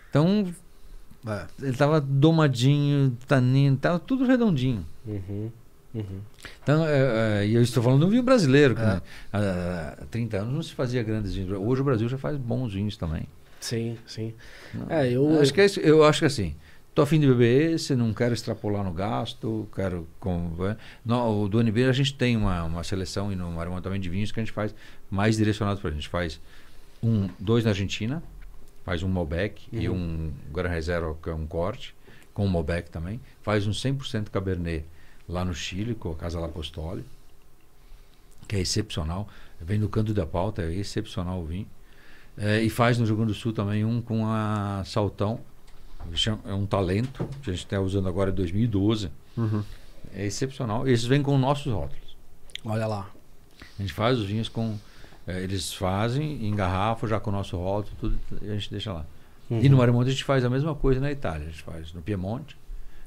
Então, 0.09 0.53
É. 1.25 1.45
ele 1.61 1.75
tava 1.75 1.99
domadinho, 1.99 3.17
taninho, 3.27 3.75
tava 3.77 3.97
tudo 3.97 4.25
redondinho. 4.25 4.85
Uhum. 5.07 5.49
Uhum. 5.95 6.19
Então, 6.61 6.85
é, 6.85 7.41
é, 7.43 7.47
e 7.47 7.55
eu 7.55 7.61
estou 7.63 7.81
falando 7.81 8.01
de 8.01 8.05
um 8.05 8.09
vinho 8.09 8.21
brasileiro, 8.23 8.75
que 8.75 8.81
É. 8.81 8.85
né, 8.85 9.01
há 9.31 9.95
30 10.11 10.37
anos 10.37 10.53
não 10.53 10.61
se 10.61 10.73
fazia 10.73 11.01
grandes 11.01 11.33
vinhos. 11.33 11.51
Hoje 11.57 11.81
o 11.81 11.83
Brasil 11.83 12.07
já 12.09 12.17
faz 12.17 12.37
bons 12.37 12.73
vinhos 12.73 12.95
também. 12.97 13.23
Sim, 13.59 13.97
sim. 14.05 14.33
É, 14.89 15.09
eu. 15.09 15.39
acho 15.41 15.53
que 15.53 15.61
é 15.61 15.65
isso- 15.65 15.79
eu 15.79 16.03
acho 16.03 16.19
que 16.19 16.25
assim, 16.25 16.53
tô 16.93 17.01
afim 17.01 17.19
de 17.19 17.27
beber 17.27 17.73
esse, 17.73 17.95
não 17.95 18.13
quero 18.13 18.33
extrapolar 18.33 18.83
no 18.83 18.93
gasto, 18.93 19.67
quero. 19.75 20.07
Com, 20.19 20.53
é. 20.67 20.77
no, 21.03 21.43
o 21.43 21.49
do 21.49 21.59
NB 21.59 21.85
a 21.85 21.91
gente 21.91 22.13
tem 22.13 22.37
uma, 22.37 22.63
uma 22.63 22.83
seleção 22.83 23.31
e 23.31 23.35
Marimão 23.35 23.81
também 23.81 23.99
de 23.99 24.09
vinhos 24.09 24.31
que 24.31 24.39
a 24.39 24.43
gente 24.43 24.53
faz 24.53 24.73
mais 25.09 25.37
direcionados 25.37 25.81
para 25.81 25.89
a 25.89 25.93
gente. 25.93 26.07
faz 26.07 26.39
um, 27.01 27.29
dois 27.39 27.63
na 27.63 27.71
Argentina, 27.71 28.23
faz 28.85 29.03
um 29.03 29.09
Malbec 29.09 29.67
e 29.71 29.89
um 29.89 30.31
Gran 30.51 30.69
Reserva, 30.69 31.15
que 31.21 31.29
é 31.29 31.33
um 31.33 31.45
corte, 31.45 31.95
com 32.33 32.45
um 32.45 32.49
Malbec 32.49 32.89
também. 32.89 33.19
Faz 33.41 33.67
um 33.67 33.71
100% 33.71 34.29
Cabernet 34.29 34.85
lá 35.27 35.43
no 35.43 35.53
Chile, 35.53 35.95
com 35.95 36.11
a 36.11 36.15
Casa 36.15 36.39
La 36.39 36.47
Postole, 36.47 37.03
que 38.47 38.55
é 38.55 38.59
excepcional. 38.59 39.27
Vem 39.59 39.79
do 39.79 39.89
canto 39.89 40.13
da 40.13 40.25
pauta, 40.25 40.61
é 40.61 40.73
excepcional 40.73 41.41
o 41.41 41.45
vinho. 41.45 41.67
É, 42.37 42.61
e 42.61 42.69
faz 42.69 42.97
no 42.97 43.05
Rio 43.05 43.15
Grande 43.15 43.31
do 43.31 43.37
Sul 43.37 43.53
também 43.53 43.85
um 43.85 44.01
com 44.01 44.25
a 44.25 44.83
Saltão, 44.85 45.39
é 46.45 46.53
um 46.53 46.65
talento, 46.65 47.27
que 47.41 47.49
a 47.49 47.53
gente 47.53 47.63
está 47.65 47.79
usando 47.79 48.07
agora 48.07 48.29
em 48.31 48.33
2012. 48.33 49.09
Uhum. 49.37 49.63
É 50.13 50.25
excepcional. 50.25 50.87
Esses 50.87 51.05
vêm 51.05 51.21
com 51.23 51.37
nossos 51.37 51.71
rótulos. 51.71 52.15
Olha 52.65 52.85
lá. 52.87 53.09
A 53.77 53.81
gente 53.81 53.93
faz 53.93 54.19
os 54.19 54.25
vinhos 54.25 54.47
com. 54.49 54.77
eh, 55.27 55.41
eles 55.43 55.73
fazem 55.73 56.45
em 56.47 56.55
garrafa, 56.55 57.07
já 57.07 57.19
com 57.19 57.29
o 57.29 57.33
nosso 57.33 57.57
rótulo, 57.57 57.95
tudo, 57.99 58.19
e 58.41 58.49
a 58.49 58.53
gente 58.53 58.69
deixa 58.69 58.93
lá. 58.93 59.05
E 59.49 59.69
no 59.69 59.77
Marimonte 59.77 60.09
a 60.09 60.11
gente 60.13 60.23
faz 60.23 60.43
a 60.45 60.49
mesma 60.49 60.73
coisa 60.73 60.99
na 60.99 61.11
Itália. 61.11 61.47
A 61.47 61.49
gente 61.51 61.61
faz 61.63 61.93
no 61.93 62.01
Piemonte, 62.01 62.55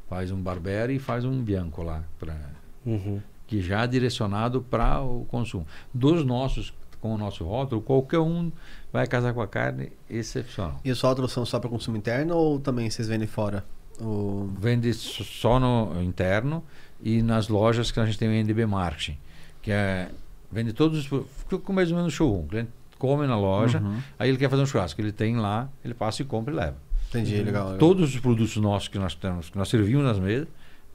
faz 0.09 0.30
um 0.30 0.40
Barbera 0.40 0.92
e 0.92 0.99
faz 0.99 1.24
um 1.24 1.42
Bianco 1.42 1.82
lá. 1.82 2.05
Pra, 2.18 2.36
Uhum. 2.84 3.20
que 3.49 3.61
já 3.61 3.82
é 3.82 3.86
direcionado 3.86 4.61
para 4.62 5.01
o 5.01 5.24
consumo. 5.28 5.66
Dos 5.92 6.24
nossos, 6.24 6.72
com 7.01 7.14
o 7.14 7.18
nosso 7.18 7.44
rótulo, 7.44 7.80
qualquer 7.82 8.18
um 8.20 8.51
vai 8.97 9.07
casar 9.07 9.32
com 9.34 9.40
a 9.42 9.47
carne 9.47 9.92
excepcional. 10.09 10.80
E 10.84 10.90
os 10.90 11.01
rótulos 11.01 11.32
são 11.32 11.44
só 11.44 11.59
para 11.61 11.68
consumo 11.70 11.97
interno 11.97 12.34
ou 12.34 12.59
também 12.59 12.88
vocês 12.90 13.09
vendem 13.09 13.28
fora? 13.28 13.64
O... 14.01 14.51
Vende 14.59 14.92
só 14.94 15.59
no 15.61 16.03
interno 16.03 16.62
e 17.03 17.22
nas 17.22 17.49
lojas 17.49 17.90
que 17.90 18.01
a 18.01 18.07
gente 18.07 18.18
tem 18.18 18.28
o 18.28 18.32
NDB 18.32 18.66
Marketing, 18.66 19.18
que 19.62 19.70
é 19.70 20.09
vende 20.51 20.72
todos 20.72 21.11
os 21.11 21.26
fica 21.38 21.59
com 21.59 21.72
mais 21.72 21.90
ou 21.90 21.97
menos 21.97 22.12
showroom. 22.12 22.44
O 22.44 22.47
cliente 22.47 22.70
come 22.99 23.26
na 23.26 23.38
loja, 23.38 23.78
Uhum. 23.80 23.99
aí 24.18 24.28
ele 24.30 24.38
quer 24.38 24.49
fazer 24.49 24.62
um 24.62 24.66
churrasco, 24.66 25.01
ele 25.01 25.12
tem 25.12 25.36
lá, 25.36 25.68
ele 25.84 25.92
passa 25.94 26.22
e 26.22 26.24
compra 26.24 26.53
e 26.53 26.57
leva. 26.57 26.76
Entendi, 27.11 27.36
legal. 27.42 27.64
legal. 27.66 27.78
Todos 27.78 28.14
os 28.14 28.20
produtos 28.20 28.57
nossos 28.57 28.88
que 28.88 28.99
nós 28.99 29.14
temos, 29.14 29.51
que 29.51 29.59
nós 29.59 29.68
servimos 29.68 30.05
nas 30.05 30.18
mesas, 30.18 30.49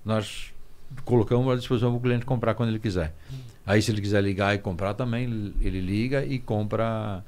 nós 0.04 0.52
colocamos 1.06 1.52
à 1.52 1.56
disposição 1.56 1.92
para 1.92 1.98
o 1.98 2.02
cliente 2.02 2.26
comprar 2.26 2.54
quando 2.54 2.70
ele 2.70 2.80
quiser. 2.80 3.14
Aí 3.66 3.82
se 3.82 3.92
ele 3.92 4.02
quiser 4.02 4.22
ligar 4.22 4.56
e 4.56 4.58
comprar 4.58 4.94
também, 4.94 5.24
ele 5.62 5.80
liga 5.80 6.26
e 6.26 6.40
compra, 6.40 7.24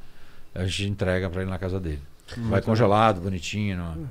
a 0.53 0.65
gente 0.65 0.85
entrega 0.89 1.29
para 1.29 1.41
ele 1.41 1.49
na 1.51 1.57
casa 1.59 1.79
dele. 1.79 1.99
Vai 2.37 2.61
congelado, 2.61 3.21
bonitinho. 3.21 3.77
não- 3.77 4.09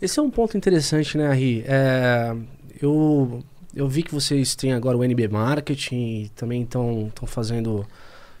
Esse 0.00 0.18
é 0.18 0.22
um 0.22 0.30
ponto 0.30 0.56
interessante, 0.56 1.16
né, 1.16 1.28
Ari? 1.28 1.64
É, 1.66 2.34
eu, 2.82 3.42
eu 3.74 3.88
vi 3.88 4.02
que 4.02 4.12
vocês 4.14 4.54
têm 4.54 4.72
agora 4.72 4.96
o 4.96 5.04
NB 5.04 5.28
Marketing 5.28 6.24
e 6.24 6.28
também 6.30 6.62
estão 6.62 7.10
fazendo 7.26 7.86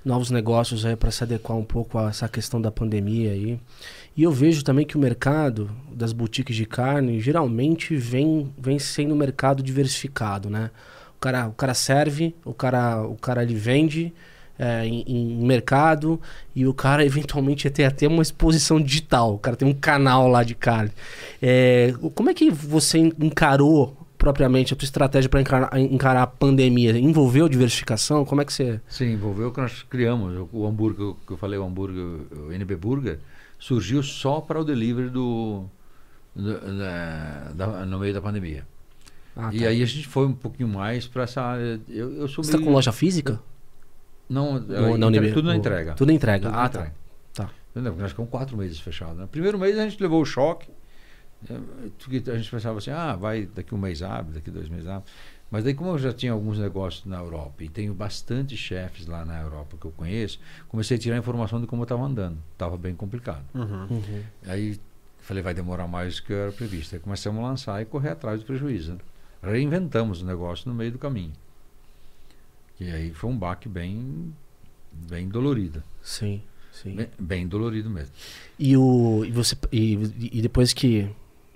novos 0.04 0.30
negócios 0.30 0.84
aí 0.86 0.94
para 0.94 1.10
se 1.10 1.24
adequar 1.24 1.56
um 1.56 1.64
pouco 1.64 1.98
a 1.98 2.10
essa 2.10 2.28
questão 2.28 2.60
da 2.60 2.70
pandemia 2.70 3.32
aí. 3.32 3.58
E 4.16 4.22
eu 4.22 4.30
vejo 4.32 4.62
também 4.62 4.86
que 4.86 4.96
o 4.96 5.00
mercado 5.00 5.70
das 5.92 6.12
boutiques 6.12 6.54
de 6.54 6.64
carne 6.64 7.20
geralmente 7.20 7.96
vem, 7.96 8.52
vem 8.58 8.78
sendo 8.78 9.14
um 9.14 9.18
mercado 9.18 9.62
diversificado, 9.62 10.48
né? 10.48 10.70
O 11.16 11.18
cara, 11.20 11.48
o 11.48 11.52
cara 11.52 11.74
serve, 11.74 12.34
o 12.44 12.52
cara, 12.54 13.02
o 13.02 13.16
cara 13.16 13.42
ele 13.42 13.54
vende 13.54 14.12
é, 14.58 14.86
em, 14.86 15.02
em 15.06 15.46
mercado 15.46 16.20
e 16.54 16.66
o 16.66 16.72
cara 16.74 17.04
eventualmente 17.04 17.68
tem 17.70 17.84
até 17.86 18.06
uma 18.08 18.22
exposição 18.22 18.80
digital. 18.80 19.34
O 19.34 19.38
cara 19.38 19.56
tem 19.56 19.68
um 19.68 19.74
canal 19.74 20.28
lá 20.28 20.42
de 20.42 20.54
carne. 20.54 20.90
É, 21.42 21.92
como 22.14 22.30
é 22.30 22.34
que 22.34 22.50
você 22.50 22.98
encarou 22.98 23.96
propriamente 24.18 24.72
a 24.72 24.76
tua 24.76 24.86
estratégia 24.86 25.28
para 25.28 25.40
encarar, 25.40 25.78
encarar 25.78 26.22
a 26.22 26.26
pandemia? 26.26 26.98
Envolveu 26.98 27.48
diversificação? 27.48 28.24
Como 28.24 28.40
é 28.40 28.44
que 28.44 28.52
você... 28.52 28.80
Sim, 28.88 29.12
envolveu 29.12 29.52
que 29.52 29.60
nós 29.60 29.82
criamos. 29.82 30.48
O, 30.52 30.60
o 30.60 30.66
hambúrguer, 30.66 31.14
que 31.26 31.32
eu 31.32 31.36
falei, 31.36 31.58
o 31.58 31.64
hambúrguer, 31.64 32.02
o 32.48 32.52
NB 32.52 32.76
Burger, 32.76 33.18
surgiu 33.58 34.02
só 34.02 34.40
para 34.40 34.60
o 34.60 34.64
delivery 34.64 35.10
do, 35.10 35.64
do- 36.34 36.78
da- 36.78 37.52
da- 37.54 37.86
no 37.86 37.98
meio 37.98 38.14
da 38.14 38.20
pandemia. 38.22 38.66
Ah, 39.36 39.50
E 39.52 39.60
tá. 39.60 39.68
aí 39.68 39.82
a 39.82 39.86
gente 39.86 40.06
foi 40.08 40.26
um 40.26 40.32
pouquinho 40.32 40.68
mais 40.68 41.06
para 41.06 41.24
essa 41.24 41.42
área. 41.42 41.78
Eu, 41.88 42.14
eu 42.14 42.28
sou 42.28 42.42
Você 42.42 42.52
está 42.52 42.64
com 42.64 42.72
loja 42.72 42.90
física? 42.92 43.38
Não, 44.28 44.58
No- 44.58 44.98
na 44.98 45.32
tudo 45.32 45.42
na 45.48 45.56
entrega. 45.56 45.94
Tudo 45.94 46.08
na 46.08 46.14
entrega. 46.14 46.46
Tudo 46.48 46.54
ah, 46.58 46.62
na 46.62 46.68
tá. 46.68 46.78
entrega. 46.80 46.94
Tá. 47.34 47.50
Porque 47.72 48.02
nós 48.02 48.10
ficamos 48.10 48.30
quatro 48.30 48.56
meses 48.56 48.80
fechados. 48.80 49.18
No 49.18 49.28
primeiro 49.28 49.58
mês 49.58 49.78
a 49.78 49.82
gente 49.88 50.00
levou 50.02 50.20
o 50.20 50.24
choque. 50.24 50.68
eh, 51.48 52.32
A 52.32 52.36
gente 52.36 52.50
pensava 52.50 52.78
assim, 52.78 52.90
ah, 52.90 53.14
vai 53.14 53.46
daqui 53.46 53.74
um 53.74 53.78
mês 53.78 54.02
abre, 54.02 54.34
daqui 54.34 54.50
dois 54.50 54.68
meses 54.68 54.86
abre. 54.86 55.08
Mas 55.50 55.62
daí 55.62 55.74
como 55.74 55.90
eu 55.90 55.98
já 55.98 56.12
tinha 56.12 56.32
alguns 56.32 56.58
negócios 56.58 57.04
na 57.04 57.18
Europa 57.18 57.62
e 57.62 57.68
tenho 57.68 57.94
bastante 57.94 58.56
chefes 58.56 59.06
lá 59.06 59.24
na 59.24 59.40
Europa 59.40 59.76
que 59.80 59.86
eu 59.86 59.92
conheço, 59.92 60.40
comecei 60.68 60.96
a 60.96 61.00
tirar 61.00 61.16
informação 61.16 61.60
de 61.60 61.66
como 61.68 61.84
estava 61.84 62.02
andando. 62.02 62.38
Estava 62.52 62.76
bem 62.76 62.94
complicado. 62.96 63.44
Uhum. 63.54 63.86
Uhum. 63.90 64.22
Aí 64.46 64.80
falei, 65.20 65.42
vai 65.42 65.54
demorar 65.54 65.86
mais 65.86 66.16
do 66.16 66.22
que 66.24 66.32
era 66.32 66.50
previsto. 66.50 66.94
Aí 66.94 67.00
começamos 67.00 67.44
a 67.44 67.46
lançar 67.48 67.80
e 67.80 67.84
correr 67.84 68.10
atrás 68.10 68.40
do 68.40 68.46
prejuízo. 68.46 68.94
né? 68.94 68.98
Reinventamos 69.42 70.20
o 70.22 70.26
negócio 70.26 70.68
no 70.68 70.74
meio 70.74 70.90
do 70.90 70.98
caminho. 70.98 71.32
E 72.80 72.90
aí 72.90 73.10
foi 73.12 73.30
um 73.30 73.36
baque 73.36 73.68
bem, 73.68 74.32
bem 74.92 75.28
dolorido. 75.28 75.82
Sim, 76.02 76.42
sim. 76.72 76.94
Bem, 76.94 77.08
bem 77.18 77.46
dolorido 77.48 77.88
mesmo. 77.88 78.12
E, 78.58 78.76
o, 78.76 79.24
e, 79.24 79.30
você, 79.30 79.56
e, 79.72 79.94
e 80.32 80.42
depois 80.42 80.72
que, 80.72 81.08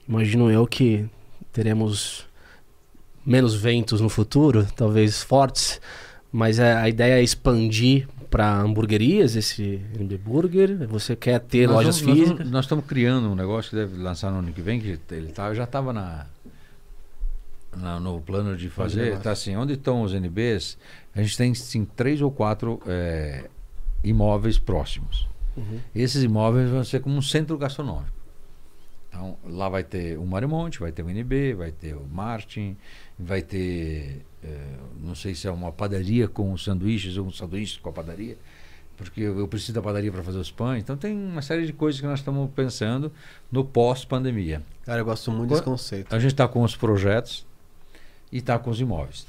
imagino 0.09 0.51
eu 0.51 0.67
que 0.67 1.05
teremos 1.53 2.27
menos 3.25 3.55
ventos 3.55 4.01
no 4.01 4.09
futuro, 4.09 4.67
talvez 4.75 5.23
fortes, 5.23 5.81
mas 6.33 6.59
a, 6.59 6.83
a 6.83 6.89
ideia 6.89 7.15
é 7.21 7.23
expandir 7.23 8.09
para 8.31 8.61
hamburguerias 8.61 9.35
esse 9.37 9.81
NB 9.99 10.17
Burger. 10.19 10.87
Você 10.89 11.15
quer 11.17 11.41
ter 11.41 11.67
Nós 11.67 11.77
lojas 11.77 12.01
nós 12.01 12.17
físicas? 12.19 12.51
Nós 12.51 12.65
estamos 12.65 12.85
criando 12.87 13.29
um 13.29 13.35
negócio 13.35 13.71
que 13.71 13.77
deve 13.77 13.97
lançar 13.99 14.31
no 14.31 14.39
ano 14.39 14.53
que 14.53 14.63
vem, 14.63 14.81
que 14.81 14.99
ele 15.11 15.33
tá, 15.33 15.53
já 15.53 15.65
estava 15.65 15.93
na, 15.93 16.27
na- 17.77 17.99
no 18.01 18.21
plano 18.21 18.57
de 18.57 18.69
fazer. 18.71 19.19
Tá 19.19 19.33
assim, 19.33 19.57
onde 19.57 19.75
estão 19.75 20.03
os 20.03 20.15
NBs, 20.15 20.79
a 21.15 21.23
gente 21.23 21.37
tem 21.37 21.55
sim, 21.55 21.85
três 21.85 22.21
ou 22.21 22.31
quatro 22.31 22.81
eh, 22.87 23.49
imóveis 24.05 24.59
próximos. 24.59 25.29
Uhum. 25.57 25.81
Esses 25.95 26.23
imóveis 26.23 26.71
vão 26.71 26.85
ser 26.85 27.01
como 27.01 27.17
um 27.17 27.23
centro 27.23 27.59
gastronômico. 27.59 28.21
Então, 29.09 29.37
lá 29.45 29.69
vai 29.69 29.83
ter 29.83 30.17
o 30.17 30.25
Marimonte, 30.25 30.79
vai 30.79 30.93
ter 30.93 31.03
o 31.03 31.11
NB, 31.11 31.55
vai 31.55 31.73
ter 31.73 31.95
o 31.95 32.07
Martin, 32.07 32.77
vai 33.19 33.43
ter, 33.43 34.25
eh, 34.43 34.77
não 35.01 35.17
sei 35.17 35.35
se 35.35 35.49
é 35.49 35.51
uma 35.51 35.73
padaria 35.73 36.29
com 36.29 36.57
sanduíches 36.57 37.17
ou 37.17 37.27
um 37.27 37.33
sanduíche 37.33 37.81
com 37.81 37.89
a 37.89 37.93
padaria, 37.93 38.39
porque 38.97 39.21
eu 39.21 39.37
eu 39.41 39.49
preciso 39.49 39.73
da 39.73 39.83
padaria 39.83 40.13
para 40.13 40.23
fazer 40.23 40.39
os 40.39 40.53
pães. 40.53 40.81
Então, 40.81 40.97
tem 40.97 41.13
uma 41.13 41.43
série 41.43 41.67
de 41.67 41.73
coisas 41.73 42.01
que 42.01 42.07
nós 42.07 42.21
estamos 42.21 42.49
pensando 42.53 43.13
no 43.51 43.65
pós-pandemia. 43.65 44.63
Cara, 44.85 45.01
eu 45.01 45.05
gosto 45.05 45.33
muito 45.33 45.51
desse 45.51 45.63
conceito. 45.63 46.15
A 46.15 46.19
gente 46.21 46.33
está 46.33 46.47
com 46.47 46.63
os 46.63 46.77
projetos 46.77 47.45
e 48.31 48.39
está 48.39 48.61
com 48.61 48.71
os 48.71 48.81
imóveis. 48.81 49.27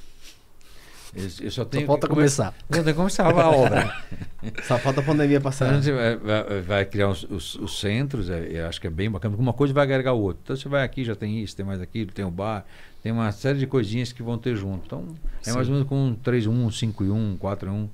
Eu, 1.13 1.23
eu 1.41 1.51
só 1.51 1.65
tenho 1.65 1.83
Só 1.85 1.87
falta 1.87 2.07
começar. 2.07 2.53
Tenho 2.69 2.83
que 2.85 2.93
começar 2.93 3.25
a 3.25 3.49
obra. 3.49 3.93
Só 4.63 4.77
falta 4.79 5.01
a 5.01 5.03
pandemia 5.03 5.37
A 5.37 5.41
passar. 5.41 5.73
gente 5.81 5.91
vai, 5.91 6.61
vai- 6.61 6.85
criar 6.85 7.09
os, 7.09 7.23
os- 7.23 7.55
os 7.55 7.79
centros, 7.79 8.29
é, 8.29 8.47
eu 8.61 8.67
acho 8.67 8.79
que 8.79 8.87
é 8.87 8.89
bem 8.89 9.11
bacana, 9.11 9.31
porque 9.33 9.41
uma 9.43 9.53
coisa 9.53 9.73
vai 9.73 9.83
agregar 9.83 10.13
o 10.13 10.21
outro. 10.21 10.39
Então 10.43 10.55
você 10.55 10.67
vai 10.69 10.83
aqui, 10.83 11.03
já 11.03 11.13
tem 11.15 11.43
isso, 11.43 11.55
tem 11.55 11.65
mais 11.65 11.81
aquilo, 11.81 12.11
tem 12.11 12.23
o 12.25 12.31
bar, 12.31 12.65
tem 13.03 13.11
uma 13.11 13.31
série 13.33 13.59
de 13.59 13.67
coisinhas 13.67 14.11
que 14.13 14.23
vão 14.23 14.37
ter 14.37 14.55
junto. 14.55 14.85
Então 14.85 15.05
é 15.41 15.49
Sim. 15.49 15.53
mais 15.53 15.67
ou 15.67 15.73
menos 15.73 15.87
com 15.89 15.95
um 16.07 16.15
3 16.15 16.47
1, 16.47 16.51
um 16.51 16.71
5 16.71 17.03
e 17.03 17.09
1, 17.11 17.15
um 17.33 17.37
4 17.37 17.67
e 17.67 17.71
1. 17.71 17.89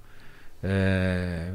É, 0.63 1.51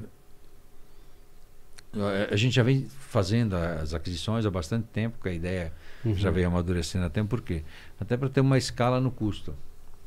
a 2.30 2.36
gente 2.36 2.54
já 2.54 2.62
vem 2.62 2.86
fazendo 3.08 3.54
as 3.54 3.92
aquisições 3.92 4.46
há 4.46 4.50
bastante 4.50 4.86
tempo, 4.92 5.18
que 5.22 5.28
a 5.28 5.32
ideia 5.32 5.72
Uhum. 6.04 6.14
já 6.16 6.30
veio 6.32 6.48
amadurecendo 6.48 7.04
há 7.04 7.10
tempo, 7.10 7.28
por 7.30 7.40
quê? 7.42 7.62
Até 8.00 8.16
para 8.16 8.28
ter 8.28 8.40
uma 8.40 8.58
escala 8.58 9.00
no 9.00 9.10
custo. 9.10 9.54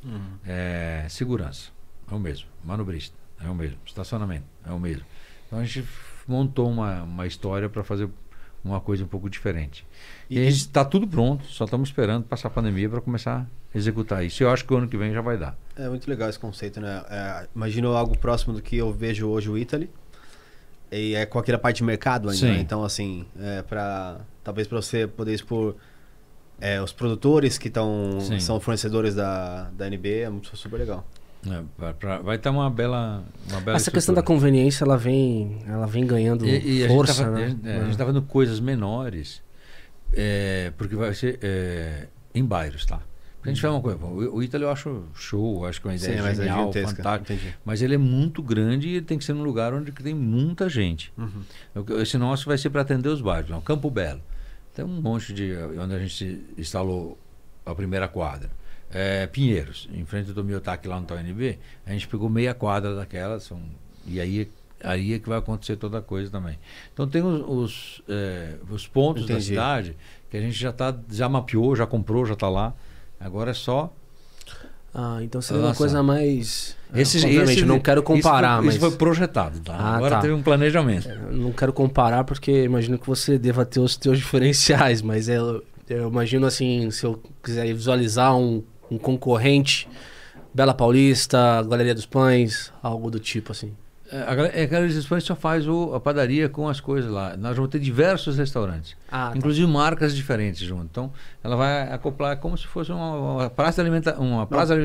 Uhum. 0.05 0.37
É, 0.45 1.05
segurança, 1.09 1.69
é 2.09 2.13
o 2.13 2.19
mesmo. 2.19 2.47
Manobrista, 2.63 3.15
é 3.43 3.49
o 3.49 3.55
mesmo. 3.55 3.77
Estacionamento, 3.85 4.45
é 4.65 4.71
o 4.71 4.79
mesmo. 4.79 5.03
Então 5.47 5.59
a 5.59 5.63
gente 5.65 5.87
montou 6.27 6.69
uma, 6.69 7.03
uma 7.03 7.25
história 7.27 7.67
para 7.69 7.83
fazer 7.83 8.09
uma 8.63 8.79
coisa 8.79 9.03
um 9.03 9.07
pouco 9.07 9.29
diferente. 9.29 9.85
E, 10.29 10.39
E- 10.39 10.47
está 10.47 10.83
tudo 10.85 11.07
pronto, 11.07 11.45
só 11.45 11.65
estamos 11.65 11.89
esperando 11.89 12.23
passar 12.25 12.47
a 12.47 12.51
pandemia 12.51 12.89
para 12.89 13.01
começar 13.01 13.47
a 13.73 13.77
executar 13.77 14.23
isso. 14.25 14.41
Eu 14.43 14.49
acho 14.49 14.65
que 14.65 14.73
o 14.73 14.77
ano 14.77 14.87
que 14.87 14.97
vem 14.97 15.13
já 15.13 15.21
vai 15.21 15.37
dar. 15.37 15.55
É 15.75 15.87
muito 15.89 16.09
legal 16.09 16.29
esse 16.29 16.39
conceito, 16.39 16.79
né? 16.81 17.03
É, 17.09 17.47
imagino 17.55 17.93
algo 17.95 18.17
próximo 18.17 18.53
do 18.53 18.61
que 18.61 18.75
eu 18.77 18.91
vejo 18.91 19.27
hoje 19.27 19.49
o 19.49 19.57
Italy. 19.57 19.89
E 20.91 21.13
é 21.15 21.25
com 21.25 21.37
aquela 21.39 21.57
parte 21.57 21.77
de 21.77 21.83
mercado 21.83 22.29
ainda, 22.29 22.47
né? 22.47 22.59
Então, 22.59 22.83
assim, 22.83 23.25
é 23.39 23.61
pra, 23.63 24.21
talvez 24.43 24.67
para 24.67 24.81
você 24.81 25.05
poder 25.07 25.33
expor 25.33 25.75
é, 26.59 26.81
os 26.81 26.91
produtores 26.93 27.57
que 27.57 27.69
tão, 27.69 28.19
Sim. 28.21 28.39
são 28.39 28.59
fornecedores 28.59 29.13
da, 29.15 29.69
da 29.71 29.87
NB, 29.87 30.19
é 30.21 30.29
muito 30.29 30.55
super 30.55 30.77
legal. 30.77 31.05
É, 31.47 31.61
pra- 31.77 31.93
pra- 31.93 32.17
vai 32.19 32.37
estar 32.37 32.49
uma 32.49 32.69
bela, 32.71 33.23
uma 33.51 33.61
bela 33.61 33.77
Essa 33.77 33.91
questão 33.91 34.15
da 34.15 34.21
estrutura. 34.21 34.23
conveniência, 34.49 34.83
ela 34.83 34.97
vem, 34.97 35.59
ela 35.67 35.85
vem 35.85 36.05
ganhando 36.05 36.43
E, 36.45 36.79
e 36.79 36.85
a 36.85 36.87
força, 36.87 37.13
gente 37.13 37.23
tava, 37.25 37.37
né? 37.39 37.55
é, 37.65 37.75
a 37.77 37.79
gente 37.81 37.91
estava 37.91 38.11
dando 38.11 38.25
coisas 38.25 38.59
menores, 38.59 39.43
é, 40.13 40.71
porque 40.77 40.95
vai 40.95 41.13
ser 41.13 41.37
é, 41.43 42.07
em 42.33 42.43
bairros, 42.43 42.85
tá? 42.85 42.99
Porque 43.37 43.49
a 43.49 43.53
gente 43.53 43.61
fala 43.61 43.75
uma 43.75 43.81
coisa, 43.81 43.99
o, 44.03 44.37
o 44.37 44.41
Ítalo 44.43 44.63
eu 44.63 44.71
acho 44.71 45.03
show, 45.13 45.61
eu 45.63 45.69
acho 45.69 45.79
que 45.79 45.87
é 45.87 45.91
uma 45.91 45.95
ideia 45.95 46.23
mas 46.23 46.39
é 46.39 46.43
genial, 46.45 46.73
fantástica. 46.73 47.17
Entendi. 47.33 47.53
Mas 47.63 47.81
ele 47.83 47.93
é 47.93 47.97
muito 47.99 48.41
grande 48.41 48.87
e 48.89 49.01
tem 49.01 49.19
que 49.19 49.23
ser 49.23 49.33
num 49.33 49.43
lugar 49.43 49.71
onde 49.71 49.91
tem 49.91 50.15
muita 50.15 50.67
gente. 50.67 51.13
Uhum. 51.15 51.43
Esse 52.01 52.17
nosso 52.17 52.47
vai 52.47 52.57
ser 52.57 52.71
para 52.71 52.81
atender 52.81 53.09
os 53.09 53.21
bairros. 53.21 53.51
Não, 53.51 53.61
Campo 53.61 53.91
Belo. 53.91 54.19
Tem 54.75 54.83
um 54.83 55.01
monte 55.01 55.33
de. 55.33 55.55
onde 55.79 55.95
a 55.95 55.99
gente 55.99 56.45
instalou 56.57 57.17
a 57.65 57.73
primeira 57.73 58.07
quadra. 58.09 58.51
É, 58.91 59.25
Pinheiros, 59.25 59.89
em 59.91 60.05
frente 60.05 60.31
do 60.31 60.43
Miotaque 60.43 60.87
lá 60.87 60.99
no 60.99 61.07
TNB, 61.07 61.57
a 61.85 61.91
gente 61.91 62.07
pegou 62.07 62.29
meia 62.29 62.53
quadra 62.53 62.95
daquela, 62.95 63.39
são, 63.39 63.59
e 64.05 64.21
aí, 64.21 64.49
aí 64.81 65.13
é 65.13 65.19
que 65.19 65.27
vai 65.27 65.39
acontecer 65.39 65.75
toda 65.75 65.97
a 65.97 66.01
coisa 66.01 66.29
também. 66.29 66.59
Então 66.93 67.07
tem 67.07 67.21
os, 67.23 67.41
os, 67.47 68.01
é, 68.07 68.55
os 68.69 68.87
pontos 68.87 69.25
da 69.25 69.33
Entendi. 69.33 69.47
cidade 69.47 69.97
que 70.29 70.37
a 70.37 70.41
gente 70.41 70.53
já, 70.57 70.71
tá, 70.71 70.95
já 71.09 71.27
mapeou, 71.27 71.75
já 71.75 71.87
comprou, 71.87 72.25
já 72.25 72.33
está 72.33 72.47
lá. 72.47 72.73
Agora 73.19 73.51
é 73.51 73.53
só 73.53 73.91
Ah, 74.97 75.19
então 75.21 75.41
seria 75.41 75.61
uma 75.61 75.67
Lançar. 75.67 75.77
coisa 75.77 76.01
mais. 76.01 76.77
Esse, 76.95 77.17
Ah, 77.17 77.25
obviamente, 77.25 77.57
esse- 77.59 77.65
não 77.65 77.79
quero 77.81 78.01
comparar, 78.01 78.47
isso 78.53 78.55
foi, 78.57 78.65
mas. 78.65 78.75
isso 78.75 78.89
foi 78.89 78.97
projetado, 78.97 79.59
tá? 79.59 79.75
Ah, 79.77 79.95
Agora 79.97 80.15
tá. 80.15 80.21
teve 80.21 80.33
um 80.33 80.41
planejamento. 80.41 81.09
Eu 81.09 81.33
Não 81.33 81.51
quero 81.51 81.73
comparar 81.73 82.23
porque 82.23 82.63
imagino 82.63 82.97
que 82.97 83.05
você 83.05 83.37
deva 83.37 83.65
ter 83.65 83.81
os 83.81 83.97
teus 83.97 84.17
diferenciais, 84.19 85.01
mas 85.01 85.27
eu, 85.27 85.61
eu 85.89 86.07
imagino 86.07 86.47
assim, 86.47 86.89
se 86.91 87.05
eu 87.05 87.21
quiser 87.43 87.65
visualizar 87.73 88.37
um, 88.37 88.63
um 88.89 88.97
concorrente 88.97 89.85
Bela 90.53 90.73
Paulista, 90.73 91.61
Galeria 91.69 91.93
dos 91.93 92.05
Pães, 92.05 92.71
algo 92.81 93.11
do 93.11 93.19
tipo 93.19 93.51
assim. 93.51 93.73
É, 94.15 94.21
a 94.31 94.33
é, 94.61 94.63
a 94.63 94.65
Galeria 94.67 95.01
Pães 95.09 95.23
só 95.23 95.35
faz 95.35 95.67
o- 95.67 95.93
a 95.93 95.99
padaria 95.99 96.47
com 96.47 96.67
as 96.69 96.79
coisas 96.79 97.11
lá. 97.11 97.35
Nós 97.37 97.55
vamos 97.55 97.69
ter 97.71 97.79
diversos 97.79 98.37
restaurantes. 98.37 98.95
Ah, 99.11 99.31
tá. 99.31 99.37
Inclusive 99.37 99.67
marcas 99.67 100.15
diferentes 100.15 100.61
junto. 100.61 100.85
Então, 100.85 101.11
ela 101.43 101.55
vai 101.55 101.91
acoplar 101.91 102.37
como 102.37 102.57
se 102.57 102.65
fosse 102.67 102.91
uma, 102.91 103.15
uma 103.15 103.49
praça 103.49 103.75
de 103.75 103.81
alimentação, 103.81 104.23
uma 104.23 104.47
praça 104.47 104.75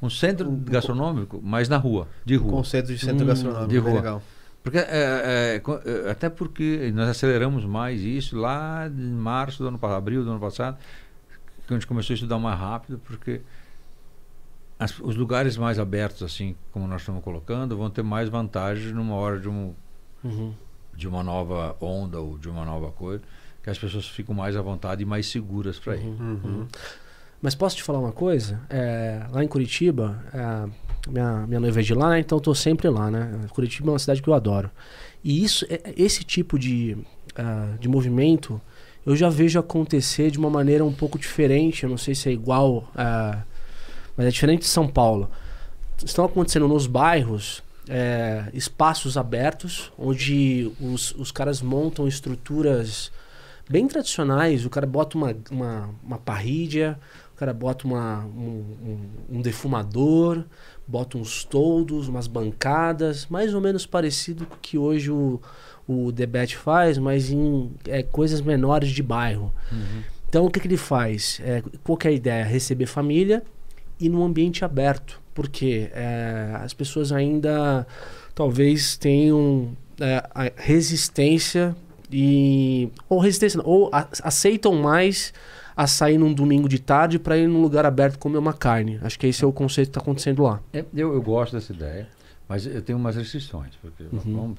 um 0.00 0.08
centro 0.08 0.50
gastronômico, 0.50 1.40
mas 1.42 1.68
na 1.68 1.76
rua, 1.76 2.06
de 2.24 2.36
O 2.36 2.42
rua. 2.42 2.52
conceito 2.52 2.86
de 2.86 2.98
centro 2.98 3.24
Hum, 3.24 3.28
gastronômico. 3.28 3.68
de 3.68 3.78
rua. 3.78 3.92
legal. 3.94 4.22
Porque, 4.62 4.78
é, 4.78 5.54
é, 5.56 5.60
co- 5.60 5.80
é, 5.84 6.10
até 6.10 6.28
porque 6.28 6.90
nós 6.94 7.08
aceleramos 7.08 7.64
mais 7.64 8.00
isso 8.02 8.36
lá 8.36 8.86
em 8.88 9.12
março 9.12 9.62
do 9.62 9.68
ano 9.68 9.78
passado, 9.78 9.98
abril 9.98 10.24
do 10.24 10.30
ano 10.30 10.40
passado, 10.40 10.76
que 11.66 11.72
a 11.72 11.76
gente 11.76 11.86
começou 11.86 12.12
a 12.12 12.16
estudar 12.16 12.38
mais 12.38 12.58
rápido, 12.58 13.00
porque 13.06 13.40
as- 14.78 14.98
os 15.00 15.16
lugares 15.16 15.56
mais 15.56 15.78
abertos, 15.78 16.22
assim 16.22 16.54
como 16.72 16.86
nós 16.86 17.02
estamos 17.02 17.22
colocando, 17.22 17.76
vão 17.76 17.90
ter 17.90 18.02
mais 18.02 18.28
vantagens 18.28 18.92
numa 18.94 19.14
hora 19.14 19.38
de, 19.40 19.48
um, 19.48 19.72
Uhum. 20.22 20.52
de 20.94 21.06
uma 21.08 21.22
nova 21.22 21.76
onda 21.80 22.20
ou 22.20 22.38
de 22.38 22.48
uma 22.48 22.64
nova 22.64 22.90
coisa, 22.90 23.22
que 23.62 23.70
as 23.70 23.78
pessoas 23.78 24.06
ficam 24.08 24.34
mais 24.34 24.56
à 24.56 24.62
vontade 24.62 25.02
e 25.02 25.06
mais 25.06 25.26
seguras 25.26 25.78
para 25.78 25.96
ir. 25.96 26.04
Uhum. 26.06 26.66
Mas 27.40 27.54
posso 27.54 27.76
te 27.76 27.82
falar 27.82 28.00
uma 28.00 28.12
coisa? 28.12 28.60
É, 28.68 29.24
lá 29.30 29.44
em 29.44 29.48
Curitiba, 29.48 30.24
é, 30.34 31.10
minha, 31.10 31.46
minha 31.46 31.60
noiva 31.60 31.78
é 31.80 31.82
de 31.82 31.94
lá, 31.94 32.10
né? 32.10 32.18
então 32.20 32.38
eu 32.38 32.42
tô 32.42 32.54
sempre 32.54 32.88
lá, 32.88 33.10
né? 33.10 33.46
Curitiba 33.50 33.88
é 33.88 33.92
uma 33.92 33.98
cidade 33.98 34.20
que 34.20 34.28
eu 34.28 34.34
adoro. 34.34 34.70
E 35.22 35.42
isso, 35.44 35.64
é- 35.68 35.94
esse 35.96 36.24
tipo 36.24 36.58
de, 36.58 36.96
ah, 37.36 37.74
de 37.78 37.88
movimento 37.88 38.60
eu 39.06 39.14
já 39.16 39.28
vejo 39.30 39.58
acontecer 39.58 40.30
de 40.30 40.38
uma 40.38 40.50
maneira 40.50 40.84
um 40.84 40.92
pouco 40.92 41.18
diferente. 41.18 41.84
Eu 41.84 41.90
não 41.90 41.96
sei 41.96 42.14
se 42.14 42.28
é 42.28 42.32
igual, 42.32 42.90
ah, 42.94 43.42
mas 44.18 44.26
é 44.26 44.30
diferente 44.30 44.60
de 44.60 44.66
São 44.66 44.86
Paulo. 44.86 45.30
Estão 46.04 46.24
acontecendo 46.26 46.68
nos 46.68 46.86
bairros 46.86 47.62
é, 47.88 48.50
espaços 48.52 49.16
abertos 49.16 49.90
onde 49.98 50.70
os, 50.80 51.12
os 51.14 51.32
caras 51.32 51.62
montam 51.62 52.06
estruturas 52.06 53.10
bem 53.70 53.86
tradicionais. 53.88 54.64
O 54.66 54.70
cara 54.70 54.86
bota 54.86 55.16
uma, 55.16 55.34
uma, 55.50 55.90
uma 56.04 56.18
parrilha, 56.18 56.98
o 57.34 57.38
cara 57.38 57.52
bota 57.54 57.86
uma, 57.86 58.24
um, 58.26 58.64
um- 59.30 59.36
um 59.38 59.40
defumador, 59.40 60.44
bota 60.86 61.16
uns 61.16 61.44
toldos, 61.44 62.08
umas 62.08 62.26
bancadas, 62.26 63.26
mais 63.26 63.54
ou 63.54 63.60
menos 63.60 63.86
parecido 63.86 64.44
com 64.46 64.54
o 64.56 64.58
que 64.60 64.76
hoje 64.78 65.10
o, 65.10 65.40
o 65.86 66.10
Debete 66.12 66.56
faz, 66.56 66.98
mas 66.98 67.30
em 67.30 67.70
é, 67.86 68.02
coisas 68.02 68.40
menores 68.40 68.90
de 68.90 69.02
bairro. 69.02 69.52
Então 70.28 70.44
o 70.44 70.50
que, 70.50 70.60
que 70.60 70.66
ele 70.68 70.76
faz? 70.76 71.40
É, 71.42 71.62
qual 71.84 71.96
que 71.96 72.06
é 72.06 72.10
a 72.10 72.14
ideia? 72.14 72.44
Receber 72.44 72.86
família 72.86 73.42
e 74.00 74.08
num 74.08 74.24
ambiente 74.24 74.64
aberto. 74.64 75.20
Porque 75.34 75.88
é, 75.92 76.52
as 76.62 76.74
pessoas 76.74 77.12
ainda 77.12 77.86
talvez 78.34 78.96
tenham 78.96 79.76
é, 80.00 80.16
a 80.34 80.50
resistência 80.56 81.76
e. 82.10 82.90
Ou 83.08 83.18
resistência, 83.20 83.60
ou 83.64 83.88
a- 83.92 84.08
aceitam 84.22 84.74
mais 84.74 85.32
a 85.76 85.86
sair 85.86 86.18
num 86.18 86.32
domingo 86.34 86.68
de 86.68 86.80
tarde 86.80 87.18
para 87.20 87.36
ir 87.38 87.46
num 87.46 87.62
lugar 87.62 87.86
aberto 87.86 88.18
comer 88.18 88.38
uma 88.38 88.52
carne. 88.52 88.98
Acho 89.02 89.16
que 89.18 89.26
esse 89.28 89.44
é 89.44 89.46
o 89.46 89.52
conceito 89.52 89.88
que 89.88 89.90
está 89.92 90.00
acontecendo 90.00 90.42
lá. 90.42 90.60
É, 90.72 90.84
eu, 90.92 91.14
eu 91.14 91.22
gosto 91.22 91.52
dessa 91.52 91.72
ideia, 91.72 92.08
mas 92.48 92.66
eu 92.66 92.82
tenho 92.82 92.98
umas 92.98 93.14
restrições. 93.14 93.74
Porque 93.80 94.02
Uhum. 94.02 94.54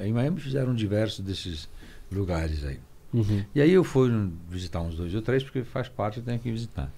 em 0.00 0.12
Miami 0.12 0.40
fizeram 0.40 0.74
diversos 0.74 1.20
desses 1.20 1.68
lugares 2.10 2.64
aí. 2.64 2.78
Uhum. 3.12 3.44
E 3.54 3.60
aí 3.60 3.70
eu 3.72 3.84
fui 3.84 4.10
visitar 4.48 4.80
uns 4.80 4.96
dois 4.96 5.14
ou 5.14 5.20
três, 5.20 5.42
porque 5.44 5.62
faz 5.64 5.86
parte, 5.88 6.18
eu 6.18 6.24
tenho 6.24 6.38
que 6.38 6.50
visitar. 6.50 6.90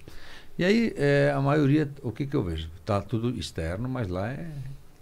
E 0.57 0.65
aí 0.65 0.93
é, 0.95 1.31
a 1.35 1.41
maioria, 1.41 1.89
o 2.01 2.11
que, 2.11 2.25
que 2.25 2.35
eu 2.35 2.43
vejo? 2.43 2.69
Tá 2.85 3.01
tudo 3.01 3.37
externo, 3.37 3.87
mas 3.87 4.07
lá 4.07 4.29
é 4.29 4.49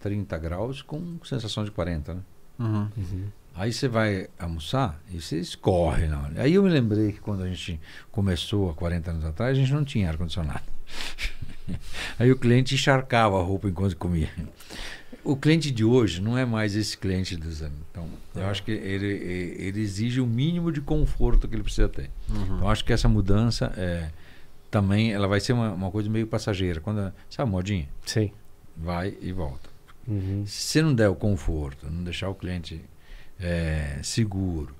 30 0.01 0.37
graus 0.37 0.81
com 0.81 1.17
sensação 1.23 1.63
de 1.63 1.71
40, 1.71 2.13
né? 2.13 2.21
Uhum. 2.59 2.89
Aí 3.55 3.71
você 3.71 3.87
vai 3.87 4.27
almoçar 4.37 4.99
e 5.09 5.21
você 5.21 5.39
escorre 5.39 6.07
na 6.07 6.19
hora. 6.19 6.41
Aí 6.41 6.55
eu 6.55 6.63
me 6.63 6.69
lembrei 6.69 7.13
que 7.13 7.21
quando 7.21 7.43
a 7.43 7.47
gente 7.47 7.79
começou 8.11 8.69
há 8.69 8.73
40 8.73 9.11
anos 9.11 9.25
atrás, 9.25 9.57
a 9.57 9.59
gente 9.59 9.71
não 9.71 9.85
tinha 9.85 10.09
ar-condicionado. 10.09 10.63
Aí 12.19 12.29
o 12.31 12.37
cliente 12.37 12.75
encharcava 12.75 13.39
a 13.39 13.41
roupa 13.41 13.69
enquanto 13.69 13.95
comia. 13.95 14.29
O 15.23 15.35
cliente 15.37 15.71
de 15.71 15.83
hoje 15.83 16.21
não 16.21 16.37
é 16.37 16.45
mais 16.45 16.75
esse 16.75 16.97
cliente 16.97 17.35
dos 17.35 17.61
anos. 17.61 17.77
Então, 17.89 18.07
eu 18.35 18.45
acho 18.45 18.61
que 18.61 18.71
ele, 18.71 19.07
ele 19.07 19.81
exige 19.81 20.19
o 20.19 20.27
mínimo 20.27 20.71
de 20.71 20.81
conforto 20.81 21.47
que 21.47 21.55
ele 21.55 21.63
precisa 21.63 21.89
ter. 21.89 22.11
Então, 22.29 22.59
eu 22.59 22.67
acho 22.67 22.83
que 22.83 22.93
essa 22.93 23.07
mudança 23.07 23.73
é, 23.77 24.09
também 24.75 25.13
ela 25.13 25.25
vai 25.25 25.39
ser 25.39 25.53
uma, 25.53 25.71
uma 25.71 25.89
coisa 25.89 26.09
meio 26.09 26.27
passageira. 26.27 26.81
Quando, 26.81 27.13
sabe, 27.29 27.49
modinha? 27.49 27.87
Sim. 28.05 28.29
Vai 28.75 29.15
e 29.21 29.31
volta. 29.31 29.69
Uhum. 30.05 30.43
Se 30.45 30.81
não 30.81 30.93
der 30.93 31.07
o 31.07 31.15
conforto, 31.15 31.89
não 31.89 32.03
deixar 32.03 32.27
o 32.27 32.35
cliente 32.35 32.81
é, 33.39 33.99
seguro, 34.03 34.75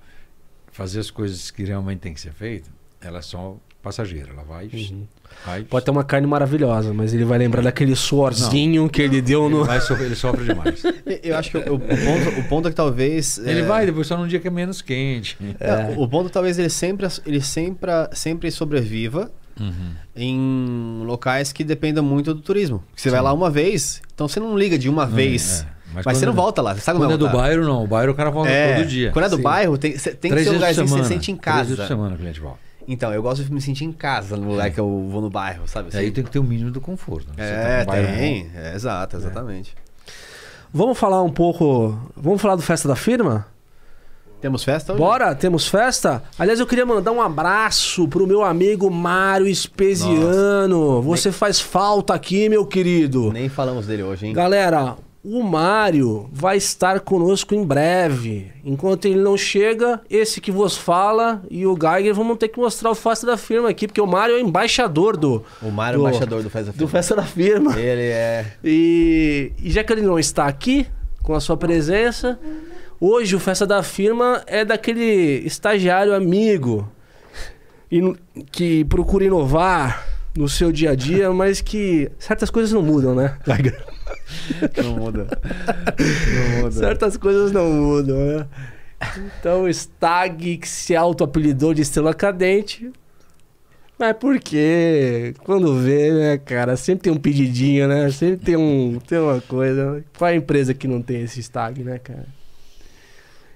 fazer 0.70 1.00
as 1.00 1.10
coisas 1.10 1.50
que 1.50 1.64
realmente 1.64 2.00
tem 2.00 2.14
que 2.14 2.20
ser 2.20 2.34
feito, 2.34 2.70
ela 3.00 3.20
é 3.20 3.22
só 3.22 3.56
passageira. 3.82 4.32
Ela 4.34 4.44
vai. 4.44 4.66
Uhum. 4.66 5.08
vai 5.46 5.64
Pode 5.64 5.86
ter 5.86 5.92
uma 5.92 6.04
carne 6.04 6.28
maravilhosa, 6.28 6.94
mas 6.94 7.14
ele 7.14 7.24
vai 7.24 7.38
lembrar 7.38 7.62
daquele 7.62 7.96
suorzinho 7.96 8.90
que 8.90 9.02
ele 9.02 9.22
deu 9.22 9.46
ele, 9.46 9.56
no. 9.56 9.64
vai 9.64 9.80
sofrer, 9.80 10.08
ele 10.08 10.16
sofre 10.16 10.44
demais. 10.44 10.84
Eu 11.24 11.38
acho 11.38 11.52
que 11.52 11.58
o, 11.58 11.76
o 11.76 11.80
ponto, 11.80 12.40
o 12.40 12.44
ponto 12.50 12.68
é 12.68 12.72
que 12.72 12.76
talvez. 12.76 13.38
Ele 13.38 13.62
é, 13.62 13.64
vai 13.64 13.86
depois 13.86 14.08
só 14.08 14.18
num 14.18 14.28
dia 14.28 14.42
que 14.42 14.48
é 14.50 14.52
menos 14.52 14.82
quente. 14.82 15.38
é, 15.58 15.96
o 15.98 16.06
ponto 16.06 16.30
talvez 16.30 16.60
ele 16.60 16.70
sempre, 16.70 17.08
ele 17.26 17.40
sempre, 17.40 17.92
sempre 18.12 18.52
sobreviva 18.52 19.32
Uhum. 19.60 19.94
em 20.16 21.04
locais 21.06 21.52
que 21.52 21.64
dependam 21.64 22.04
muito 22.04 22.34
do 22.34 22.42
turismo. 22.42 22.80
Porque 22.90 23.02
você 23.02 23.10
vai 23.10 23.20
Sim. 23.20 23.24
lá 23.26 23.34
uma 23.34 23.50
vez, 23.50 24.02
então 24.14 24.28
você 24.28 24.40
não 24.40 24.58
liga 24.58 24.78
de 24.78 24.90
uma 24.90 25.06
vez. 25.06 25.62
é. 25.72 25.76
Mas, 25.94 26.04
quando 26.04 26.16
você 26.18 26.26
não 26.26 26.34
é- 26.34 26.36
volta 26.36 26.62
lá, 26.62 26.74
você 26.76 26.82
sabe 26.82 27.00
Quando 27.00 27.12
como 27.18 27.26
é 27.26 27.32
do 27.32 27.38
bairro, 27.38 27.64
não. 27.64 27.84
O 27.84 27.88
bairro 27.88 28.12
o 28.12 28.16
cara 28.16 28.30
volta 28.30 28.50
É, 28.50 28.76
todo 28.76 28.86
dia. 28.88 29.12
Quando 29.12 29.26
é 29.26 29.30
do 29.30 29.38
Sim. 29.38 29.42
bairro, 29.44 29.78
tem, 29.78 29.92
tem 29.94 29.98
que 30.32 30.44
ser 30.44 30.50
um 30.50 30.60
que 30.60 30.74
semana. 30.74 30.86
você 31.04 31.04
sente 31.06 31.32
em 31.32 31.38
Três 31.38 31.56
vezes 31.58 31.72
por 31.72 31.78
casa. 31.78 31.88
semana 31.88 32.16
o 32.16 32.18
cliente 32.18 32.40
volta. 32.42 32.60
Então, 32.88 33.14
eu 33.14 33.22
gosto 33.24 33.44
de 33.46 33.52
me 33.52 33.62
sentir 33.62 33.86
em 33.86 33.92
casa 33.94 34.36
no 34.36 34.50
lugar 34.52 34.70
que 34.72 34.80
eu 34.80 35.08
vou 35.10 35.22
no 35.22 35.30
bairro, 35.30 35.68
sabe? 35.68 35.90
E 35.94 35.98
aí 35.98 36.12
tem 36.12 36.24
que 36.24 36.30
ter 36.30 36.38
o 36.40 36.44
mínimo 36.44 36.70
do 36.70 36.82
conforto. 36.82 37.28
né? 37.30 37.34
Tá 37.38 37.44
É, 37.44 37.86
bairro 37.86 38.08
tem. 38.18 38.52
É, 38.54 38.76
exato, 38.76 39.16
exatamente. 39.16 39.74
Vamos 40.74 40.98
falar 40.98 41.24
um 41.24 41.32
pouco. 41.32 41.98
Vamos 42.16 42.42
falar 42.42 42.56
do 42.58 42.62
Festa 42.62 42.88
da 42.88 42.96
Firma? 42.96 43.48
Temos 44.46 44.64
festa 44.64 44.94
hoje? 44.94 45.02
Bora? 45.02 45.34
Temos 45.34 45.68
festa? 45.68 46.22
Aliás, 46.38 46.60
eu 46.60 46.68
queria 46.68 46.86
mandar 46.86 47.12
um 47.12 47.20
abraço 47.20 48.08
pro 48.08 48.28
meu 48.28 48.44
amigo 48.44 48.92
Mário 48.92 49.48
Espesiano. 49.48 51.02
Você 51.02 51.32
faz 51.32 51.60
falta 51.60 52.14
aqui, 52.14 52.48
meu 52.48 52.64
querido. 52.64 53.32
Nem 53.34 53.50
falamos 53.50 53.88
dele 53.88 54.04
hoje, 54.04 54.28
hein? 54.28 54.34
Galera, 54.34 54.98
o 55.24 55.42
Mário 55.42 56.30
vai 56.32 56.58
estar 56.58 57.00
conosco 57.00 57.56
em 57.56 57.64
breve. 57.66 58.52
Enquanto 58.64 59.06
ele 59.06 59.20
não 59.20 59.36
chega, 59.36 60.00
esse 60.08 60.40
que 60.40 60.52
vos 60.52 60.78
fala 60.78 61.42
e 61.50 61.66
o 61.66 61.76
Geiger 61.76 62.14
vamos 62.14 62.38
ter 62.38 62.50
que 62.50 62.60
mostrar 62.60 62.92
o 62.92 62.96
Festa 62.96 63.26
da 63.26 63.38
Firma 63.38 63.70
aqui, 63.70 63.88
porque 63.88 64.00
o 64.00 64.06
Mário 64.06 64.36
é 64.36 64.40
embaixador 64.42 65.18
do, 65.18 65.44
O 65.60 65.72
Mário, 65.72 65.98
Do- 65.98 66.08
embaixador 66.08 66.44
do 66.44 66.52
Festa 66.52 66.72
do 66.72 66.76
Firma. 66.78 66.92
Festa 66.92 67.16
da 67.16 67.24
Firma. 67.24 67.80
Ele 67.80 68.10
é. 68.12 68.46
E, 68.64 69.54
e 69.58 69.72
já 69.72 69.84
que 69.84 69.92
ele 69.92 70.04
não 70.04 70.20
está 70.20 70.46
aqui, 70.46 70.86
com 71.24 71.34
a 71.34 71.40
sua 71.40 71.58
presença, 71.58 72.38
hoje 73.00 73.36
o 73.36 73.40
Festa 73.40 73.66
da 73.66 73.84
Firma 73.84 74.44
é 74.48 74.66
daquele 74.66 75.42
estagiário 75.46 76.14
amigo 76.14 76.90
que 78.52 78.84
procura 78.86 79.26
inovar 79.26 80.06
no 80.36 80.50
seu 80.50 80.72
dia 80.72 80.92
a 80.92 80.96
dia, 80.96 81.32
mas 81.34 81.62
que 81.62 82.12
certas 82.20 82.50
coisas 82.50 82.72
não 82.72 82.82
mudam, 82.82 83.16
né? 83.16 83.38
Não 84.84 84.96
muda. 84.96 85.28
Não 85.98 86.62
muda. 86.62 86.72
certas 86.72 87.16
coisas 87.18 87.52
não 87.52 87.72
mudam, 87.72 88.18
né? 88.18 88.48
Então 89.40 89.64
o 89.64 89.74
Stag 89.74 90.58
que 90.58 90.68
se 90.68 90.96
auto-apelidou 90.96 91.74
de 91.74 91.82
estrela 91.82 92.14
cadente. 92.14 92.92
Mas 93.98 94.16
por 94.18 94.40
quê? 94.40 95.34
Quando 95.44 95.80
vê, 95.80 96.12
né, 96.12 96.38
cara? 96.38 96.76
Sempre 96.76 97.04
tem 97.04 97.14
um 97.14 97.18
pedidinho, 97.18 97.88
né? 97.88 98.10
Sempre 98.12 98.46
tem, 98.46 98.56
um, 98.56 99.00
tem 99.00 99.20
uma 99.20 99.40
coisa. 99.42 100.04
Qual 100.18 100.30
é 100.30 100.34
a 100.34 100.38
empresa 100.38 100.74
que 100.74 100.88
não 100.88 101.02
tem 101.02 101.22
esse 101.22 101.42
Stag, 101.42 101.84
né, 101.84 101.98
cara? 102.00 102.26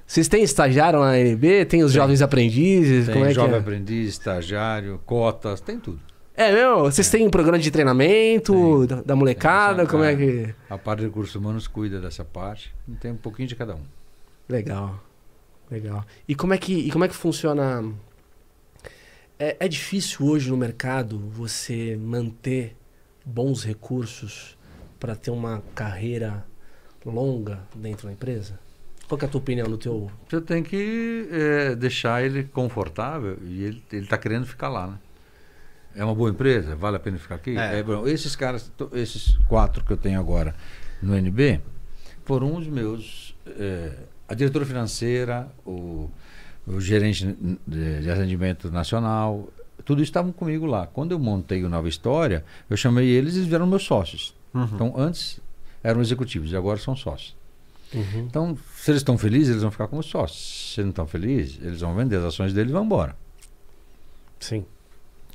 Vocês 0.10 0.27
têm 0.27 0.41
estagiário 0.41 0.99
na 1.02 1.19
NB? 1.19 1.65
Tem 1.65 1.84
os 1.84 1.91
Tem. 1.91 2.02
jovens 2.02 2.23
aprendizes? 2.23 3.06
Tem 3.06 3.14
Como 3.14 3.26
é 3.26 3.31
jovem 3.31 3.52
que 3.52 3.56
é? 3.57 3.60
aprendiz, 3.60 4.10
estagiário, 4.10 4.99
cotas, 5.06 5.61
tem 5.61 5.80
tudo. 5.80 5.99
É 6.36 6.52
mesmo? 6.52 6.80
Vocês 6.80 7.11
têm 7.11 7.30
programa 7.30 7.60
de 7.60 7.69
treinamento 7.69 8.88
da, 8.88 9.03
da 9.03 9.15
molecada? 9.15 9.86
Como 9.86 10.03
é 10.03 10.14
é. 10.14 10.15
que... 10.15 10.56
A 10.68 10.80
parte 10.80 11.02
de 11.02 11.06
recursos 11.06 11.36
humanos 11.36 11.68
cuida 11.68 12.02
dessa 12.02 12.26
parte. 12.26 12.73
Tem 12.99 13.11
um 13.11 13.18
pouquinho 13.18 13.48
de 13.48 13.56
cada 13.56 13.76
um. 13.76 13.84
Legal. 14.49 14.99
Legal. 15.69 16.03
E 16.27 16.34
como 16.34 16.56
é 16.56 16.57
que, 16.57 16.73
e 16.73 16.90
como 16.90 17.06
é 17.06 17.07
que 17.07 17.15
funciona? 17.15 17.94
É, 19.38 19.57
é 19.60 19.68
difícil 19.68 20.26
hoje 20.26 20.49
no 20.49 20.57
mercado 20.57 21.19
você 21.19 21.95
manter 21.95 22.76
bons 23.23 23.64
recursos 23.64 24.57
para 24.99 25.15
ter 25.15 25.30
uma 25.30 25.61
carreira 25.76 26.44
longa 27.06 27.60
dentro 27.76 28.07
da 28.07 28.14
empresa? 28.14 28.60
Qual 29.10 29.18
que 29.18 29.26
é 29.26 29.27
a 29.27 29.31
tua 29.31 29.41
opinião 29.41 29.68
no 29.68 29.77
teu... 29.77 30.10
Você 30.30 30.40
tem 30.40 30.61
que 30.61 31.27
eh, 31.31 31.76
deixar 31.76 32.23
ele 32.23 32.44
confortável 32.44 33.40
e 33.44 33.64
ele 33.64 33.84
está 33.91 34.19
querendo 34.19 34.45
ficar 34.45 34.69
lá, 34.69 34.86
né? 34.86 34.99
É 35.95 36.06
uma 36.06 36.14
boa 36.14 36.30
empresa? 36.30 36.76
Vale 36.76 36.98
a 36.98 36.99
pena 36.99 37.18
ficar 37.18 37.36
aqui? 37.36 37.57
É. 37.57 37.80
É, 37.80 37.84
bom, 37.84 38.07
esses 38.07 38.36
caras, 38.36 38.72
esses 38.94 39.36
quatro 39.48 39.84
que 39.84 39.91
eu 39.91 39.98
tenho 39.98 40.19
agora 40.19 40.56
no 41.02 41.18
NB, 41.18 41.60
foram 42.23 42.56
os 42.56 42.68
meus. 42.68 43.36
eh, 43.48 43.98
a 44.27 44.36
diretora 44.36 44.64
financeira, 44.64 45.48
o, 45.65 46.07
o 46.68 46.80
gerente 46.80 47.36
de, 47.65 48.02
de 48.02 48.11
atendimento 48.11 48.69
nacional, 48.69 49.49
tudo 49.84 50.03
isso 50.03 50.11
estavam 50.11 50.31
comigo 50.31 50.68
lá. 50.68 50.86
Quando 50.86 51.14
eu 51.14 51.19
montei 51.19 51.64
o 51.64 51.69
Nova 51.69 51.90
História, 51.90 52.45
eu 52.69 52.77
chamei 52.77 53.07
eles 53.07 53.34
e 53.34 53.38
eles 53.40 53.48
vieram 53.48 53.65
meus 53.65 53.84
sócios. 53.84 54.36
Então, 54.76 54.94
antes 54.95 55.40
eram 55.84 55.99
executivos 55.99 56.52
e 56.52 56.56
agora 56.56 56.77
são 56.77 56.95
sócios. 56.95 57.36
Uhum. 57.94 58.19
Então, 58.19 58.57
se 58.82 58.92
eles 58.92 59.02
estão 59.02 59.18
felizes, 59.18 59.50
eles 59.50 59.62
vão 59.62 59.72
ficar 59.72 59.88
como 59.88 60.02
sócios. 60.04 60.74
Se 60.76 60.82
não 60.82 60.90
estão 60.90 61.06
felizes, 61.08 61.60
eles 61.62 61.82
vão 61.82 61.94
vender 61.96 62.18
as 62.18 62.24
ações 62.26 62.54
deles 62.54 62.70
e 62.70 62.74
vão 62.74 62.86
embora. 62.86 63.16
Sim. 64.40 64.66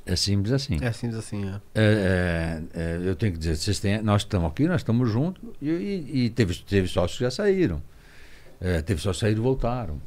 É 0.05 0.15
simples 0.15 0.51
assim. 0.53 0.77
É 0.81 0.91
simples 0.91 1.17
assim, 1.19 1.45
é. 1.49 1.61
É, 1.73 2.61
é, 2.75 2.79
é, 2.79 2.99
eu 3.09 3.15
tenho 3.15 3.31
que 3.33 3.39
dizer, 3.39 3.55
vocês 3.55 3.79
têm, 3.79 4.01
nós 4.03 4.21
estamos 4.21 4.49
aqui, 4.51 4.67
nós 4.67 4.81
estamos 4.81 5.09
juntos, 5.09 5.41
e, 5.61 5.69
e- 5.69 6.25
e 6.25 6.29
teve, 6.29 6.53
teve 6.55 6.87
sócios 6.87 7.17
que 7.17 7.23
já 7.23 7.31
saíram. 7.31 7.81
É, 8.61 8.81
teve 8.81 9.01
sócios 9.01 9.17
que 9.17 9.21
saíram 9.25 9.39
e 9.41 9.43
voltaram. 9.43 9.99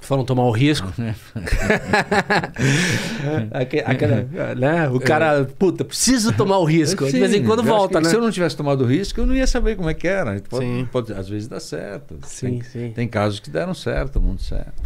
Foram 0.00 0.24
tomar 0.24 0.44
o 0.44 0.50
risco. 0.50 0.90
Aque- 3.52 3.82
aquela, 3.84 4.54
né? 4.54 4.88
O 4.88 4.98
cara, 5.00 5.44
puta, 5.44 5.84
preciso 5.84 6.32
tomar 6.32 6.58
o 6.58 6.64
risco. 6.64 7.04
De 7.06 7.12
vez 7.12 7.34
em 7.34 7.38
Sim, 7.40 7.44
quando 7.44 7.62
volta, 7.62 8.00
né? 8.00 8.08
Se 8.08 8.16
eu 8.16 8.20
não 8.20 8.30
tivesse 8.30 8.56
tomado 8.56 8.84
o 8.84 8.86
risco, 8.86 9.20
eu 9.20 9.26
não 9.26 9.34
ia 9.34 9.46
saber 9.46 9.76
como 9.76 9.90
é 9.90 9.94
que 9.94 10.08
era. 10.08 10.40
Pode, 10.48 10.64
Sim. 10.64 10.88
pode- 10.90 11.12
às 11.12 11.28
vezes 11.28 11.48
dá 11.48 11.60
certo. 11.60 12.18
Sim, 12.24 12.50
tem, 12.50 12.62
sim. 12.62 12.92
tem 12.94 13.08
casos 13.08 13.40
que 13.40 13.50
deram 13.50 13.74
certo, 13.74 14.20
muito 14.20 14.42
certo. 14.42 14.82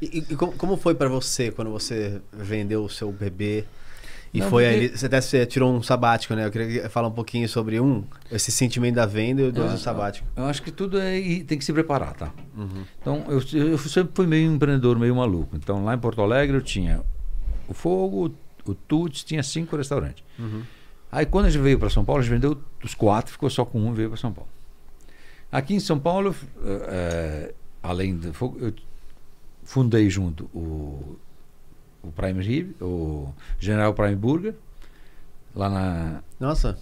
E, 0.00 0.24
e 0.30 0.36
como, 0.36 0.52
como 0.52 0.76
foi 0.76 0.94
pra 0.94 1.08
você 1.08 1.50
quando 1.50 1.70
você 1.70 2.20
vendeu 2.32 2.84
o 2.84 2.90
seu 2.90 3.10
bebê? 3.12 3.64
E 4.34 4.40
Não, 4.40 4.50
foi 4.50 4.64
porque- 4.64 4.76
ali, 4.76 4.88
você 4.98 5.06
até 5.06 5.20
você 5.20 5.46
tirou 5.46 5.72
um 5.72 5.80
sabático, 5.80 6.34
né? 6.34 6.44
Eu 6.44 6.50
queria 6.50 6.90
falar 6.90 7.06
um 7.06 7.12
pouquinho 7.12 7.48
sobre 7.48 7.80
um, 7.80 8.02
esse 8.32 8.50
sentimento 8.50 8.96
da 8.96 9.06
venda 9.06 9.42
e 9.42 9.52
dois, 9.52 9.72
o 9.72 9.78
sabático. 9.78 10.26
Eu 10.34 10.46
acho 10.46 10.60
que 10.60 10.72
tudo 10.72 10.98
é. 10.98 11.20
tem 11.44 11.56
que 11.56 11.64
se 11.64 11.72
preparar, 11.72 12.14
tá? 12.14 12.32
Uhum. 12.56 12.84
Então, 13.00 13.24
eu, 13.28 13.40
eu 13.68 13.78
sempre 13.78 14.12
fui 14.12 14.26
meio 14.26 14.52
empreendedor, 14.52 14.98
meio 14.98 15.14
maluco. 15.14 15.54
Então, 15.56 15.84
lá 15.84 15.94
em 15.94 15.98
Porto 15.98 16.20
Alegre, 16.20 16.56
eu 16.56 16.60
tinha 16.60 17.00
o 17.68 17.72
Fogo, 17.72 18.34
o 18.66 18.74
Tuts, 18.74 19.22
tinha 19.22 19.40
cinco 19.42 19.76
restaurantes. 19.76 20.24
Uhum. 20.36 20.62
Aí, 21.12 21.24
quando 21.24 21.46
a 21.46 21.50
gente 21.50 21.62
veio 21.62 21.78
para 21.78 21.88
São 21.88 22.04
Paulo, 22.04 22.20
a 22.20 22.24
gente 22.24 22.32
vendeu 22.32 22.58
os 22.82 22.92
quatro, 22.92 23.30
ficou 23.30 23.48
só 23.48 23.64
com 23.64 23.80
um 23.80 23.92
e 23.92 23.94
veio 23.94 24.08
para 24.08 24.18
São 24.18 24.32
Paulo. 24.32 24.50
Aqui 25.52 25.74
em 25.74 25.80
São 25.80 25.96
Paulo, 25.96 26.34
eh, 26.64 27.54
além 27.80 28.16
do 28.16 28.34
Fogo, 28.34 28.58
eu 28.60 28.74
fundei 29.62 30.10
junto 30.10 30.50
o, 30.52 31.16
o 32.08 32.12
Prime 32.12 32.42
Rib, 32.42 32.72
o 32.80 33.32
General 33.58 33.92
Prime 33.94 34.16
Burger, 34.16 34.54
lá 35.54 35.68
na. 35.68 36.20
Nossa, 36.38 36.78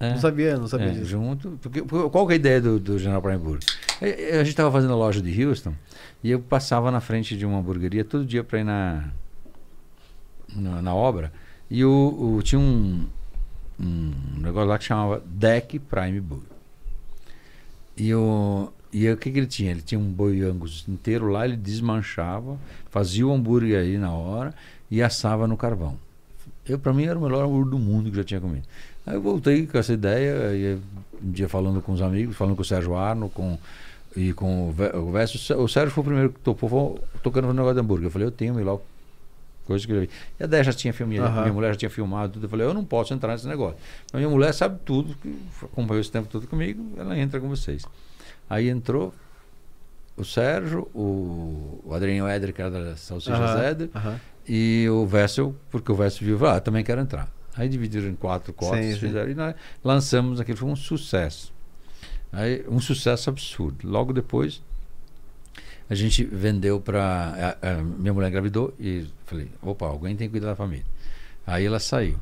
É. 0.00 0.10
não 0.10 0.18
sabia, 0.18 0.56
não 0.58 0.66
sabia 0.68 0.88
É, 0.88 0.90
disso. 0.90 1.04
junto. 1.06 1.58
Porque, 1.62 1.82
qual 1.82 2.26
que 2.26 2.32
é 2.32 2.36
a 2.36 2.38
ideia 2.38 2.60
do, 2.60 2.78
do 2.78 2.98
General 2.98 3.22
Prime 3.22 3.38
Burger? 3.38 3.68
É, 4.00 4.08
é, 4.08 4.34
A 4.34 4.38
gente 4.44 4.48
estava 4.48 4.70
fazendo 4.72 4.92
a 4.92 4.96
loja 4.96 5.20
de 5.22 5.44
Houston 5.44 5.74
e 6.22 6.30
eu 6.30 6.40
passava 6.40 6.90
na 6.90 7.00
frente 7.00 7.36
de 7.36 7.44
uma 7.46 7.58
hamburgueria 7.58 8.04
todo 8.04 8.24
dia 8.24 8.42
para 8.44 8.60
ir 8.60 8.64
na, 8.64 9.04
na, 10.54 10.82
na 10.82 10.94
obra. 10.94 11.32
E 11.70 11.84
o, 11.84 12.34
o- 12.38 12.42
tinha 12.42 12.58
um, 12.60 13.06
um 13.80 14.12
negócio 14.38 14.68
lá 14.68 14.78
que 14.78 14.84
chamava 14.84 15.22
Deck 15.26 15.78
Prime 15.78 16.20
Burger. 16.20 16.48
E, 17.96 18.12
o, 18.14 18.70
e 18.94 19.10
o 19.10 19.16
que, 19.16 19.30
que 19.30 19.38
ele 19.38 19.46
tinha? 19.46 19.70
Ele 19.72 19.82
tinha 19.82 19.98
um 19.98 20.10
boi 20.10 20.40
angus 20.42 20.84
inteiro 20.88 21.26
lá, 21.28 21.44
ele 21.44 21.56
desmanchava, 21.56 22.56
fazia 22.90 23.26
o 23.26 23.32
hambúrguer 23.32 23.78
aí 23.80 23.98
na 23.98 24.12
hora 24.12 24.54
e 24.90 25.02
assava 25.02 25.46
no 25.48 25.56
carvão. 25.56 25.98
Eu, 26.66 26.78
para 26.78 26.92
mim, 26.94 27.04
era 27.04 27.18
o 27.18 27.22
melhor 27.22 27.44
hambúrguer 27.44 27.70
do 27.70 27.78
mundo 27.78 28.10
que 28.10 28.16
já 28.16 28.24
tinha 28.24 28.40
comido. 28.40 28.64
Aí 29.06 29.14
eu 29.14 29.20
voltei 29.20 29.66
com 29.66 29.76
essa 29.76 29.92
ideia, 29.92 30.54
e 30.54 30.78
um 31.22 31.30
dia 31.30 31.48
falando 31.48 31.82
com 31.82 31.92
os 31.92 32.00
amigos, 32.00 32.36
falando 32.36 32.54
com 32.56 32.62
o 32.62 32.64
Sérgio 32.64 32.94
Arno, 32.96 33.28
com, 33.28 33.58
e 34.16 34.32
com 34.32 34.68
o 34.68 34.72
Vé- 34.72 34.96
o 34.96 35.10
Vécio. 35.10 35.36
O 35.36 35.42
Sé- 35.42 35.56
O 35.56 35.68
Sérgio 35.68 35.90
foi 35.92 36.02
o 36.02 36.04
primeiro 36.06 36.32
que 36.32 36.38
topou, 36.40 36.98
tocando 37.22 37.48
no 37.48 37.52
negócio 37.52 37.74
de 37.74 37.80
hambúrguer. 37.80 38.06
Eu 38.06 38.10
falei, 38.10 38.26
eu 38.28 38.32
tenho, 38.32 38.54
melhor 38.54 38.80
coisa 39.66 39.86
que 39.86 39.92
eu 39.92 40.00
vi. 40.02 40.10
E 40.40 40.44
a 40.44 40.46
Dé 40.46 40.62
já 40.64 40.72
tinha 40.72 40.92
filmado, 40.94 41.22
Aham. 41.26 41.40
minha 41.42 41.52
mulher 41.52 41.72
já 41.72 41.78
tinha 41.80 41.90
filmado 41.90 42.34
tudo. 42.34 42.44
Eu 42.46 42.48
falei, 42.48 42.66
eu 42.66 42.72
não 42.72 42.84
posso 42.84 43.12
entrar 43.12 43.32
nesse 43.32 43.46
negócio. 43.48 43.76
Mas 44.12 44.20
minha 44.20 44.30
mulher 44.30 44.52
sabe 44.54 44.78
tudo, 44.84 45.14
que 45.16 45.36
acompanhou 45.62 46.00
esse 46.00 46.10
tempo 46.10 46.28
todo 46.28 46.46
comigo, 46.46 46.82
ela 46.96 47.18
entra 47.18 47.40
com 47.40 47.48
vocês. 47.48 47.84
Aí 48.48 48.68
entrou 48.68 49.14
o 50.16 50.24
Sérgio, 50.24 50.88
o, 50.94 51.82
o 51.84 51.94
Adriano 51.94 52.28
Eder, 52.28 52.52
que 52.52 52.62
era 52.62 52.70
da 52.70 52.96
Salsicha 52.96 53.34
Aham, 53.34 53.58
Zeder, 53.58 53.90
aham. 53.94 54.20
e 54.46 54.86
o 54.88 55.06
Vessel, 55.06 55.54
porque 55.70 55.90
o 55.90 55.94
Vessel 55.94 56.26
viu 56.26 56.46
ah, 56.46 56.60
também 56.60 56.84
quero 56.84 57.00
entrar. 57.00 57.28
Aí 57.56 57.68
dividiram 57.68 58.08
em 58.08 58.14
quatro 58.14 58.54
sim. 58.60 58.96
fizeram, 58.96 59.30
e 59.30 59.34
nós 59.34 59.54
lançamos 59.82 60.40
aquilo, 60.40 60.58
foi 60.58 60.68
um 60.68 60.76
sucesso. 60.76 61.52
Aí, 62.32 62.64
um 62.68 62.80
sucesso 62.80 63.30
absurdo. 63.30 63.88
Logo 63.88 64.12
depois, 64.12 64.60
a 65.88 65.94
gente 65.94 66.24
vendeu 66.24 66.80
para. 66.80 67.56
Minha 67.98 68.12
mulher 68.12 68.28
engravidou 68.28 68.74
e 68.78 69.06
falei: 69.24 69.50
opa, 69.62 69.86
alguém 69.86 70.16
tem 70.16 70.26
que 70.26 70.32
cuidar 70.32 70.48
da 70.48 70.56
família. 70.56 70.84
Aí 71.46 71.64
ela 71.64 71.78
saiu. 71.78 72.18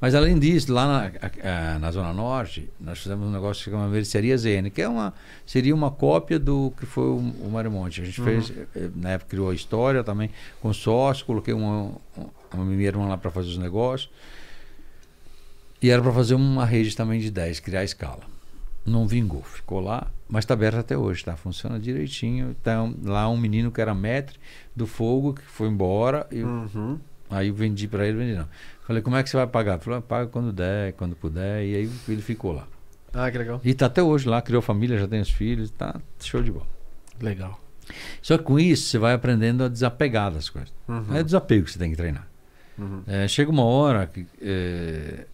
Mas 0.00 0.14
além 0.14 0.38
disso, 0.38 0.72
lá 0.72 0.86
na, 0.86 1.06
a- 1.06 1.74
a- 1.74 1.78
na 1.78 1.90
Zona 1.90 2.12
Norte, 2.12 2.68
nós 2.80 2.98
fizemos 2.98 3.26
um 3.26 3.30
negócio 3.30 3.64
que 3.64 3.70
chama 3.70 3.88
Mercearia 3.88 4.36
ZN, 4.36 4.70
que 4.70 4.82
é 4.82 4.88
uma, 4.88 5.14
seria 5.46 5.74
uma 5.74 5.90
cópia 5.90 6.38
do 6.38 6.72
que 6.78 6.84
foi 6.86 7.04
o, 7.04 7.16
o. 7.18 7.84
A 7.84 7.90
gente 7.90 8.20
fez, 8.20 8.52
eh, 8.74 8.90
na 8.94 9.10
época 9.10 9.30
criou 9.30 9.50
a 9.50 9.54
história 9.54 10.04
também, 10.04 10.30
com 10.60 10.72
sócio, 10.72 11.24
coloquei 11.24 11.54
uma, 11.54 11.92
uma 12.52 12.64
minha 12.64 12.86
irmã 12.86 13.06
lá 13.08 13.16
para 13.16 13.30
fazer 13.30 13.48
os 13.48 13.58
negócios. 13.58 14.10
E 15.82 15.90
era 15.90 16.02
para 16.02 16.12
fazer 16.12 16.34
uma 16.34 16.64
rede 16.64 16.96
também 16.96 17.20
de 17.20 17.30
10, 17.30 17.60
criar 17.60 17.84
escala. 17.84 18.20
Não 18.84 19.06
vingou, 19.06 19.42
ficou 19.42 19.80
lá, 19.80 20.06
mas 20.28 20.44
está 20.44 20.54
aberto 20.54 20.76
até 20.76 20.96
hoje, 20.96 21.24
tá? 21.24 21.36
Funciona 21.36 21.78
direitinho. 21.78 22.54
Então, 22.60 22.94
lá 23.02 23.28
um 23.28 23.36
menino 23.36 23.70
que 23.72 23.80
era 23.80 23.92
maître 23.94 24.38
do 24.74 24.86
fogo, 24.86 25.34
que 25.34 25.42
foi 25.42 25.68
embora, 25.68 26.26
e 26.30 26.42
Uhum. 26.42 26.98
Aí 27.30 27.48
eu 27.48 27.54
vendi 27.54 27.88
para 27.88 28.06
ele, 28.06 28.18
vendi 28.18 28.34
não. 28.34 28.48
Falei, 28.86 29.02
como 29.02 29.16
é 29.16 29.22
que 29.22 29.28
você 29.30 29.36
vai 29.36 29.46
pagar? 29.46 29.78
Falei, 29.80 29.98
"Ah, 29.98 30.02
paga 30.02 30.26
quando 30.28 30.52
der, 30.52 30.92
quando 30.92 31.16
puder, 31.16 31.64
e 31.64 31.74
aí 31.74 31.90
ele 32.08 32.22
ficou 32.22 32.52
lá. 32.52 32.66
Ah, 33.12 33.30
que 33.30 33.38
legal. 33.38 33.60
E 33.64 33.74
tá 33.74 33.86
até 33.86 34.02
hoje 34.02 34.28
lá, 34.28 34.40
criou 34.42 34.60
família, 34.62 34.98
já 34.98 35.08
tem 35.08 35.20
os 35.20 35.30
filhos, 35.30 35.70
tá 35.70 36.00
show 36.20 36.42
de 36.42 36.52
bola. 36.52 36.66
Legal. 37.20 37.58
Só 38.20 38.36
que 38.36 38.44
com 38.44 38.58
isso, 38.58 38.88
você 38.88 38.98
vai 38.98 39.14
aprendendo 39.14 39.64
a 39.64 39.68
desapegar 39.68 40.30
das 40.30 40.48
coisas. 40.50 40.72
Uhum. 40.88 41.14
É 41.14 41.22
desapego 41.22 41.64
que 41.64 41.72
você 41.72 41.78
tem 41.78 41.90
que 41.90 41.96
treinar. 41.96 42.28
Uhum. 42.78 43.02
É, 43.06 43.26
chega 43.26 43.50
uma 43.50 43.64
hora 43.64 44.06
que 44.06 44.26
é, 44.42 45.24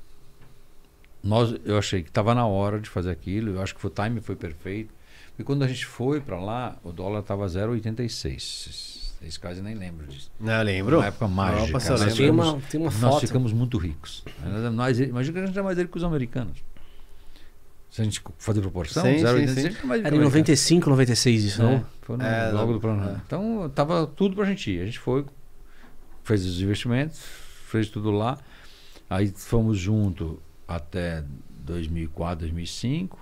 nós, 1.23 1.55
eu 1.65 1.77
achei 1.79 2.03
que 2.03 2.09
estava 2.09 2.35
na 2.35 2.47
hora 2.47 2.79
de 2.79 2.89
fazer 2.89 3.11
aquilo. 3.11 3.55
Eu 3.55 3.63
acho 3.63 3.75
que 3.75 3.87
o 3.87 3.91
time 3.91 4.21
foi 4.21 4.37
perfeito. 4.37 4.93
E 5.39 5.43
quando 5.43 5.63
a 5.65 5.69
gente 5.69 5.87
foi 5.87 6.21
para 6.21 6.39
lá, 6.39 6.77
o 6.85 6.93
dólar 6.93 7.21
estava 7.21 7.47
0,86. 7.47 9.02
Vocês 9.23 9.37
quase 9.39 9.63
nem 9.63 9.75
lembram 9.75 10.09
disso. 10.09 10.31
Não, 10.41 10.53
eu 10.53 10.63
lembro. 10.65 10.97
Uma 10.99 11.07
época 11.07 11.29
mágica. 11.29 11.63
Opa, 11.71 11.81
você 11.81 11.91
Nós 11.91 12.01
lembra? 12.01 12.15
Tem 12.17 12.25
ficamos- 12.27 12.49
uma, 12.49 12.61
tem 12.63 12.81
uma 12.81 12.91
nós 12.91 13.01
foto. 13.15 13.27
ficamos 13.29 13.53
muito 13.53 13.79
ricos. 13.79 14.25
Nós, 14.75 14.99
imagina 14.99 15.39
que 15.39 15.45
a 15.45 15.47
gente 15.47 15.59
é 15.59 15.63
mais 15.63 15.79
rico 15.79 15.93
que 15.93 15.97
os 15.99 16.05
americanos. 16.05 16.59
Se 17.89 18.01
a 18.01 18.05
gente 18.05 18.21
fazer 18.39 18.61
proporção, 18.63 19.05
Sim, 19.05 19.19
sim, 19.19 19.25
0,86 19.25 19.55
sim. 19.55 19.61
a 19.61 19.71
gente 19.71 19.77
é 19.77 19.79
Era 19.81 19.87
em 19.87 19.89
o 19.91 19.95
americano. 19.99 20.25
95, 20.25 20.91
96 20.91 21.45
isso, 21.45 21.63
É, 21.63 21.65
não? 21.65 21.87
foi 22.01 22.17
no- 22.17 22.25
É, 22.25 22.51
logo 22.51 22.73
do 22.73 22.81
plano. 22.81 23.09
é. 23.09 23.21
Então, 23.25 23.71
tava 23.75 24.07
tudo 24.07 24.35
pra 24.35 24.45
gente 24.45 24.71
ir. 24.73 24.81
A 24.81 24.87
gente 24.87 24.99
foi, 24.99 25.25
fez 26.25 26.45
os 26.45 26.61
investimentos, 26.61 27.21
fez 27.69 27.89
tudo 27.89 28.11
lá. 28.11 28.39
Aí 29.09 29.29
fomos 29.37 29.79
junto 29.79 30.41
até 30.67 31.23
2004, 31.65 32.41
2005. 32.41 33.19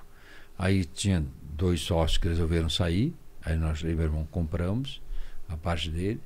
Aí 0.57 0.85
tinha 0.85 1.23
dois 1.57 1.81
sócios 1.81 2.17
que 2.17 2.29
resolveram 2.29 2.71
sair. 2.71 3.13
Aí 3.45 3.57
nós, 3.57 3.83
eu 3.83 3.91
e 3.91 3.95
meu 3.95 4.05
irmão, 4.05 4.27
compramos 4.31 5.03
a 5.53 5.57
parte 5.57 5.91
dele. 5.91 6.21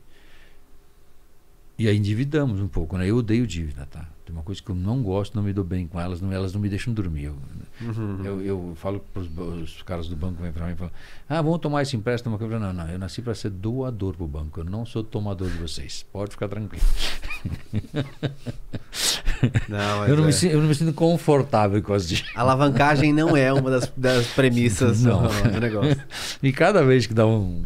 E 1.77 1.89
aí 1.89 1.97
endividamos 1.97 2.61
um 2.61 2.69
pouco, 2.69 2.97
né? 2.97 3.09
Eu 3.11 3.17
odeio 3.17 3.45
dívida, 3.47 3.85
tá? 3.91 4.07
Tem 4.25 4.33
uma 4.35 4.45
coisa 4.45 4.63
que 4.63 4.71
eu 4.71 4.77
não 4.77 5.03
gosto, 5.03 5.35
não 5.35 5.43
me 5.43 5.53
dou 5.53 5.65
bem 5.65 5.87
com 5.89 6.01
elas, 6.01 6.21
não, 6.21 6.33
elas 6.33 6.53
não 6.55 6.61
me 6.61 6.69
deixam 6.69 6.95
dormir. 6.95 7.25
Eu, 7.25 7.37
Uhum. 7.83 8.21
eu, 8.25 8.41
eu 8.41 8.73
falo 8.77 9.01
para 9.13 9.21
os 9.23 9.83
caras 9.83 10.07
do 10.07 10.15
banco 10.15 10.41
vêm 10.41 10.53
para 10.53 10.67
mim 10.67 10.73
e 10.75 10.77
falam: 10.77 10.93
Ah, 11.29 11.43
vamos 11.43 11.59
tomar 11.59 11.83
esse 11.83 11.97
empréstimo. 11.97 12.37
Eu 12.37 12.39
falo, 12.39 12.59
não, 12.61 12.73
não, 12.73 12.89
eu 12.89 12.99
nasci 12.99 13.21
para 13.21 13.35
ser 13.35 13.51
doador 13.51 14.15
para 14.15 14.25
o 14.25 14.29
banco, 14.29 14.61
eu 14.61 14.65
não 14.65 14.87
sou 14.87 15.03
tomador 15.03 15.51
de 15.51 15.59
vocês. 15.59 16.07
Pode 16.13 16.31
ficar 16.31 16.47
tranquilo. 16.49 16.85
Não, 19.69 20.07
Eu 20.07 20.17
não, 20.17 20.23
é. 20.25 20.27
me, 20.29 20.33
sinto- 20.33 20.53
eu 20.53 20.61
não 20.61 20.69
me 20.69 20.75
sinto 20.75 20.93
confortável 20.95 21.83
com 21.83 21.93
as 21.93 22.09
dívidas. 22.09 22.31
Alavancagem 22.35 23.13
não 23.13 23.37
é 23.37 23.53
uma 23.53 23.71
das, 23.71 23.93
das 23.97 24.27
premissas 24.29 25.03
do, 25.05 25.11
do 25.51 25.61
negócio. 25.61 26.01
E 26.43 26.53
cada 26.53 26.83
vez 26.85 27.07
que 27.07 27.13
dá 27.13 27.27
um 27.27 27.63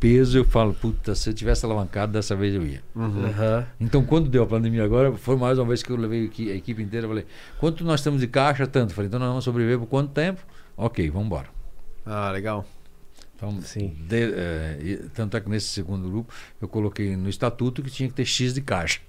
contrapeso, 0.00 0.38
eu 0.38 0.44
falo: 0.44 0.72
Puta, 0.74 1.14
se 1.14 1.28
eu 1.30 1.34
tivesse 1.34 1.64
alavancado, 1.64 2.12
dessa 2.12 2.34
vez 2.34 2.54
eu 2.54 2.66
ia. 2.66 2.82
Uhum. 2.94 3.26
Aham. 3.26 3.66
Então, 3.78 4.02
quando 4.04 4.28
deu 4.28 4.42
a 4.42 4.46
pandemia 4.46 4.82
agora, 4.84 5.12
foi 5.12 5.36
mais 5.36 5.58
uma 5.58 5.66
vez 5.66 5.82
que 5.82 5.90
eu 5.90 5.96
levei 5.96 6.30
a 6.50 6.54
equipe 6.54 6.82
inteira. 6.82 7.06
Falei: 7.06 7.26
Quanto 7.58 7.84
nós 7.84 8.02
temos 8.02 8.20
de 8.20 8.26
caixa? 8.26 8.66
Tanto. 8.66 8.94
Falei: 8.94 9.08
Então, 9.08 9.20
nós 9.20 9.28
vamos 9.28 9.44
sobreviver 9.44 9.78
por 9.78 9.86
quanto 9.86 10.10
tempo? 10.12 10.40
Ok, 10.76 11.08
vamos 11.10 11.26
embora. 11.26 11.48
Ah, 12.06 12.30
legal. 12.30 12.64
Então, 13.36 13.60
Sim. 13.62 13.96
de- 14.08 14.32
é, 14.34 15.00
tanto 15.14 15.36
é 15.36 15.40
que 15.40 15.48
nesse 15.48 15.68
segundo 15.68 16.08
grupo 16.10 16.32
eu 16.60 16.68
coloquei 16.68 17.16
no 17.16 17.28
estatuto 17.28 17.82
que 17.82 17.90
tinha 17.90 18.08
que 18.08 18.14
ter 18.14 18.24
X 18.26 18.52
de 18.54 18.60
caixa. 18.60 19.00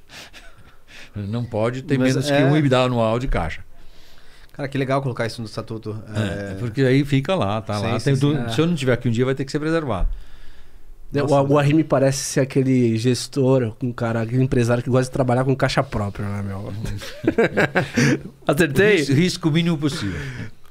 Não 1.15 1.43
pode 1.43 1.81
ter 1.81 1.97
Mas 1.97 2.13
menos 2.15 2.29
é- 2.31 2.37
que 2.37 2.43
um 2.43 2.55
EBITDA 2.55 2.79
anual 2.79 3.19
de 3.19 3.27
caixa. 3.27 3.63
Cara, 4.53 4.67
que 4.69 4.77
legal 4.77 5.01
colocar 5.01 5.25
isso 5.25 5.41
no 5.41 5.47
estatuto. 5.47 6.01
É, 6.15 6.51
É, 6.51 6.55
porque 6.59 6.81
aí 6.81 7.03
fica 7.03 7.35
lá, 7.35 7.61
tá 7.61 7.75
Sim, 7.75 7.83
lá. 7.83 7.99
sim, 7.99 8.05
Tem 8.05 8.15
sim. 8.15 8.21
tu- 8.21 8.37
É. 8.37 8.49
Se 8.49 8.59
eu 8.61 8.67
não 8.67 8.75
tiver 8.75 8.93
aqui 8.93 9.07
um 9.09 9.11
dia, 9.11 9.25
vai 9.25 9.35
ter 9.35 9.43
que 9.43 9.51
ser 9.51 9.59
preservado. 9.59 10.07
O, 11.13 11.53
o 11.53 11.59
Arrim 11.59 11.83
parece 11.83 12.19
ser 12.19 12.39
aquele 12.39 12.97
gestor, 12.97 13.73
um 13.83 13.91
cara, 13.91 14.21
aquele 14.21 14.43
empresário 14.43 14.81
que 14.81 14.89
gosta 14.89 15.05
de 15.05 15.11
trabalhar 15.11 15.43
com 15.43 15.55
caixa 15.55 15.83
própria, 15.83 16.25
né, 16.25 16.41
meu? 16.41 16.71
Acertei? 18.47 18.97
Risco, 18.97 19.13
risco 19.13 19.51
mínimo 19.51 19.77
possível. 19.77 20.19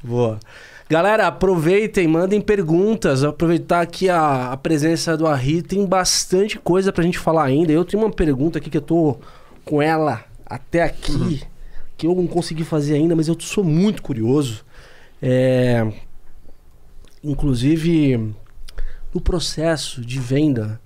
Boa. 0.02 0.40
Galera, 0.88 1.26
aproveitem, 1.26 2.08
mandem 2.08 2.40
perguntas. 2.40 3.22
Aproveitar 3.22 3.82
aqui 3.82 4.08
a, 4.08 4.52
a 4.52 4.56
presença 4.56 5.16
do 5.16 5.26
Arri. 5.26 5.62
Tem 5.62 5.84
bastante 5.86 6.58
coisa 6.58 6.92
pra 6.92 7.04
gente 7.04 7.18
falar 7.18 7.44
ainda. 7.44 7.70
Eu 7.70 7.84
tenho 7.84 8.02
uma 8.02 8.10
pergunta 8.10 8.58
aqui 8.58 8.70
que 8.70 8.78
eu 8.78 8.82
tô 8.82 9.18
com 9.64 9.80
ela 9.80 10.24
até 10.46 10.82
aqui, 10.82 11.42
que 11.96 12.06
eu 12.06 12.14
não 12.14 12.26
consegui 12.26 12.64
fazer 12.64 12.94
ainda, 12.94 13.14
mas 13.14 13.28
eu 13.28 13.36
sou 13.38 13.62
muito 13.62 14.02
curioso. 14.02 14.64
É, 15.22 15.86
Inclusive, 17.22 18.34
no 19.14 19.20
processo 19.20 20.00
de 20.00 20.18
venda 20.18 20.80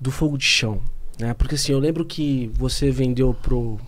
do 0.00 0.10
fogo 0.10 0.36
de 0.36 0.44
chão. 0.44 0.80
Né? 1.18 1.34
Porque 1.34 1.54
assim, 1.54 1.72
eu 1.72 1.78
lembro 1.78 2.04
que 2.04 2.50
você 2.54 2.90
vendeu 2.90 3.34
pro 3.34 3.78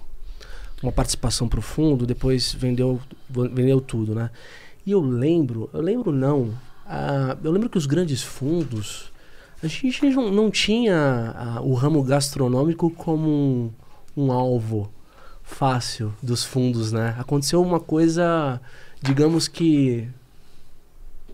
uma 0.82 0.92
participação 0.92 1.48
pro 1.48 1.60
fundo, 1.60 2.06
depois 2.06 2.52
vendeu, 2.52 3.00
vendeu 3.28 3.80
tudo, 3.80 4.14
né? 4.14 4.30
E 4.86 4.92
eu 4.92 5.00
lembro, 5.00 5.68
eu 5.72 5.80
lembro 5.80 6.12
não, 6.12 6.54
ah, 6.86 7.36
eu 7.42 7.50
lembro 7.50 7.68
que 7.68 7.76
os 7.76 7.84
grandes 7.84 8.22
fundos, 8.22 9.12
a 9.62 9.66
gente 9.66 10.06
não, 10.10 10.30
não 10.30 10.50
tinha 10.50 11.34
ah, 11.36 11.60
o 11.62 11.74
ramo 11.74 12.02
gastronômico 12.02 12.90
como 12.90 13.28
um, 13.28 13.72
um 14.16 14.32
alvo 14.32 14.90
fácil 15.42 16.14
dos 16.22 16.44
fundos, 16.44 16.92
né? 16.92 17.16
Aconteceu 17.18 17.60
uma 17.60 17.80
coisa, 17.80 18.60
digamos 19.02 19.48
que 19.48 20.08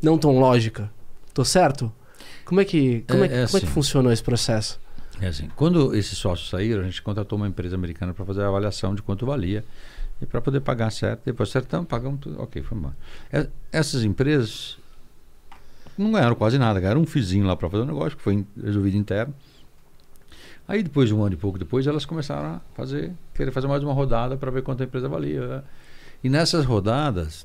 não 0.01 0.16
tão 0.16 0.39
lógica. 0.39 0.90
Tô 1.32 1.44
certo? 1.44 1.93
Como 2.44 2.60
é 2.60 2.64
que, 2.64 3.02
como 3.08 3.24
é, 3.24 3.26
É- 3.26 3.30
é 3.42 3.46
como 3.46 3.56
é 3.56 3.60
que 3.60 3.66
assim. 3.66 3.66
funcionou 3.66 4.12
esse 4.12 4.22
processo? 4.22 4.80
É 5.20 5.28
assim, 5.28 5.48
quando 5.54 5.94
esses 5.94 6.18
sócios 6.18 6.50
saíram, 6.50 6.82
a 6.82 6.84
gente 6.84 7.00
contratou 7.02 7.36
uma 7.36 7.46
empresa 7.48 7.74
americana 7.76 8.12
para 8.12 8.24
fazer 8.24 8.42
a 8.42 8.48
avaliação 8.48 8.94
de 8.94 9.02
quanto 9.02 9.24
valia 9.24 9.64
e 10.20 10.26
para 10.26 10.40
poder 10.40 10.60
pagar 10.60 10.90
certo. 10.90 11.22
Depois 11.24 11.48
acertamos, 11.48 11.86
pagamos 11.88 12.20
tudo. 12.20 12.40
Ok, 12.42 12.62
foi 12.62 12.76
embora. 12.78 12.96
É- 13.32 13.46
Essas 13.72 14.02
empresas 14.04 14.76
não 15.96 16.10
ganharam 16.12 16.34
quase 16.34 16.58
nada, 16.58 16.80
ganharam 16.80 17.00
um 17.00 17.06
fizinho 17.06 17.46
lá 17.46 17.54
para 17.56 17.70
fazer 17.70 17.82
o 17.84 17.86
negócio, 17.86 18.16
que 18.16 18.22
foi 18.22 18.34
in- 18.34 18.46
resolvido 18.62 18.96
interno. 18.96 19.32
Aí 20.66 20.82
depois 20.82 21.08
de 21.08 21.14
um 21.14 21.22
ano 21.22 21.34
e 21.34 21.36
pouco 21.36 21.58
depois, 21.58 21.86
elas 21.86 22.04
começaram 22.04 22.48
a 22.56 22.60
fazer, 22.74 23.12
querer 23.34 23.50
fazer 23.52 23.66
mais 23.68 23.82
uma 23.82 23.92
rodada 23.92 24.36
para 24.36 24.50
ver 24.50 24.62
quanto 24.62 24.82
a 24.82 24.86
empresa 24.86 25.08
valia. 25.08 25.46
né? 25.46 25.62
E 26.22 26.28
nessas 26.28 26.64
rodadas, 26.64 27.44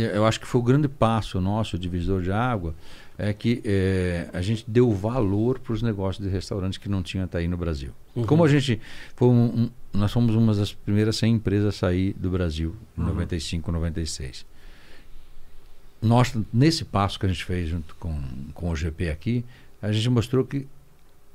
eu 0.00 0.24
acho 0.26 0.40
que 0.40 0.46
foi 0.46 0.60
o 0.60 0.64
grande 0.64 0.88
passo 0.88 1.40
nosso, 1.40 1.78
divisor 1.78 2.22
de 2.22 2.30
água, 2.32 2.74
é 3.18 3.32
que 3.32 3.62
eh, 3.64 4.28
a 4.32 4.42
gente 4.42 4.64
deu 4.68 4.92
valor 4.92 5.58
para 5.58 5.72
os 5.72 5.82
negócios 5.82 6.24
de 6.26 6.30
restaurantes 6.30 6.78
que 6.78 6.88
não 6.88 7.02
tinha 7.02 7.24
até 7.24 7.38
aí 7.38 7.48
no 7.48 7.56
Brasil. 7.56 7.90
Uhum. 8.14 8.24
Como 8.26 8.44
a 8.44 8.48
gente 8.48 8.80
foi 9.14 9.28
um- 9.28 9.62
um- 9.62 9.70
nós 9.92 10.12
fomos 10.12 10.34
uma 10.34 10.54
das 10.54 10.72
primeiras 10.74 11.16
100 11.16 11.34
empresas 11.34 11.74
a 11.74 11.78
sair 11.78 12.12
do 12.14 12.28
Brasil 12.30 12.76
em 12.96 13.00
95, 13.02 13.72
96. 13.72 14.44
Nós 16.02 16.34
nesse 16.52 16.84
passo 16.84 17.18
que 17.18 17.24
a 17.26 17.28
gente 17.28 17.44
fez 17.44 17.68
junto 17.68 17.94
com, 17.96 18.20
com 18.52 18.70
o 18.70 18.76
GP 18.76 19.08
aqui, 19.08 19.44
a 19.80 19.90
gente 19.90 20.08
mostrou 20.10 20.44
que 20.44 20.66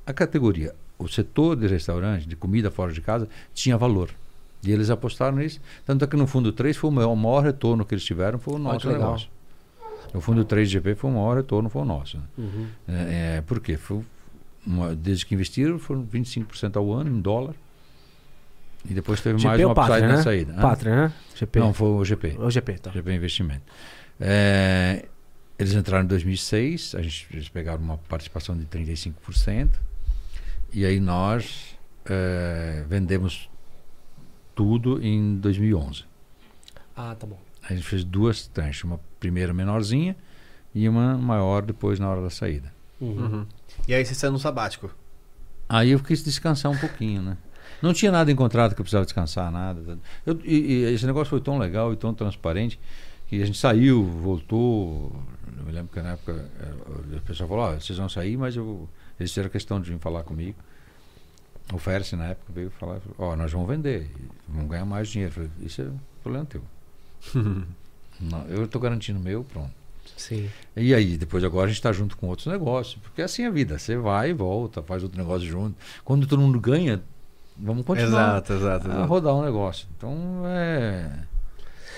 a 0.05 0.13
categoria, 0.13 0.75
o 0.99 1.07
setor 1.07 1.55
de 1.55 1.67
restaurante, 1.67 2.27
de 2.27 2.35
comida 2.35 2.69
fora 2.69 2.93
de 2.93 3.01
casa, 3.01 3.27
tinha 3.53 3.75
valor. 3.77 4.11
E 4.63 4.71
eles 4.71 4.89
apostaram 4.89 5.37
nisso. 5.37 5.59
Tanto 5.85 6.05
é 6.05 6.07
que 6.07 6.15
no 6.15 6.27
fundo 6.27 6.51
3 6.51 6.77
foi 6.77 6.89
o 6.89 6.93
maior, 6.93 7.11
o 7.11 7.15
maior 7.15 7.43
retorno 7.43 7.83
que 7.85 7.93
eles 7.95 8.03
tiveram, 8.03 8.37
foi 8.39 8.55
o 8.55 8.57
nosso 8.59 8.87
legal. 8.87 9.01
negócio. 9.03 9.29
No 10.13 10.21
fundo 10.21 10.43
3 10.45 10.67
de 10.69 10.73
GP 10.73 10.95
foi 10.95 11.09
o 11.09 11.13
maior 11.13 11.37
retorno, 11.37 11.69
foi 11.69 11.81
o 11.81 11.85
nosso. 11.85 12.17
né? 12.17 12.23
Uhum. 12.37 12.67
É, 12.87 13.37
é, 13.37 13.41
por 13.41 13.59
quê? 13.59 13.77
Foi 13.77 14.01
uma- 14.67 14.93
desde 14.95 15.25
que 15.25 15.33
investiram, 15.33 15.79
foram 15.79 16.03
25% 16.03 16.75
ao 16.77 16.91
ano 16.93 17.09
em 17.09 17.21
dólar. 17.21 17.55
E 18.89 18.93
depois 18.93 19.21
teve 19.21 19.41
mais 19.43 19.57
GP 19.57 19.65
uma 19.65 19.69
ou 19.71 19.75
Pátria, 19.75 19.95
upside 19.95 20.11
na 20.11 20.17
né? 20.17 20.23
saída. 20.23 20.53
Hã? 20.53 20.61
Pátria, 20.61 20.95
né? 20.95 21.13
GP. 21.35 21.59
Não, 21.59 21.73
foi 21.73 21.87
o 21.87 22.03
GP. 22.03 22.35
O 22.39 22.49
GP, 22.49 22.73
tá. 22.79 22.91
GP 22.91 23.11
Investimento. 23.13 23.61
É, 24.19 25.05
eles 25.57 25.73
entraram 25.73 26.03
em 26.03 26.07
2006, 26.07 26.95
a 26.95 27.01
gente, 27.01 27.27
eles 27.31 27.47
pegaram 27.47 27.81
uma 27.83 27.97
participação 27.97 28.57
de 28.57 28.65
35%. 28.65 29.69
E 30.73 30.83
aí 30.85 30.99
nós 30.99 31.75
é, 32.05 32.83
vendemos 32.89 33.49
tudo 34.61 35.03
em 35.03 35.37
2011. 35.37 36.03
Ah, 36.95 37.15
tá 37.15 37.25
bom. 37.25 37.39
A 37.67 37.73
gente 37.73 37.83
fez 37.83 38.03
duas 38.03 38.45
tranches, 38.45 38.83
uma 38.83 38.99
primeira 39.19 39.51
menorzinha 39.55 40.15
e 40.73 40.87
uma 40.87 41.17
maior 41.17 41.63
depois 41.63 41.99
na 41.99 42.07
hora 42.07 42.21
da 42.21 42.29
saída. 42.29 42.71
Uhum. 42.99 43.09
Uhum. 43.25 43.45
E 43.87 43.93
aí 43.95 44.05
você 44.05 44.13
saiu 44.13 44.31
no 44.31 44.37
sabático. 44.37 44.91
Aí 45.67 45.89
eu 45.89 45.99
quis 45.99 46.23
descansar 46.23 46.71
um 46.71 46.77
pouquinho, 46.77 47.23
né? 47.23 47.37
Não 47.81 47.91
tinha 47.91 48.11
nada 48.11 48.31
em 48.31 48.35
contrato 48.35 48.75
que 48.75 48.81
eu 48.81 48.83
precisava 48.83 49.03
descansar, 49.05 49.51
nada. 49.51 49.97
Eu- 50.27 50.39
e, 50.43 50.55
e 50.55 50.83
esse 50.93 51.07
negócio 51.07 51.31
foi 51.31 51.41
tão 51.41 51.57
legal 51.57 51.91
e 51.91 51.95
tão 51.95 52.13
transparente 52.13 52.79
que 53.27 53.41
a 53.41 53.45
gente 53.45 53.57
saiu, 53.57 54.03
voltou. 54.05 55.11
Eu 55.57 55.63
me 55.65 55.71
lembro 55.71 55.91
que 55.91 55.99
na 56.01 56.11
época 56.11 56.33
eh, 56.59 57.17
o 57.17 57.21
pessoal 57.21 57.49
falou: 57.49 57.63
"Ó, 57.65 57.73
vocês 57.79 57.97
vão 57.97 58.07
sair, 58.09 58.37
mas 58.37 58.55
eu, 58.55 58.87
eles 59.19 59.31
fizeram 59.31 59.49
questão 59.49 59.81
de 59.81 59.89
vir 59.91 59.97
falar 59.97 60.21
comigo. 60.23 60.55
O 61.73 62.17
na 62.17 62.25
época, 62.27 62.51
veio 62.53 62.69
falar: 62.71 62.99
Ó, 63.17 63.35
nós 63.35 63.51
vamos 63.51 63.67
vender, 63.67 64.11
vamos 64.47 64.69
ganhar 64.69 64.85
mais 64.85 65.07
dinheiro. 65.07 65.33
Falei: 65.33 65.49
Isso 65.61 65.81
é 65.81 65.87
problema 66.21 66.45
teu. 66.45 66.61
Não, 68.19 68.45
eu 68.47 68.65
estou 68.65 68.79
garantindo 68.79 69.19
o 69.19 69.21
meu, 69.21 69.43
pronto. 69.43 69.71
Sim. 70.15 70.49
E 70.75 70.93
aí, 70.93 71.17
depois 71.17 71.43
agora 71.43 71.65
a 71.65 71.67
gente 71.67 71.77
está 71.77 71.91
junto 71.91 72.15
com 72.17 72.27
outros 72.27 72.47
negócios, 72.47 73.01
porque 73.01 73.21
é 73.21 73.25
assim 73.25 73.45
a 73.45 73.49
vida. 73.49 73.79
Você 73.79 73.97
vai 73.97 74.29
e 74.29 74.33
volta, 74.33 74.83
faz 74.83 75.01
outro 75.01 75.17
negócio 75.17 75.47
junto. 75.47 75.75
Quando 76.03 76.27
todo 76.27 76.41
mundo 76.41 76.59
ganha, 76.59 77.01
vamos 77.57 77.85
continuar 77.85 78.37
Exato, 78.37 78.53
exato. 78.53 78.87
a 78.87 78.93
exato. 78.93 79.07
rodar 79.07 79.33
um 79.33 79.43
negócio. 79.43 79.87
Então, 79.97 80.43
é. 80.45 81.09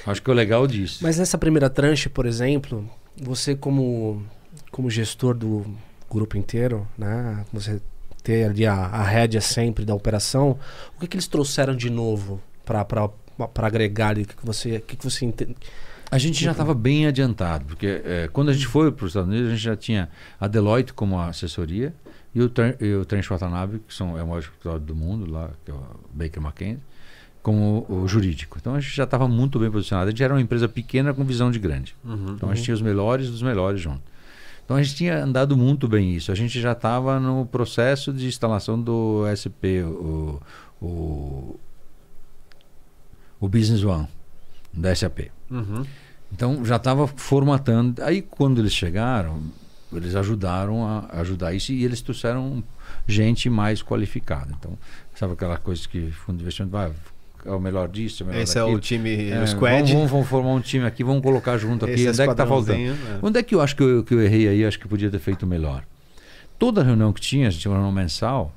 Acho 0.06 0.22
que 0.22 0.30
é 0.30 0.34
o 0.34 0.36
legal 0.36 0.68
disso. 0.68 1.00
Mas 1.02 1.18
nessa 1.18 1.38
primeira 1.38 1.70
tranche, 1.70 2.10
por 2.10 2.26
exemplo, 2.26 2.90
você 3.18 3.56
como, 3.56 4.24
como 4.72 4.90
gestor 4.90 5.34
do 5.34 5.66
grupo 6.10 6.38
inteiro, 6.38 6.88
né? 6.98 7.46
Você 7.52 7.82
ter 8.24 8.46
ali 8.46 8.66
a, 8.66 8.74
a 8.74 9.04
rédea 9.04 9.42
sempre 9.42 9.84
da 9.84 9.94
operação, 9.94 10.58
o 10.96 11.00
que, 11.00 11.08
que 11.08 11.16
eles 11.18 11.28
trouxeram 11.28 11.76
de 11.76 11.90
novo 11.90 12.42
para 12.64 13.10
agregar 13.58 14.10
ali? 14.10 14.24
O 14.24 14.28
que, 14.28 14.36
que 14.36 14.46
você, 14.46 14.80
que, 14.80 14.96
que 14.96 15.04
você 15.04 15.26
entende? 15.26 15.56
A 16.10 16.18
gente 16.18 16.44
já 16.44 16.52
estava 16.52 16.74
bem 16.74 17.08
adiantado, 17.08 17.66
porque 17.66 18.02
é, 18.06 18.30
quando 18.32 18.50
a 18.50 18.54
gente 18.54 18.68
foi 18.68 18.92
para 18.92 19.04
os 19.04 19.10
Estados 19.12 19.30
Unidos, 19.30 19.48
a 19.48 19.52
gente 19.56 19.64
já 19.64 19.76
tinha 19.76 20.10
a 20.40 20.48
Deloitte 20.48 20.94
como 20.94 21.20
assessoria 21.20 21.94
e 22.36 22.42
o, 22.42 22.52
e 22.80 22.94
o 22.94 23.04
Trent 23.04 23.28
Watanabe, 23.28 23.80
que 23.80 23.94
são, 23.94 24.18
é 24.18 24.24
o 24.24 24.28
maior 24.28 24.40
escritório 24.40 24.80
do 24.80 24.96
mundo, 24.96 25.30
lá, 25.30 25.50
que 25.66 25.72
é 25.72 25.74
o 25.74 25.84
Baker 26.14 26.42
McKenzie, 26.42 26.84
como 27.42 27.86
o, 27.90 28.04
o 28.04 28.08
jurídico. 28.08 28.58
Então 28.62 28.76
a 28.76 28.80
gente 28.80 28.96
já 28.96 29.04
estava 29.04 29.28
muito 29.28 29.60
bem 29.60 29.72
posicionado. 29.72 30.08
A 30.08 30.12
gente 30.12 30.24
era 30.24 30.34
uma 30.34 30.42
empresa 30.42 30.70
pequena 30.70 31.14
com 31.14 31.24
visão 31.24 31.52
de 31.52 31.60
grande. 31.60 31.96
Uhum. 32.04 32.36
Então 32.36 32.50
a 32.50 32.56
gente 32.56 32.66
tinha 32.66 32.76
os 32.76 32.82
melhores 32.82 33.30
dos 33.30 33.42
melhores 33.42 33.82
junto. 33.82 34.13
Então 34.64 34.78
a 34.78 34.84
gente 34.84 34.96
tinha 34.96 35.24
andado 35.24 35.58
muito 35.58 35.88
bem 35.88 36.14
isso. 36.14 36.32
A 36.32 36.36
gente 36.36 36.60
já 36.60 36.72
estava 36.72 37.20
no 37.20 37.46
processo 37.46 38.14
de 38.14 38.28
instalação 38.28 38.82
do 38.82 39.24
SP, 39.28 39.84
o, 39.84 40.42
o, 40.82 41.60
o 43.40 43.50
Business 43.50 43.84
One, 43.84 44.08
da 44.74 44.96
SAP. 44.96 45.32
Uhum. 45.52 45.86
Então 46.32 46.66
já 46.66 46.78
estava 46.78 47.08
formatando. 47.08 48.02
Aí 48.04 48.22
quando 48.22 48.60
eles 48.60 48.74
chegaram, 48.74 49.42
eles 49.92 50.16
ajudaram 50.16 50.86
a 50.86 51.20
ajudar 51.20 51.54
isso 51.54 51.72
e 51.72 51.84
eles 51.84 52.02
trouxeram 52.02 52.64
gente 53.08 53.50
mais 53.50 53.82
qualificada. 53.82 54.54
Então, 54.58 54.78
sabe 55.16 55.34
aquela 55.34 55.58
coisa 55.58 55.88
que 55.88 56.12
fundo 56.12 56.38
de 56.38 56.44
investimento 56.44 56.72
vai, 56.72 56.92
é 57.46 57.52
o 57.52 57.60
melhor 57.60 57.88
disso, 57.90 58.24
é 58.24 58.26
o 58.26 58.30
melhor 58.30 58.42
Esse 58.44 58.58
é 58.58 58.62
daquilo. 58.62 58.78
o 58.78 58.82
time, 58.82 59.30
É, 59.32 59.42
o 59.44 59.48
squad. 59.48 59.74
Vamos, 59.76 59.92
vamos- 59.92 60.12
vamos 60.12 60.28
formar 60.28 60.50
um 60.52 60.60
time 60.62 60.86
aqui, 60.86 61.04
vamos 61.04 61.22
colocar 61.24 61.58
junto 61.58 61.86
aqui. 61.86 61.94
Esse 61.96 62.10
Onde 62.10 62.22
é 62.22 62.28
que 62.28 62.36
tá 62.36 62.46
faltando? 62.48 62.80
é. 62.80 62.96
Onde 63.22 63.40
é 63.40 63.44
que 63.44 63.54
eu 63.56 63.62
acho 63.62 63.76
que 63.76 63.84
eu, 63.84 64.04
que 64.04 64.14
eu 64.14 64.22
errei 64.22 64.48
aí? 64.48 64.66
Acho 64.66 64.80
que 64.80 64.88
podia 64.88 65.10
ter 65.10 65.20
feito 65.20 65.46
melhor. 65.48 65.84
Toda 66.60 66.84
reunião 66.84 67.12
que 67.12 67.20
tinha, 67.22 67.48
a 67.48 67.50
gente 67.50 67.62
tinha 67.62 67.72
uma 67.72 67.78
reunião 67.78 67.92
mensal, 67.94 68.54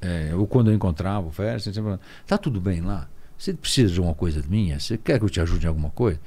é, 0.00 0.30
ou 0.34 0.46
quando 0.46 0.70
eu 0.70 0.74
encontrava 0.74 1.26
o 1.26 1.30
Férez, 1.30 1.62
sempre 1.64 1.82
falando, 1.82 2.00
tá 2.26 2.38
tudo 2.38 2.60
bem 2.60 2.80
lá? 2.80 3.08
Você 3.36 3.52
precisa 3.54 3.92
de 3.92 3.98
alguma 3.98 4.14
coisa 4.14 4.42
minha? 4.48 4.78
Você 4.80 4.98
quer 4.98 5.18
que 5.18 5.24
eu 5.24 5.28
te 5.30 5.40
ajude 5.40 5.64
em 5.64 5.68
alguma 5.68 5.90
coisa? 5.90 6.20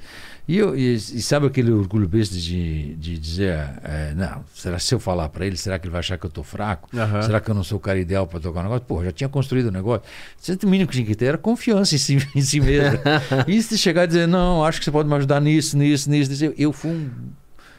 E, 0.46 0.58
eu, 0.58 0.76
e, 0.76 0.94
e 0.94 1.22
sabe 1.22 1.46
aquele 1.46 1.70
orgulho 1.70 2.08
besta 2.08 2.34
de, 2.34 2.94
de 2.96 3.16
dizer, 3.16 3.58
é, 3.84 4.12
não, 4.14 4.44
será 4.52 4.78
se 4.78 4.92
eu 4.92 4.98
falar 4.98 5.28
para 5.28 5.46
ele, 5.46 5.56
será 5.56 5.78
que 5.78 5.86
ele 5.86 5.92
vai 5.92 6.00
achar 6.00 6.18
que 6.18 6.26
eu 6.26 6.30
tô 6.30 6.42
fraco? 6.42 6.88
Aham. 6.96 7.22
Será 7.22 7.40
que 7.40 7.48
eu 7.48 7.54
não 7.54 7.62
sou 7.62 7.78
o 7.78 7.80
cara 7.80 7.98
ideal 7.98 8.26
para 8.26 8.40
tocar 8.40 8.60
o 8.60 8.62
negócio? 8.64 8.84
Pô, 8.84 9.04
já 9.04 9.12
tinha 9.12 9.28
construído 9.28 9.66
o 9.66 9.70
negócio. 9.70 10.02
Você 10.36 10.58
o 10.62 10.68
mínimo 10.68 10.88
que 10.88 10.96
tinha 10.96 11.06
que 11.06 11.14
ter 11.14 11.26
era 11.26 11.38
confiança 11.38 11.94
em 11.94 11.98
si, 11.98 12.18
em 12.34 12.42
si 12.42 12.60
mesmo. 12.60 12.98
e 13.46 13.62
se 13.62 13.78
chegar 13.78 14.04
e 14.04 14.06
dizer, 14.08 14.26
não, 14.26 14.64
acho 14.64 14.80
que 14.80 14.84
você 14.84 14.90
pode 14.90 15.08
me 15.08 15.14
ajudar 15.14 15.40
nisso, 15.40 15.78
nisso, 15.78 16.10
nisso, 16.10 16.30
nisso. 16.30 16.54
Eu 16.58 16.72
fui 16.72 16.90
um 16.90 17.10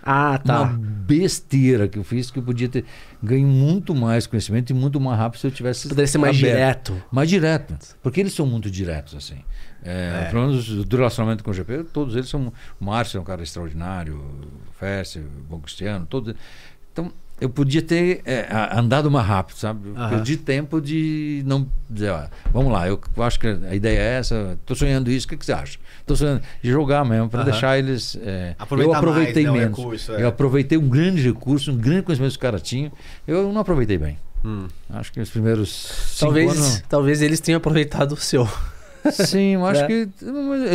Ah, 0.01 0.37
tá. 0.37 0.61
Uma 0.61 0.73
besteira 0.77 1.89
que 1.89 1.99
eu 1.99 2.03
fiz 2.03 2.31
que 2.31 2.39
eu 2.39 2.43
podia 2.43 2.69
ter 2.69 2.85
ganho 3.21 3.47
muito 3.47 3.93
mais 3.93 4.25
conhecimento 4.25 4.69
e 4.69 4.73
muito 4.73 5.01
mais 5.01 5.17
rápido 5.17 5.41
se 5.41 5.47
eu 5.47 5.51
tivesse. 5.51 5.89
Poderia 5.89 6.07
ser 6.07 6.17
mais 6.17 6.37
aberto. 6.37 6.93
direto. 6.93 7.05
Mais 7.11 7.29
direto. 7.29 7.75
Porque 8.01 8.21
eles 8.21 8.33
são 8.33 8.45
muito 8.45 8.71
diretos, 8.71 9.15
assim. 9.15 9.43
É, 9.83 10.27
Pelo 10.31 10.47
menos 10.47 10.65
do 10.85 10.97
relacionamento 10.97 11.43
com 11.43 11.51
o 11.51 11.53
GP, 11.53 11.85
todos 11.91 12.15
eles 12.15 12.29
são. 12.29 12.53
O 12.79 12.85
Márcio 12.85 13.17
é 13.17 13.21
um 13.21 13.23
cara 13.23 13.43
extraordinário, 13.43 14.15
o 14.15 14.73
Fércio, 14.79 15.21
o 15.21 15.43
Bom 15.49 15.59
Cristiano, 15.59 16.05
todos. 16.09 16.33
Então, 16.91 17.11
eu 17.41 17.49
podia 17.49 17.81
ter 17.81 18.21
é, 18.25 18.47
andado 18.71 19.11
mais 19.11 19.25
rápido, 19.27 19.57
sabe? 19.57 19.89
Eu 19.89 19.97
Aham. 19.97 20.09
perdi 20.09 20.37
tempo 20.37 20.79
de 20.79 21.43
não 21.45 21.67
dizer, 21.89 22.11
ó, 22.11 22.23
vamos 22.53 22.71
lá, 22.71 22.87
eu 22.87 23.01
acho 23.17 23.39
que 23.39 23.47
a 23.47 23.75
ideia 23.75 23.99
é 23.99 24.13
essa, 24.19 24.57
tô 24.65 24.73
sonhando 24.75 25.11
isso, 25.11 25.25
o 25.25 25.29
que, 25.29 25.37
que 25.37 25.45
você 25.45 25.51
acha? 25.51 25.77
Tô 26.05 26.15
sonhando 26.15 26.41
de 26.61 26.69
jogar 26.71 27.03
mesmo, 27.03 27.27
para 27.29 27.41
Aham. 27.41 27.51
deixar 27.51 27.77
eles. 27.77 28.15
é, 28.23 28.55
eu 28.79 28.93
aproveitei 28.93 29.43
mais, 29.43 29.53
né, 29.55 29.59
o 29.59 29.61
menos. 29.63 29.77
recurso, 29.77 30.11
é. 30.13 30.21
Eu 30.23 30.27
aproveitei 30.29 30.77
um 30.77 30.87
grande 30.87 31.21
recurso, 31.23 31.71
um 31.71 31.77
grande 31.77 32.03
conhecimento 32.03 32.31
que 32.31 32.37
os 32.37 32.41
caras 32.41 32.61
tinham. 32.61 32.91
Eu 33.27 33.51
não 33.51 33.59
aproveitei 33.59 33.97
bem. 33.97 34.17
Hum. 34.45 34.67
Acho 34.91 35.11
que 35.11 35.19
os 35.19 35.29
primeiros 35.29 35.69
cinco 35.71 36.19
Talvez, 36.33 36.51
anos. 36.51 36.83
talvez 36.87 37.21
eles 37.21 37.39
tenham 37.39 37.57
aproveitado 37.57 38.11
o 38.13 38.17
seu. 38.17 38.47
Sim, 39.11 39.55
eu 39.55 39.65
acho 39.65 39.81
É. 39.81 39.87
que. 39.87 40.09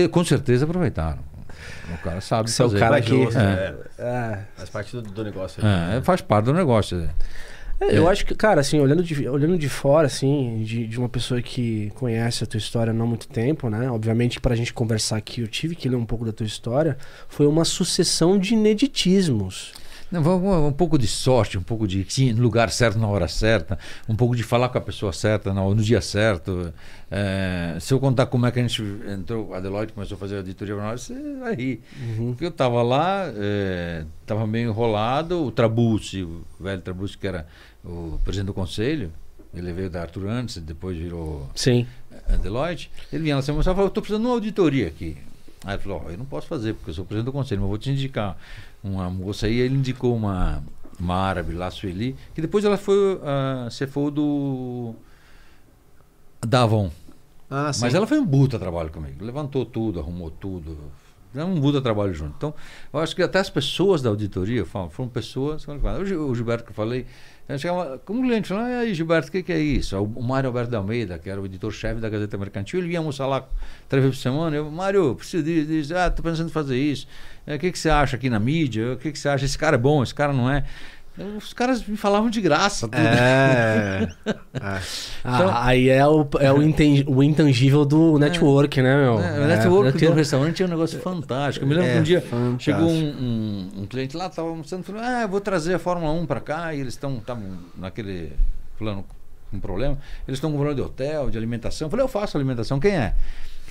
eh, 0.05 0.09
Com 0.09 0.25
certeza 0.25 0.65
aproveitaram. 0.65 1.19
O 1.93 1.99
cara 2.03 2.21
sabe 2.21 2.51
Seu 2.51 2.67
fazer. 2.69 2.79
cara 2.79 2.97
aqui. 2.99 3.15
É. 3.37 3.75
é. 3.99 4.03
É. 4.05 4.39
Faz 4.57 4.71
parte 4.71 4.93
do, 4.97 5.03
do 5.03 5.25
negócio. 5.25 5.63
aí. 5.65 5.97
É, 5.99 6.01
faz 6.03 6.21
parte 6.21 6.45
do 6.45 6.53
negócio. 6.55 7.09
É, 7.81 7.97
Eu 7.97 8.09
acho 8.09 8.27
que, 8.27 8.35
cara, 8.35 8.61
assim, 8.61 8.81
olhando 8.81 9.03
de, 9.05 9.29
olhando 9.29 9.57
de 9.57 9.69
fora, 9.69 10.07
assim, 10.09 10.63
de, 10.65 10.87
de 10.87 10.99
uma 10.99 11.09
pessoa 11.09 11.41
que 11.41 11.91
conhece 11.95 12.43
a 12.43 12.47
tua 12.47 12.59
história 12.59 12.91
há 12.91 12.95
não 12.95 13.07
muito 13.07 13.29
tempo, 13.29 13.71
né? 13.71 13.89
Obviamente, 13.91 14.41
pra 14.41 14.55
gente 14.57 14.73
conversar 14.75 15.17
aqui, 15.17 15.41
eu 15.43 15.47
tive 15.49 15.77
que 15.77 15.89
ler 15.89 15.95
um 15.97 16.05
pouco 16.05 16.25
da 16.25 16.33
tua 16.33 16.45
história. 16.47 16.99
Foi 17.29 17.47
uma 17.47 17.65
sucessão 17.65 18.37
de 18.39 18.55
ineditismos. 18.55 19.73
Um 20.11 20.73
pouco 20.73 20.99
de 20.99 21.07
sorte, 21.07 21.59
um 21.59 21.63
pouco 21.63 21.87
de 21.87 22.07
sim, 22.09 22.33
no 22.33 22.43
lugar 22.43 22.71
certo, 22.71 22.99
na 22.99 23.07
hora 23.07 23.29
certa, 23.29 23.79
um 24.09 24.17
pouco 24.17 24.35
de 24.35 24.43
falar 24.43 24.71
com 24.71 24.79
a 24.79 24.81
pessoa 24.81 25.13
certa 25.13 25.53
no, 25.53 25.75
no 25.75 25.83
dia 25.83 26.01
certo. 26.01 26.73
É, 27.11 27.77
se 27.79 27.93
eu 27.93 28.01
contar 28.01 28.27
como 28.27 28.47
é 28.47 28.51
que 28.51 28.59
a 28.59 28.63
gente 28.63 28.83
entrou, 29.07 29.53
a 29.53 29.61
Deloitte 29.61 29.93
começou 29.93 30.17
a 30.17 30.19
fazer 30.19 30.37
a 30.37 30.39
auditoria 30.39 30.75
para 30.75 30.85
nós, 30.85 31.03
você 31.03 31.15
vai 31.39 31.55
rir. 31.55 31.83
Porque 32.17 32.45
eu 32.47 32.49
estava 32.49 32.83
lá, 32.83 33.25
estava 34.23 34.47
meio 34.47 34.71
enrolado, 34.71 35.45
o 35.45 35.51
Trabucci, 35.51 36.23
o 36.23 36.45
velho 36.59 36.81
Trabucci, 36.81 37.19
que 37.19 37.27
era 37.27 37.47
o 37.85 38.19
presidente 38.25 38.47
do 38.47 38.55
conselho, 38.55 39.13
ele 39.55 39.73
veio 39.73 39.91
da 39.91 40.03
Arthur 40.03 40.27
antes, 40.27 40.59
depois 40.59 40.97
virou 40.97 41.49
Sim. 41.55 41.87
a 42.29 42.37
Deloitte, 42.37 42.91
ele 43.13 43.25
vinha 43.25 43.37
lá 43.37 43.43
semana 43.43 43.63
e 43.63 43.65
falou, 43.65 43.89
estou 43.89 44.03
precisando 44.03 44.23
de 44.23 44.29
uma 44.29 44.35
auditoria 44.35 44.89
aqui. 44.89 45.17
Aí 45.65 45.75
ele 45.75 45.83
falou, 45.83 46.05
ó, 46.07 46.11
eu 46.11 46.17
não 46.17 46.25
posso 46.25 46.47
fazer, 46.47 46.75
porque 46.75 46.91
eu 46.91 46.95
sou 46.95 47.05
presidente 47.05 47.27
do 47.27 47.33
conselho, 47.33 47.61
mas 47.61 47.69
vou 47.69 47.79
te 47.79 47.91
indicar 47.91 48.39
uma 48.83 49.11
moça 49.11 49.47
aí, 49.47 49.59
ele 49.59 49.75
indicou 49.75 50.15
uma, 50.15 50.63
uma 50.99 51.15
árabe 51.17 51.53
lá, 51.53 51.71
Sueli, 51.71 52.17
que 52.35 52.41
depois 52.41 52.65
ela 52.65 52.77
foi 52.77 53.21
a 53.23 53.69
CFO 53.71 54.11
do 54.11 54.95
da 56.47 56.63
Avon. 56.63 56.91
Ah. 57.51 57.71
Mas 57.81 57.95
ela 57.95 58.07
foi 58.07 58.19
um 58.19 58.27
puta 58.27 58.59
trabalho 58.59 58.91
comigo. 58.91 59.25
Levantou 59.25 59.65
tudo, 59.65 59.99
arrumou 59.99 60.31
tudo. 60.31 60.77
É 61.35 61.45
um 61.45 61.61
puta 61.61 61.81
trabalho 61.81 62.13
junto. 62.13 62.35
Então, 62.37 62.55
eu 62.93 63.01
acho 63.01 63.15
que 63.15 63.23
até 63.23 63.39
as 63.39 63.51
pessoas 63.51 64.03
da 64.03 64.09
auditoria 64.11 64.65
falo, 64.65 64.91
foram 64.91 65.09
pessoas. 65.09 65.67
O 65.67 66.35
Gilberto 66.35 66.65
que 66.65 66.71
eu 66.71 66.75
falei, 66.75 67.07
eu 67.49 67.59
chegava, 67.59 67.99
como 68.05 68.23
cliente, 68.23 68.49
falava, 68.49 68.69
e 68.69 68.75
aí, 68.75 68.95
Gilberto, 68.95 69.29
o 69.29 69.33
que, 69.33 69.43
que 69.43 69.53
é 69.53 69.59
isso? 69.59 69.97
O 70.03 70.23
Mário 70.23 70.49
Alberto 70.49 70.71
de 70.71 70.77
Almeida, 70.77 71.19
que 71.19 71.31
era 71.31 71.41
o 71.41 71.47
editor-chefe 71.47 72.01
da 72.01 72.09
Gazeta 72.11 72.37
Mercantil, 72.37 72.79
ele 72.79 72.89
vinha 72.89 73.01
almoçar 73.01 73.27
lá 73.27 73.49
três 73.89 74.05
vezes 74.05 74.19
por 74.19 74.23
semana. 74.23 74.55
Eu, 74.55 74.71
Mário, 74.71 75.15
preciso 75.15 75.43
disso. 75.43 75.97
Ah, 75.97 76.11
tô 76.11 76.23
pensando 76.23 76.49
em 76.49 76.53
fazer 76.53 76.77
isso. 76.77 77.09
É, 77.47 77.55
O 77.55 77.59
que, 77.59 77.73
que 77.73 77.79
você 77.79 77.89
acha 77.89 78.17
aqui 78.17 78.29
na 78.29 78.39
mídia? 78.39 78.93
O 78.93 78.97
que, 78.99 79.11
que 79.11 79.19
você 79.19 79.31
acha? 79.31 79.47
Esse 79.47 79.57
cara 79.57 79.77
é 79.77 79.79
bom, 79.79 80.03
esse 80.03 80.15
cara 80.15 80.33
não 80.33 80.51
é. 80.51 80.65
Os 81.37 81.53
caras 81.53 81.85
me 81.87 81.97
falavam 81.97 82.31
de 82.31 82.41
graça. 82.41 82.87
Tudo. 82.87 82.97
É. 82.99 84.09
é. 84.27 84.35
Ah, 84.55 84.81
Então- 85.25 85.51
aí 85.57 85.89
é, 85.89 86.07
o, 86.07 86.27
é 86.39 86.53
o, 86.53 86.63
inten- 86.63 87.05
o 87.09 87.23
intangível 87.23 87.85
do 87.85 88.19
network, 88.19 88.81
né, 88.81 88.97
meu? 88.97 89.21
É, 89.21 89.41
o 89.41 89.47
network 89.47 89.93
porque- 89.93 90.07
do 90.07 90.13
restaurante 90.13 90.63
é 90.63 90.67
um 90.67 90.69
negócio 90.69 90.99
fantástico. 91.01 91.65
Eu 91.65 91.69
me 91.69 91.75
lembro 91.75 91.91
É, 91.91 91.95
que 91.95 92.01
um 92.01 92.03
dia 92.03 92.21
fantástico. 92.21 92.61
chegou 92.63 92.89
um, 92.89 93.09
um- 93.77 93.83
um 93.83 93.87
cliente 93.87 94.17
lá, 94.17 94.27
estava 94.27 94.55
mostrando, 94.55 94.85
falou: 94.85 95.01
Ah, 95.03 95.23
eu 95.23 95.29
vou 95.29 95.41
trazer 95.41 95.75
a 95.75 95.79
Fórmula 95.79 96.13
1 96.13 96.27
para 96.27 96.41
cá, 96.41 96.75
e 96.75 96.81
eles 96.81 96.95
estão 96.95 97.17
estavam 97.19 97.45
naquele 97.77 98.33
plano 98.79 99.05
com 99.51 99.59
problema. 99.59 99.99
Eles 100.27 100.39
estão 100.39 100.51
com 100.51 100.57
problema 100.57 100.77
de 100.77 100.83
hotel, 100.83 101.31
de 101.31 101.39
alimentação. 101.39 101.87
Eu 101.87 101.91
falei: 101.91 102.05
Eu 102.05 102.09
faço 102.09 102.37
alimentação, 102.37 102.79
quem 102.79 102.93
é? 102.97 103.15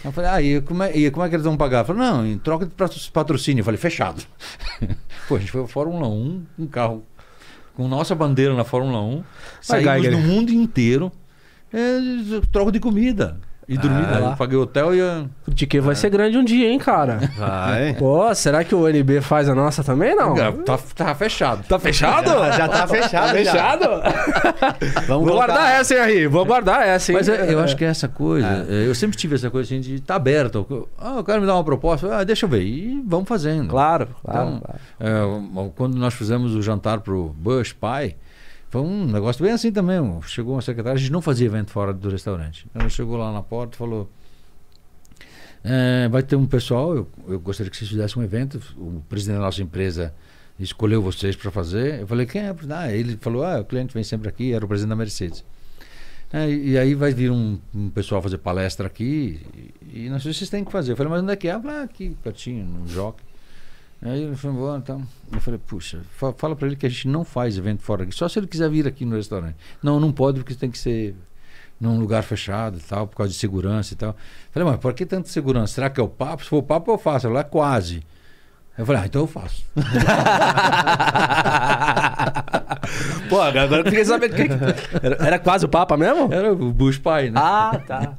Eu 0.06 0.12
falei, 0.12 0.30
ah, 0.30 0.40
e 0.40 0.62
como, 0.62 0.84
é, 0.84 0.96
e 0.96 1.10
como 1.10 1.26
é 1.26 1.30
que 1.30 1.34
eles 1.36 1.44
vão 1.44 1.58
pagar? 1.58 1.80
Eu 1.80 1.86
falei, 1.86 2.04
não, 2.04 2.24
em 2.24 2.38
troca 2.38 2.68
de 2.68 2.72
patro- 2.72 3.00
patrocínio. 3.12 3.62
Eu 3.62 3.66
falei, 3.66 3.80
fechado. 3.80 4.22
Pô, 5.28 5.36
a 5.36 5.40
gente 5.40 5.52
foi 5.52 5.62
para 5.62 5.68
Fórmula 5.72 6.08
1, 6.08 6.44
um 6.60 6.68
carro 6.68 7.04
com 7.78 7.88
nossa 7.88 8.16
bandeira 8.16 8.56
na 8.56 8.64
Fórmula 8.64 9.00
1, 9.00 9.24
saímos 9.62 10.02
Geiger. 10.02 10.12
no 10.12 10.18
mundo 10.18 10.52
inteiro, 10.52 11.12
é, 11.72 11.80
troca 12.52 12.72
de 12.72 12.80
comida 12.80 13.38
e 13.68 13.78
dormida. 13.78 14.16
Ah, 14.16 14.20
lá. 14.20 14.30
Eu 14.32 14.38
paguei 14.38 14.58
hotel 14.58 14.96
e 14.96 15.02
a, 15.02 15.26
O 15.46 15.54
Tique 15.54 15.80
vai 15.80 15.94
ser 15.96 16.10
grande 16.10 16.38
um 16.38 16.44
dia, 16.44 16.70
hein, 16.70 16.80
cara? 16.80 17.20
Vai. 17.38 17.94
Pô, 17.96 18.34
será 18.34 18.64
que 18.64 18.74
o 18.74 18.88
NB 18.88 19.20
faz 19.22 19.50
a 19.50 19.56
nossa 19.56 19.84
também, 19.84 20.16
não? 20.16 20.34
Tá, 20.64 20.80
tá 20.96 21.14
fechado. 21.16 21.64
Tá 21.68 21.78
fechado? 21.78 22.30
Já, 22.30 22.52
já 22.52 22.68
tá 22.70 22.88
fechado. 22.88 23.32
fechado? 23.34 23.90
Vamos 25.08 25.26
Vou 25.28 25.36
guardar 25.36 25.80
essa, 25.80 25.94
hein, 25.96 26.00
Ari? 26.00 26.28
Vou 26.28 26.46
guardar 26.46 26.88
essa, 26.88 27.12
hein? 27.12 27.18
Mas 27.18 27.28
é, 27.28 27.54
eu 27.54 27.60
acho 27.60 27.76
que 27.76 27.84
é 27.84 27.90
essa 27.90 28.08
coisa. 28.08 28.66
é, 28.70 28.88
Eu 28.88 28.96
sempre 28.96 29.18
tive 29.18 29.36
essa 29.36 29.50
coisa 29.50 29.68
assim 29.68 29.82
de 29.82 29.96
estar 29.96 30.16
aberto. 30.16 30.88
Ah, 30.98 31.20
o 31.20 31.24
cara 31.24 31.42
me 31.42 31.48
dá 31.48 31.54
uma 31.54 31.64
proposta, 31.64 32.18
ah, 32.20 32.24
deixa 32.24 32.46
eu 32.46 32.50
ver. 32.50 32.62
E 32.64 33.04
vamos 33.06 33.28
fazendo. 33.28 33.70
Claro, 33.70 34.08
claro. 34.24 34.48
Então, 34.48 34.62
claro. 34.62 34.80
é, 35.68 35.72
quando 35.76 35.96
nós 35.96 36.14
fizemos 36.14 36.56
o 36.56 36.62
jantar 36.62 37.02
pro 37.02 37.36
Bush 37.38 37.74
pai, 37.74 38.16
foi 38.70 38.82
um 38.82 39.06
negócio 39.06 39.44
bem 39.44 39.54
assim 39.54 39.72
também. 39.72 40.00
Chegou 40.24 40.56
uma 40.56 40.62
secretária, 40.62 40.98
a 40.98 41.00
gente 41.00 41.12
não 41.12 41.22
fazia 41.22 41.46
evento 41.46 41.72
fora 41.72 41.94
do 41.94 42.10
restaurante. 42.10 42.68
Ela 42.74 42.90
chegou 42.90 43.18
lá 43.18 43.32
na 43.32 43.42
porta 43.42 43.76
e 43.76 43.78
falou: 43.78 44.10
"É, 45.64 46.08
vai 46.10 46.22
ter 46.24 46.36
um 46.36 46.46
pessoal, 46.46 46.96
eu, 46.96 47.08
eu 47.28 47.40
gostaria 47.40 47.70
que 47.72 47.78
vocês 47.78 47.90
fizessem 47.90 48.22
um 48.22 48.26
evento. 48.26 48.62
O 48.78 49.02
presidente 49.08 49.38
da 49.38 49.42
nossa 49.44 49.62
empresa 49.62 50.14
escolheu 50.60 51.02
vocês 51.02 51.36
para 51.36 51.50
fazer. 51.50 52.02
Eu 52.02 52.08
falei: 52.08 52.26
quem 52.26 52.42
é? 52.42 52.56
Ah, 52.70 52.92
ele 52.92 53.18
falou: 53.22 53.44
ah, 53.44 53.62
o 53.62 53.66
cliente 53.66 53.94
vem 53.94 54.04
sempre 54.04 54.28
aqui, 54.28 54.54
era 54.54 54.66
o 54.66 54.68
presidente 54.68 54.90
da 54.90 54.96
Mercedes. 54.96 55.46
É, 56.32 56.50
e 56.50 56.78
aí 56.78 56.94
vai 56.94 57.14
vir 57.14 57.32
um, 57.32 57.58
um 57.74 57.90
pessoal 57.90 58.22
fazer 58.22 58.38
palestra 58.40 58.86
aqui 58.88 59.40
e, 59.82 60.06
e 60.06 60.10
nós 60.10 60.24
vocês 60.26 60.50
têm 60.50 60.66
que 60.66 60.72
fazer. 60.72 60.92
Eu 60.92 60.98
falei, 60.98 61.10
mas 61.10 61.24
onde 61.24 61.32
é 61.32 61.36
que 61.38 61.48
é? 61.48 61.54
Ah, 61.54 61.84
aqui, 61.84 62.18
pertinho, 62.22 62.66
no 62.66 62.88
Jockey. 62.88 63.24
Aí 64.02 64.24
ele 64.24 64.36
falou, 64.36 64.58
bom, 64.58 64.78
então. 64.78 65.02
Eu 65.34 65.42
falei, 65.42 65.60
puxa, 65.66 66.00
fa- 66.18 66.34
fala 66.38 66.56
para 66.56 66.68
ele 66.68 66.76
que 66.76 66.86
a 66.86 66.90
gente 66.90 67.08
não 67.08 67.24
faz 67.26 67.58
evento 67.58 67.82
fora 67.82 68.04
aqui, 68.04 68.14
só 68.14 68.28
se 68.30 68.38
ele 68.40 68.48
quiser 68.48 68.70
vir 68.70 68.88
aqui 68.88 69.04
no 69.06 69.16
restaurante. 69.16 69.56
Não, 69.82 70.00
não 70.00 70.12
pode, 70.12 70.40
porque 70.40 70.54
tem 70.54 70.70
que 70.70 70.78
ser 70.78 71.16
num 71.80 72.00
lugar 72.00 72.22
fechado 72.24 72.78
e 72.78 72.82
tal, 72.82 73.08
por 73.08 73.18
causa 73.18 73.32
de 73.34 73.38
segurança 73.40 73.94
e 73.94 73.98
tal. 73.98 74.10
Eu 74.10 74.16
falei, 74.52 74.70
mas 74.70 74.80
por 74.80 74.94
que 74.94 75.06
tanta 75.06 75.28
segurança? 75.30 75.74
Será 75.74 75.90
que 75.90 76.00
é 76.00 76.04
o 76.04 76.08
papo? 76.08 76.44
Se 76.44 76.50
for 76.50 76.58
o 76.58 76.64
papo, 76.64 76.92
eu 76.92 76.98
faço. 76.98 77.26
Ela 77.28 77.40
é 77.40 77.44
quase. 77.44 78.04
Eu 78.78 78.86
falei, 78.86 79.02
ah, 79.02 79.06
então 79.08 79.22
eu 79.22 79.28
faço. 79.28 79.66
Pô, 83.30 83.42
agora 83.42 83.78
eu 83.78 83.84
queria 83.84 84.06
saber. 84.06 84.30
que- 84.30 84.48
Era, 85.06 85.26
era 85.28 85.40
quase 85.40 85.66
o 85.66 85.70
Papa 85.70 85.98
mesmo? 85.98 86.32
Era 86.32 86.54
o 86.54 86.72
Bush 86.72 86.98
pai, 86.98 87.30
né? 87.30 87.40
Ah, 87.42 87.82
tá. 87.86 88.14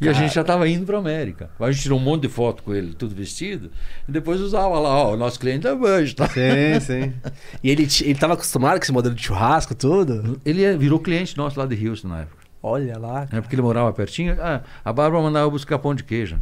E 0.00 0.08
a 0.08 0.12
gente 0.12 0.34
já 0.34 0.40
estava 0.40 0.68
indo 0.68 0.84
para 0.86 0.98
América. 0.98 1.50
A 1.58 1.70
gente 1.70 1.82
tirou 1.82 1.98
um 1.98 2.02
monte 2.02 2.22
de 2.22 2.28
foto 2.28 2.62
com 2.62 2.74
ele, 2.74 2.92
tudo 2.94 3.14
vestido, 3.14 3.70
e 4.08 4.12
depois 4.12 4.40
usava 4.40 4.78
lá, 4.78 4.88
ó, 4.90 5.14
o 5.14 5.16
nosso 5.16 5.38
cliente 5.38 5.66
é 5.66 5.74
Bush, 5.74 6.14
tá? 6.14 6.28
Sim, 6.28 6.80
sim. 6.80 7.12
E 7.62 7.70
ele, 7.70 7.86
t- 7.86 8.04
ele 8.04 8.18
tava 8.18 8.34
acostumado 8.34 8.78
com 8.78 8.82
esse 8.84 8.92
modelo 8.92 9.14
de 9.14 9.22
churrasco, 9.22 9.74
tudo? 9.74 10.40
Ele 10.44 10.62
é- 10.64 10.76
virou 10.76 10.98
cliente 10.98 11.36
nosso 11.36 11.58
lá 11.58 11.66
de 11.66 11.88
Houston 11.88 12.08
na 12.08 12.20
época. 12.22 12.40
Olha 12.62 12.98
lá, 12.98 13.26
É 13.32 13.40
porque 13.40 13.54
ele 13.54 13.62
morava 13.62 13.92
pertinho. 13.92 14.36
Ah, 14.40 14.62
a 14.84 14.92
Bárbara 14.92 15.22
mandava 15.22 15.46
eu 15.46 15.50
buscar 15.50 15.78
pão 15.78 15.94
de 15.94 16.04
queijo. 16.04 16.38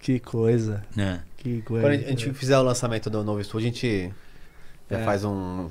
que 0.00 0.18
coisa. 0.18 0.82
né? 0.96 1.22
Que 1.36 1.60
coisa. 1.62 1.86
Quando 1.86 1.92
a 1.92 2.08
gente 2.08 2.32
fizer 2.32 2.58
o 2.58 2.62
lançamento 2.62 3.10
do 3.10 3.22
novo 3.22 3.40
estúdio, 3.40 3.68
a 3.68 3.70
gente 3.70 4.10
já 4.90 4.98
É. 4.98 5.04
faz 5.04 5.24
um, 5.24 5.68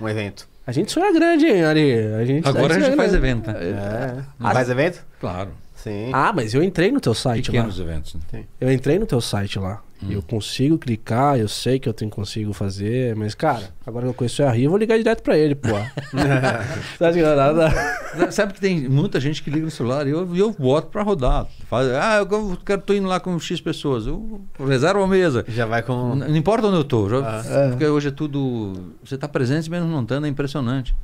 um 0.00 0.08
evento. 0.08 0.48
A 0.66 0.72
gente 0.72 0.90
sonha 0.92 1.12
grande, 1.12 1.46
hein, 1.46 1.62
Ari? 1.64 1.98
A 2.14 2.24
gente, 2.24 2.48
Agora 2.48 2.74
a 2.76 2.80
gente 2.80 2.96
faz 2.96 3.10
grande. 3.12 3.16
evento. 3.16 3.50
né? 3.52 4.24
É. 4.40 4.42
Faz 4.52 4.70
evento? 4.70 5.04
Claro. 5.20 5.50
Sim. 5.74 6.10
Ah, 6.14 6.32
mas 6.34 6.54
eu 6.54 6.62
entrei 6.62 6.90
no 6.90 7.00
teu 7.00 7.12
site 7.12 7.48
lá. 7.50 7.52
Pequenos 7.64 7.78
eventos. 7.78 8.14
né? 8.32 8.44
Eu 8.58 8.72
entrei 8.72 8.98
no 8.98 9.04
teu 9.06 9.20
site 9.20 9.58
lá. 9.58 9.82
Hum. 10.06 10.12
Eu 10.12 10.22
consigo 10.22 10.76
clicar, 10.78 11.38
eu 11.38 11.48
sei 11.48 11.78
que 11.78 11.88
eu 11.88 11.94
tenho, 11.94 12.10
consigo 12.10 12.52
fazer, 12.52 13.16
mas, 13.16 13.34
cara, 13.34 13.70
agora 13.86 14.04
que 14.04 14.10
eu 14.10 14.14
conheço 14.14 14.42
o 14.42 14.46
Ari, 14.46 14.64
eu 14.64 14.70
vou 14.70 14.78
ligar 14.78 14.96
direto 14.98 15.22
pra 15.22 15.36
ele, 15.38 15.54
pô. 15.54 15.68
tá 16.98 17.10
ligado? 17.10 17.36
Nada. 17.36 18.30
Sabe 18.30 18.52
que 18.54 18.60
tem 18.60 18.88
muita 18.88 19.18
gente 19.20 19.42
que 19.42 19.50
liga 19.50 19.64
no 19.64 19.70
celular 19.70 20.06
e 20.06 20.10
eu, 20.10 20.36
eu 20.36 20.52
boto 20.52 20.88
pra 20.88 21.02
rodar. 21.02 21.46
Faz, 21.68 21.88
ah, 21.88 22.16
eu 22.18 22.56
quero, 22.64 22.82
tô 22.82 22.92
indo 22.94 23.08
lá 23.08 23.18
com 23.18 23.38
X 23.38 23.60
pessoas. 23.60 24.06
Eu 24.06 24.40
reservo 24.58 25.02
a 25.02 25.06
mesa. 25.08 25.44
Já 25.48 25.66
vai 25.66 25.82
com. 25.82 26.14
N- 26.16 26.28
Não 26.28 26.36
importa 26.36 26.66
onde 26.68 26.76
eu 26.76 26.84
tô. 26.84 27.08
já- 27.08 27.18
Ah. 27.40 27.68
Porque 27.70 27.86
hoje 27.86 28.08
é 28.08 28.12
tudo. 28.12 28.92
Você 29.04 29.16
tá 29.18 29.26
presente 29.28 29.70
mesmo 29.70 29.88
não 29.88 30.02
estando, 30.02 30.26
é 30.26 30.28
impressionante. 30.28 30.94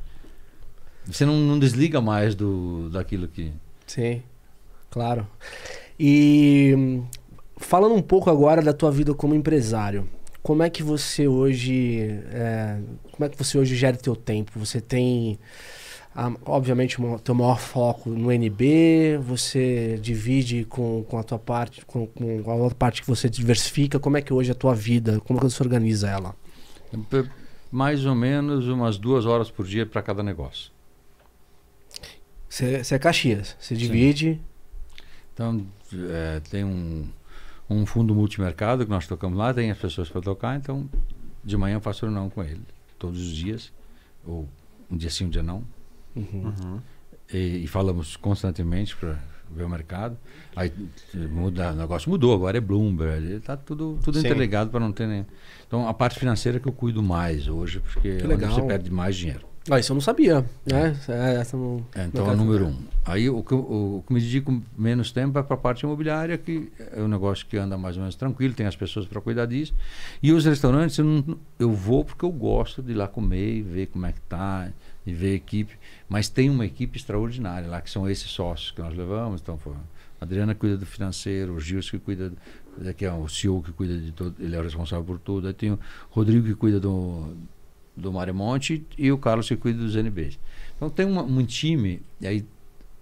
Você 1.06 1.24
não, 1.24 1.34
não 1.34 1.58
desliga 1.58 2.00
mais 2.00 2.34
do, 2.34 2.88
daquilo 2.90 3.26
que. 3.26 3.52
Sim, 3.86 4.22
claro. 4.90 5.26
E 5.98 7.00
falando 7.60 7.94
um 7.94 8.02
pouco 8.02 8.30
agora 8.30 8.62
da 8.62 8.72
tua 8.72 8.90
vida 8.90 9.14
como 9.14 9.34
empresário. 9.34 10.08
como 10.42 10.62
é 10.62 10.70
que 10.70 10.82
você 10.82 11.28
hoje. 11.28 12.20
é, 12.32 12.78
como 13.12 13.24
é 13.24 13.28
que 13.28 13.36
você 13.36 13.58
hoje 13.58 13.76
gera 13.76 13.96
teu 13.96 14.16
tempo? 14.16 14.52
Você 14.56 14.80
tem. 14.80 15.38
ah, 16.14 16.32
obviamente, 16.44 17.00
o 17.00 17.18
teu 17.18 17.34
maior 17.34 17.60
foco 17.60 18.10
no 18.10 18.32
NB, 18.32 19.18
você 19.22 19.98
divide 20.00 20.64
com, 20.64 21.04
com 21.08 21.18
a 21.18 21.22
tua 21.22 21.38
parte, 21.38 21.84
com, 21.84 22.06
com 22.06 22.50
a 22.50 22.54
outra 22.54 22.76
parte 22.76 23.02
que 23.02 23.08
você 23.08 23.28
diversifica. 23.28 24.00
Como 24.00 24.16
é 24.16 24.22
que 24.22 24.32
hoje 24.32 24.50
é 24.50 24.52
a 24.52 24.56
tua 24.56 24.74
vida? 24.74 25.20
Como 25.20 25.38
é 25.38 25.42
que 25.42 25.50
você 25.50 25.62
organiza 25.62 26.08
ela? 26.08 26.34
Mais 27.70 28.04
ou 28.04 28.14
menos 28.14 28.66
umas 28.66 28.98
duas 28.98 29.26
horas 29.26 29.50
por 29.50 29.66
dia 29.66 29.86
para 29.86 30.02
cada 30.02 30.22
negócio. 30.22 30.72
Você, 32.48 32.82
é 32.90 32.98
Caxias, 32.98 33.56
você 33.60 33.76
divide. 33.76 34.40
Então, 35.32 35.64
é, 36.10 36.40
tem 36.50 36.64
um, 36.64 37.08
um 37.70 37.86
fundo 37.86 38.14
multimercado 38.14 38.84
que 38.84 38.90
nós 38.90 39.06
tocamos 39.06 39.38
lá, 39.38 39.54
tem 39.54 39.70
as 39.70 39.78
pessoas 39.78 40.08
para 40.08 40.20
tocar, 40.20 40.56
então 40.56 40.88
de 41.44 41.56
manhã 41.56 41.76
eu 41.76 41.80
faço 41.80 42.04
reunião 42.04 42.28
com 42.28 42.42
ele, 42.42 42.60
todos 42.98 43.20
os 43.20 43.34
dias, 43.34 43.72
ou 44.26 44.48
um 44.90 44.96
dia 44.96 45.10
sim, 45.10 45.26
um 45.26 45.30
dia 45.30 45.42
não, 45.42 45.64
Uhum. 46.16 46.80
e, 47.32 47.62
e 47.62 47.66
falamos 47.68 48.16
constantemente 48.16 48.96
para 48.96 49.16
ver 49.48 49.62
o 49.64 49.68
mercado. 49.68 50.16
Aí 50.56 50.72
muda, 51.30 51.72
o 51.72 51.76
negócio 51.76 52.10
mudou, 52.10 52.34
agora 52.34 52.58
é 52.58 52.60
Bloomberg, 52.60 53.34
está 53.34 53.56
tudo, 53.56 53.98
tudo 54.02 54.18
Sim. 54.18 54.26
interligado 54.26 54.70
para 54.70 54.80
não 54.80 54.90
ter 54.92 55.06
nem. 55.06 55.24
Então 55.66 55.88
a 55.88 55.94
parte 55.94 56.18
financeira 56.18 56.58
que 56.58 56.66
eu 56.68 56.72
cuido 56.72 57.02
mais 57.02 57.46
hoje, 57.46 57.78
porque 57.80 58.08
é 58.08 58.36
você 58.36 58.62
perde 58.62 58.90
mais 58.90 59.16
dinheiro. 59.16 59.46
Ah, 59.70 59.78
isso 59.78 59.92
eu 59.92 59.94
não 59.94 60.00
sabia, 60.00 60.40
né? 60.64 60.96
É, 61.08 61.34
essa 61.34 61.56
não- 61.56 61.84
É, 61.94 62.04
então 62.06 62.26
é 62.26 62.32
o 62.32 62.36
número 62.36 62.66
um. 62.68 62.82
Aí 63.04 63.28
o 63.28 63.42
que, 63.42 63.52
o, 63.54 63.98
o 63.98 64.04
que 64.06 64.12
me 64.12 64.20
dedico 64.20 64.62
menos 64.76 65.12
tempo 65.12 65.38
é 65.38 65.42
para 65.42 65.54
a 65.54 65.58
parte 65.58 65.82
imobiliária, 65.84 66.38
que 66.38 66.72
é 66.92 67.00
um 67.02 67.08
negócio 67.08 67.46
que 67.46 67.56
anda 67.58 67.76
mais 67.76 67.96
ou 67.96 68.00
menos 68.02 68.14
tranquilo, 68.16 68.54
tem 68.54 68.66
as 68.66 68.74
pessoas 68.74 69.06
para 69.06 69.20
cuidar 69.20 69.44
disso. 69.46 69.74
E 70.22 70.32
os 70.32 70.44
restaurantes, 70.46 70.96
eu, 70.98 71.04
não- 71.04 71.38
eu 71.58 71.70
vou 71.72 72.04
porque 72.04 72.24
eu 72.24 72.32
gosto 72.32 72.82
de 72.82 72.92
ir 72.92 72.94
lá 72.94 73.06
comer 73.06 73.56
e 73.56 73.62
ver 73.62 73.86
como 73.88 74.06
é 74.06 74.12
que 74.12 74.20
tá, 74.22 74.70
e 75.06 75.12
ver 75.12 75.32
a 75.32 75.34
equipe. 75.34 75.74
Mas 76.08 76.28
tem 76.28 76.48
uma 76.48 76.64
equipe 76.64 76.96
extraordinária 76.98 77.68
lá, 77.68 77.80
que 77.82 77.90
são 77.90 78.08
esses 78.08 78.30
sócios 78.30 78.70
que 78.70 78.80
nós 78.80 78.96
levamos. 78.96 79.40
Então, 79.42 79.58
foi 79.58 79.74
a 79.74 80.24
Adriana 80.24 80.54
cuida 80.54 80.76
do 80.78 80.86
financeiro, 80.86 81.52
o 81.54 81.60
Gilson 81.60 81.90
que 81.92 81.98
cuida, 81.98 82.30
do- 82.30 82.94
que 82.94 83.04
é 83.04 83.12
o 83.12 83.28
CEO 83.28 83.62
que 83.62 83.72
cuida 83.72 83.96
de 83.98 84.10
todo, 84.12 84.34
ele 84.40 84.56
é 84.56 84.58
o 84.58 84.62
responsável 84.62 85.04
por 85.04 85.18
tudo. 85.18 85.46
Aí 85.48 85.52
tem 85.54 85.70
o 85.72 85.78
Rodrigo 86.10 86.46
que 86.46 86.54
cuida 86.54 86.80
do, 86.80 87.34
do 87.96 88.12
Maremonte 88.12 88.84
e 88.96 89.10
o 89.12 89.18
Carlos 89.18 89.48
cuida 89.60 89.78
dos 89.78 89.96
NBs. 89.96 90.38
Então 90.76 90.88
tem 90.88 91.06
uma- 91.06 91.22
um 91.22 91.44
time, 91.44 92.00
e 92.20 92.26
aí 92.26 92.46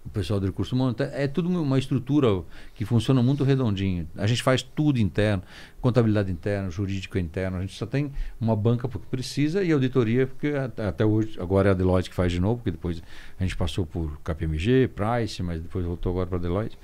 o 0.05 0.09
pessoal 0.09 0.39
do 0.39 0.45
recurso 0.47 0.73
humano, 0.75 0.93
tá- 0.93 1.05
é 1.13 1.27
tudo 1.27 1.49
uma 1.49 1.77
estrutura 1.77 2.41
que 2.73 2.83
funciona 2.85 3.21
muito 3.21 3.43
redondinho. 3.43 4.07
A 4.17 4.25
gente 4.25 4.41
faz 4.41 4.63
tudo 4.63 4.97
interno, 4.97 5.43
contabilidade 5.79 6.31
interna, 6.31 6.69
jurídico 6.71 7.17
interno, 7.17 7.57
a 7.57 7.61
gente 7.61 7.75
só 7.75 7.85
tem 7.85 8.11
uma 8.41 8.55
banca 8.55 8.87
porque 8.87 9.05
precisa 9.09 9.63
e 9.63 9.71
auditoria 9.71 10.25
porque 10.25 10.47
até, 10.47 10.87
até 10.87 11.05
hoje, 11.05 11.37
agora 11.39 11.69
é 11.69 11.71
a 11.71 11.75
Deloitte 11.75 12.09
que 12.09 12.15
faz 12.15 12.31
de 12.31 12.39
novo, 12.39 12.57
porque 12.57 12.71
depois 12.71 13.03
a 13.39 13.43
gente 13.43 13.55
passou 13.55 13.85
por 13.85 14.19
KPMG, 14.23 14.89
Price, 14.89 15.43
mas 15.43 15.61
depois 15.61 15.85
voltou 15.85 16.11
agora 16.11 16.27
para 16.27 16.37
a 16.37 16.41
Deloitte, 16.41 16.77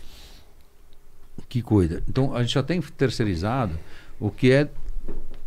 que 1.49 1.61
cuida. 1.61 2.03
Então 2.07 2.35
a 2.35 2.41
gente 2.43 2.53
já 2.53 2.63
tem 2.63 2.79
terceirizado 2.81 3.77
o 4.19 4.29
que 4.29 4.51
é 4.51 4.69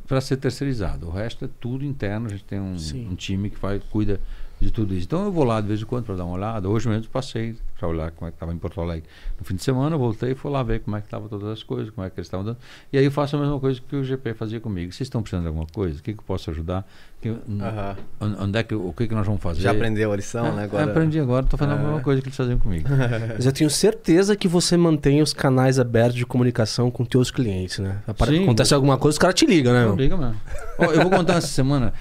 para 0.09 0.23
ser 0.23 0.39
terceirizado. 0.39 1.07
O 1.07 1.11
resto 1.11 1.45
é 1.45 1.49
tudo 1.61 1.85
interno. 1.85 2.27
A 2.27 2.31
gente 2.31 2.45
tem 2.45 2.59
um, 2.59 2.75
um 3.11 3.15
time 3.15 3.51
que 3.51 3.59
faz, 3.59 3.83
cuida 3.91 4.19
de 4.59 4.71
tudo 4.71 4.95
isso. 4.95 5.05
Então 5.05 5.25
eu 5.25 5.31
vou 5.31 5.45
lá 5.45 5.61
de 5.61 5.69
vez 5.69 5.83
em 5.83 5.85
quando 5.85 6.07
para 6.07 6.17
dar 6.17 6.25
uma 6.25 6.35
olhada. 6.35 6.69
Hoje 6.69 6.89
mesmo 6.89 7.09
passei 7.13 7.55
para 7.79 7.89
olhar 7.89 8.11
como 8.11 8.27
é 8.29 8.31
que 8.33 8.37
estava 8.37 8.53
em 8.53 8.59
Porto 8.59 8.81
Alegre. 8.81 9.09
No 9.39 9.45
fim 9.45 9.55
de 9.55 9.63
semana 9.63 9.95
eu 9.95 9.99
voltei 10.01 10.33
e 10.33 10.35
fui 10.35 10.51
lá 10.51 10.63
ver 10.65 10.81
como 10.81 10.97
é 10.97 11.01
que 11.01 11.07
estavam 11.07 11.29
todas 11.29 11.49
as 11.49 11.63
coisas, 11.63 11.91
como 11.91 12.05
é 12.07 12.11
que 12.11 12.19
eles 12.19 12.27
estavam 12.27 12.45
dando. 12.45 12.59
E 12.93 12.99
aí 12.99 13.05
eu 13.05 13.11
faço 13.13 13.37
a 13.37 13.39
mesma 13.41 13.59
coisa 13.61 13.81
que 13.81 13.95
o 13.95 14.03
GP 14.03 14.35
fazia 14.35 14.59
comigo. 14.61 14.93
Vocês 14.93 15.07
estão 15.07 15.23
precisando 15.23 15.43
de 15.43 15.49
alguma 15.49 15.67
coisa? 15.73 15.99
O 16.01 16.03
que, 16.03 16.13
que 16.13 16.19
eu 16.19 16.25
posso 16.25 16.51
ajudar? 16.51 16.85
Que, 17.21 17.31
onde- 17.31 18.37
Onde 18.41 18.59
é 18.59 18.63
que, 18.63 18.75
o 18.75 18.93
que, 18.93 19.07
que 19.09 19.15
nós 19.15 19.27
vamos 19.27 19.41
fazer? 19.43 19.61
Já 19.61 19.71
aprendeu 19.71 20.13
a 20.13 20.17
lição, 20.17 20.47
É, 20.47 20.53
né? 20.53 20.65
Agora... 20.65 20.85
Aprendi 20.91 21.19
agora, 21.21 21.45
estou 21.45 21.59
fazendo 21.59 21.77
a 21.77 21.81
É. 21.81 21.85
mesma 21.85 22.01
coisa 22.01 22.21
que 22.21 22.29
eles 22.29 22.37
faziam 22.37 22.59
comigo. 22.59 22.89
Mas 23.37 23.47
eu 23.47 23.53
tenho 23.53 23.71
certeza 23.71 24.35
que 24.37 24.49
você 24.49 24.77
mantém 24.77 25.23
os 25.23 25.33
canais 25.33 25.79
abertos 25.79 26.15
de 26.17 26.27
comunicação 26.27 26.91
com 26.91 27.05
teus 27.05 27.31
clientes, 27.31 27.79
né? 27.79 27.99
Apare- 28.07 28.37
Sim. 28.37 28.43
Acontece 28.45 28.75
alguma 28.75 28.99
coisa, 28.99 29.15
os 29.15 29.19
caras 29.19 29.35
te 29.35 29.47
ligam, 29.47 29.73
né? 29.73 29.95
Liga 29.97 30.17
mesmo. 30.17 30.37
Ó, 30.79 30.85
eu 30.87 31.03
vou 31.03 31.11
contar 31.11 31.35
essa 31.35 31.47
semana 31.49 31.93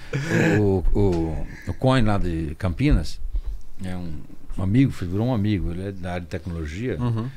o, 0.60 0.84
o, 0.92 1.46
o 1.68 1.74
Coin 1.74 2.02
lá 2.02 2.18
de 2.18 2.54
Campinas. 2.56 3.20
É 3.84 3.96
um, 3.96 4.12
um 4.58 4.62
amigo, 4.62 4.90
virou 4.90 5.26
um 5.28 5.34
amigo. 5.34 5.70
Ele 5.70 5.88
é 5.88 5.92
da 5.92 6.10
área 6.12 6.20
de 6.22 6.26
tecnologia, 6.28 6.98
Uhum. 7.00 7.28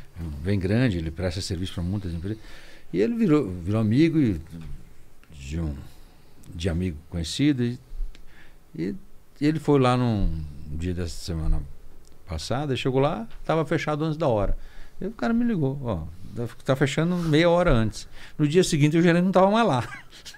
bem 0.43 0.59
grande, 0.59 0.97
ele 0.97 1.11
presta 1.11 1.39
serviço 1.41 1.73
para 1.75 1.83
muitas 1.83 2.13
empresas. 2.13 2.37
E 2.91 2.99
ele 2.99 3.15
virou, 3.15 3.49
virou 3.49 3.79
amigo 3.79 4.19
e- 4.19 4.39
de 5.33 5.59
um 5.59 5.75
de 6.53 6.69
amigo 6.69 6.97
conhecido. 7.09 7.63
E, 7.63 7.77
e 8.75 8.95
ele 9.39 9.59
foi 9.59 9.79
lá 9.79 9.95
num 9.95 10.43
dia 10.67 10.93
dessa 10.93 11.15
semana 11.23 11.61
passada, 12.27 12.75
chegou 12.75 12.99
lá, 12.99 13.27
estava 13.41 13.63
fechado 13.65 14.03
antes 14.03 14.17
da 14.17 14.27
hora. 14.27 14.57
E 14.99 15.05
o 15.07 15.11
cara 15.11 15.33
me 15.33 15.43
ligou, 15.45 15.79
ó, 15.83 16.03
tá 16.65 16.75
fechando 16.75 17.15
meia 17.17 17.49
hora 17.49 17.71
antes. 17.71 18.07
No 18.37 18.47
dia 18.47 18.63
seguinte 18.63 18.97
o 18.97 19.01
gerente 19.01 19.21
não 19.23 19.29
estava 19.31 19.49
mais 19.49 19.65
lá. 19.67 19.87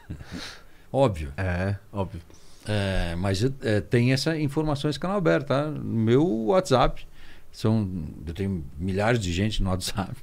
Óbvio. 0.92 1.34
É, 1.38 1.76
óbvio. 1.92 2.22
É, 2.68 3.16
mas 3.18 3.44
é, 3.62 3.82
tem 3.82 4.14
essa 4.14 4.38
informação, 4.38 4.90
esse 4.90 5.00
canal 5.00 5.18
aberto, 5.18 5.48
tá? 5.48 5.70
No 5.70 5.84
meu 5.84 6.26
WhatsApp. 6.46 7.06
São, 7.52 7.88
eu 8.26 8.34
tenho 8.34 8.64
milhares 8.80 9.20
de 9.20 9.32
gente 9.32 9.62
no 9.62 9.70
WhatsApp. 9.70 10.16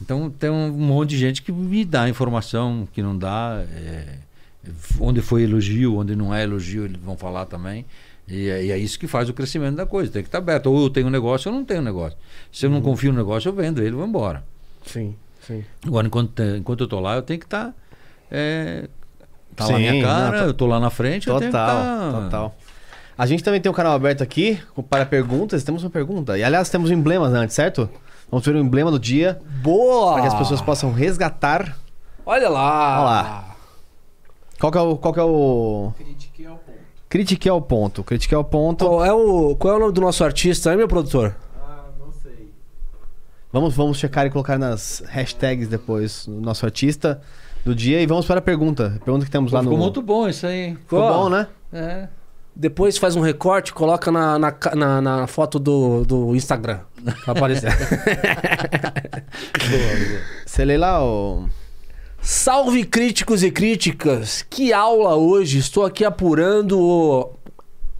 Então 0.00 0.30
tem 0.30 0.48
um 0.48 0.70
monte 0.70 1.10
de 1.10 1.18
gente 1.18 1.42
que 1.42 1.52
me 1.52 1.84
dá 1.84 2.08
informação 2.08 2.88
que 2.92 3.02
não 3.02 3.16
dá. 3.16 3.62
é, 3.70 4.18
onde 5.00 5.20
foi 5.20 5.42
elogio, 5.42 5.96
onde 5.98 6.16
não 6.16 6.34
é 6.34 6.44
elogio, 6.44 6.84
eles 6.84 6.96
vão 6.96 7.16
falar 7.16 7.46
também. 7.46 7.84
E 8.26 8.48
é, 8.48 8.64
e 8.64 8.70
é 8.70 8.78
isso 8.78 8.98
que 8.98 9.06
faz 9.06 9.28
o 9.28 9.34
crescimento 9.34 9.76
da 9.76 9.84
coisa. 9.86 10.10
Tem 10.10 10.22
que 10.22 10.28
estar 10.28 10.38
aberto. 10.38 10.66
Ou 10.66 10.84
eu 10.84 10.90
tenho 10.90 11.08
um 11.08 11.10
negócio 11.10 11.50
ou 11.50 11.54
eu 11.54 11.58
não 11.58 11.66
tenho 11.66 11.80
um 11.80 11.84
negócio. 11.84 12.16
Se 12.50 12.66
eu 12.66 12.70
não 12.70 12.80
confio 12.80 13.12
no 13.12 13.18
negócio, 13.18 13.48
eu 13.48 13.52
vendo 13.52 13.80
ele 13.80 13.90
e 13.90 13.92
vou 13.92 14.06
embora. 14.06 14.44
Sim, 14.86 15.14
sim. 15.46 15.64
Agora, 15.86 16.06
enquanto, 16.06 16.42
enquanto 16.56 16.80
eu 16.80 16.84
estou 16.84 17.00
lá, 17.00 17.16
eu 17.16 17.22
tenho 17.22 17.38
que 17.38 17.46
estar. 17.46 17.74
é, 18.30 18.88
tá 19.56 19.64
lá 19.64 19.70
a 19.70 19.76
Sim, 19.76 19.90
minha 19.90 20.02
cara, 20.02 20.38
não, 20.38 20.46
eu 20.46 20.54
tô 20.54 20.66
lá 20.66 20.80
na 20.80 20.90
frente, 20.90 21.28
eu 21.28 21.38
tenho 21.38 21.50
que 21.50 21.56
Total, 21.56 21.76
tá... 21.76 22.20
total. 22.22 22.56
A 23.16 23.26
gente 23.26 23.44
também 23.44 23.60
tem 23.60 23.70
um 23.70 23.74
canal 23.74 23.92
aberto 23.92 24.22
aqui 24.22 24.58
para 24.88 25.04
perguntas. 25.04 25.62
Temos 25.62 25.84
uma 25.84 25.90
pergunta. 25.90 26.36
E 26.36 26.42
aliás, 26.42 26.70
temos 26.70 26.90
um 26.90 26.94
emblema 26.94 27.26
antes, 27.26 27.54
certo? 27.54 27.88
Vamos 28.30 28.44
ver 28.44 28.56
o 28.56 28.58
emblema 28.58 28.90
do 28.90 28.98
dia 28.98 29.40
Boa! 29.62 30.14
para 30.14 30.22
que 30.22 30.28
as 30.28 30.34
pessoas 30.34 30.60
possam 30.62 30.92
resgatar. 30.92 31.76
Olha 32.24 32.48
lá! 32.48 33.00
Olha 33.00 33.04
lá. 33.04 33.56
Qual 34.58 34.72
que 34.72 34.78
é 34.78 34.80
o. 34.80 34.96
Qual 34.96 35.12
que 35.12 35.20
é 35.20 35.22
o... 35.22 35.92
Critiquei 37.08 37.50
ao 37.50 37.60
ponto. 37.60 38.02
Critiquei 38.02 38.36
ao 38.36 38.44
ponto. 38.44 38.86
Qual 38.86 39.04
é, 39.04 39.12
o, 39.12 39.54
qual 39.56 39.74
é 39.74 39.76
o 39.76 39.80
nome 39.80 39.92
do 39.92 40.00
nosso 40.00 40.24
artista 40.24 40.70
aí, 40.70 40.76
meu 40.76 40.88
produtor? 40.88 41.36
Vamos, 43.52 43.74
vamos 43.74 43.98
checar 43.98 44.24
e 44.24 44.30
colocar 44.30 44.58
nas 44.58 45.02
hashtags 45.06 45.68
depois 45.68 46.26
o 46.26 46.40
nosso 46.40 46.64
artista 46.64 47.20
do 47.64 47.74
dia. 47.74 48.00
E 48.00 48.06
vamos 48.06 48.26
para 48.26 48.38
a 48.38 48.42
pergunta. 48.42 49.00
Pergunta 49.04 49.24
que 49.24 49.30
temos 49.30 49.52
lá 49.52 49.60
Ficou 49.60 49.76
no. 49.76 49.82
muito 49.82 50.02
bom 50.02 50.28
isso 50.28 50.46
aí. 50.46 50.74
Ficou 50.74 51.00
bom, 51.00 51.28
né? 51.28 51.46
É. 51.72 52.08
Depois 52.54 52.98
faz 52.98 53.16
um 53.16 53.20
recorte, 53.20 53.72
coloca 53.72 54.12
na, 54.12 54.38
na, 54.38 54.54
na, 54.74 55.00
na 55.00 55.26
foto 55.26 55.58
do, 55.58 56.04
do 56.04 56.36
Instagram. 56.36 56.80
Pra 57.24 57.32
aparecer. 57.32 57.72
Você 60.44 60.64
lê 60.64 60.76
lá 60.76 61.02
o. 61.02 61.48
Salve 62.20 62.84
críticos 62.84 63.42
e 63.42 63.50
críticas! 63.50 64.44
Que 64.48 64.72
aula 64.72 65.16
hoje! 65.16 65.58
Estou 65.58 65.84
aqui 65.84 66.04
apurando 66.04 66.78
o 66.78 67.32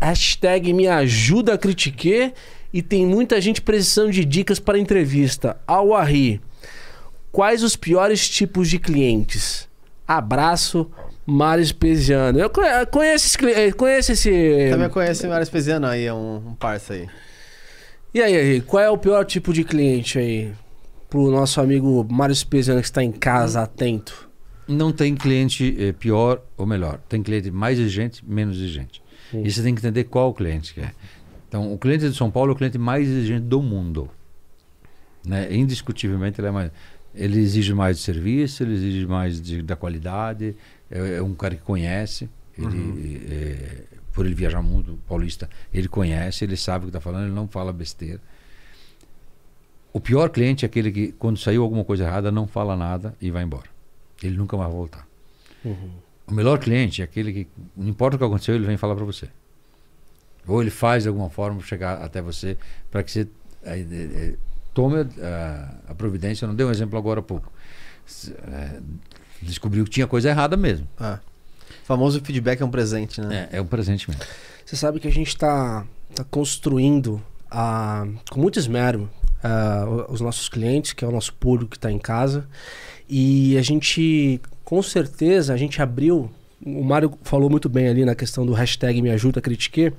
hashtag 0.00 0.72
me 0.72 0.86
ajuda 0.86 1.54
a 1.54 1.58
critiquer 1.58 2.34
e 2.72 2.82
tem 2.82 3.06
muita 3.06 3.40
gente 3.40 3.60
precisando 3.60 4.12
de 4.12 4.24
dicas 4.24 4.58
para 4.58 4.78
entrevista. 4.78 5.56
Auarri, 5.66 6.40
quais 7.32 7.62
os 7.64 7.74
piores 7.74 8.28
tipos 8.28 8.68
de 8.68 8.78
clientes? 8.78 9.68
Abraço, 10.06 10.90
Mário 11.26 11.62
Espesiano. 11.62 12.38
Eu 12.38 12.50
conhe- 12.50 12.86
conheço 12.86 13.26
esse... 13.26 13.46
eh, 13.50 13.72
Conheço 13.72 14.12
esse... 14.12 14.68
Também 14.70 14.90
conhece 14.90 15.26
o 15.26 15.30
Mário 15.30 15.42
Espesiano 15.42 15.86
aí, 15.86 16.04
é 16.04 16.12
um, 16.12 16.36
um 16.36 16.54
parça 16.54 16.92
aí. 16.94 17.08
E 18.14 18.20
aí, 18.20 18.36
Henrique, 18.36 18.66
qual 18.66 18.82
é 18.82 18.90
o 18.90 18.98
pior 18.98 19.24
tipo 19.24 19.52
de 19.52 19.64
cliente 19.64 20.18
aí? 20.18 20.52
Pro 21.08 21.30
nosso 21.30 21.60
amigo 21.60 22.06
Mário 22.10 22.32
Espesiano 22.32 22.80
que 22.80 22.86
está 22.86 23.02
em 23.02 23.12
casa, 23.12 23.62
atento. 23.62 24.28
Não 24.68 24.92
tem 24.92 25.14
cliente 25.14 25.74
eh, 25.78 25.92
pior 25.92 26.40
ou 26.56 26.66
melhor. 26.66 26.98
Tem 27.08 27.22
cliente 27.22 27.50
mais 27.50 27.78
exigente, 27.78 28.22
menos 28.26 28.56
exigente. 28.58 29.02
Sim. 29.30 29.42
E 29.44 29.50
você 29.50 29.62
tem 29.62 29.74
que 29.74 29.80
entender 29.80 30.04
qual 30.04 30.30
o 30.30 30.34
cliente 30.34 30.74
que 30.74 30.80
é. 30.80 30.90
Então, 31.48 31.72
o 31.72 31.78
cliente 31.78 32.08
de 32.08 32.16
São 32.16 32.30
Paulo 32.30 32.52
é 32.52 32.54
o 32.54 32.56
cliente 32.56 32.78
mais 32.78 33.06
exigente 33.08 33.42
do 33.46 33.60
mundo. 33.62 34.08
Né? 35.24 35.54
Indiscutivelmente, 35.54 36.40
ele, 36.40 36.48
é 36.48 36.50
mais, 36.50 36.70
ele 37.14 37.38
exige 37.40 37.74
mais 37.74 37.98
de 37.98 38.02
serviço, 38.02 38.62
ele 38.62 38.74
exige 38.74 39.06
mais 39.06 39.40
de, 39.40 39.62
da 39.62 39.76
qualidade. 39.76 40.56
É, 40.90 41.16
é 41.16 41.22
um 41.22 41.34
cara 41.34 41.54
que 41.54 41.62
conhece. 41.62 42.28
Ele, 42.56 43.26
é, 43.30 43.84
por 44.12 44.26
ele 44.26 44.34
viajar 44.34 44.60
muito, 44.60 44.98
paulista, 45.08 45.48
ele 45.72 45.88
conhece, 45.88 46.44
ele 46.44 46.56
sabe 46.56 46.84
o 46.84 46.88
que 46.88 46.90
está 46.90 47.00
falando, 47.00 47.24
ele 47.24 47.34
não 47.34 47.48
fala 47.48 47.72
besteira. 47.72 48.20
O 49.92 50.00
pior 50.00 50.30
cliente 50.30 50.64
é 50.64 50.66
aquele 50.66 50.90
que, 50.90 51.12
quando 51.12 51.38
saiu 51.38 51.62
alguma 51.62 51.84
coisa 51.84 52.04
errada, 52.04 52.30
não 52.30 52.46
fala 52.46 52.76
nada 52.76 53.14
e 53.20 53.30
vai 53.30 53.42
embora. 53.42 53.68
Ele 54.22 54.36
nunca 54.36 54.56
mais 54.56 54.68
vai 54.68 54.76
voltar. 54.76 55.06
Uhum. 55.64 55.90
O 56.26 56.34
melhor 56.34 56.58
cliente 56.58 57.02
é 57.02 57.04
aquele 57.04 57.32
que, 57.32 57.48
não 57.76 57.88
importa 57.88 58.16
o 58.16 58.18
que 58.18 58.24
aconteceu, 58.24 58.54
ele 58.54 58.66
vem 58.66 58.76
falar 58.76 58.94
para 58.94 59.04
você. 59.04 59.28
Ou 60.46 60.60
ele 60.60 60.70
faz 60.70 61.02
de 61.02 61.08
alguma 61.08 61.28
forma 61.28 61.60
chegar 61.62 62.02
até 62.02 62.22
você 62.22 62.56
para 62.90 63.02
que 63.02 63.10
você 63.10 63.28
eh, 63.64 63.80
eh, 63.80 63.86
eh, 63.90 64.34
tome 64.74 65.06
a, 65.20 65.74
a 65.88 65.94
providência. 65.94 66.44
Eu 66.44 66.48
não 66.48 66.54
dei 66.54 66.64
um 66.66 66.70
exemplo 66.70 66.98
agora 66.98 67.20
há 67.20 67.22
pouco. 67.22 67.52
Eh, 68.28 68.80
descobriu 69.40 69.84
que 69.84 69.90
tinha 69.90 70.06
coisa 70.06 70.28
errada 70.28 70.56
mesmo. 70.56 70.86
Ah. 70.98 71.18
O 71.82 71.86
famoso 71.86 72.20
feedback 72.20 72.60
é 72.60 72.64
um 72.64 72.70
presente, 72.70 73.20
né? 73.20 73.48
É, 73.52 73.58
é 73.58 73.62
um 73.62 73.66
presente 73.66 74.08
mesmo. 74.08 74.22
Você 74.64 74.76
sabe 74.76 75.00
que 75.00 75.08
a 75.08 75.12
gente 75.12 75.28
está 75.28 75.84
tá 76.14 76.24
construindo 76.24 77.20
ah, 77.50 78.06
com 78.30 78.40
muito 78.40 78.58
esmero 78.58 79.08
ah, 79.42 79.84
o- 80.08 80.12
os 80.12 80.20
nossos 80.20 80.48
clientes, 80.48 80.92
que 80.92 81.04
é 81.04 81.08
o 81.08 81.12
nosso 81.12 81.32
público 81.34 81.70
que 81.72 81.76
está 81.76 81.90
em 81.90 81.98
casa. 81.98 82.46
E 83.08 83.56
a 83.58 83.62
gente, 83.62 84.40
com 84.64 84.82
certeza, 84.82 85.52
a 85.52 85.56
gente 85.56 85.82
abriu. 85.82 86.30
O 86.64 86.84
Mário 86.84 87.12
falou 87.22 87.50
muito 87.50 87.68
bem 87.68 87.88
ali 87.88 88.04
na 88.04 88.14
questão 88.14 88.46
do 88.46 88.52
hashtag 88.52 89.02
Me 89.02 89.10
Ajuda 89.10 89.40
Critique, 89.40 89.92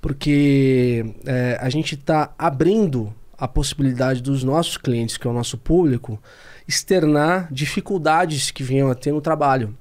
porque 0.00 1.04
eh, 1.26 1.58
a 1.60 1.68
gente 1.70 1.94
está 1.94 2.32
abrindo 2.38 3.12
a 3.38 3.48
possibilidade 3.48 4.22
dos 4.22 4.42
nossos 4.42 4.76
clientes, 4.76 5.16
que 5.16 5.26
é 5.26 5.30
o 5.30 5.34
nosso 5.34 5.58
público, 5.58 6.20
externar 6.66 7.48
dificuldades 7.52 8.50
que 8.50 8.62
venham 8.62 8.90
a 8.90 8.94
ter 8.94 9.12
no 9.12 9.20
trabalho. 9.20 9.76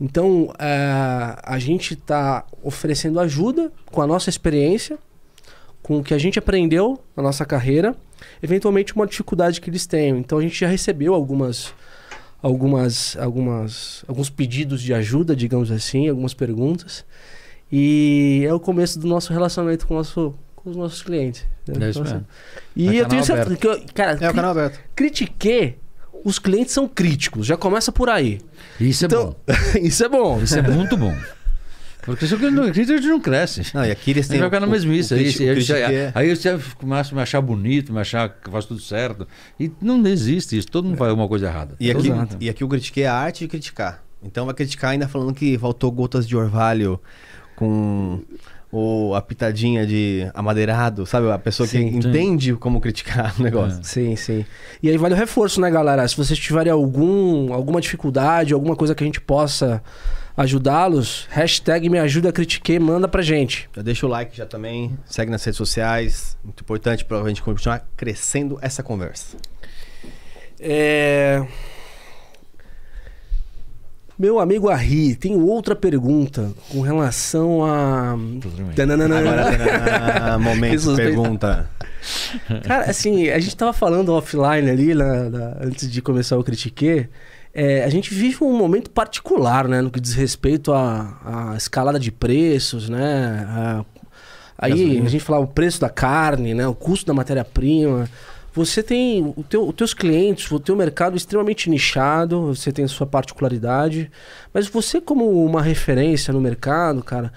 Então, 0.00 0.52
eh, 0.58 1.36
a 1.42 1.58
gente 1.58 1.94
está 1.94 2.44
oferecendo 2.62 3.20
ajuda 3.20 3.70
com 3.86 4.02
a 4.02 4.06
nossa 4.06 4.28
experiência, 4.28 4.98
com 5.82 5.98
o 5.98 6.02
que 6.02 6.14
a 6.14 6.18
gente 6.18 6.38
aprendeu 6.38 7.00
na 7.16 7.22
nossa 7.22 7.44
carreira, 7.44 7.94
eventualmente 8.42 8.94
uma 8.94 9.06
dificuldade 9.06 9.60
que 9.60 9.70
eles 9.70 9.86
tenham. 9.86 10.18
Então, 10.18 10.38
a 10.38 10.42
gente 10.42 10.58
já 10.58 10.66
recebeu 10.66 11.14
algumas, 11.14 11.72
algumas, 12.42 13.16
algumas, 13.16 14.04
alguns 14.08 14.28
pedidos 14.28 14.82
de 14.82 14.92
ajuda, 14.92 15.36
digamos 15.36 15.70
assim, 15.70 16.08
algumas 16.08 16.34
perguntas. 16.34 17.04
E 17.70 18.44
é 18.46 18.52
o 18.52 18.60
começo 18.60 18.98
do 18.98 19.06
nosso 19.06 19.32
relacionamento 19.32 19.86
com, 19.86 19.94
o 19.94 19.96
nosso, 19.98 20.34
com 20.56 20.70
os 20.70 20.76
nossos 20.76 21.02
clientes. 21.02 21.46
Né? 21.66 21.86
É 21.86 21.90
isso 21.90 22.00
Então, 22.00 22.12
mesmo. 22.12 22.26
E 22.76 22.88
É 22.88 23.00
eu 23.00 23.06
tenho 23.06 23.24
certeza 23.24 23.46
aberto. 23.46 23.60
que, 23.60 23.66
eu- 23.66 23.82
cara, 23.94 24.18
É 24.20 24.30
o 24.30 24.34
canal 24.34 24.50
aberto. 24.50 24.78
critiquei, 24.94 25.78
os 26.24 26.38
clientes 26.38 26.72
são 26.72 26.88
críticos, 26.88 27.46
já 27.46 27.56
começa 27.56 27.90
por 27.92 28.08
aí. 28.08 28.40
Isso 28.80 29.04
é 29.04 29.06
Então, 29.06 29.26
bom. 29.26 29.36
isso 29.82 30.04
é 30.04 30.08
bom. 30.08 30.40
Isso 30.42 30.58
é 30.58 30.62
muito 30.62 30.96
bom. 30.96 31.14
Porque 32.02 32.26
se 32.26 32.34
o 32.34 32.38
cliente 32.38 32.54
não 32.56 32.64
acredita, 32.64 32.92
a 32.92 32.96
gente 32.96 33.08
não 33.08 33.18
cresce. 33.18 33.62
Não, 33.72 33.82
e 33.82 33.90
aqui 33.90 34.10
eles 34.10 34.26
Você 34.26 34.32
têm. 34.32 34.40
vai 34.40 34.48
ficar 34.50 34.60
na 34.60 34.66
mesmice. 34.66 35.14
o 35.14 35.16
Aí, 35.16 35.24
aí, 35.26 35.82
aí, 35.84 35.94
é- 35.94 36.12
aí 36.14 36.36
você 36.36 36.58
começa 36.76 37.12
a 37.12 37.16
me 37.16 37.22
achar 37.22 37.40
bonito, 37.40 37.94
me 37.94 38.00
achar 38.00 38.28
que 38.28 38.50
faz 38.50 38.66
tudo 38.66 38.78
certo. 38.80 39.26
E 39.58 39.72
não 39.80 40.06
existe 40.06 40.58
isso. 40.58 40.66
Todo 40.68 40.84
mundo 40.84 40.98
faz 40.98 41.08
alguma 41.08 41.26
coisa 41.26 41.46
errada. 41.46 41.74
E 41.80 41.90
aqui, 41.90 42.08
e 42.40 42.48
aqui 42.50 42.62
o 42.62 42.68
critique 42.68 43.00
é 43.02 43.06
a 43.06 43.14
arte 43.14 43.44
de 43.44 43.48
criticar. 43.48 44.02
Então 44.22 44.44
vai 44.44 44.54
criticar 44.54 44.90
ainda 44.90 45.08
falando 45.08 45.32
que 45.32 45.56
faltou 45.56 45.90
gotas 45.90 46.28
de 46.28 46.36
orvalho 46.36 47.00
com 47.56 48.20
o, 48.78 49.14
a 49.14 49.22
pitadinha 49.22 49.86
de 49.86 50.28
amadeirado, 50.34 51.06
sabe? 51.06 51.30
A 51.30 51.38
pessoa 51.38 51.68
que 51.68 51.78
Sim. 51.78 51.96
entende 51.96 52.54
como 52.54 52.80
criticar 52.80 53.34
o 53.38 53.42
negócio. 53.42 53.78
Sim, 53.84 54.16
sim. 54.16 54.44
E 54.82 54.90
aí 54.90 54.96
vale 54.96 55.14
o 55.14 55.16
reforço, 55.16 55.60
né, 55.60 55.70
galera? 55.70 56.06
Se 56.08 56.16
vocês 56.16 56.38
tiverem 56.38 56.72
algum, 56.72 57.52
alguma 57.52 57.80
dificuldade, 57.80 58.52
alguma 58.52 58.74
coisa 58.74 58.94
que 58.94 59.04
a 59.04 59.06
gente 59.06 59.20
possa 59.20 59.82
ajudá-los, 60.36 61.28
hashtag 61.30 61.88
me 61.88 61.98
ajuda 61.98 62.30
a 62.30 62.32
critiquei, 62.32 62.78
manda 62.80 63.06
pra 63.06 63.22
gente. 63.22 63.68
Já 63.74 63.82
deixa 63.82 64.04
o 64.06 64.08
like 64.08 64.36
já 64.36 64.44
também, 64.44 64.98
segue 65.06 65.30
nas 65.30 65.44
redes 65.44 65.56
sociais. 65.56 66.36
Muito 66.42 66.60
importante 66.62 67.04
pra 67.04 67.22
gente 67.28 67.42
continuar 67.42 67.86
crescendo 67.96 68.58
essa 68.60 68.82
conversa. 68.82 69.36
É... 70.58 71.46
Meu 74.18 74.38
amigo 74.38 74.68
Arri, 74.68 75.16
tem 75.16 75.36
outra 75.36 75.74
pergunta 75.74 76.50
com 76.70 76.80
relação 76.80 77.64
a. 77.64 78.16
Tananana. 78.76 79.18
Agora, 79.18 80.38
momento, 80.38 80.94
pergunta. 80.96 81.68
Cara, 82.64 82.90
assim, 82.90 83.28
a 83.30 83.38
gente 83.40 83.56
tava 83.56 83.72
falando 83.72 84.12
offline 84.12 84.70
ali, 84.70 84.94
na- 84.94 85.28
na- 85.30 85.56
antes 85.62 85.90
de 85.90 86.00
começar 86.00 86.38
o 86.38 86.44
Critique. 86.44 87.08
É, 87.52 87.84
a 87.84 87.88
gente 87.88 88.12
vive 88.12 88.38
um 88.42 88.56
momento 88.56 88.90
particular, 88.90 89.66
né? 89.68 89.80
No 89.80 89.90
que 89.90 90.00
diz 90.00 90.12
respeito 90.14 90.72
à, 90.72 91.54
escalada 91.56 91.98
de 91.98 92.10
preços, 92.12 92.88
né? 92.88 93.46
A- 93.48 93.84
aí 94.58 94.70
Gasolina. 94.72 95.06
a 95.06 95.08
gente 95.08 95.24
fala 95.24 95.38
o 95.40 95.46
preço 95.46 95.80
da 95.80 95.88
carne, 95.88 96.52
né? 96.54 96.66
O 96.68 96.74
custo 96.74 97.06
da 97.06 97.14
matéria-prima. 97.14 98.08
Você 98.54 98.84
tem 98.84 99.34
o 99.36 99.42
teu, 99.42 99.68
os 99.68 99.74
teus 99.74 99.92
clientes, 99.92 100.48
o 100.50 100.60
teu 100.60 100.76
mercado 100.76 101.16
extremamente 101.16 101.68
nichado, 101.68 102.54
você 102.54 102.70
tem 102.70 102.84
a 102.84 102.88
sua 102.88 103.04
particularidade. 103.04 104.08
Mas 104.52 104.68
você 104.68 105.00
como 105.00 105.44
uma 105.44 105.60
referência 105.60 106.32
no 106.32 106.40
mercado, 106.40 107.02
cara, 107.02 107.32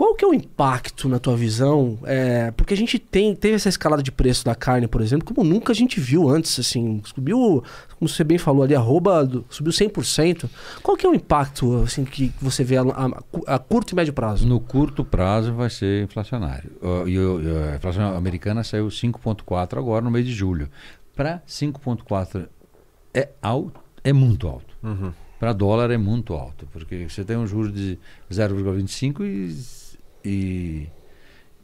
qual 0.00 0.14
que 0.14 0.24
é 0.24 0.28
o 0.28 0.32
impacto 0.32 1.10
na 1.10 1.18
tua 1.18 1.36
visão? 1.36 1.98
É, 2.04 2.50
porque 2.52 2.72
a 2.72 2.76
gente 2.76 2.98
tem, 2.98 3.34
teve 3.36 3.56
essa 3.56 3.68
escalada 3.68 4.02
de 4.02 4.10
preço 4.10 4.42
da 4.46 4.54
carne, 4.54 4.88
por 4.88 5.02
exemplo, 5.02 5.26
como 5.26 5.46
nunca 5.46 5.72
a 5.72 5.76
gente 5.76 6.00
viu 6.00 6.26
antes, 6.30 6.58
assim, 6.58 7.02
subiu, 7.04 7.62
como 7.98 8.08
você 8.08 8.24
bem 8.24 8.38
falou 8.38 8.62
ali, 8.62 8.74
arroba, 8.74 9.28
subiu 9.50 9.70
100%. 9.72 10.48
Qual 10.82 10.96
que 10.96 11.04
é 11.04 11.08
o 11.10 11.14
impacto, 11.14 11.82
assim, 11.82 12.04
que 12.06 12.32
você 12.40 12.64
vê 12.64 12.78
a, 12.78 12.82
a- 12.82 13.22
a 13.46 13.58
curto 13.58 13.92
e 13.92 13.94
médio 13.94 14.14
prazo? 14.14 14.46
No 14.48 14.58
curto 14.58 15.04
prazo 15.04 15.52
vai 15.52 15.68
ser 15.68 16.04
inflacionário. 16.04 16.70
E 17.06 17.10
e 17.14 17.72
a 17.72 17.76
inflação 17.76 18.16
americana 18.16 18.64
saiu 18.64 18.86
5,4 18.88 19.76
agora 19.78 20.02
no 20.02 20.10
mês 20.10 20.24
de 20.24 20.32
julho. 20.32 20.70
Para 21.14 21.42
5,4 21.46 22.48
é 23.12 23.28
alto, 23.42 23.78
é 24.02 24.14
muito 24.14 24.48
alto. 24.48 24.74
Uhum. 24.82 25.12
Para 25.38 25.52
dólar 25.54 25.90
é 25.90 25.96
muito 25.96 26.34
alto, 26.34 26.66
porque 26.70 27.08
você 27.08 27.24
tem 27.24 27.36
um 27.36 27.46
juro 27.46 27.72
de 27.72 27.98
0,25 28.30 29.20
e, 29.24 29.79
e, 30.24 30.88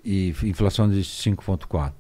e 0.05 0.29
inflação 0.45 0.89
de 0.91 1.01
5,4. 1.01 1.93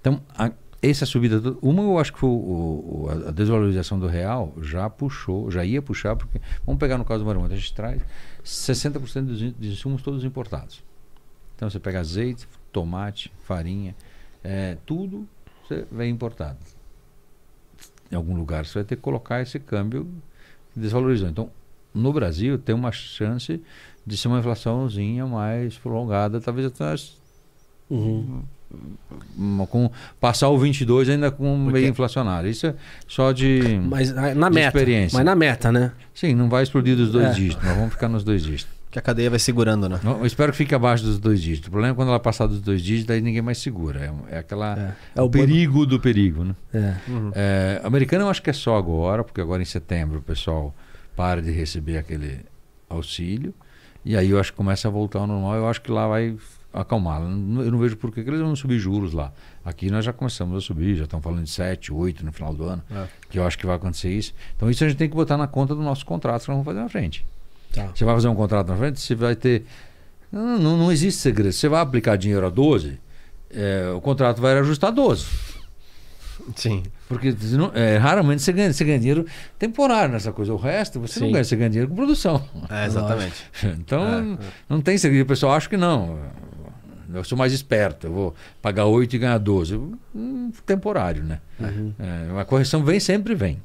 Então, 0.00 0.22
a, 0.36 0.50
essa 0.80 1.04
subida, 1.04 1.56
uma 1.60 1.82
eu 1.82 1.98
acho 1.98 2.12
que 2.12 2.18
foi 2.18 2.28
o- 2.28 2.32
o- 2.32 3.08
a- 3.28 3.30
desvalorização 3.32 3.98
do 3.98 4.06
real 4.06 4.54
já 4.62 4.88
puxou, 4.88 5.50
já 5.50 5.64
ia 5.64 5.82
puxar, 5.82 6.14
porque 6.16 6.40
vamos 6.64 6.78
pegar 6.78 6.96
no 6.98 7.04
caso 7.04 7.24
do 7.24 7.26
Marimota, 7.26 7.54
a 7.54 7.56
gente 7.56 7.74
traz 7.74 8.00
60% 8.44 9.26
dos 9.26 9.40
dos 9.52 9.66
insumos 9.68 10.02
todos 10.02 10.22
importados. 10.24 10.82
Então 11.56 11.68
você 11.68 11.80
pega 11.80 11.98
azeite, 11.98 12.46
tomate, 12.72 13.32
farinha, 13.44 13.94
é, 14.44 14.76
tudo 14.86 15.26
você 15.66 15.84
vem 15.90 16.10
importado. 16.12 16.58
Em 18.10 18.14
algum 18.14 18.36
lugar 18.36 18.64
você 18.64 18.74
vai 18.74 18.84
ter 18.84 18.96
que 18.96 19.02
colocar 19.02 19.42
esse 19.42 19.58
câmbio 19.58 20.06
que 20.72 20.80
desvalorizou. 20.80 21.28
Então, 21.28 21.50
no 21.92 22.12
Brasil 22.12 22.56
tem 22.58 22.74
uma 22.74 22.92
chance 22.92 23.60
de 24.08 24.16
ser 24.16 24.28
uma 24.28 24.38
inflaçãozinha 24.38 25.26
mais 25.26 25.76
prolongada, 25.76 26.40
talvez 26.40 26.66
até 26.66 26.94
Uhum. 27.90 28.42
uma- 29.36 29.66
com 29.66 29.90
passar 30.20 30.48
o 30.48 30.58
22 30.58 31.08
ainda 31.08 31.30
com 31.30 31.58
Porque- 31.64 31.72
meio 31.80 31.88
inflacionário. 31.88 32.50
Isso 32.50 32.66
é 32.66 32.74
só 33.06 33.32
de 33.32 33.78
Mas 33.88 34.12
na 34.12 34.48
De 34.48 34.54
meta. 34.54 34.66
experiência. 34.78 35.16
Mas 35.16 35.24
na 35.24 35.34
meta, 35.34 35.70
né? 35.72 35.92
Sim, 36.14 36.34
não 36.34 36.48
vai 36.48 36.62
explodir 36.62 36.96
dos 36.96 37.10
dois 37.12 37.26
É. 37.26 37.32
dígitos, 37.32 37.64
nós 37.64 37.76
vamos 37.76 37.92
ficar 37.92 38.08
nos 38.08 38.24
dois 38.24 38.42
dígitos. 38.42 38.76
Que 38.90 38.98
a 38.98 39.02
cadeia 39.02 39.28
vai 39.28 39.38
segurando, 39.38 39.86
né? 39.86 40.00
Não, 40.02 40.20
Eu 40.20 40.24
espero 40.24 40.50
que 40.50 40.56
fique 40.56 40.74
abaixo 40.74 41.04
dos 41.04 41.18
dois 41.18 41.42
dígitos. 41.42 41.68
O 41.68 41.70
problema 41.70 41.92
é 41.92 41.94
quando 41.94 42.08
ela 42.08 42.18
passar 42.18 42.46
dos 42.46 42.62
dois 42.62 42.80
dígitos, 42.80 43.14
aí 43.14 43.20
ninguém 43.20 43.42
mais 43.42 43.58
segura. 43.58 44.00
É, 44.30 44.36
é 44.36 44.38
aquela 44.38 44.96
É, 45.14 45.20
é 45.20 45.22
o 45.22 45.28
perigo 45.28 45.84
do 45.84 46.00
perigo, 46.00 46.42
né? 46.42 46.54
É. 46.72 46.94
Uhum. 47.06 47.30
É, 47.34 47.82
americano 47.84 48.24
eu 48.24 48.30
acho 48.30 48.40
que 48.42 48.48
é 48.48 48.52
só 48.54 48.78
agora, 48.78 49.22
porque 49.22 49.42
agora 49.42 49.60
em 49.60 49.66
setembro 49.66 50.20
o 50.20 50.22
pessoal 50.22 50.74
para 51.14 51.42
de 51.42 51.50
receber 51.50 51.98
aquele 51.98 52.38
auxílio. 52.88 53.52
E 54.04 54.16
aí 54.16 54.30
eu 54.30 54.38
acho 54.40 54.52
que 54.52 54.56
começa 54.56 54.88
a 54.88 54.90
voltar 54.90 55.18
ao 55.20 55.26
normal. 55.26 55.54
Eu 55.56 55.68
acho 55.68 55.80
que 55.82 55.90
lá 55.90 56.06
vai 56.06 56.36
acalmar. 56.72 57.20
Eu 57.20 57.28
não 57.28 57.78
vejo 57.78 57.96
por 57.96 58.12
que 58.12 58.22
que 58.22 58.30
eles 58.30 58.40
vão 58.40 58.54
subir 58.54 58.78
juros 58.78 59.12
lá. 59.12 59.32
Aqui 59.64 59.90
nós 59.90 60.04
já 60.04 60.12
começamos 60.12 60.56
a 60.56 60.60
subir, 60.66 60.96
já 60.96 61.04
estão 61.04 61.20
falando 61.20 61.42
de 61.44 61.50
7, 61.50 61.92
8 61.92 62.24
no 62.24 62.32
final 62.32 62.54
do 62.54 62.64
ano, 62.64 62.82
É. 62.90 63.06
que 63.28 63.38
eu 63.38 63.46
acho 63.46 63.58
que 63.58 63.66
vai 63.66 63.76
acontecer 63.76 64.10
isso. 64.10 64.32
Então 64.56 64.70
isso 64.70 64.84
a 64.84 64.88
gente 64.88 64.96
tem 64.98 65.08
que 65.08 65.14
botar 65.16 65.36
na 65.36 65.46
conta 65.46 65.74
do 65.74 65.82
nosso 65.82 66.06
contrato 66.06 66.42
que 66.42 66.48
nós 66.48 66.56
vamos 66.56 66.64
fazer 66.64 66.80
na 66.80 66.88
frente. 66.88 67.24
Tá. 67.72 67.90
Você 67.94 68.04
vai 68.04 68.14
fazer 68.14 68.28
um 68.28 68.34
contrato 68.34 68.68
na 68.68 68.76
frente, 68.76 69.00
você 69.00 69.14
vai 69.14 69.34
ter. 69.36 69.64
Não, 70.32 70.58
não, 70.58 70.76
não 70.76 70.92
existe 70.92 71.20
segredo. 71.20 71.52
Você 71.52 71.68
vai 71.68 71.80
aplicar 71.80 72.16
dinheiro 72.16 72.46
a 72.46 72.50
12, 72.50 72.98
é, 73.50 73.90
o 73.94 74.00
contrato 74.00 74.40
vai 74.40 74.58
ajustar 74.58 74.92
12. 74.92 75.26
Sim. 76.56 76.82
Porque 77.08 77.34
não- 77.52 77.70
é, 77.74 77.96
raramente 77.96 78.42
você 78.42 78.52
ganha, 78.52 78.72
você 78.72 78.84
ganha 78.84 78.98
dinheiro 78.98 79.26
temporário 79.58 80.12
nessa 80.12 80.32
coisa. 80.32 80.52
O 80.52 80.56
resto 80.56 81.00
você 81.00 81.20
não 81.20 81.26
Sim. 81.28 81.32
ganha, 81.32 81.44
você 81.44 81.56
ganha 81.56 81.70
dinheiro 81.70 81.88
com 81.90 81.96
produção. 81.96 82.42
É, 82.70 82.86
exatamente. 82.86 83.34
Então, 83.78 84.38
É. 84.40 84.46
não 84.68 84.80
tem 84.80 84.96
segredo. 84.98 85.22
O 85.24 85.26
pessoal 85.26 85.52
acha 85.54 85.68
que 85.68 85.76
não. 85.76 86.18
Eu 87.12 87.24
sou 87.24 87.38
mais 87.38 87.52
esperto, 87.54 88.06
eu 88.06 88.12
vou 88.12 88.34
pagar 88.60 88.84
8 88.84 89.16
e 89.16 89.18
ganhar 89.18 89.38
12. 89.38 89.74
Hum, 90.14 90.52
temporário, 90.66 91.24
né? 91.24 91.40
Uhum. 91.58 91.92
É, 91.98 92.40
a 92.40 92.44
correção 92.44 92.84
vem, 92.84 93.00
sempre 93.00 93.34
vem. 93.34 93.58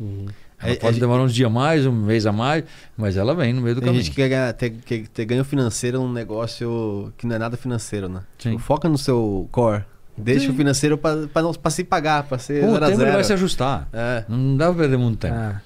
Uhum. 0.00 0.26
Ela 0.58 0.72
É- 0.72 0.76
pode 0.76 0.96
é- 0.96 1.00
demorar 1.00 1.22
uns 1.22 1.34
dias 1.34 1.46
a 1.46 1.52
mais, 1.52 1.84
um 1.84 1.92
mês 1.92 2.24
a 2.24 2.32
mais, 2.32 2.64
mas 2.96 3.18
ela 3.18 3.34
vem 3.34 3.52
no 3.52 3.60
meio 3.60 3.74
do 3.74 3.82
Tem 3.82 3.88
caminho. 3.88 4.02
gente 4.02 4.14
que 4.14 4.26
quer 4.26 4.52
ter, 4.54 4.70
quer 4.70 5.06
ter 5.08 5.24
ganho 5.26 5.44
financeiro 5.44 6.00
num 6.00 6.10
negócio 6.10 7.12
que 7.18 7.26
não 7.26 7.36
é 7.36 7.38
nada 7.38 7.58
financeiro, 7.58 8.08
né? 8.08 8.22
Sim. 8.38 8.52
Tipo, 8.52 8.62
foca 8.62 8.88
no 8.88 8.96
seu 8.96 9.46
core. 9.52 9.84
Deixa 10.16 10.46
Sim. 10.46 10.52
o 10.52 10.54
financeiro 10.54 10.98
pra 10.98 11.70
se 11.70 11.84
pagar, 11.84 12.22
pra 12.24 12.38
ser 12.38 12.60
Com 12.62 12.72
o 12.72 12.78
tempo 12.80 12.96
zero. 12.96 13.12
vai 13.12 13.24
se 13.24 13.32
ajustar. 13.32 13.88
É. 13.92 14.24
Não 14.28 14.56
dá 14.56 14.66
pra 14.66 14.74
perder 14.82 14.96
muito 14.96 15.18
tempo. 15.18 15.34
Ah. 15.34 15.60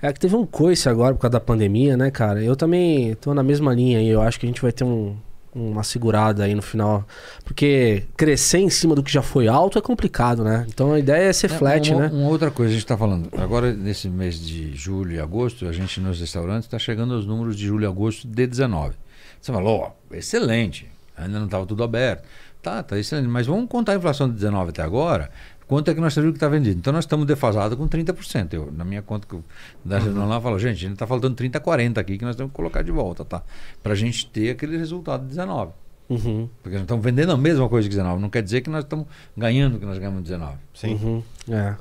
É 0.00 0.12
que 0.12 0.20
teve 0.20 0.36
um 0.36 0.46
coice 0.46 0.88
agora 0.88 1.14
por 1.14 1.20
causa 1.22 1.32
da 1.32 1.40
pandemia, 1.40 1.96
né, 1.96 2.10
cara? 2.10 2.42
Eu 2.42 2.54
também 2.54 3.14
tô 3.16 3.34
na 3.34 3.42
mesma 3.42 3.74
linha 3.74 3.98
aí. 3.98 4.08
Eu 4.08 4.22
acho 4.22 4.38
que 4.38 4.46
a 4.46 4.48
gente 4.48 4.62
vai 4.62 4.70
ter 4.70 4.84
um, 4.84 5.16
uma 5.52 5.82
segurada 5.82 6.44
aí 6.44 6.54
no 6.54 6.62
final. 6.62 7.04
Porque 7.44 8.04
crescer 8.16 8.58
em 8.58 8.70
cima 8.70 8.94
do 8.94 9.02
que 9.02 9.12
já 9.12 9.22
foi 9.22 9.48
alto 9.48 9.78
é 9.78 9.80
complicado, 9.82 10.44
né? 10.44 10.64
Então 10.68 10.92
a 10.92 10.98
ideia 10.98 11.28
é 11.28 11.32
ser 11.32 11.50
É, 11.50 11.54
flat, 11.58 11.92
uma, 11.92 12.02
né? 12.02 12.10
Uma 12.12 12.28
outra 12.28 12.50
coisa, 12.50 12.70
a 12.70 12.74
gente 12.74 12.84
está 12.84 12.96
falando, 12.96 13.28
agora 13.36 13.72
nesse 13.72 14.08
mês 14.08 14.38
de 14.40 14.74
julho 14.76 15.12
e 15.12 15.18
agosto, 15.20 15.66
a 15.66 15.72
gente 15.72 16.00
nos 16.00 16.20
restaurantes 16.20 16.66
está 16.66 16.78
chegando 16.78 17.14
aos 17.14 17.26
números 17.26 17.56
de 17.56 17.66
julho 17.66 17.82
e 17.84 17.86
agosto 17.86 18.26
de 18.28 18.46
19. 18.46 18.94
Você 19.40 19.52
falou, 19.52 19.80
ó, 20.10 20.16
excelente, 20.16 20.88
ainda 21.16 21.38
não 21.38 21.46
estava 21.46 21.66
tudo 21.66 21.82
aberto. 21.82 22.22
Tá, 22.62 22.82
tá 22.82 22.98
excelente, 22.98 23.28
mas 23.28 23.46
vamos 23.46 23.68
contar 23.68 23.92
a 23.92 23.96
inflação 23.96 24.28
de 24.28 24.34
19 24.34 24.70
até 24.70 24.82
agora, 24.82 25.30
quanto 25.66 25.90
é 25.90 25.94
que 25.94 26.00
nós 26.00 26.14
sabemos 26.14 26.34
que 26.34 26.36
está 26.36 26.48
vendido. 26.48 26.78
Então 26.78 26.92
nós 26.92 27.04
estamos 27.04 27.26
defasados 27.26 27.76
com 27.76 27.88
30%. 27.88 28.52
Eu, 28.52 28.72
na 28.72 28.84
minha 28.84 29.02
conta 29.02 29.26
que 29.26 29.34
eu 29.34 29.42
da 29.84 29.98
reunião 29.98 30.28
lá, 30.28 30.36
eu 30.36 30.40
falo, 30.40 30.58
gente, 30.58 30.76
a 30.76 30.80
gente 30.80 30.92
está 30.92 31.06
faltando 31.06 31.34
30, 31.34 31.58
40 31.58 32.00
aqui 32.00 32.16
que 32.16 32.24
nós 32.24 32.36
temos 32.36 32.52
que 32.52 32.56
colocar 32.56 32.82
de 32.82 32.92
volta, 32.92 33.24
tá? 33.24 33.42
Para 33.82 33.92
a 33.92 33.96
gente 33.96 34.26
ter 34.26 34.50
aquele 34.50 34.76
resultado 34.76 35.22
de 35.22 35.28
19. 35.30 35.72
Uhum. 36.08 36.48
Porque 36.62 36.76
nós 36.76 36.82
estamos 36.82 37.04
vendendo 37.04 37.32
a 37.32 37.36
mesma 37.36 37.68
coisa 37.68 37.88
que 37.88 37.94
19. 37.94 38.20
Não 38.20 38.30
quer 38.30 38.42
dizer 38.42 38.60
que 38.60 38.70
nós 38.70 38.84
estamos 38.84 39.06
ganhando 39.36 39.76
o 39.76 39.80
que 39.80 39.86
nós 39.86 39.98
ganhamos 39.98 40.22
19. 40.22 40.56
Sim. 40.74 40.94
Uhum, 40.94 41.22
é. 41.48 41.74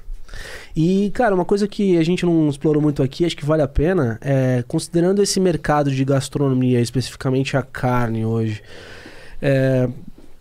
E, 0.76 1.12
cara, 1.14 1.36
uma 1.36 1.46
coisa 1.46 1.68
que 1.68 1.98
a 1.98 2.04
gente 2.04 2.26
não 2.26 2.50
explorou 2.50 2.82
muito 2.82 3.04
aqui, 3.04 3.26
acho 3.26 3.36
que 3.36 3.46
vale 3.46 3.62
a 3.62 3.68
pena, 3.68 4.18
é 4.22 4.64
considerando 4.68 5.22
esse 5.22 5.40
mercado 5.40 5.92
de 5.92 6.06
gastronomia, 6.06 6.80
especificamente 6.80 7.58
a 7.58 7.62
carne 7.62 8.26
hoje, 8.26 8.64
é, 9.42 9.90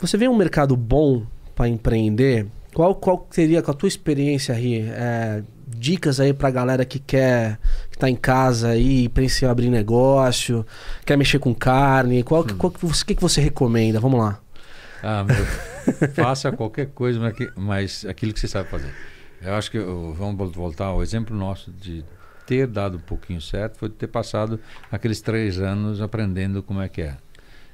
você 0.01 0.17
vê 0.17 0.27
um 0.27 0.35
mercado 0.35 0.75
bom 0.75 1.25
para 1.55 1.67
empreender? 1.67 2.47
Qual, 2.73 2.95
qual 2.95 3.27
seria, 3.31 3.61
com 3.61 3.71
a 3.71 3.73
tua 3.73 3.87
experiência, 3.87 4.53
Ri, 4.53 4.79
é, 4.79 5.43
dicas 5.67 6.19
aí 6.19 6.33
pra 6.33 6.49
galera 6.49 6.85
que 6.85 6.99
quer, 6.99 7.59
que 7.89 7.97
tá 7.97 8.09
em 8.09 8.15
casa 8.15 8.69
aí, 8.69 9.09
pensa 9.09 9.45
em 9.45 9.49
abrir 9.49 9.69
negócio, 9.69 10.65
quer 11.05 11.17
mexer 11.17 11.39
com 11.39 11.53
carne, 11.53 12.23
qual, 12.23 12.45
qual 12.57 12.71
que 12.71 12.85
você, 12.85 13.03
que, 13.05 13.15
que 13.15 13.21
você 13.21 13.41
recomenda? 13.41 13.99
Vamos 13.99 14.19
lá. 14.19 14.39
Ah, 15.03 15.23
meu, 15.23 15.45
faça 16.13 16.51
qualquer 16.51 16.87
coisa, 16.87 17.19
mas, 17.19 17.35
mas 17.55 18.05
aquilo 18.05 18.33
que 18.33 18.39
você 18.39 18.47
sabe 18.47 18.69
fazer. 18.69 18.93
Eu 19.41 19.55
acho 19.55 19.71
que 19.71 19.79
vamos 19.79 20.37
vol- 20.37 20.51
voltar 20.51 20.85
ao 20.85 21.01
exemplo 21.01 21.35
nosso 21.35 21.71
de 21.71 22.05
ter 22.45 22.67
dado 22.67 22.97
um 22.97 23.01
pouquinho 23.01 23.41
certo, 23.41 23.77
foi 23.77 23.89
ter 23.89 24.07
passado 24.07 24.59
aqueles 24.91 25.19
três 25.21 25.59
anos 25.59 26.01
aprendendo 26.01 26.61
como 26.61 26.81
é 26.81 26.87
que 26.87 27.01
é. 27.01 27.17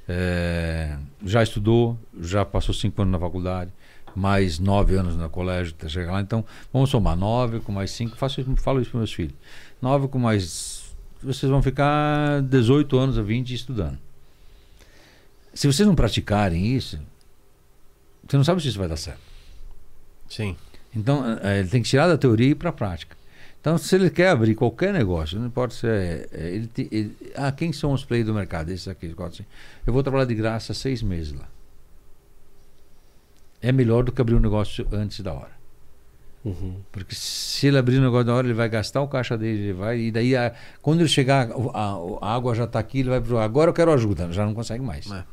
É, 0.08 0.98
já 1.26 1.44
estudou, 1.44 1.98
já 2.22 2.46
passou 2.46 2.74
cinco 2.74 3.02
anos 3.02 3.12
na 3.12 3.20
faculdade, 3.20 3.72
mais 4.16 4.58
nove 4.58 4.96
anos 4.96 5.16
no 5.16 5.30
colégio 5.30 5.76
até 5.78 5.90
chegar 5.90 6.14
lá. 6.14 6.22
Então, 6.22 6.46
vamos 6.72 6.90
somar 6.90 7.16
nove 7.16 7.60
com 7.60 7.72
mais 7.72 7.92
cinco. 7.92 8.16
Faço 8.16 8.44
falo 8.58 8.82
isso 8.82 8.92
para 8.92 9.00
meus 9.00 9.14
filhos. 9.14 9.36
Nove 9.82 10.08
com 10.08 10.18
mais. 10.18 10.86
Vocês 11.22 11.50
vão 11.50 11.62
ficar 11.62 12.42
18 12.44 12.98
anos 12.98 13.18
a 13.18 13.22
20 13.22 13.54
estudando. 13.54 13.98
Se 15.54 15.66
vocês 15.66 15.88
não 15.88 15.96
praticarem 15.96 16.76
isso, 16.76 17.00
você 18.28 18.38
não 18.38 18.44
sabe 18.44 18.62
se 18.62 18.68
isso 18.68 18.78
vai 18.78 18.88
dar 18.88 18.98
certo. 18.98 19.20
Sim. 20.30 20.56
Então, 20.96 21.24
eh, 21.42 21.60
ele 21.60 21.70
tem 21.70 21.82
que 21.82 21.90
tirar 21.90 22.08
da 22.08 22.18
teoria 22.18 22.48
e 22.48 22.52
ir 22.52 22.56
para 22.56 22.70
a 22.70 22.74
prática. 22.74 23.17
Então, 23.60 23.78
se 23.78 23.96
ele 23.96 24.10
quer 24.10 24.30
abrir 24.30 24.56
qualquer 24.56 24.94
negócio, 24.94 25.38
não 25.40 25.48
importa 25.48 25.74
se 25.76 25.88
é. 25.88 26.28
é, 26.32 26.48
ele, 26.56 26.70
ele- 26.92 27.16
ah, 27.36 27.52
quem 27.52 27.74
são 27.74 27.92
os 27.92 28.06
players 28.06 28.28
do 28.28 28.34
mercado? 28.34 28.70
Esses 28.70 28.88
aqui, 28.88 29.14
assim. 29.20 29.44
Eu 29.86 29.92
vou 29.92 30.02
trabalhar 30.04 30.26
de 30.26 30.36
graça 30.36 30.74
seis 30.74 31.02
meses 31.02 31.34
lá. 31.34 31.48
É 33.62 33.72
melhor 33.72 34.04
do 34.04 34.12
que 34.12 34.22
abrir 34.22 34.36
um 34.36 34.40
negócio 34.40 34.88
antes 34.92 35.20
da 35.22 35.34
hora. 35.34 35.58
Uhum. 36.46 36.76
Porque 36.92 37.14
se 37.16 37.68
ele 37.68 37.78
abrir 37.78 37.98
o 37.98 38.02
negócio 38.02 38.26
da 38.26 38.36
hora, 38.36 38.48
ele 38.48 38.54
vai 38.54 38.70
gastar 38.70 39.02
o 39.02 39.08
caixa 39.08 39.38
dele, 39.38 39.64
ele 39.64 39.74
vai, 39.74 40.00
e 40.00 40.12
daí, 40.12 40.36
a- 40.36 40.54
quando 40.82 41.02
ele 41.02 41.10
chegar, 41.10 41.50
a, 41.74 41.98
a 42.22 42.36
água 42.36 42.54
já 42.56 42.64
está 42.66 42.80
aqui, 42.80 43.00
ele 43.00 43.10
vai 43.10 43.20
pro 43.20 43.38
agora 43.40 43.70
eu 43.70 43.74
quero 43.74 43.92
ajuda, 43.92 44.32
já 44.32 44.46
não 44.46 44.54
consegue 44.54 44.84
mais. 44.84 45.12
É. 45.12 45.24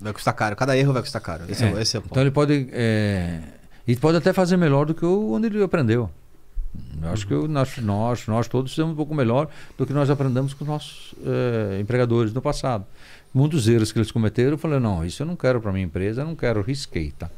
Vai 0.00 0.12
custar 0.12 0.34
caro. 0.34 0.56
Cada 0.56 0.76
erro 0.76 0.92
vai 0.92 1.02
custar 1.02 1.20
caro. 1.20 1.44
Esse 1.48 1.64
é, 1.64 1.72
É. 1.72 1.82
esse 1.82 1.96
é 1.96 1.98
o 1.98 2.02
ponto. 2.02 2.12
Então 2.12 2.22
ele 2.22 2.30
pode. 2.30 2.68
É, 2.72 3.40
e 3.86 3.94
pode 3.96 4.16
até 4.16 4.32
fazer 4.32 4.56
melhor 4.56 4.86
do 4.86 4.94
que 4.94 5.04
o, 5.04 5.32
onde 5.32 5.48
ele 5.48 5.62
aprendeu. 5.62 6.08
Eu 7.02 7.10
acho 7.10 7.26
que 7.26 7.34
o- 7.34 7.46
nós, 7.48 7.76
nós, 7.78 8.26
nós 8.26 8.48
todos 8.48 8.72
fizemos 8.72 8.92
um 8.92 8.96
pouco 8.96 9.14
melhor 9.14 9.48
do 9.76 9.86
que 9.86 9.92
nós 9.92 10.08
aprendemos 10.10 10.54
com 10.54 10.64
os 10.64 10.68
nossos 10.68 11.14
eh, 11.24 11.78
empregadores 11.80 12.32
no 12.32 12.40
passado. 12.40 12.84
Muitos 13.32 13.68
erros 13.68 13.90
que 13.92 13.98
eles 13.98 14.10
cometeram, 14.10 14.52
eu 14.52 14.58
falei, 14.58 14.78
não, 14.78 15.04
isso 15.04 15.22
eu 15.22 15.26
não 15.26 15.36
quero 15.36 15.60
para 15.60 15.72
minha 15.72 15.84
empresa, 15.84 16.22
eu 16.22 16.26
não 16.26 16.36
quero, 16.36 16.62
risquei, 16.62 17.10
tá? 17.10 17.28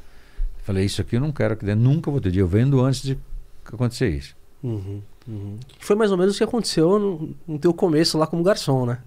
Falei, 0.63 0.85
isso 0.85 1.01
aqui 1.01 1.17
eu 1.17 1.21
não 1.21 1.33
quero, 1.33 1.57
que 1.57 1.65
nunca 1.75 2.11
vou 2.11 2.21
ter 2.21 2.31
dia, 2.31 2.43
eu 2.43 2.47
vendo 2.49 2.81
antes 2.85 3.03
de 3.03 3.19
acontecer 3.65 4.11
isso. 4.11 4.37
Uhum, 4.63 5.01
uhum. 5.27 5.57
Foi 5.79 5.97
mais 5.97 6.11
ou 6.13 6.19
menos 6.19 6.35
o 6.35 6.39
que 6.39 6.45
aconteceu 6.45 6.99
no, 6.99 7.35
no 7.47 7.59
teu 7.59 7.73
começo 7.73 8.19
lá 8.19 8.27
como 8.27 8.43
garçom, 8.43 8.85
né? 8.87 8.99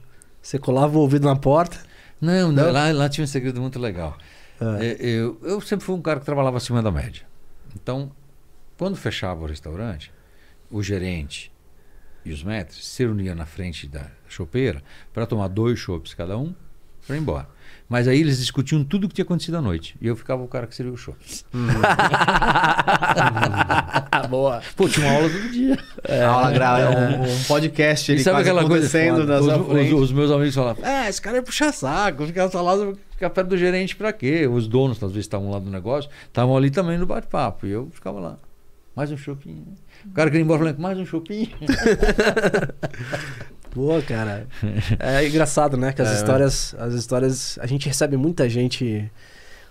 Você 0.41 0.57
colava 0.57 0.97
o 0.97 1.01
ouvido 1.01 1.25
na 1.27 1.35
porta. 1.35 1.77
Não, 2.19 2.51
Não? 2.51 2.71
Lá, 2.71 2.91
lá 2.91 3.09
tinha 3.09 3.23
um 3.23 3.27
segredo 3.27 3.61
muito 3.61 3.77
legal. 3.79 4.17
É. 4.59 4.85
É, 4.87 4.97
eu, 5.05 5.37
eu 5.43 5.61
sempre 5.61 5.85
fui 5.85 5.95
um 5.95 6.01
cara 6.01 6.19
que 6.19 6.25
trabalhava 6.25 6.57
acima 6.57 6.81
da 6.81 6.91
média. 6.91 7.23
Então, 7.75 8.11
quando 8.77 8.95
fechava 8.95 9.43
o 9.43 9.45
restaurante, 9.45 10.11
o 10.71 10.81
gerente 10.83 11.51
e 12.25 12.31
os 12.31 12.43
maîtres 12.43 12.85
se 12.85 13.03
reuniam 13.03 13.35
na 13.35 13.45
frente 13.45 13.87
da 13.87 14.05
chopeira 14.27 14.83
para 15.13 15.25
tomar 15.25 15.47
dois 15.47 15.79
chopes 15.79 16.13
cada 16.13 16.37
um 16.37 16.53
para 17.07 17.15
ir 17.15 17.19
embora. 17.19 17.47
Mas 17.87 18.07
aí 18.07 18.19
eles 18.19 18.37
discutiam 18.39 18.83
tudo 18.83 19.05
o 19.05 19.07
que 19.07 19.15
tinha 19.15 19.25
acontecido 19.25 19.57
à 19.57 19.61
noite. 19.61 19.95
E 19.99 20.05
eu 20.07 20.15
ficava 20.15 20.43
o 20.43 20.47
cara 20.47 20.67
que 20.67 20.75
serviu 20.75 20.93
o 20.93 20.97
chopp. 20.97 21.17
Boa. 24.29 24.61
Pô, 24.75 24.87
tinha 24.87 25.07
uma 25.07 25.15
aula 25.15 25.29
todo 25.29 25.49
dia. 25.51 25.77
A 26.07 26.27
aula 26.27 26.51
grava, 26.51 26.79
é 26.81 26.89
um, 26.89 27.23
um 27.23 27.43
podcast 27.45 28.11
E 28.11 28.15
ele 28.15 28.23
sabe 28.23 28.41
aquela 28.41 28.65
coisa? 28.67 29.25
na 29.25 29.39
os, 29.39 29.47
os- 29.47 29.93
os 30.01 30.11
meus 30.11 30.29
amigos 30.31 30.53
falavam, 30.55 30.83
ah, 30.85 31.09
esse 31.09 31.21
cara 31.21 31.37
é 31.37 31.41
puxar 31.41 31.71
saco, 31.73 32.25
ficar 32.27 32.49
lá, 32.61 32.93
ficar 33.11 33.29
perto 33.31 33.47
do 33.47 33.57
gerente 33.57 33.95
pra 33.95 34.13
quê? 34.13 34.45
Os 34.47 34.67
donos, 34.67 34.97
às 35.01 35.11
vezes, 35.11 35.25
estavam 35.25 35.49
lá 35.49 35.57
do 35.59 35.69
negócio, 35.69 36.09
estavam 36.27 36.55
ali 36.55 36.69
também 36.69 36.97
no 36.97 37.05
bate-papo. 37.07 37.65
E 37.65 37.71
eu 37.71 37.89
ficava 37.91 38.19
lá. 38.19 38.37
Mais 38.99 39.09
um 39.13 39.17
chopinho. 39.17 39.65
O 40.07 40.11
cara 40.11 40.29
queria 40.29 40.41
ir 40.41 40.43
embora 40.43 40.59
falando, 40.59 40.77
mais 40.77 40.97
um 40.97 41.05
chopinho. 41.05 41.47
Boa, 43.73 44.01
cara. 44.01 44.45
É 44.99 45.25
engraçado, 45.25 45.77
né? 45.77 45.93
Que 45.93 46.01
as 46.01 46.09
É, 46.09 46.15
histórias. 46.15 46.75
As 46.77 46.93
histórias. 46.93 47.57
A 47.61 47.65
gente 47.65 47.87
recebe 47.87 48.17
muita 48.17 48.49
gente 48.49 49.09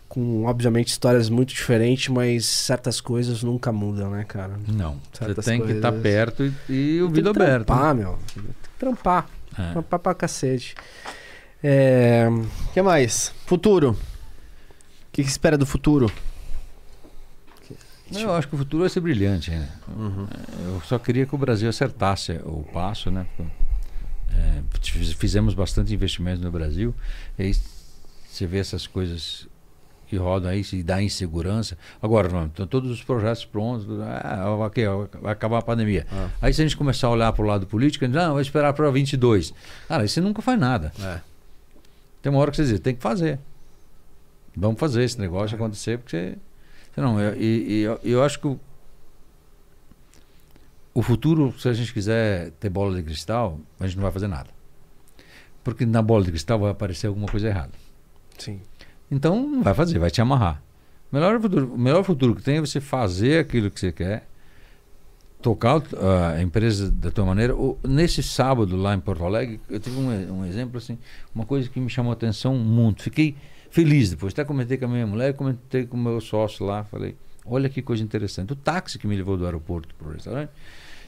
com, 0.08 0.46
obviamente, 0.46 0.88
histórias 0.88 1.28
muito 1.28 1.52
diferentes, 1.52 2.08
mas 2.08 2.46
certas 2.46 3.02
coisas 3.02 3.42
nunca 3.42 3.70
mudam, 3.70 4.10
né, 4.12 4.24
cara? 4.26 4.54
Não, 4.66 4.94
você 5.12 5.26
Certas 5.26 5.44
tem 5.44 5.60
que 5.60 5.72
estar 5.72 5.90
coisas- 5.92 6.02
perto 6.02 6.50
e, 6.66 6.96
e 6.96 7.02
o 7.02 7.12
que 7.12 7.20
aberto. 7.20 7.66
Trampar, 7.66 7.94
meu. 7.94 8.18
Tem 8.34 8.42
que 8.44 8.48
trampar. 8.78 9.28
É. 9.58 9.72
Trampar 9.72 10.00
pra 10.00 10.14
cacete. 10.14 10.74
É. 11.62 12.26
O 12.30 12.72
que 12.72 12.80
mais? 12.80 13.30
Futuro. 13.44 13.90
O 13.90 13.96
que, 15.12 15.22
que 15.22 15.28
espera 15.28 15.58
do 15.58 15.66
futuro? 15.66 16.10
Não, 18.10 18.20
eu 18.20 18.34
acho 18.34 18.48
que 18.48 18.54
o 18.54 18.58
futuro 18.58 18.82
vai 18.82 18.90
ser 18.90 19.00
brilhante 19.00 19.50
ainda. 19.50 19.68
Eu 20.64 20.80
só 20.86 20.98
queria 20.98 21.26
que 21.26 21.34
o 21.34 21.38
Brasil 21.38 21.68
acertasse 21.68 22.32
o 22.44 22.64
passo, 22.72 23.10
né? 23.10 23.26
É, 24.32 24.62
fiz- 24.80 25.12
fizemos 25.12 25.54
bastante 25.54 25.92
investimento 25.92 26.42
no 26.42 26.50
Brasil. 26.50 26.94
E 27.38 27.42
aí 27.44 27.54
você 28.28 28.46
vê 28.46 28.58
essas 28.58 28.86
coisas 28.86 29.46
que 30.06 30.16
rodam 30.16 30.50
aí, 30.50 30.64
se 30.64 30.82
dá 30.82 31.02
insegurança. 31.02 31.76
Agora, 32.00 32.28
não, 32.30 32.46
estão 32.46 32.66
todos 32.66 32.90
os 32.90 33.02
projetos 33.02 33.44
prontos. 33.44 33.86
Ah, 34.00 34.46
ok, 34.58 34.84
vai 35.20 35.32
acabar 35.32 35.58
a 35.58 35.62
pandemia. 35.62 36.06
Ah. 36.10 36.28
Aí 36.40 36.54
se 36.54 36.62
a 36.62 36.64
gente 36.64 36.76
começar 36.76 37.08
a 37.08 37.10
olhar 37.10 37.30
para 37.32 37.42
o 37.44 37.46
lado 37.46 37.66
político, 37.66 38.04
a 38.04 38.08
gente, 38.08 38.16
não, 38.16 38.32
vai 38.34 38.42
esperar 38.42 38.72
para 38.72 38.90
22. 38.90 39.52
Cara, 39.86 40.04
isso 40.04 40.20
nunca 40.22 40.40
faz 40.40 40.58
nada. 40.58 40.92
É. 41.02 41.20
Tem 42.22 42.32
uma 42.32 42.40
hora 42.40 42.50
que 42.50 42.56
você 42.56 42.64
diz, 42.64 42.80
tem 42.80 42.94
que 42.94 43.02
fazer. 43.02 43.38
Vamos 44.56 44.80
fazer 44.80 45.04
esse 45.04 45.20
negócio 45.20 45.54
acontecer, 45.56 45.98
porque 45.98 46.16
você. 46.16 46.38
Não, 47.00 47.20
eu, 47.20 47.34
eu, 47.34 48.00
eu 48.02 48.22
acho 48.22 48.38
que 48.40 48.46
o, 48.46 48.58
o 50.94 51.02
futuro, 51.02 51.54
se 51.58 51.68
a 51.68 51.72
gente 51.72 51.92
quiser 51.92 52.50
ter 52.52 52.68
bola 52.68 52.96
de 52.96 53.02
cristal, 53.02 53.58
a 53.78 53.86
gente 53.86 53.96
não 53.96 54.02
vai 54.02 54.12
fazer 54.12 54.26
nada. 54.26 54.50
Porque 55.62 55.86
na 55.86 56.02
bola 56.02 56.24
de 56.24 56.30
cristal 56.30 56.58
vai 56.58 56.70
aparecer 56.70 57.06
alguma 57.06 57.28
coisa 57.28 57.48
errada. 57.48 57.72
Sim. 58.38 58.60
Então 59.10 59.40
não 59.40 59.62
vai 59.62 59.74
fazer, 59.74 59.98
vai 59.98 60.10
te 60.10 60.20
amarrar. 60.20 60.62
Melhor 61.10 61.40
futuro, 61.40 61.72
o 61.72 61.78
melhor 61.78 62.04
futuro 62.04 62.34
que 62.34 62.42
tem 62.42 62.58
é 62.58 62.60
você 62.60 62.80
fazer 62.80 63.40
aquilo 63.40 63.70
que 63.70 63.80
você 63.80 63.92
quer, 63.92 64.28
tocar 65.40 65.82
a 66.34 66.42
empresa 66.42 66.90
da 66.90 67.10
tua 67.10 67.24
maneira. 67.24 67.54
Nesse 67.86 68.22
sábado 68.22 68.76
lá 68.76 68.94
em 68.94 69.00
Porto 69.00 69.24
Alegre, 69.24 69.60
eu 69.68 69.78
tive 69.78 69.96
um, 69.98 70.40
um 70.40 70.44
exemplo 70.44 70.78
assim, 70.78 70.98
uma 71.34 71.46
coisa 71.46 71.68
que 71.68 71.80
me 71.80 71.88
chamou 71.88 72.10
a 72.10 72.14
atenção 72.14 72.56
muito. 72.56 73.02
Fiquei 73.02 73.36
feliz 73.70 74.10
depois. 74.10 74.32
Até 74.32 74.44
comentei 74.44 74.76
com 74.76 74.86
a 74.86 74.88
minha 74.88 75.06
mulher, 75.06 75.34
comentei 75.34 75.86
com 75.86 75.96
o 75.96 76.00
meu 76.00 76.20
sócio 76.20 76.66
lá, 76.66 76.84
falei, 76.84 77.14
olha 77.44 77.68
que 77.68 77.80
coisa 77.82 78.02
interessante. 78.02 78.52
O 78.52 78.56
táxi 78.56 78.98
que 78.98 79.06
me 79.06 79.16
levou 79.16 79.36
do 79.36 79.44
aeroporto 79.44 79.94
para 79.94 80.08
o 80.08 80.12
restaurante, 80.12 80.50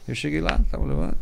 eu 0.07 0.15
cheguei 0.15 0.41
lá, 0.41 0.61
estava 0.65 0.85
levando. 0.85 1.17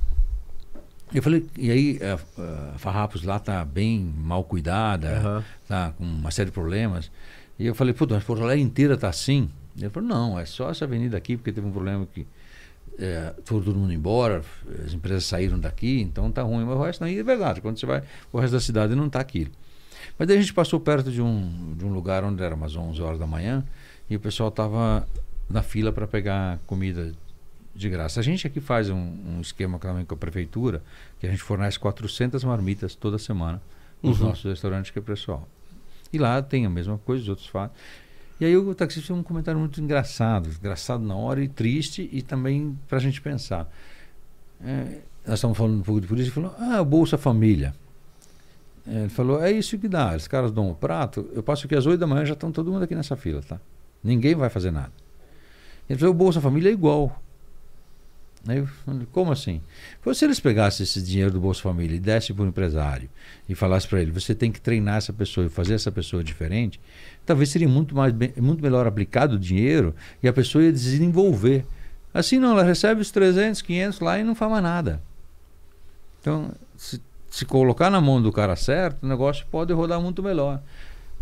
Eu 1.13 1.23
falei, 1.23 1.47
e 1.57 1.71
aí 1.71 1.99
a, 2.03 2.75
a 2.75 2.79
Farrapos 2.79 3.23
lá 3.23 3.39
tá 3.39 3.65
bem 3.65 4.13
mal 4.19 4.45
cuidada, 4.45 5.17
Aham. 5.17 5.45
tá 5.67 5.93
com 5.97 6.05
uma 6.05 6.31
série 6.31 6.51
de 6.51 6.53
problemas. 6.53 7.11
E 7.59 7.67
eu 7.67 7.75
falei, 7.75 7.95
puta, 7.95 8.15
mas 8.15 8.25
Porto 8.25 8.43
Alegre 8.43 8.63
inteira 8.63 8.97
tá 8.97 9.09
assim? 9.09 9.49
Ele 9.77 9.89
falou, 9.89 10.09
não, 10.09 10.39
é 10.39 10.45
só 10.45 10.71
essa 10.71 10.85
avenida 10.85 11.17
aqui, 11.17 11.37
porque 11.37 11.51
teve 11.51 11.67
um 11.67 11.73
problema 11.73 12.07
que 12.13 12.27
é, 12.99 13.33
todo 13.45 13.75
mundo 13.75 13.93
embora, 13.93 14.43
as 14.85 14.93
empresas 14.93 15.25
saíram 15.25 15.59
daqui, 15.59 16.01
então 16.01 16.31
tá 16.31 16.43
ruim. 16.43 16.65
Mas 16.65 16.77
o 16.77 16.83
resto 16.83 17.01
não 17.01 17.09
é 17.09 17.23
verdade. 17.23 17.61
Quando 17.61 17.79
você 17.79 17.87
vai, 17.87 18.03
o 18.33 18.39
resto 18.39 18.53
da 18.55 18.61
cidade 18.61 18.95
não 18.95 19.07
está 19.07 19.21
aquilo. 19.21 19.51
Mas 20.19 20.27
daí 20.27 20.37
a 20.37 20.41
gente 20.41 20.53
passou 20.53 20.81
perto 20.81 21.11
de 21.11 21.23
um, 21.23 21.75
de 21.77 21.85
um 21.85 21.93
lugar 21.93 22.25
onde 22.25 22.43
era 22.43 22.55
umas 22.55 22.75
11 22.75 23.01
horas 23.01 23.19
da 23.19 23.27
manhã 23.27 23.65
e 24.11 24.17
o 24.17 24.21
pessoal 24.21 24.49
estava 24.49 25.07
na 25.49 25.63
fila 25.63 25.93
para 25.93 26.07
pegar 26.07 26.59
comida 26.67 27.13
de 27.75 27.89
graça. 27.89 28.19
A 28.19 28.23
gente 28.23 28.47
aqui 28.47 28.61
faz 28.61 28.91
um, 28.91 28.97
um 28.97 29.41
esquema 29.41 29.79
também 29.79 30.05
com 30.05 30.15
a 30.15 30.19
prefeitura, 30.19 30.83
que 31.21 31.27
a 31.27 31.31
gente 31.31 31.43
fornece 31.43 31.79
400 31.79 32.43
marmitas 32.43 32.95
toda 32.97 33.19
semana 33.19 33.63
nos 34.03 34.21
uhum. 34.21 34.29
nossos 34.29 34.45
restaurantes 34.45 34.91
que 34.91 34.99
é 34.99 35.03
pessoal. 35.03 35.49
E 36.13 36.19
lá 36.19 36.43
tem 36.43 36.67
a 36.67 36.71
mesma 36.71 36.99
coisa, 36.99 37.23
os 37.23 37.29
outros 37.29 37.47
fazem. 37.47 37.75
E 38.41 38.45
aí 38.45 38.57
o 38.57 38.75
taxista 38.75 39.09
fez 39.09 39.19
um 39.19 39.23
comentário 39.23 39.59
muito 39.59 39.81
engraçado, 39.81 40.49
engraçado 40.49 41.03
na 41.03 41.17
hora 41.17 41.43
e 41.43 41.49
triste 41.49 42.09
e 42.13 42.23
também 42.23 42.79
para 42.87 42.99
a 42.99 43.01
gente 43.01 43.21
pensar. 43.21 43.69
É, 44.61 45.01
nós 45.27 45.39
estamos 45.39 45.59
falando 45.59 45.79
um 45.79 45.83
pouco 45.83 46.01
de 46.01 46.07
polícia, 46.07 46.29
ele 46.29 46.35
falou, 46.35 46.55
ah, 46.59 46.83
Bolsa 46.85 47.19
Família. 47.19 47.75
É, 48.87 49.01
ele 49.01 49.09
falou, 49.09 49.43
é 49.43 49.51
isso 49.51 49.77
que 49.77 49.89
dá, 49.89 50.15
os 50.15 50.29
caras 50.29 50.53
dão 50.53 50.71
o 50.71 50.75
prato, 50.75 51.29
eu 51.35 51.43
passo 51.43 51.67
aqui 51.67 51.75
às 51.75 51.85
8 51.85 51.99
da 51.99 52.07
manhã, 52.07 52.25
já 52.25 52.35
estão 52.35 52.53
todo 52.53 52.71
mundo 52.71 52.85
aqui 52.85 52.95
nessa 52.95 53.17
fila, 53.17 53.43
tá? 53.43 53.61
Ninguém 54.03 54.35
vai 54.35 54.49
fazer 54.49 54.71
nada. 54.71 54.93
Ele 55.91 55.99
falou, 55.99 56.15
o 56.15 56.17
Bolsa 56.17 56.41
Família 56.41 56.71
é 56.71 56.73
igual. 56.73 57.21
Aí 58.49 58.59
eu 58.59 58.69
como 59.13 59.31
assim? 59.31 59.61
Se 60.15 60.25
eles 60.25 60.41
pegassem 60.41 60.85
esse 60.85 61.03
dinheiro 61.03 61.31
do 61.31 61.41
Bolsa 61.41 61.61
Família 61.61 61.97
e 61.97 62.01
dessem 62.01 62.35
para 62.35 62.45
o 62.45 62.49
empresário 62.49 63.09
e 63.49 63.55
falassem 63.55 63.91
para 63.91 64.01
ele, 64.01 64.11
você 64.11 64.35
tem 64.35 64.51
que 64.51 64.61
treinar 64.61 64.97
essa 64.97 65.13
pessoa 65.13 65.47
e 65.47 65.51
fazer 65.51 65.75
essa 65.75 65.93
pessoa 65.93 66.25
diferente, 66.25 66.81
talvez 67.27 67.51
seria 67.51 67.69
muito, 67.69 67.95
mais 67.95 68.15
muito 68.37 68.63
melhor 68.63 68.87
aplicado 68.87 69.37
o 69.37 69.39
dinheiro 69.39 69.95
e 70.23 70.29
a 70.29 70.33
pessoa 70.33 70.65
ia 70.65 70.73
desenvolver. 70.73 71.67
Assim 72.13 72.39
não, 72.39 72.53
ela 72.53 72.63
recebe 72.63 73.01
os 73.01 73.11
300, 73.11 73.61
500 73.61 74.01
lá 74.01 74.19
e 74.19 74.25
não 74.25 74.35
faz 74.35 74.51
mais 74.51 74.63
nada. 74.63 75.03
Então, 76.21 76.51
se, 76.77 77.01
se 77.31 77.45
colocar 77.45 77.91
na 77.91 78.01
mão 78.01 78.21
do 78.21 78.33
cara 78.33 78.57
certo, 78.57 79.03
o 79.03 79.07
negócio 79.07 79.47
pode 79.51 79.73
rodar 79.73 80.01
muito 80.01 80.23
melhor. 80.23 80.63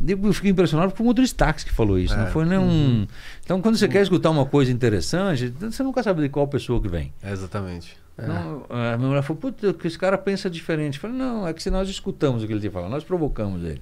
Eu 0.06 0.32
fiquei 0.32 0.50
impressionado 0.50 0.90
porque 0.90 0.98
foi 0.98 1.06
um 1.06 1.08
motorista 1.08 1.44
táxi 1.44 1.64
que 1.64 1.72
falou 1.72 1.98
isso, 1.98 2.12
é. 2.12 2.18
não 2.18 2.26
foi 2.26 2.44
nenhum. 2.44 2.68
Uhum. 2.68 3.06
Então, 3.42 3.62
quando 3.62 3.76
você 3.76 3.86
uhum. 3.86 3.90
quer 3.92 4.02
escutar 4.02 4.30
uma 4.30 4.44
coisa 4.44 4.70
interessante, 4.70 5.48
você 5.48 5.82
nunca 5.82 6.02
sabe 6.02 6.22
de 6.22 6.28
qual 6.28 6.46
pessoa 6.46 6.80
que 6.80 6.88
vem. 6.88 7.12
É 7.22 7.32
exatamente. 7.32 7.96
Não, 8.18 8.64
é. 8.70 8.94
a 8.94 8.96
minha 8.96 9.08
mulher 9.08 9.22
falou, 9.22 9.40
puta, 9.40 9.74
que 9.74 9.86
esse 9.86 9.98
cara 9.98 10.16
pensa 10.16 10.48
diferente. 10.48 10.96
Eu 10.96 11.00
falei, 11.02 11.16
não, 11.16 11.46
é 11.46 11.52
que 11.52 11.62
se 11.62 11.70
nós 11.70 11.88
escutamos 11.88 12.42
o 12.42 12.46
que 12.46 12.52
ele 12.52 12.60
tinha 12.60 12.72
falado, 12.72 12.90
nós 12.90 13.04
provocamos 13.04 13.62
ele. 13.62 13.80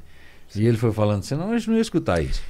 Sim. 0.49 0.63
E 0.63 0.67
ele 0.67 0.77
foi 0.77 0.93
falando, 0.93 1.23
senão 1.23 1.51
a 1.51 1.59
gente 1.59 1.69
não 1.69 1.77
ia 1.77 1.83
escutar 1.83 2.21
isso. 2.21 2.43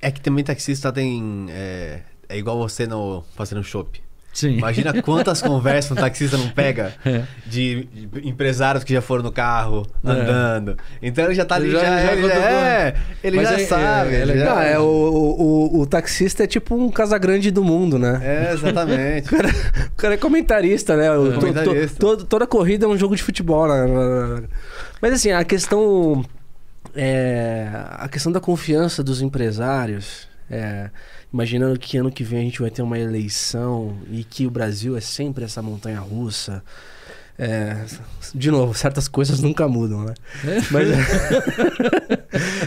É 0.00 0.10
que 0.10 0.20
também 0.20 0.44
taxista 0.44 0.92
tem. 0.92 1.46
É, 1.50 2.02
é 2.28 2.38
igual 2.38 2.58
você 2.58 2.86
no, 2.86 3.24
fazendo 3.34 3.62
shopping. 3.64 4.00
Sim. 4.32 4.56
Imagina 4.58 5.02
quantas 5.02 5.42
conversas 5.42 5.92
um 5.92 5.94
taxista 5.94 6.38
não 6.38 6.48
pega 6.48 6.94
é. 7.04 7.22
de, 7.46 7.86
empresários 8.24 8.82
que 8.82 8.92
já 8.94 9.02
foram 9.02 9.22
no 9.22 9.30
carro, 9.30 9.86
é. 10.02 10.10
andando. 10.10 10.70
É. 10.70 10.76
Então 11.02 11.24
ele 11.24 11.34
já 11.34 11.44
tá 11.44 11.56
ali, 11.56 11.66
ele 11.66 11.72
já, 11.72 11.80
já, 11.80 12.06
já, 12.06 12.12
ele 12.12 12.28
já 12.28 12.34
é, 12.34 12.94
ele 13.22 13.36
Mas 13.36 13.48
já 13.48 13.60
é, 13.60 13.66
sabe. 13.66 14.14
É, 14.14 14.26
já... 14.26 14.44
Não, 14.46 14.62
é, 14.62 14.78
o, 14.78 14.84
o, 14.84 15.80
o, 15.80 15.86
taxista 15.86 16.44
é 16.44 16.46
tipo 16.46 16.74
um 16.74 16.90
Casagrande 16.90 17.50
do 17.50 17.62
mundo, 17.62 17.98
né? 17.98 18.20
É, 18.22 18.52
exatamente. 18.54 19.28
o, 19.32 19.36
cara, 19.36 19.48
o, 19.48 19.96
cara, 19.96 20.14
é 20.14 20.16
comentarista, 20.16 20.96
né? 20.96 21.12
O, 21.12 21.34
comentarista. 21.34 21.98
To, 21.98 22.16
to, 22.16 22.24
toda 22.24 22.46
corrida 22.46 22.86
é 22.86 22.88
um 22.88 22.96
jogo 22.96 23.14
de 23.14 23.22
futebol, 23.22 23.68
né? 23.68 24.44
Mas 25.00 25.12
assim, 25.12 25.30
a 25.30 25.44
questão. 25.44 26.24
É, 26.94 27.68
a 27.98 28.08
questão 28.08 28.32
da 28.32 28.40
confiança 28.40 29.02
dos 29.02 29.20
empresários. 29.20 30.26
É, 30.50 30.90
imaginando 31.32 31.78
que 31.78 31.96
ano 31.96 32.10
que 32.10 32.22
vem 32.22 32.40
a 32.40 32.44
gente 32.44 32.60
vai 32.60 32.70
ter 32.70 32.82
uma 32.82 32.98
eleição 32.98 33.96
e 34.10 34.22
que 34.22 34.46
o 34.46 34.50
Brasil 34.50 34.96
é 34.96 35.00
sempre 35.00 35.44
essa 35.44 35.62
montanha 35.62 35.98
russa. 35.98 36.62
É, 37.38 37.86
de 38.34 38.50
novo, 38.50 38.74
certas 38.74 39.08
coisas 39.08 39.40
nunca 39.40 39.66
mudam, 39.66 40.04
né? 40.04 40.14
É. 40.44 40.60
Mas, 40.70 40.88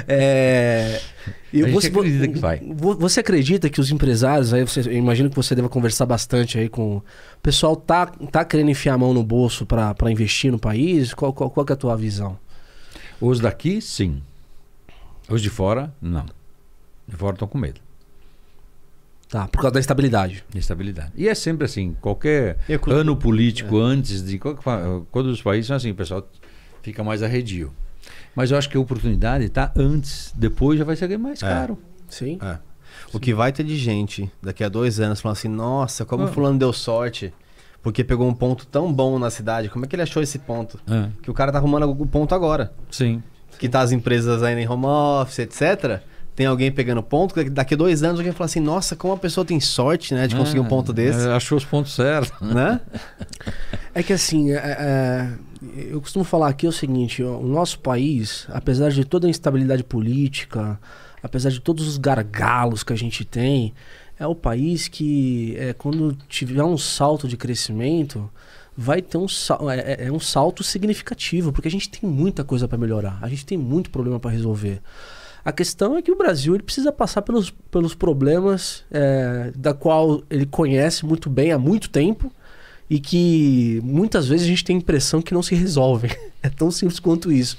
é, 0.07 1.01
eu, 1.53 1.71
você, 1.71 1.87
acredita 1.87 2.27
que 2.27 2.39
vai. 2.39 2.61
Você 2.99 3.19
acredita 3.19 3.69
que 3.69 3.79
os 3.79 3.91
empresários, 3.91 4.53
aí 4.53 4.63
você, 4.65 4.81
eu 4.81 4.93
imagino 4.93 5.29
que 5.29 5.35
você 5.35 5.53
deva 5.53 5.69
conversar 5.69 6.07
bastante 6.07 6.57
aí 6.57 6.67
com. 6.67 6.97
O 6.97 7.03
pessoal 7.43 7.75
tá, 7.75 8.07
tá 8.07 8.43
querendo 8.43 8.71
enfiar 8.71 8.95
a 8.95 8.97
mão 8.97 9.13
no 9.13 9.23
bolso 9.23 9.65
para 9.65 10.11
investir 10.11 10.51
no 10.51 10.59
país? 10.59 11.13
Qual, 11.13 11.31
qual, 11.31 11.49
qual 11.51 11.65
é 11.69 11.73
a 11.73 11.75
tua 11.75 11.95
visão? 11.95 12.37
Os 13.21 13.39
daqui, 13.39 13.79
sim. 13.79 14.21
Os 15.29 15.41
de 15.41 15.49
fora, 15.49 15.93
não. 16.01 16.25
De 17.07 17.15
fora 17.15 17.35
estão 17.35 17.47
com 17.47 17.57
medo. 17.57 17.84
Tá, 19.35 19.49
por 19.49 19.59
causa 19.59 19.73
da 19.73 19.81
estabilidade. 19.81 20.45
Estabilidade. 20.55 21.11
E 21.13 21.27
é 21.27 21.35
sempre 21.35 21.65
assim, 21.65 21.93
qualquer 21.99 22.57
ano 22.87 23.17
político 23.17 23.77
é. 23.81 23.83
antes 23.83 24.23
de. 24.23 24.39
Quando 24.39 25.25
os 25.25 25.41
países 25.41 25.67
são 25.67 25.75
assim, 25.75 25.91
o 25.91 25.95
pessoal 25.95 26.25
fica 26.81 27.03
mais 27.03 27.21
arredio. 27.21 27.73
Mas 28.33 28.51
eu 28.51 28.57
acho 28.57 28.69
que 28.69 28.77
a 28.77 28.79
oportunidade 28.79 29.43
está 29.43 29.73
antes, 29.75 30.31
depois 30.37 30.79
já 30.79 30.85
vai 30.85 30.95
ser 30.95 31.17
mais 31.17 31.43
é. 31.43 31.47
caro. 31.49 31.77
Sim. 32.07 32.39
É. 32.41 32.59
O 33.11 33.19
que 33.19 33.33
vai 33.33 33.51
ter 33.51 33.65
de 33.65 33.75
gente 33.75 34.31
daqui 34.41 34.63
a 34.63 34.69
dois 34.69 35.01
anos 35.01 35.19
falando 35.19 35.35
assim, 35.35 35.49
nossa, 35.49 36.05
como 36.05 36.23
o 36.23 36.27
ah. 36.27 36.31
fulano 36.31 36.57
deu 36.57 36.71
sorte. 36.71 37.33
Porque 37.83 38.05
pegou 38.05 38.29
um 38.29 38.33
ponto 38.33 38.65
tão 38.65 38.91
bom 38.91 39.19
na 39.19 39.29
cidade. 39.29 39.67
Como 39.67 39.83
é 39.83 39.87
que 39.87 39.97
ele 39.97 40.03
achou 40.03 40.23
esse 40.23 40.39
ponto? 40.39 40.79
É. 40.89 41.09
Que 41.21 41.29
o 41.29 41.33
cara 41.33 41.51
tá 41.51 41.57
arrumando 41.57 41.91
o 41.91 42.07
ponto 42.07 42.33
agora. 42.33 42.73
Sim. 42.89 43.21
Que 43.59 43.67
tá 43.67 43.81
as 43.81 43.91
empresas 43.91 44.41
ainda 44.41 44.61
em 44.61 44.67
home 44.67 44.85
office, 44.85 45.39
etc 45.39 46.01
tem 46.35 46.45
alguém 46.45 46.71
pegando 46.71 47.01
ponto, 47.01 47.41
daqui 47.49 47.73
a 47.75 47.77
dois 47.77 48.03
anos 48.03 48.19
alguém 48.19 48.33
fala 48.33 48.45
assim, 48.45 48.59
nossa, 48.59 48.95
como 48.95 49.13
a 49.13 49.17
pessoa 49.17 49.45
tem 49.45 49.59
sorte, 49.59 50.13
né, 50.13 50.27
de 50.27 50.35
conseguir 50.35 50.59
um 50.59 50.65
ponto 50.65 50.91
é, 50.91 50.95
desse. 50.95 51.27
É, 51.27 51.31
achou 51.31 51.57
os 51.57 51.63
pontos 51.63 51.95
certos. 51.95 52.31
Né? 52.41 52.81
é 53.95 54.03
que 54.03 54.11
assim, 54.11 54.51
é, 54.51 54.57
é, 54.57 55.29
eu 55.89 56.01
costumo 56.01 56.25
falar 56.25 56.49
aqui 56.49 56.67
o 56.67 56.71
seguinte, 56.73 57.23
o 57.23 57.47
nosso 57.47 57.79
país, 57.79 58.45
apesar 58.49 58.91
de 58.91 59.05
toda 59.05 59.27
a 59.27 59.29
instabilidade 59.29 59.83
política, 59.83 60.77
apesar 61.23 61.49
de 61.49 61.61
todos 61.61 61.87
os 61.87 61.97
gargalos 61.97 62.83
que 62.83 62.91
a 62.91 62.97
gente 62.97 63.23
tem, 63.23 63.73
é 64.19 64.27
o 64.27 64.35
país 64.35 64.89
que, 64.89 65.55
é, 65.57 65.71
quando 65.73 66.17
tiver 66.27 66.63
um 66.63 66.77
salto 66.77 67.29
de 67.29 67.37
crescimento, 67.37 68.29
vai 68.75 69.01
ter 69.01 69.17
um, 69.17 69.27
é, 69.71 70.07
é 70.07 70.11
um 70.11 70.19
salto 70.19 70.63
significativo, 70.63 71.53
porque 71.53 71.69
a 71.69 71.71
gente 71.71 71.89
tem 71.89 72.09
muita 72.09 72.43
coisa 72.43 72.67
para 72.67 72.77
melhorar, 72.77 73.19
a 73.21 73.29
gente 73.29 73.45
tem 73.45 73.57
muito 73.57 73.89
problema 73.89 74.19
para 74.19 74.31
resolver. 74.31 74.81
A 75.45 75.51
questão 75.51 75.95
é 75.95 76.01
que 76.01 76.11
o 76.11 76.17
Brasil 76.17 76.55
ele 76.55 76.63
precisa 76.63 76.91
passar 76.91 77.21
pelos, 77.21 77.51
pelos 77.69 77.93
problemas 77.93 78.83
é, 78.89 79.51
da 79.55 79.75
qual 79.75 80.23
ele 80.27 80.47
conhece 80.47 81.05
muito 81.05 81.29
bem 81.29 81.51
há 81.51 81.59
muito 81.59 81.87
tempo 81.87 82.31
e 82.89 82.99
que 82.99 83.79
muitas 83.83 84.27
vezes 84.27 84.45
a 84.45 84.49
gente 84.49 84.63
tem 84.63 84.75
a 84.75 84.79
impressão 84.79 85.21
que 85.21 85.33
não 85.33 85.43
se 85.43 85.55
resolvem. 85.55 86.11
É 86.45 86.49
tão 86.49 86.69
simples 86.69 86.99
quanto 86.99 87.31
isso. 87.31 87.57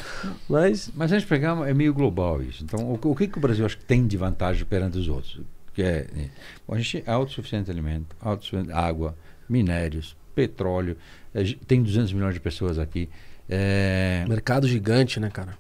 Mas, 0.49 0.93
Mas 0.95 1.13
a 1.13 1.19
gente 1.19 1.29
pegar 1.29 1.69
é 1.69 1.75
meio 1.75 1.93
global 1.93 2.41
isso. 2.41 2.63
Então, 2.63 2.79
o, 2.89 3.11
o 3.11 3.17
que, 3.17 3.27
que 3.27 3.37
o 3.37 3.41
Brasil 3.41 3.67
acho 3.67 3.77
que 3.77 3.85
tem 3.85 4.07
de 4.07 4.17
vantagem 4.17 4.65
perante 4.65 4.97
os 4.97 5.09
outros? 5.09 5.41
Que 5.75 5.83
é, 5.83 6.07
é 6.17 6.29
a 6.69 6.79
gente 6.79 7.03
é 7.05 7.11
autossuficiente 7.11 7.65
de 7.65 7.73
alimento, 7.73 8.15
autossuficiente 8.21 8.71
água, 8.71 9.17
minérios, 9.49 10.17
petróleo. 10.37 10.97
É, 11.35 11.43
tem 11.67 11.83
200 11.83 12.13
milhões 12.13 12.35
de 12.35 12.39
pessoas 12.39 12.79
aqui. 12.79 13.09
É, 13.49 14.25
Mercado 14.29 14.69
gigante, 14.69 15.19
né, 15.19 15.31
cara? 15.31 15.59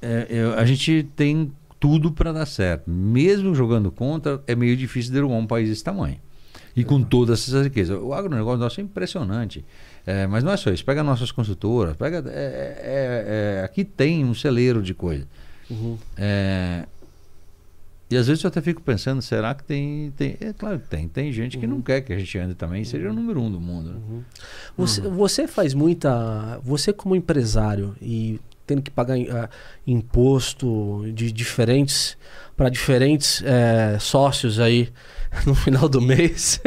É, 0.00 0.26
a 0.56 0.64
gente 0.64 1.06
tem 1.14 1.52
tudo 1.82 2.12
para 2.12 2.32
dar 2.32 2.46
certo. 2.46 2.88
Mesmo 2.88 3.56
jogando 3.56 3.90
contra, 3.90 4.40
é 4.46 4.54
meio 4.54 4.76
difícil 4.76 5.12
derrubar 5.12 5.34
um 5.34 5.46
país 5.48 5.68
desse 5.68 5.82
tamanho. 5.82 6.16
E 6.76 6.84
com 6.84 7.02
todas 7.02 7.40
essas 7.40 7.64
riquezas. 7.64 7.98
O 8.00 8.14
agronegócio 8.14 8.60
nosso 8.60 8.80
é 8.80 8.84
impressionante. 8.84 9.64
É, 10.06 10.24
mas 10.28 10.44
não 10.44 10.52
é 10.52 10.56
só 10.56 10.70
isso. 10.70 10.84
Pega 10.84 11.02
nossas 11.02 11.32
consultoras, 11.32 11.96
pega. 11.96 12.22
É, 12.28 12.30
é, 12.30 13.58
é 13.60 13.64
aqui 13.64 13.84
tem 13.84 14.24
um 14.24 14.32
celeiro 14.32 14.80
de 14.80 14.94
coisa. 14.94 15.26
Uhum. 15.68 15.98
É, 16.16 16.86
e 18.08 18.16
às 18.16 18.28
vezes 18.28 18.44
eu 18.44 18.48
até 18.48 18.60
fico 18.60 18.80
pensando, 18.80 19.20
será 19.20 19.52
que 19.52 19.64
tem. 19.64 20.12
tem 20.16 20.36
é 20.40 20.52
claro 20.52 20.78
que 20.78 20.86
tem. 20.86 21.08
Tem 21.08 21.32
gente 21.32 21.58
que 21.58 21.66
não 21.66 21.76
uhum. 21.76 21.82
quer 21.82 22.00
que 22.00 22.12
a 22.12 22.18
gente 22.18 22.38
ande 22.38 22.54
também, 22.54 22.84
seja 22.84 23.10
o 23.10 23.12
número 23.12 23.40
um 23.40 23.50
do 23.50 23.60
mundo. 23.60 23.90
Né? 23.90 23.96
Uhum. 23.96 24.22
Você, 24.76 25.00
uhum. 25.00 25.14
você 25.16 25.48
faz 25.48 25.74
muita. 25.74 26.60
Você, 26.62 26.92
como 26.92 27.16
empresário, 27.16 27.96
e 28.00 28.40
tendo 28.66 28.82
que 28.82 28.90
pagar 28.90 29.18
uh, 29.18 29.48
imposto 29.86 31.04
de 31.12 31.32
diferentes 31.32 32.16
para 32.56 32.68
diferentes 32.68 33.42
é, 33.44 33.98
sócios 33.98 34.60
aí 34.60 34.92
no 35.46 35.54
final 35.54 35.88
do 35.88 36.00
mês. 36.00 36.60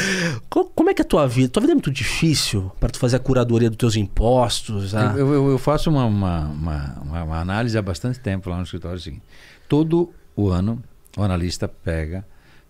Como 0.48 0.90
é 0.90 0.94
que 0.94 1.02
é 1.02 1.04
a 1.04 1.08
tua 1.08 1.26
vida? 1.26 1.48
Tua 1.48 1.60
vida 1.60 1.72
é 1.72 1.74
muito 1.74 1.90
difícil 1.90 2.70
para 2.78 2.88
tu 2.88 2.98
fazer 2.98 3.16
a 3.16 3.18
curadoria 3.18 3.68
dos 3.68 3.76
teus 3.76 3.96
impostos? 3.96 4.94
Ah? 4.94 5.14
Eu, 5.16 5.32
eu, 5.32 5.50
eu, 5.50 5.58
faço 5.58 5.90
uma, 5.90 6.04
uma, 6.04 6.40
uma, 6.46 7.00
uma, 7.02 7.40
análise 7.40 7.76
há 7.76 7.82
bastante 7.82 8.20
tempo 8.20 8.48
lá 8.48 8.56
no 8.56 8.62
escritório. 8.62 8.96
Assim, 8.96 9.20
todo 9.68 10.12
o 10.36 10.48
ano 10.48 10.82
o 11.16 11.22
analista 11.22 11.68
pega 11.68 12.24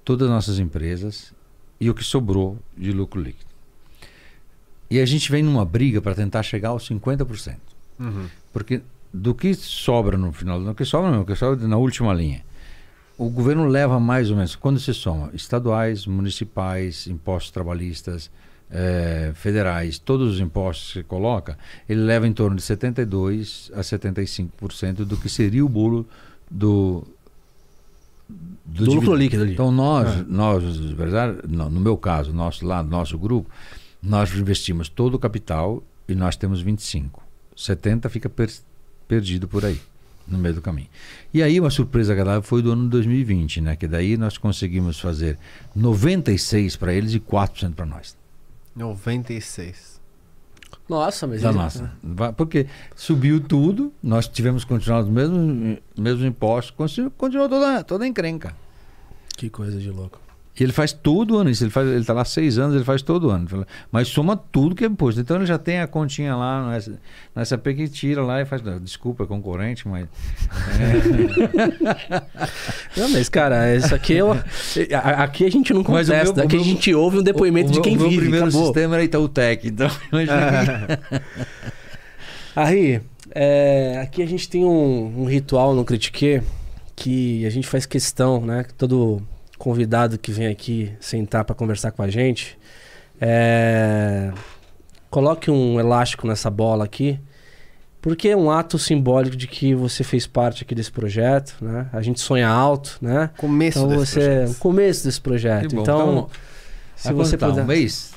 todas 0.05 0.27
as 0.27 0.35
nossas 0.35 0.59
empresas 0.59 1.33
e 1.81 1.89
o 1.89 1.95
que 1.95 2.03
sobrou 2.03 2.59
de 2.77 2.93
lucro 2.93 3.21
líquido. 3.21 3.53
E 4.91 5.01
a 5.01 5.07
gente 5.07 5.31
vem 5.31 5.43
numa 5.43 5.65
briga 5.65 6.03
para 6.03 6.15
tentar 6.15 6.43
chegar 6.43 6.71
aos 6.71 6.89
50%. 6.89 7.57
Uhum. 7.99 8.27
Porque 8.53 8.83
do 9.13 9.35
que 9.35 9.55
sobra 9.55 10.17
no 10.17 10.33
final, 10.33 10.63
do 10.63 10.75
que 10.75 10.85
sobra 10.85 11.11
não, 11.11 11.25
que 11.25 11.35
sobra 11.35 11.67
na 11.67 11.77
última 11.77 12.13
linha. 12.15 12.45
O 13.19 13.29
governo 13.29 13.67
leva 13.67 14.01
mais 14.01 14.31
ou 14.31 14.37
menos, 14.37 14.57
quando 14.57 14.81
se 14.81 14.93
soma 14.95 15.31
estaduais, 15.35 16.07
municipais, 16.07 17.07
impostos 17.07 17.51
trabalhistas, 17.53 18.31
eh, 18.71 19.33
federais, 19.35 19.99
todos 19.99 20.35
os 20.35 20.41
impostos 20.41 20.95
que 20.95 21.03
coloca, 21.03 21.59
ele 21.89 22.01
leva 22.01 22.27
em 22.27 22.33
torno 22.33 22.57
de 22.57 22.63
72 22.63 23.71
a 23.75 23.81
75% 23.81 25.05
do 25.05 25.17
que 25.19 25.29
seria 25.29 25.65
o 25.65 25.69
bolo 25.69 26.07
do 26.51 27.05
Do 28.65 28.85
lucro 28.87 29.01
dividendo. 29.01 29.17
líquido 29.17 29.43
ali. 29.43 29.53
Então 29.53 29.71
nós, 29.71 30.09
É. 30.21 30.25
nós, 30.27 30.77
verdade, 30.93 31.39
no, 31.47 31.69
no 31.69 31.81
meu 31.81 31.97
caso, 31.99 32.33
nosso 32.33 32.65
lá, 32.67 32.83
nosso 32.83 33.19
grupo, 33.19 33.49
nós 34.03 34.35
investimos 34.35 34.89
todo 34.89 35.15
o 35.15 35.19
capital 35.19 35.83
e 36.09 36.15
nós 36.15 36.35
temos 36.35 36.63
25. 36.63 37.22
70 37.57 38.09
fica 38.09 38.29
per- 38.29 38.51
perdido 39.09 39.47
por 39.49 39.65
aí, 39.65 39.81
no 40.27 40.39
meio 40.39 40.55
do 40.55 40.63
caminho. 40.63 40.89
E 41.35 41.43
aí 41.43 41.59
uma 41.61 41.71
surpresa 41.71 42.13
agradável 42.13 42.43
foi 42.43 42.63
do 42.63 42.73
ano 42.73 42.85
de 42.85 42.89
2020, 42.91 43.61
né? 43.61 43.77
Que 43.77 43.87
daí 43.87 44.17
nós 44.17 44.37
conseguimos 44.39 44.99
fazer 45.01 45.39
96 45.75 46.77
para 46.77 46.93
eles 46.93 47.15
e 47.15 47.21
4% 47.21 47.75
para 47.75 47.87
nós. 47.87 48.17
96. 48.75 50.01
Nossa, 50.89 51.27
mas. 51.27 51.43
Da 51.43 51.51
ele- 51.51 51.59
nossa. 51.59 51.93
Porque 52.37 52.67
subiu 52.97 53.41
tudo, 53.41 53.93
nós 54.03 54.27
tivemos 54.29 54.65
que 54.65 54.69
continuar 54.71 55.01
os 55.03 55.09
mesmos, 55.09 55.79
mesmos 55.97 56.25
impostos, 56.25 56.71
continu- 56.73 57.11
continuou 57.13 57.49
toda, 57.49 57.85
toda 57.85 58.05
a 58.05 58.09
encrenca. 58.09 58.55
Que 59.37 59.49
coisa 59.49 59.79
de 59.79 59.91
louco. 59.91 60.21
E 60.59 60.63
ele 60.63 60.73
faz 60.73 60.93
todo 60.93 61.39
ano 61.39 61.49
isso. 61.49 61.65
Ele, 61.65 61.71
faz, 61.71 61.89
ele 61.89 62.05
tá 62.05 62.13
lá 62.13 62.25
seis 62.27 62.59
anos, 62.59 62.75
ele 62.77 62.85
faz 62.85 63.01
todo 63.01 63.31
ano. 63.31 63.47
Mas 63.91 64.09
soma 64.09 64.37
tudo 64.37 64.75
que 64.75 64.85
é 64.85 64.87
imposto. 64.87 65.19
Então 65.21 65.37
ele 65.39 65.47
já 65.47 65.57
tem 65.57 65.81
a 65.81 65.87
continha 65.87 66.37
lá 66.37 66.61
no 66.79 66.93
no 67.35 67.47
SAP 67.47 67.69
que 67.69 67.89
tira 67.89 68.23
lá 68.23 68.43
e 68.43 68.45
faz. 68.45 68.61
Desculpa, 68.83 69.25
é 69.25 69.27
concorrente, 69.27 69.89
mas. 69.89 70.07
Não, 72.97 73.09
mas, 73.11 73.29
cara, 73.29 73.75
isso 73.75 73.95
aqui 73.95 74.15
eu. 74.15 74.33
a- 74.33 75.23
Aqui 75.25 75.45
a 75.47 75.51
gente 75.51 75.73
não 75.73 75.83
Mas 75.89 76.09
o 76.09 76.13
contesta. 76.13 76.35
meu- 76.35 76.43
o 76.43 76.47
aqui 76.47 76.57
a 76.57 76.59
meu- 76.59 76.65
gente 76.69 76.95
ouve 76.95 77.19
um 77.19 77.23
depoimento 77.23 77.71
o, 77.71 77.73
de 77.73 77.79
o 77.79 77.83
quem 77.83 77.97
meu, 77.97 78.09
vive. 78.09 78.19
O 78.19 78.21
primeiro 78.21 78.47
acabou. 78.47 78.65
sistema 78.67 78.95
era 78.97 79.05
Itautec. 79.05 79.69
Então, 79.69 79.91
imagina. 80.13 81.01
Aí, 82.55 83.01
é, 83.35 83.99
aqui 84.03 84.23
a 84.23 84.27
gente 84.27 84.49
tem 84.49 84.65
um, 84.65 85.23
um 85.23 85.25
ritual 85.25 85.75
no 85.75 85.85
Critique 85.85 86.43
que 86.95 87.47
a 87.47 87.51
gente 87.51 87.67
faz 87.67 87.87
questão, 87.87 88.45
né? 88.45 88.65
que 88.65 88.75
Todo 88.75 89.23
convidado 89.63 90.19
que 90.19 90.33
vem 90.33 90.49
aqui 90.49 90.93
sentar 90.99 91.45
para 91.45 91.55
conversar 91.55 91.93
com 91.93 92.03
a 92.03 92.09
gente, 92.11 92.59
é, 93.21 94.33
coloque 95.09 95.53
um 95.53 95.79
elástico 95.79 96.27
nessa 96.27 96.51
bola 96.51 96.85
aqui, 96.85 97.21
porque 98.01 98.31
é 98.31 98.37
um 98.37 98.51
ato 98.51 98.77
simbólico 98.77 99.37
de 99.37 99.47
que 99.47 99.73
você 99.73 100.03
fez 100.03 100.27
parte 100.27 100.65
aqui 100.65 100.75
desse 100.75 100.91
projeto, 100.91 101.55
né? 101.61 101.87
A 101.93 102.03
gente 102.03 102.21
sonha 102.21 102.49
alto, 102.49 102.99
né? 103.01 103.31
Começo 103.37 103.79
Então 103.79 103.89
desse 103.91 104.13
você 104.15 104.21
é 104.21 104.25
o 104.25 104.39
projeto. 104.41 104.59
começo 104.59 105.05
desse 105.05 105.21
projeto. 105.21 105.77
Bom. 105.77 105.83
Então, 105.83 106.31
se 106.97 107.13
você 107.13 107.39
puder, 107.39 107.63
Um 107.63 107.67
mês? 107.67 108.11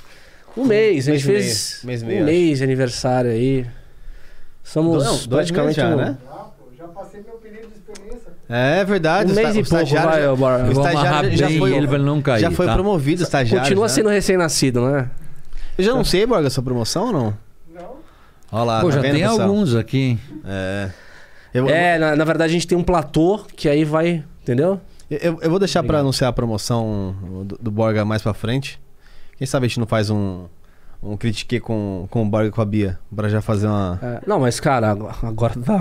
um 0.58 0.66
mês, 0.66 1.08
a 1.08 1.12
Mês 1.12 1.22
gente 1.22 1.30
e 1.32 1.34
fez 1.36 1.80
meio, 1.84 1.88
mês 1.88 2.02
um 2.02 2.08
meio, 2.08 2.26
mês 2.26 2.58
de 2.58 2.64
aniversário 2.64 3.30
aí. 3.30 3.68
Somos 4.64 5.04
Não, 5.04 5.12
dois 5.12 5.28
praticamente 5.28 5.80
meses 5.80 5.90
já, 5.92 5.94
um, 5.94 5.98
né? 5.98 6.18
Já, 6.26 6.32
pô, 6.34 6.66
já 6.76 6.88
passei 6.88 7.22
meu 7.22 7.36
período 7.36 7.68
de 7.68 7.76
experiência. 7.78 8.05
É 8.48 8.84
verdade. 8.86 9.30
um 9.30 9.34
o 9.34 9.36
mês 9.36 9.48
esta- 9.48 9.60
e 9.60 9.62
o 9.62 9.66
pouco, 9.66 9.84
estagiário 9.84 10.10
vai, 10.12 10.22
já- 10.22 10.64
o 10.64 10.68
Eu 10.68 10.72
estagiário 10.72 11.38
já 11.38 11.50
foi- 11.50 11.74
ele 11.76 11.98
não 11.98 12.22
cair. 12.22 12.42
Já 12.42 12.52
foi 12.52 12.66
tá? 12.66 12.74
promovido, 12.74 13.24
estagiário. 13.24 13.62
Continua 13.64 13.88
já. 13.88 13.94
sendo 13.96 14.10
recém-nascido, 14.10 14.82
né? 14.88 15.10
Eu 15.78 15.84
já 15.84 15.94
não 15.94 16.04
sei, 16.04 16.26
Borga, 16.26 16.50
sua 16.50 16.64
promoção 16.64 17.08
ou 17.08 17.14
não? 17.14 17.38
Não, 17.74 17.96
Olha 18.52 18.64
lá, 18.64 18.82
Pô, 18.82 18.90
tá 18.90 18.96
já 18.96 19.02
vendo, 19.02 19.12
tem 19.14 19.22
pessoal? 19.24 19.42
alguns 19.42 19.76
aqui. 19.76 20.18
É. 20.46 20.90
Eu, 21.54 21.68
É, 21.70 21.98
na, 21.98 22.16
na 22.16 22.24
verdade 22.26 22.50
a 22.52 22.54
gente 22.54 22.68
tem 22.68 22.78
um 22.78 22.84
platô 22.84 23.40
que 23.56 23.68
aí 23.68 23.84
vai, 23.84 24.24
entendeu? 24.42 24.80
eu, 25.10 25.18
eu- 25.18 25.40
eu 25.42 25.50
vou 25.50 25.58
deixar 25.60 25.80
pra 25.80 25.88
Obrigado. 25.88 26.02
anunciar 26.02 26.30
a 26.30 26.34
promoção 26.34 27.16
do, 27.46 27.58
do 27.62 27.72
Borga 27.72 28.04
mais 28.06 28.22
pra 28.22 28.34
frente. 28.34 28.80
Quem 29.38 29.46
sabe 29.48 29.66
a 29.66 29.68
gente 29.70 29.80
não 29.80 29.88
faz 29.88 30.10
um, 30.10 30.46
um 31.06 31.16
critique 31.18 31.60
com, 31.60 32.08
com 32.10 32.24
o 32.24 32.26
Borga 32.26 32.48
e 32.48 32.52
com 32.52 32.62
a 32.62 32.66
Bia. 32.66 32.98
Pra 33.16 33.30
já 33.30 33.42
fazer 33.42 33.68
uma. 33.68 34.00
É, 34.02 34.22
não, 34.28 34.40
mas 34.40 34.60
cara, 34.60 34.92
agora- 35.22 35.54
dá, 35.56 35.80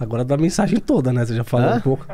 agora 0.00 0.24
dá 0.24 0.34
a 0.34 0.38
mensagem 0.38 0.78
toda, 0.80 1.12
né? 1.12 1.24
Você 1.24 1.34
já 1.36 1.44
falou 1.44 1.68
Hã? 1.70 1.76
um 1.76 1.80
pouco. 1.80 2.06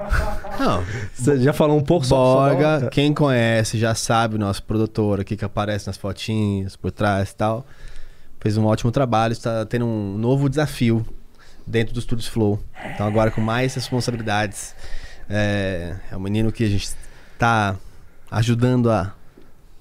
Não, 0.60 0.82
Você 1.14 1.38
já 1.40 1.52
falou 1.52 1.78
um 1.78 1.82
pouco 1.82 2.04
só- 2.04 2.14
só 2.16 2.48
Borga, 2.50 2.80
dá- 2.80 2.88
quem 2.90 3.14
conhece 3.14 3.78
já 3.78 3.94
sabe, 3.94 4.36
o 4.36 4.38
nosso 4.38 4.62
produtor 4.62 5.20
aqui 5.20 5.36
que 5.36 5.44
aparece 5.44 5.86
nas 5.86 5.96
fotinhas 5.96 6.76
por 6.76 6.90
trás 6.90 7.30
e 7.30 7.36
tal. 7.36 7.66
Fez 8.40 8.56
um 8.56 8.66
ótimo 8.66 8.90
trabalho, 8.90 9.32
está 9.32 9.64
tendo 9.64 9.86
um 9.86 10.18
novo 10.18 10.48
desafio 10.48 11.06
dentro 11.66 11.94
do 11.94 12.00
Studios 12.00 12.26
Flow. 12.28 12.58
Então 12.92 13.06
agora 13.06 13.30
com 13.30 13.40
mais 13.40 13.74
responsabilidades. 13.74 14.74
É, 15.30 15.94
é 16.10 16.16
um 16.16 16.20
menino 16.20 16.50
que 16.52 16.64
a 16.64 16.68
gente 16.68 16.90
está 17.34 17.76
ajudando 18.30 18.90
a 18.90 19.14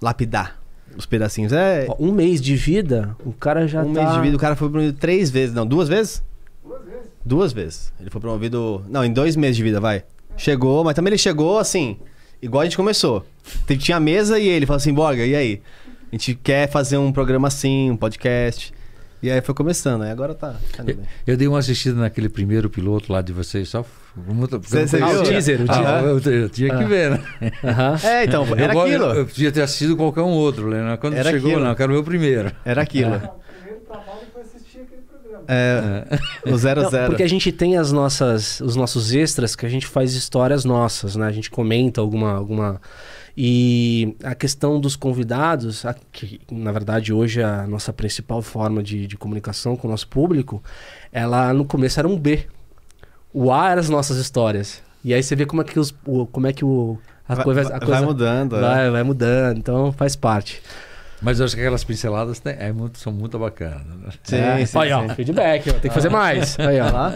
lapidar 0.01 0.60
os 0.97 1.05
pedacinhos. 1.05 1.51
É 1.53 1.85
Ó, 1.89 1.95
Um 1.99 2.11
mês 2.11 2.41
de 2.41 2.55
vida, 2.55 3.15
o 3.25 3.31
cara 3.31 3.67
já 3.67 3.83
um 3.83 3.93
tá... 3.93 4.01
mês 4.01 4.15
de 4.15 4.21
vida, 4.21 4.35
o 4.35 4.39
cara 4.39 4.55
foi 4.55 4.69
promovido 4.69 4.97
três 4.97 5.29
vezes, 5.29 5.53
não, 5.53 5.65
duas 5.65 5.87
vezes? 5.87 6.23
duas 6.63 6.83
vezes. 6.83 7.11
Duas 7.23 7.53
vezes. 7.53 7.93
Ele 7.99 8.09
foi 8.09 8.21
promovido. 8.21 8.83
Não, 8.89 9.03
em 9.03 9.11
dois 9.11 9.35
meses 9.35 9.57
de 9.57 9.63
vida, 9.63 9.79
vai. 9.79 10.03
Chegou, 10.37 10.83
mas 10.83 10.95
também 10.95 11.11
ele 11.11 11.17
chegou 11.17 11.59
assim, 11.59 11.97
igual 12.41 12.61
a 12.61 12.65
gente 12.65 12.77
começou. 12.77 13.25
Tinha 13.79 13.97
a 13.97 13.99
mesa 13.99 14.39
e 14.39 14.47
ele 14.47 14.65
falou 14.65 14.77
assim: 14.77 14.93
Borga, 14.93 15.25
e 15.25 15.35
aí? 15.35 15.61
A 16.11 16.15
gente 16.15 16.35
quer 16.35 16.69
fazer 16.69 16.97
um 16.97 17.11
programa 17.11 17.47
assim, 17.47 17.91
um 17.91 17.97
podcast. 17.97 18.73
E 19.23 19.29
aí 19.29 19.39
foi 19.41 19.53
começando, 19.53 20.01
aí 20.01 20.09
agora 20.11 20.33
tá. 20.33 20.55
tá 20.75 20.83
bem. 20.83 20.97
Eu 21.27 21.37
dei 21.37 21.47
uma 21.47 21.59
assistida 21.59 21.95
naquele 21.99 22.27
primeiro 22.27 22.69
piloto 22.69 23.13
lá 23.13 23.21
de 23.21 23.31
vocês, 23.31 23.69
só. 23.69 23.85
Muito, 24.15 24.59
Cê- 24.67 24.87
cê 24.87 24.97
Ah, 25.01 25.09
o 25.11 25.23
teaser, 25.23 25.61
o 25.61 25.65
Ah, 25.69 25.73
teaser. 26.19 26.33
eu, 26.33 26.41
eu 26.41 26.49
tinha 26.49 26.69
que 26.75 26.83
Ah. 26.83 26.87
ver, 26.87 27.11
né? 27.11 27.21
É, 28.03 28.23
então, 28.25 28.45
Eu 28.47 28.55
era 28.57 28.73
go- 28.73 28.81
aquilo. 28.81 29.05
Eu, 29.05 29.13
eu 29.15 29.25
podia 29.25 29.51
ter 29.51 29.61
assistido 29.61 29.95
qualquer 29.95 30.21
um 30.21 30.31
outro, 30.31 30.69
né? 30.69 30.97
Quando 30.99 31.13
Era 31.15 31.29
chegou, 31.29 31.49
aquilo. 31.51 31.63
não, 31.63 31.69
eu 31.71 31.75
quero 31.75 31.93
ver 31.93 31.99
o 31.99 32.03
primeiro. 32.03 32.51
Era 32.65 32.81
aquilo. 32.81 33.13
Ah, 33.13 33.17
o 33.35 33.53
primeiro 33.61 33.85
trabalho 33.85 34.19
foi 34.33 34.41
assistir 34.41 34.79
aquele 34.79 35.01
programa. 35.03 35.43
É, 35.47 36.51
o 36.51 36.57
zero 36.57 36.81
Não, 36.81 36.89
zero. 36.89 37.07
porque 37.09 37.23
a 37.23 37.29
gente 37.29 37.51
tem 37.51 37.77
as 37.77 37.91
nossas, 37.91 38.59
os 38.59 38.75
nossos 38.75 39.13
extras 39.13 39.55
que 39.55 39.65
a 39.65 39.69
gente 39.69 39.85
faz 39.85 40.13
histórias 40.15 40.65
nossas, 40.65 41.15
né? 41.15 41.27
A 41.27 41.31
gente 41.31 41.49
comenta 41.51 42.01
alguma, 42.01 42.33
alguma 42.33 42.81
e 43.37 44.15
a 44.23 44.35
questão 44.35 44.79
dos 44.79 44.95
convidados, 44.95 45.85
a- 45.85 45.95
que 46.11 46.41
na 46.51 46.71
verdade 46.71 47.13
hoje 47.13 47.41
é 47.41 47.43
a 47.45 47.65
nossa 47.67 47.91
principal 47.93 48.41
forma 48.41 48.81
de, 48.83 49.07
de 49.07 49.17
comunicação 49.17 49.75
com 49.75 49.87
o 49.87 49.91
nosso 49.91 50.07
público, 50.07 50.61
ela 51.11 51.53
no 51.53 51.65
começo 51.65 51.99
era 51.99 52.07
um 52.07 52.17
B. 52.17 52.45
O 53.33 53.51
A 53.51 53.69
era 53.71 53.79
as 53.79 53.89
nossas 53.89 54.17
histórias. 54.17 54.81
E 55.03 55.13
aí 55.13 55.23
você 55.23 55.35
vê 55.35 55.45
como 55.45 55.61
é 55.61 55.65
que 55.65 55.79
os, 55.79 55.93
o, 56.05 56.25
como 56.27 56.47
é 56.47 56.53
que 56.53 56.63
o 56.65 56.97
a 57.27 57.35
vai, 57.35 57.43
coisa, 57.45 57.63
vai- 57.63 57.71
a 57.73 57.77
vai 57.79 57.87
coisa 57.87 58.05
mudando. 58.05 58.55
é. 58.57 58.61
vai, 58.61 58.89
vai 58.91 59.03
mudando, 59.03 59.57
então 59.57 59.91
faz 59.93 60.15
parte. 60.15 60.61
Mas 61.21 61.39
eu 61.39 61.45
acho 61.45 61.53
que 61.55 61.61
aquelas 61.61 61.83
pinceladas 61.83 62.39
tem- 62.39 62.55
é 62.57 62.71
muito- 62.71 62.97
são 62.97 63.13
muito 63.13 63.37
bacanas. 63.37 63.85
né? 63.85 64.09
Sim, 64.23 64.35
É. 64.37 64.57
sim, 64.65 64.65
sim. 64.65 64.91
ó, 64.91 65.09
feedback, 65.15 65.69
ó, 65.69 65.73
tem 65.73 65.81
que 65.81 65.89
fazer 65.91 66.09
mais. 66.09 66.57
Aí, 66.59 66.79
ó. 66.79 66.91
Lá. 66.91 67.13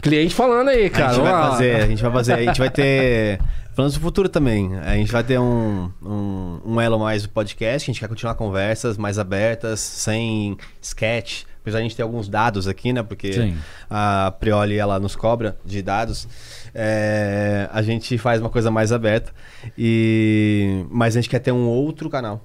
Cliente 0.00 0.34
falando 0.34 0.68
aí, 0.70 0.86
A 0.86 0.90
cara. 0.90 1.12
gente 1.14 1.22
vai 1.22 1.32
fazer, 1.50 1.76
a 1.76 1.86
gente 1.86 2.02
vai 2.02 2.12
fazer, 2.12 2.32
a 2.32 2.42
gente 2.42 2.58
vai 2.58 2.70
ter. 2.70 3.40
Falando 3.74 3.92
do 3.94 4.00
futuro 4.00 4.28
também, 4.28 4.76
a 4.80 4.94
gente 4.96 5.10
vai 5.12 5.22
ter 5.24 5.38
um, 5.38 5.90
um, 6.02 6.60
um 6.64 6.80
elo 6.80 6.98
mais 6.98 7.22
do 7.22 7.28
podcast, 7.30 7.88
a 7.88 7.92
gente 7.92 8.00
quer 8.00 8.08
continuar 8.08 8.34
conversas 8.34 8.98
mais 8.98 9.18
abertas, 9.18 9.80
sem 9.80 10.56
sketch. 10.80 11.44
Apesar 11.62 11.78
de 11.78 11.84
a 11.84 11.88
gente 11.88 11.96
ter 11.96 12.02
alguns 12.02 12.28
dados 12.28 12.66
aqui, 12.66 12.92
né? 12.92 13.02
Porque 13.04 13.32
Sim. 13.32 13.56
a 13.88 14.34
Prioli 14.40 14.76
ela 14.78 14.98
nos 14.98 15.14
cobra 15.14 15.56
de 15.64 15.80
dados. 15.80 16.26
é, 16.74 17.68
a 17.72 17.82
gente 17.82 18.16
faz 18.18 18.40
uma 18.40 18.48
coisa 18.50 18.70
mais 18.70 18.92
aberta. 18.92 19.30
E 19.78 20.84
mas 20.90 21.14
a 21.16 21.20
gente 21.20 21.28
quer 21.30 21.38
ter 21.38 21.52
um 21.52 21.66
outro 21.68 22.08
canal. 22.10 22.44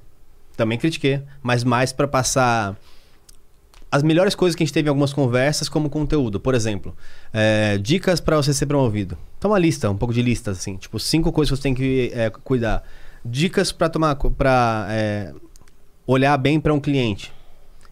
Também 0.57 0.77
critiquei, 0.77 1.21
mas 1.41 1.63
mais 1.63 1.93
para 1.93 2.07
passar 2.07 2.75
as 3.91 4.03
melhores 4.03 4.35
coisas 4.35 4.55
que 4.55 4.63
a 4.63 4.65
gente 4.65 4.73
teve 4.73 4.87
em 4.87 4.89
algumas 4.89 5.13
conversas 5.13 5.69
como 5.69 5.89
conteúdo. 5.89 6.39
Por 6.39 6.53
exemplo, 6.55 6.95
é, 7.31 7.77
dicas 7.77 8.19
para 8.19 8.35
você 8.35 8.53
ser 8.53 8.65
promovido. 8.65 9.17
Então 9.37 9.51
uma 9.51 9.59
lista, 9.59 9.89
um 9.89 9.95
pouco 9.95 10.13
de 10.13 10.21
lista 10.21 10.51
assim, 10.51 10.75
tipo 10.75 10.99
cinco 10.99 11.31
coisas 11.31 11.51
que 11.51 11.57
você 11.57 11.63
tem 11.63 11.73
que 11.73 12.11
é, 12.13 12.29
cuidar. 12.29 12.83
Dicas 13.23 13.71
para 13.71 13.87
tomar 13.87 14.15
para 14.15 15.33
olhar 16.05 16.35
bem 16.37 16.59
para 16.59 16.73
um 16.73 16.79
cliente. 16.79 17.31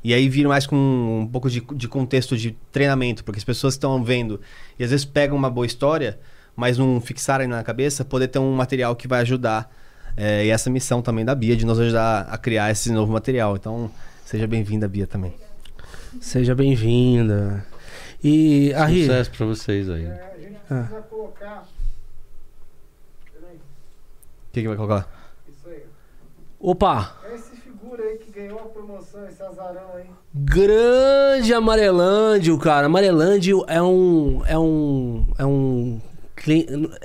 E 0.03 0.13
aí 0.13 0.29
vir 0.29 0.47
mais 0.47 0.67
com 0.67 1.21
um 1.23 1.27
pouco 1.27 1.49
de, 1.49 1.61
de 1.61 1.87
contexto 1.87 2.37
de 2.37 2.55
treinamento, 2.71 3.23
porque 3.23 3.39
as 3.39 3.43
pessoas 3.43 3.73
estão 3.73 4.03
vendo 4.03 4.39
e 4.77 4.83
às 4.83 4.91
vezes 4.91 5.03
pegam 5.05 5.35
uma 5.35 5.49
boa 5.49 5.65
história, 5.65 6.19
mas 6.55 6.77
não 6.77 7.01
fixarem 7.01 7.47
na 7.47 7.63
cabeça, 7.63 8.05
poder 8.05 8.27
ter 8.27 8.39
um 8.39 8.53
material 8.53 8.95
que 8.95 9.07
vai 9.07 9.21
ajudar. 9.21 9.71
É, 10.17 10.45
e 10.45 10.49
essa 10.49 10.69
missão 10.69 11.01
também 11.01 11.25
da 11.25 11.35
Bia, 11.35 11.55
de 11.55 11.65
nos 11.65 11.79
ajudar 11.79 12.21
a 12.29 12.37
criar 12.37 12.71
esse 12.71 12.91
novo 12.91 13.11
material. 13.11 13.55
Então, 13.55 13.91
seja 14.25 14.47
bem-vinda, 14.47 14.87
Bia, 14.87 15.05
também. 15.07 15.33
Seja 16.21 16.55
bem-vinda. 16.55 17.65
E 18.23 18.73
Arri, 18.73 19.01
Sucesso 19.05 19.31
pra 19.31 19.45
vocês 19.45 19.89
aí. 19.89 20.05
É, 20.05 20.33
a 20.35 20.39
gente 20.39 20.57
Ah. 20.69 20.75
precisa 20.83 21.01
colocar. 21.01 21.65
Peraí, 23.33 23.55
O 23.55 24.51
que, 24.53 24.61
que 24.61 24.67
vai 24.67 24.77
colocar? 24.77 25.07
isso 25.49 25.67
aí. 25.69 25.83
opa, 26.59 27.15
É 27.29 27.35
esse 27.35 27.55
figura 27.57 28.01
aí 28.03 28.17
que 28.17 28.31
ganhou 28.31 28.59
a 28.59 28.63
promoção, 28.69 29.27
esse 29.27 29.43
azarão 29.43 29.95
aí. 29.95 30.05
grande 30.33 31.53
Amarelândio, 31.53 32.57
cara. 32.57 32.85
Amarelândio 32.87 33.63
é 33.67 33.81
um 33.81 34.41
é 34.45 34.57
um 34.57 35.27
é 35.37 35.45
um 35.45 36.01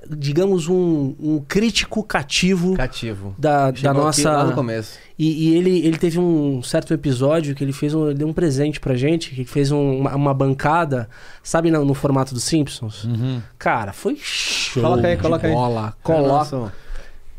digamos, 0.08 0.68
um, 0.68 1.14
um 1.18 1.38
crítico 1.46 2.02
cativo 2.02 2.76
Cativo. 2.76 3.34
da, 3.38 3.70
da 3.70 3.76
Chegou 3.76 3.94
nossa. 3.94 4.44
no 4.44 4.52
começo. 4.52 4.98
E, 5.18 5.48
e 5.48 5.56
ele, 5.56 5.78
ele 5.86 5.98
teve 5.98 6.18
um 6.18 6.62
certo 6.62 6.92
episódio 6.94 7.54
que 7.54 7.62
ele 7.62 7.72
fez 7.72 7.94
um, 7.94 8.06
ele 8.06 8.14
deu 8.18 8.28
um 8.28 8.32
presente 8.32 8.80
pra 8.80 8.94
gente, 8.94 9.34
que 9.34 9.44
fez 9.44 9.70
um- 9.70 9.98
uma, 10.00 10.14
uma 10.14 10.34
bancada, 10.34 11.08
sabe, 11.42 11.70
no, 11.70 11.84
no 11.84 11.94
formato 11.94 12.32
dos 12.34 12.44
Simpsons? 12.44 13.04
Uhum. 13.04 13.40
Cara, 13.58 13.92
foi 13.92 14.16
show 14.20 14.82
Coloca 14.82 15.06
aí, 15.08 15.16
coloca 15.16 15.46
aí. 15.46 15.52
bola. 15.52 15.94
Coloca. 16.02 16.72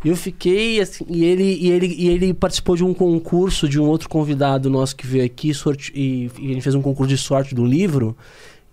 E 0.04 0.10
eu 0.10 0.16
fiquei 0.16 0.82
assim, 0.82 1.06
e 1.08 1.24
ele, 1.24 1.44
e, 1.44 1.70
ele, 1.70 1.86
e 1.88 2.10
ele 2.10 2.34
participou 2.34 2.76
de 2.76 2.84
um 2.84 2.92
concurso 2.94 3.70
de 3.70 3.80
um 3.80 3.86
outro 3.86 4.10
convidado 4.10 4.68
nosso 4.70 4.96
que 4.96 5.06
veio 5.06 5.24
aqui 5.24 5.54
sorte, 5.54 5.92
e, 5.96 6.32
e 6.40 6.52
ele 6.52 6.62
fez 6.62 6.74
um 6.74 6.82
concurso 6.82 7.10
de 7.10 7.18
sorte 7.22 7.54
do 7.54 7.64
livro 7.64 8.18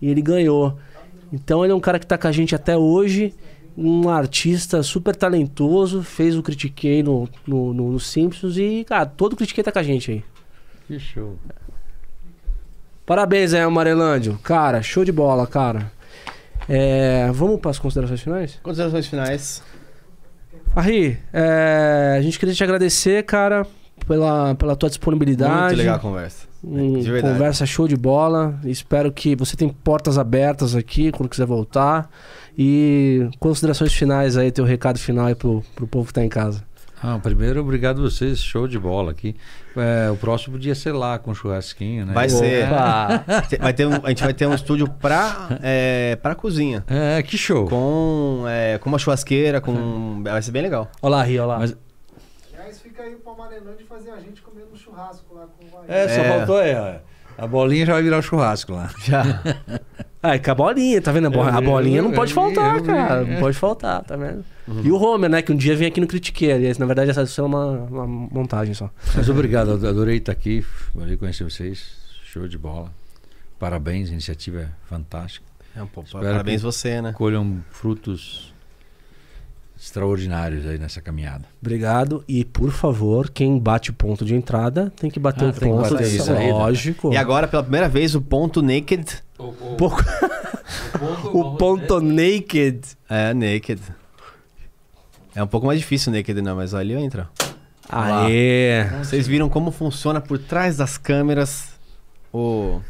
e 0.01 0.09
ele 0.09 0.21
ganhou. 0.23 0.75
Então 1.31 1.63
ele 1.63 1.71
é 1.71 1.75
um 1.75 1.79
cara 1.79 1.99
que 1.99 2.07
tá 2.07 2.17
com 2.17 2.27
a 2.27 2.31
gente 2.31 2.55
até 2.55 2.75
hoje, 2.75 3.33
um 3.77 4.09
artista 4.09 4.81
super 4.83 5.15
talentoso, 5.15 6.03
fez 6.03 6.35
o 6.35 6.43
Critiquei 6.43 7.03
no, 7.03 7.29
no, 7.45 7.73
no, 7.73 7.91
no 7.91 7.99
Simpsons 7.99 8.57
e, 8.57 8.83
cara, 8.83 9.05
todo 9.05 9.35
Critiquei 9.35 9.63
tá 9.63 9.71
com 9.71 9.79
a 9.79 9.83
gente 9.83 10.11
aí. 10.11 10.23
Que 10.87 10.99
show. 10.99 11.37
Parabéns 13.05 13.53
aí, 13.53 13.61
Amarelândio. 13.61 14.37
Cara, 14.43 14.81
show 14.81 15.05
de 15.05 15.11
bola, 15.11 15.47
cara. 15.47 15.91
É, 16.67 17.31
vamos 17.31 17.59
para 17.59 17.71
as 17.71 17.79
considerações 17.79 18.21
finais? 18.21 18.59
Considerações 18.61 19.07
finais. 19.07 19.63
Arri, 20.75 21.17
é, 21.33 22.15
a 22.17 22.21
gente 22.21 22.37
queria 22.37 22.53
te 22.53 22.63
agradecer, 22.63 23.23
cara, 23.23 23.65
pela, 24.07 24.53
pela 24.55 24.75
tua 24.75 24.89
disponibilidade. 24.89 25.67
Muito 25.67 25.77
legal 25.77 25.95
a 25.95 25.99
conversa. 25.99 26.48
Um, 26.63 26.99
De 26.99 27.09
verdade. 27.11 27.33
conversa 27.33 27.65
show 27.65 27.87
de 27.87 27.95
bola. 27.95 28.59
Espero 28.65 29.11
que 29.11 29.35
você 29.35 29.55
tenha 29.55 29.73
portas 29.83 30.17
abertas 30.17 30.75
aqui 30.75 31.11
quando 31.11 31.29
quiser 31.29 31.45
voltar. 31.45 32.09
E 32.57 33.29
considerações 33.39 33.93
finais 33.93 34.35
aí, 34.35 34.51
teu 34.51 34.65
recado 34.65 34.99
final 34.99 35.27
aí 35.27 35.35
pro, 35.35 35.63
pro 35.75 35.87
povo 35.87 36.07
que 36.07 36.13
tá 36.13 36.23
em 36.23 36.29
casa. 36.29 36.67
Ah, 37.01 37.17
primeiro, 37.17 37.61
obrigado 37.61 37.99
a 37.99 38.09
vocês. 38.09 38.39
Show 38.39 38.67
de 38.67 38.77
bola 38.77 39.11
aqui. 39.11 39.33
É, 39.77 40.11
o 40.11 40.17
próximo 40.17 40.55
podia 40.57 40.75
ser 40.75 40.91
lá 40.91 41.17
com 41.17 41.33
churrasquinho, 41.33 42.05
né? 42.05 42.13
Vai 42.13 42.27
ser. 42.27 42.65
Opa. 42.65 43.23
Vai 43.61 43.71
ter 43.73 43.85
um- 43.87 44.01
a 44.03 44.09
gente 44.09 44.21
vai 44.21 44.33
ter 44.33 44.45
um 44.45 44.53
estúdio 44.53 44.89
pra, 44.89 45.57
é, 45.63 46.17
pra 46.21 46.35
cozinha. 46.35 46.83
É, 46.89 47.23
que 47.23 47.37
show. 47.37 47.69
Com, 47.69 48.43
é, 48.49 48.77
com 48.79 48.89
uma 48.89 48.99
churrasqueira, 48.99 49.61
com. 49.61 50.21
Vai 50.21 50.41
ser 50.41 50.51
bem 50.51 50.63
legal. 50.63 50.91
Olha 51.01 51.11
lá, 51.15 51.23
Ri, 51.23 51.39
olha 51.39 51.45
lá. 51.47 51.59
Mas- 51.59 51.77
fica 52.99 53.03
aí 53.03 53.15
pro 53.15 53.31
Amarelândia 53.31 53.85
fazer 53.87 54.11
a 54.11 54.17
gente 54.19 54.41
comendo 54.41 54.67
um 54.73 54.77
churrasco 54.77 55.33
lá 55.33 55.47
com 55.47 55.65
o 55.65 55.69
Vai. 55.69 55.85
É, 55.87 56.07
só 56.09 56.21
É. 56.21 56.37
faltou 56.37 56.57
aí, 56.57 56.75
ó. 56.75 56.95
A 57.37 57.47
bolinha 57.47 57.85
já 57.85 57.93
vai 57.93 58.03
virar 58.03 58.17
o 58.17 58.21
churrasco 58.21 58.73
lá. 58.73 58.89
Já. 59.05 59.23
Ah, 60.21 60.35
e 60.35 60.39
com 60.39 60.51
a 60.51 60.55
bolinha, 60.55 61.01
tá 61.01 61.13
vendo? 61.13 61.27
A, 61.27 61.29
bo- 61.29 61.61
bolinha 61.61 62.01
não 62.01 62.11
pode 62.11 62.33
faltar, 62.33 62.81
cara. 62.81 63.21
é. 63.21 63.25
Não 63.33 63.39
pode 63.39 63.57
faltar, 63.57 64.03
tá 64.03 64.17
vendo? 64.17 64.43
E 64.83 64.91
o 64.91 65.01
Homer, 65.01 65.29
né? 65.29 65.41
Que 65.41 65.53
um 65.53 65.55
dia 65.55 65.73
vem 65.77 65.87
aqui 65.87 66.01
no 66.01 66.07
Critique. 66.07 66.51
Aliás, 66.51 66.77
na 66.77 66.85
verdade, 66.85 67.09
essa 67.11 67.21
é 67.41 67.43
uma, 67.45 67.65
uma 67.65 68.05
montagem 68.05 68.73
só. 68.73 68.89
Mas 69.15 69.29
obrigado, 69.29 69.71
ado- 69.71 69.87
adorei 69.87 70.17
estar 70.17 70.33
aqui. 70.33 70.65
Adorei 70.93 71.15
conhecer 71.15 71.45
vocês. 71.45 71.97
Show 72.25 72.45
de 72.49 72.57
bola. 72.57 72.91
Parabéns, 73.57 74.09
a 74.09 74.11
iniciativa 74.11 74.59
é 74.61 74.67
fantástica. 74.89 75.45
É 75.73 75.81
um 75.81 75.87
pouco. 75.87 76.07
Espero 76.09 76.25
Parabéns 76.25 76.59
que- 76.59 76.65
você, 76.65 77.01
né? 77.01 77.13
Colham 77.13 77.63
frutos 77.71 78.48
extraordinários 79.79 80.65
aí 80.67 80.77
nessa 80.77 81.01
caminhada. 81.01 81.45
Obrigado. 81.61 82.23
E, 82.27 82.43
por 82.43 82.71
favor, 82.71 83.29
quem 83.29 83.57
bate 83.57 83.89
o 83.91 83.93
ponto 83.93 84.25
de 84.25 84.35
entrada 84.35 84.91
tem 84.99 85.09
que 85.09 85.19
bater 85.19 85.45
Ah, 85.45 85.49
o 85.49 85.53
ponto. 85.53 85.89
bater 85.93 86.07
isso 86.07 86.31
aí, 86.31 86.47
né? 86.47 86.51
lógico. 86.53 87.13
E 87.13 87.17
agora, 87.17 87.47
pela 87.47 87.63
primeira 87.63 87.87
vez, 87.87 88.13
o 88.13 88.21
ponto 88.21 88.61
naked. 88.61 89.05
Pouco- 89.77 90.03
o 91.33 91.55
ponto 91.55 91.99
naked. 92.03 92.81
É, 93.09 93.33
naked. 93.33 93.81
É 95.33 95.41
um 95.43 95.47
pouco 95.47 95.65
mais 95.67 95.79
difícil 95.79 96.11
naked, 96.11 96.41
não, 96.41 96.55
mas 96.57 96.73
ali 96.73 96.93
entra. 96.93 97.29
Lá. 97.91 98.25
Aê. 98.25 98.83
Vocês 99.01 99.27
viram 99.27 99.47
como 99.49 99.71
funciona 99.71 100.19
por 100.19 100.37
trás 100.37 100.77
das 100.77 100.97
câmeras 100.97 101.69
o. 102.33 102.81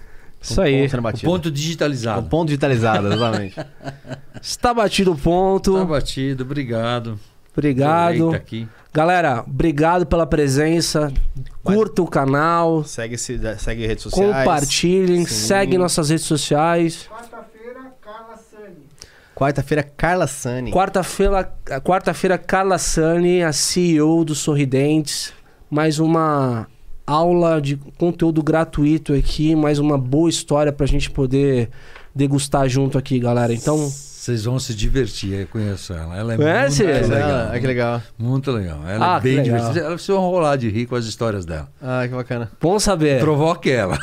Isso 0.42 0.60
o 0.60 0.64
aí. 0.64 0.90
ponto 0.90 1.18
O 1.18 1.20
ponto 1.22 1.46
O 1.48 1.52
digitalizado. 1.52 2.30
ponto 2.30 2.48
digitalizado, 2.48 3.12
exatamente. 3.12 3.56
Está 4.42 4.74
batido 4.74 5.12
o 5.12 5.18
ponto. 5.18 5.74
Tá 5.78 5.86
batido, 5.86 6.44
obrigado. 6.44 7.20
Obrigado. 7.52 8.42
Galera, 8.94 9.44
obrigado 9.46 10.06
pela 10.06 10.26
presença. 10.26 11.12
Curta 11.62 12.02
o 12.02 12.08
canal. 12.08 12.84
segue, 12.86 13.16
-se, 13.18 13.38
segue 13.58 13.86
redes 13.86 14.04
sociais. 14.04 14.34
Compartilhem. 14.36 15.26
Sim. 15.26 15.34
Segue 15.34 15.78
nossas 15.78 16.10
redes 16.10 16.26
sociais. 16.26 17.08
Quarta-feira, 17.10 17.94
Carla 18.02 18.38
Sani. 18.38 18.76
Quarta-feira, 19.36 19.84
Carla 19.84 20.28
Sani. 20.28 20.72
Quarta-feira, 20.72 21.54
quarta-feira, 21.84 22.38
Carla 22.38 22.78
Sani, 22.78 23.44
a 23.44 23.52
CEO 23.52 24.24
do 24.24 24.34
Sorridentes. 24.34 25.34
Mais 25.70 26.00
uma 26.00 26.68
aula 27.14 27.60
de 27.60 27.76
conteúdo 27.98 28.44
gratuito 28.44 29.14
aqui, 29.14 29.56
mais 29.56 29.80
uma 29.80 29.98
boa 29.98 30.30
história 30.30 30.72
pra 30.72 30.86
gente 30.86 31.10
poder 31.10 31.70
degustar 32.14 32.68
junto 32.70 32.98
aqui, 32.98 33.18
galera. 33.20 33.52
Então, 33.52 33.78
Vocês 33.78 34.44
vão 34.44 34.60
se 34.60 34.76
divertir, 34.76 35.34
eu 35.34 35.48
conheço 35.48 35.92
ela. 35.94 36.16
Ela 36.16 36.34
é 36.34 36.38
Conhece? 36.38 36.84
muito 36.84 36.96
Ela? 36.98 37.08
legal. 37.16 37.50
Ah, 37.52 37.60
que 37.60 37.68
legal. 37.68 38.02
Muito 38.18 38.52
legal. 38.52 38.80
Ela 38.88 39.16
Ah, 39.16 39.18
é 39.18 39.22
bem 39.22 39.42
divertida. 39.42 39.80
Ela 39.80 39.94
precisa 39.96 40.18
rolar 40.20 40.56
de 40.56 40.70
rir 40.70 40.86
com 40.86 40.96
as 40.96 41.06
histórias 41.06 41.46
dela. 41.46 41.68
Ah, 41.82 42.02
que 42.08 42.14
bacana. 42.14 42.52
bom 42.62 42.78
saber. 42.80 43.20
Provoque 43.22 43.72
ela. 43.72 43.98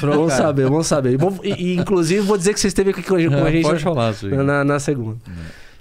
Vamos 0.00 0.32
saber, 0.34 0.68
vamos 0.68 0.86
saber. 0.86 1.16
E, 1.42 1.48
e- 1.48 1.54
e, 1.74 1.76
inclusive, 1.78 2.20
vou 2.20 2.36
dizer 2.38 2.54
que 2.54 2.60
você 2.60 2.68
esteve 2.68 2.90
aqui 2.90 3.02
com 3.02 3.16
a 3.16 3.28
com 3.40 3.44
a 3.44 3.50
gente 3.50 3.62
Pode 3.64 3.82
falar, 3.82 4.12
Suí. 4.14 4.30
na, 4.36 4.62
na 4.62 4.78
segunda. 4.78 5.18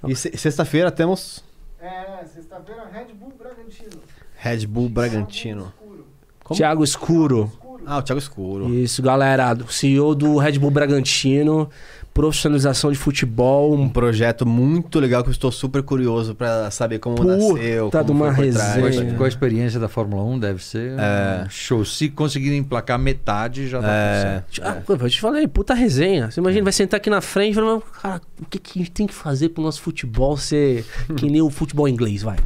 E 0.08 0.16
se- 0.16 0.36
sexta-feira 0.36 0.90
temos 0.90 1.44
É, 1.80 2.26
sexta-feira, 2.26 2.84
Red 2.92 3.14
Bull 3.14 3.34
Bragantino. 3.38 4.02
Red 4.36 4.66
Bull 4.66 4.90
Bragantino. 4.90 5.72
Como? 6.52 6.58
Thiago 6.58 6.84
Escuro. 6.84 7.52
Ah, 7.86 7.98
o 7.98 8.02
Thiago 8.02 8.20
Escuro. 8.20 8.70
Isso, 8.74 9.02
galera. 9.02 9.58
CEO 9.70 10.14
do 10.14 10.38
Red 10.38 10.60
Bull 10.60 10.70
Bragantino. 10.72 11.68
Profissionalização 12.14 12.92
de 12.92 12.98
futebol. 12.98 13.74
Um 13.74 13.88
projeto 13.88 14.46
muito 14.46 15.00
legal 15.00 15.24
que 15.24 15.30
eu 15.30 15.32
estou 15.32 15.50
super 15.52 15.82
curioso 15.82 16.36
pra 16.36 16.70
saber 16.70 17.00
como 17.00 17.16
Puta 17.16 17.38
nasceu. 17.38 17.90
de 17.90 17.92
como 17.92 18.12
uma 18.24 18.36
foi 18.36 18.48
por 18.48 18.54
trás. 18.54 18.74
Com 18.74 18.80
a, 18.86 18.90
resenha. 18.90 19.14
com 19.16 19.24
a 19.24 19.28
experiência 19.28 19.80
da 19.80 19.88
Fórmula 19.88 20.22
1 20.24 20.40
deve 20.40 20.62
ser 20.64 20.92
É. 21.00 21.44
um 21.46 21.50
show. 21.50 21.86
Se 21.86 22.10
conseguirem 22.10 22.58
emplacar 22.60 23.00
metade, 23.00 23.68
já 23.70 23.80
dá 23.80 23.88
É. 23.90 24.44
Ah, 24.62 24.78
eu 24.88 25.10
te 25.10 25.22
falei, 25.22 25.48
puta 25.48 25.74
resenha. 25.74 26.30
Você 26.30 26.42
imagina, 26.42 26.64
vai 26.66 26.74
sentar 26.74 26.98
aqui 27.00 27.10
na 27.10 27.22
frente 27.22 27.54
e 27.54 27.56
falar, 27.56 27.76
"Mas, 27.76 27.84
cara, 28.02 28.22
o 28.42 28.46
que, 28.46 28.60
que 28.60 28.80
a 28.80 28.82
gente 28.84 28.92
tem 28.92 29.08
que 29.08 29.14
fazer 29.14 29.50
pro 29.50 29.64
nosso 29.64 29.82
futebol 29.82 30.36
ser 30.36 30.86
que 31.16 31.28
nem 31.30 31.42
o 31.42 31.50
futebol 31.50 31.88
inglês, 31.88 32.22
vai? 32.24 32.38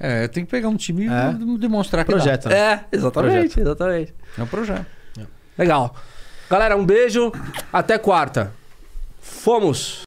É, 0.00 0.26
tem 0.28 0.44
que 0.46 0.50
pegar 0.50 0.68
um 0.68 0.76
time 0.76 1.06
É. 1.06 1.30
e 1.38 1.58
demonstrar 1.58 2.04
que 2.06 2.10
Projeto. 2.10 2.48
né? 2.48 2.56
É, 2.56 2.84
exatamente, 2.90 3.60
exatamente. 3.60 4.14
dá. 4.36 4.40
É 4.40 4.44
um 4.44 4.46
projeto. 4.46 4.86
Legal. 5.58 5.94
Galera, 6.48 6.74
um 6.76 6.84
beijo. 6.86 7.30
Até 7.72 7.98
quarta. 7.98 8.50
Fomos! 9.20 10.02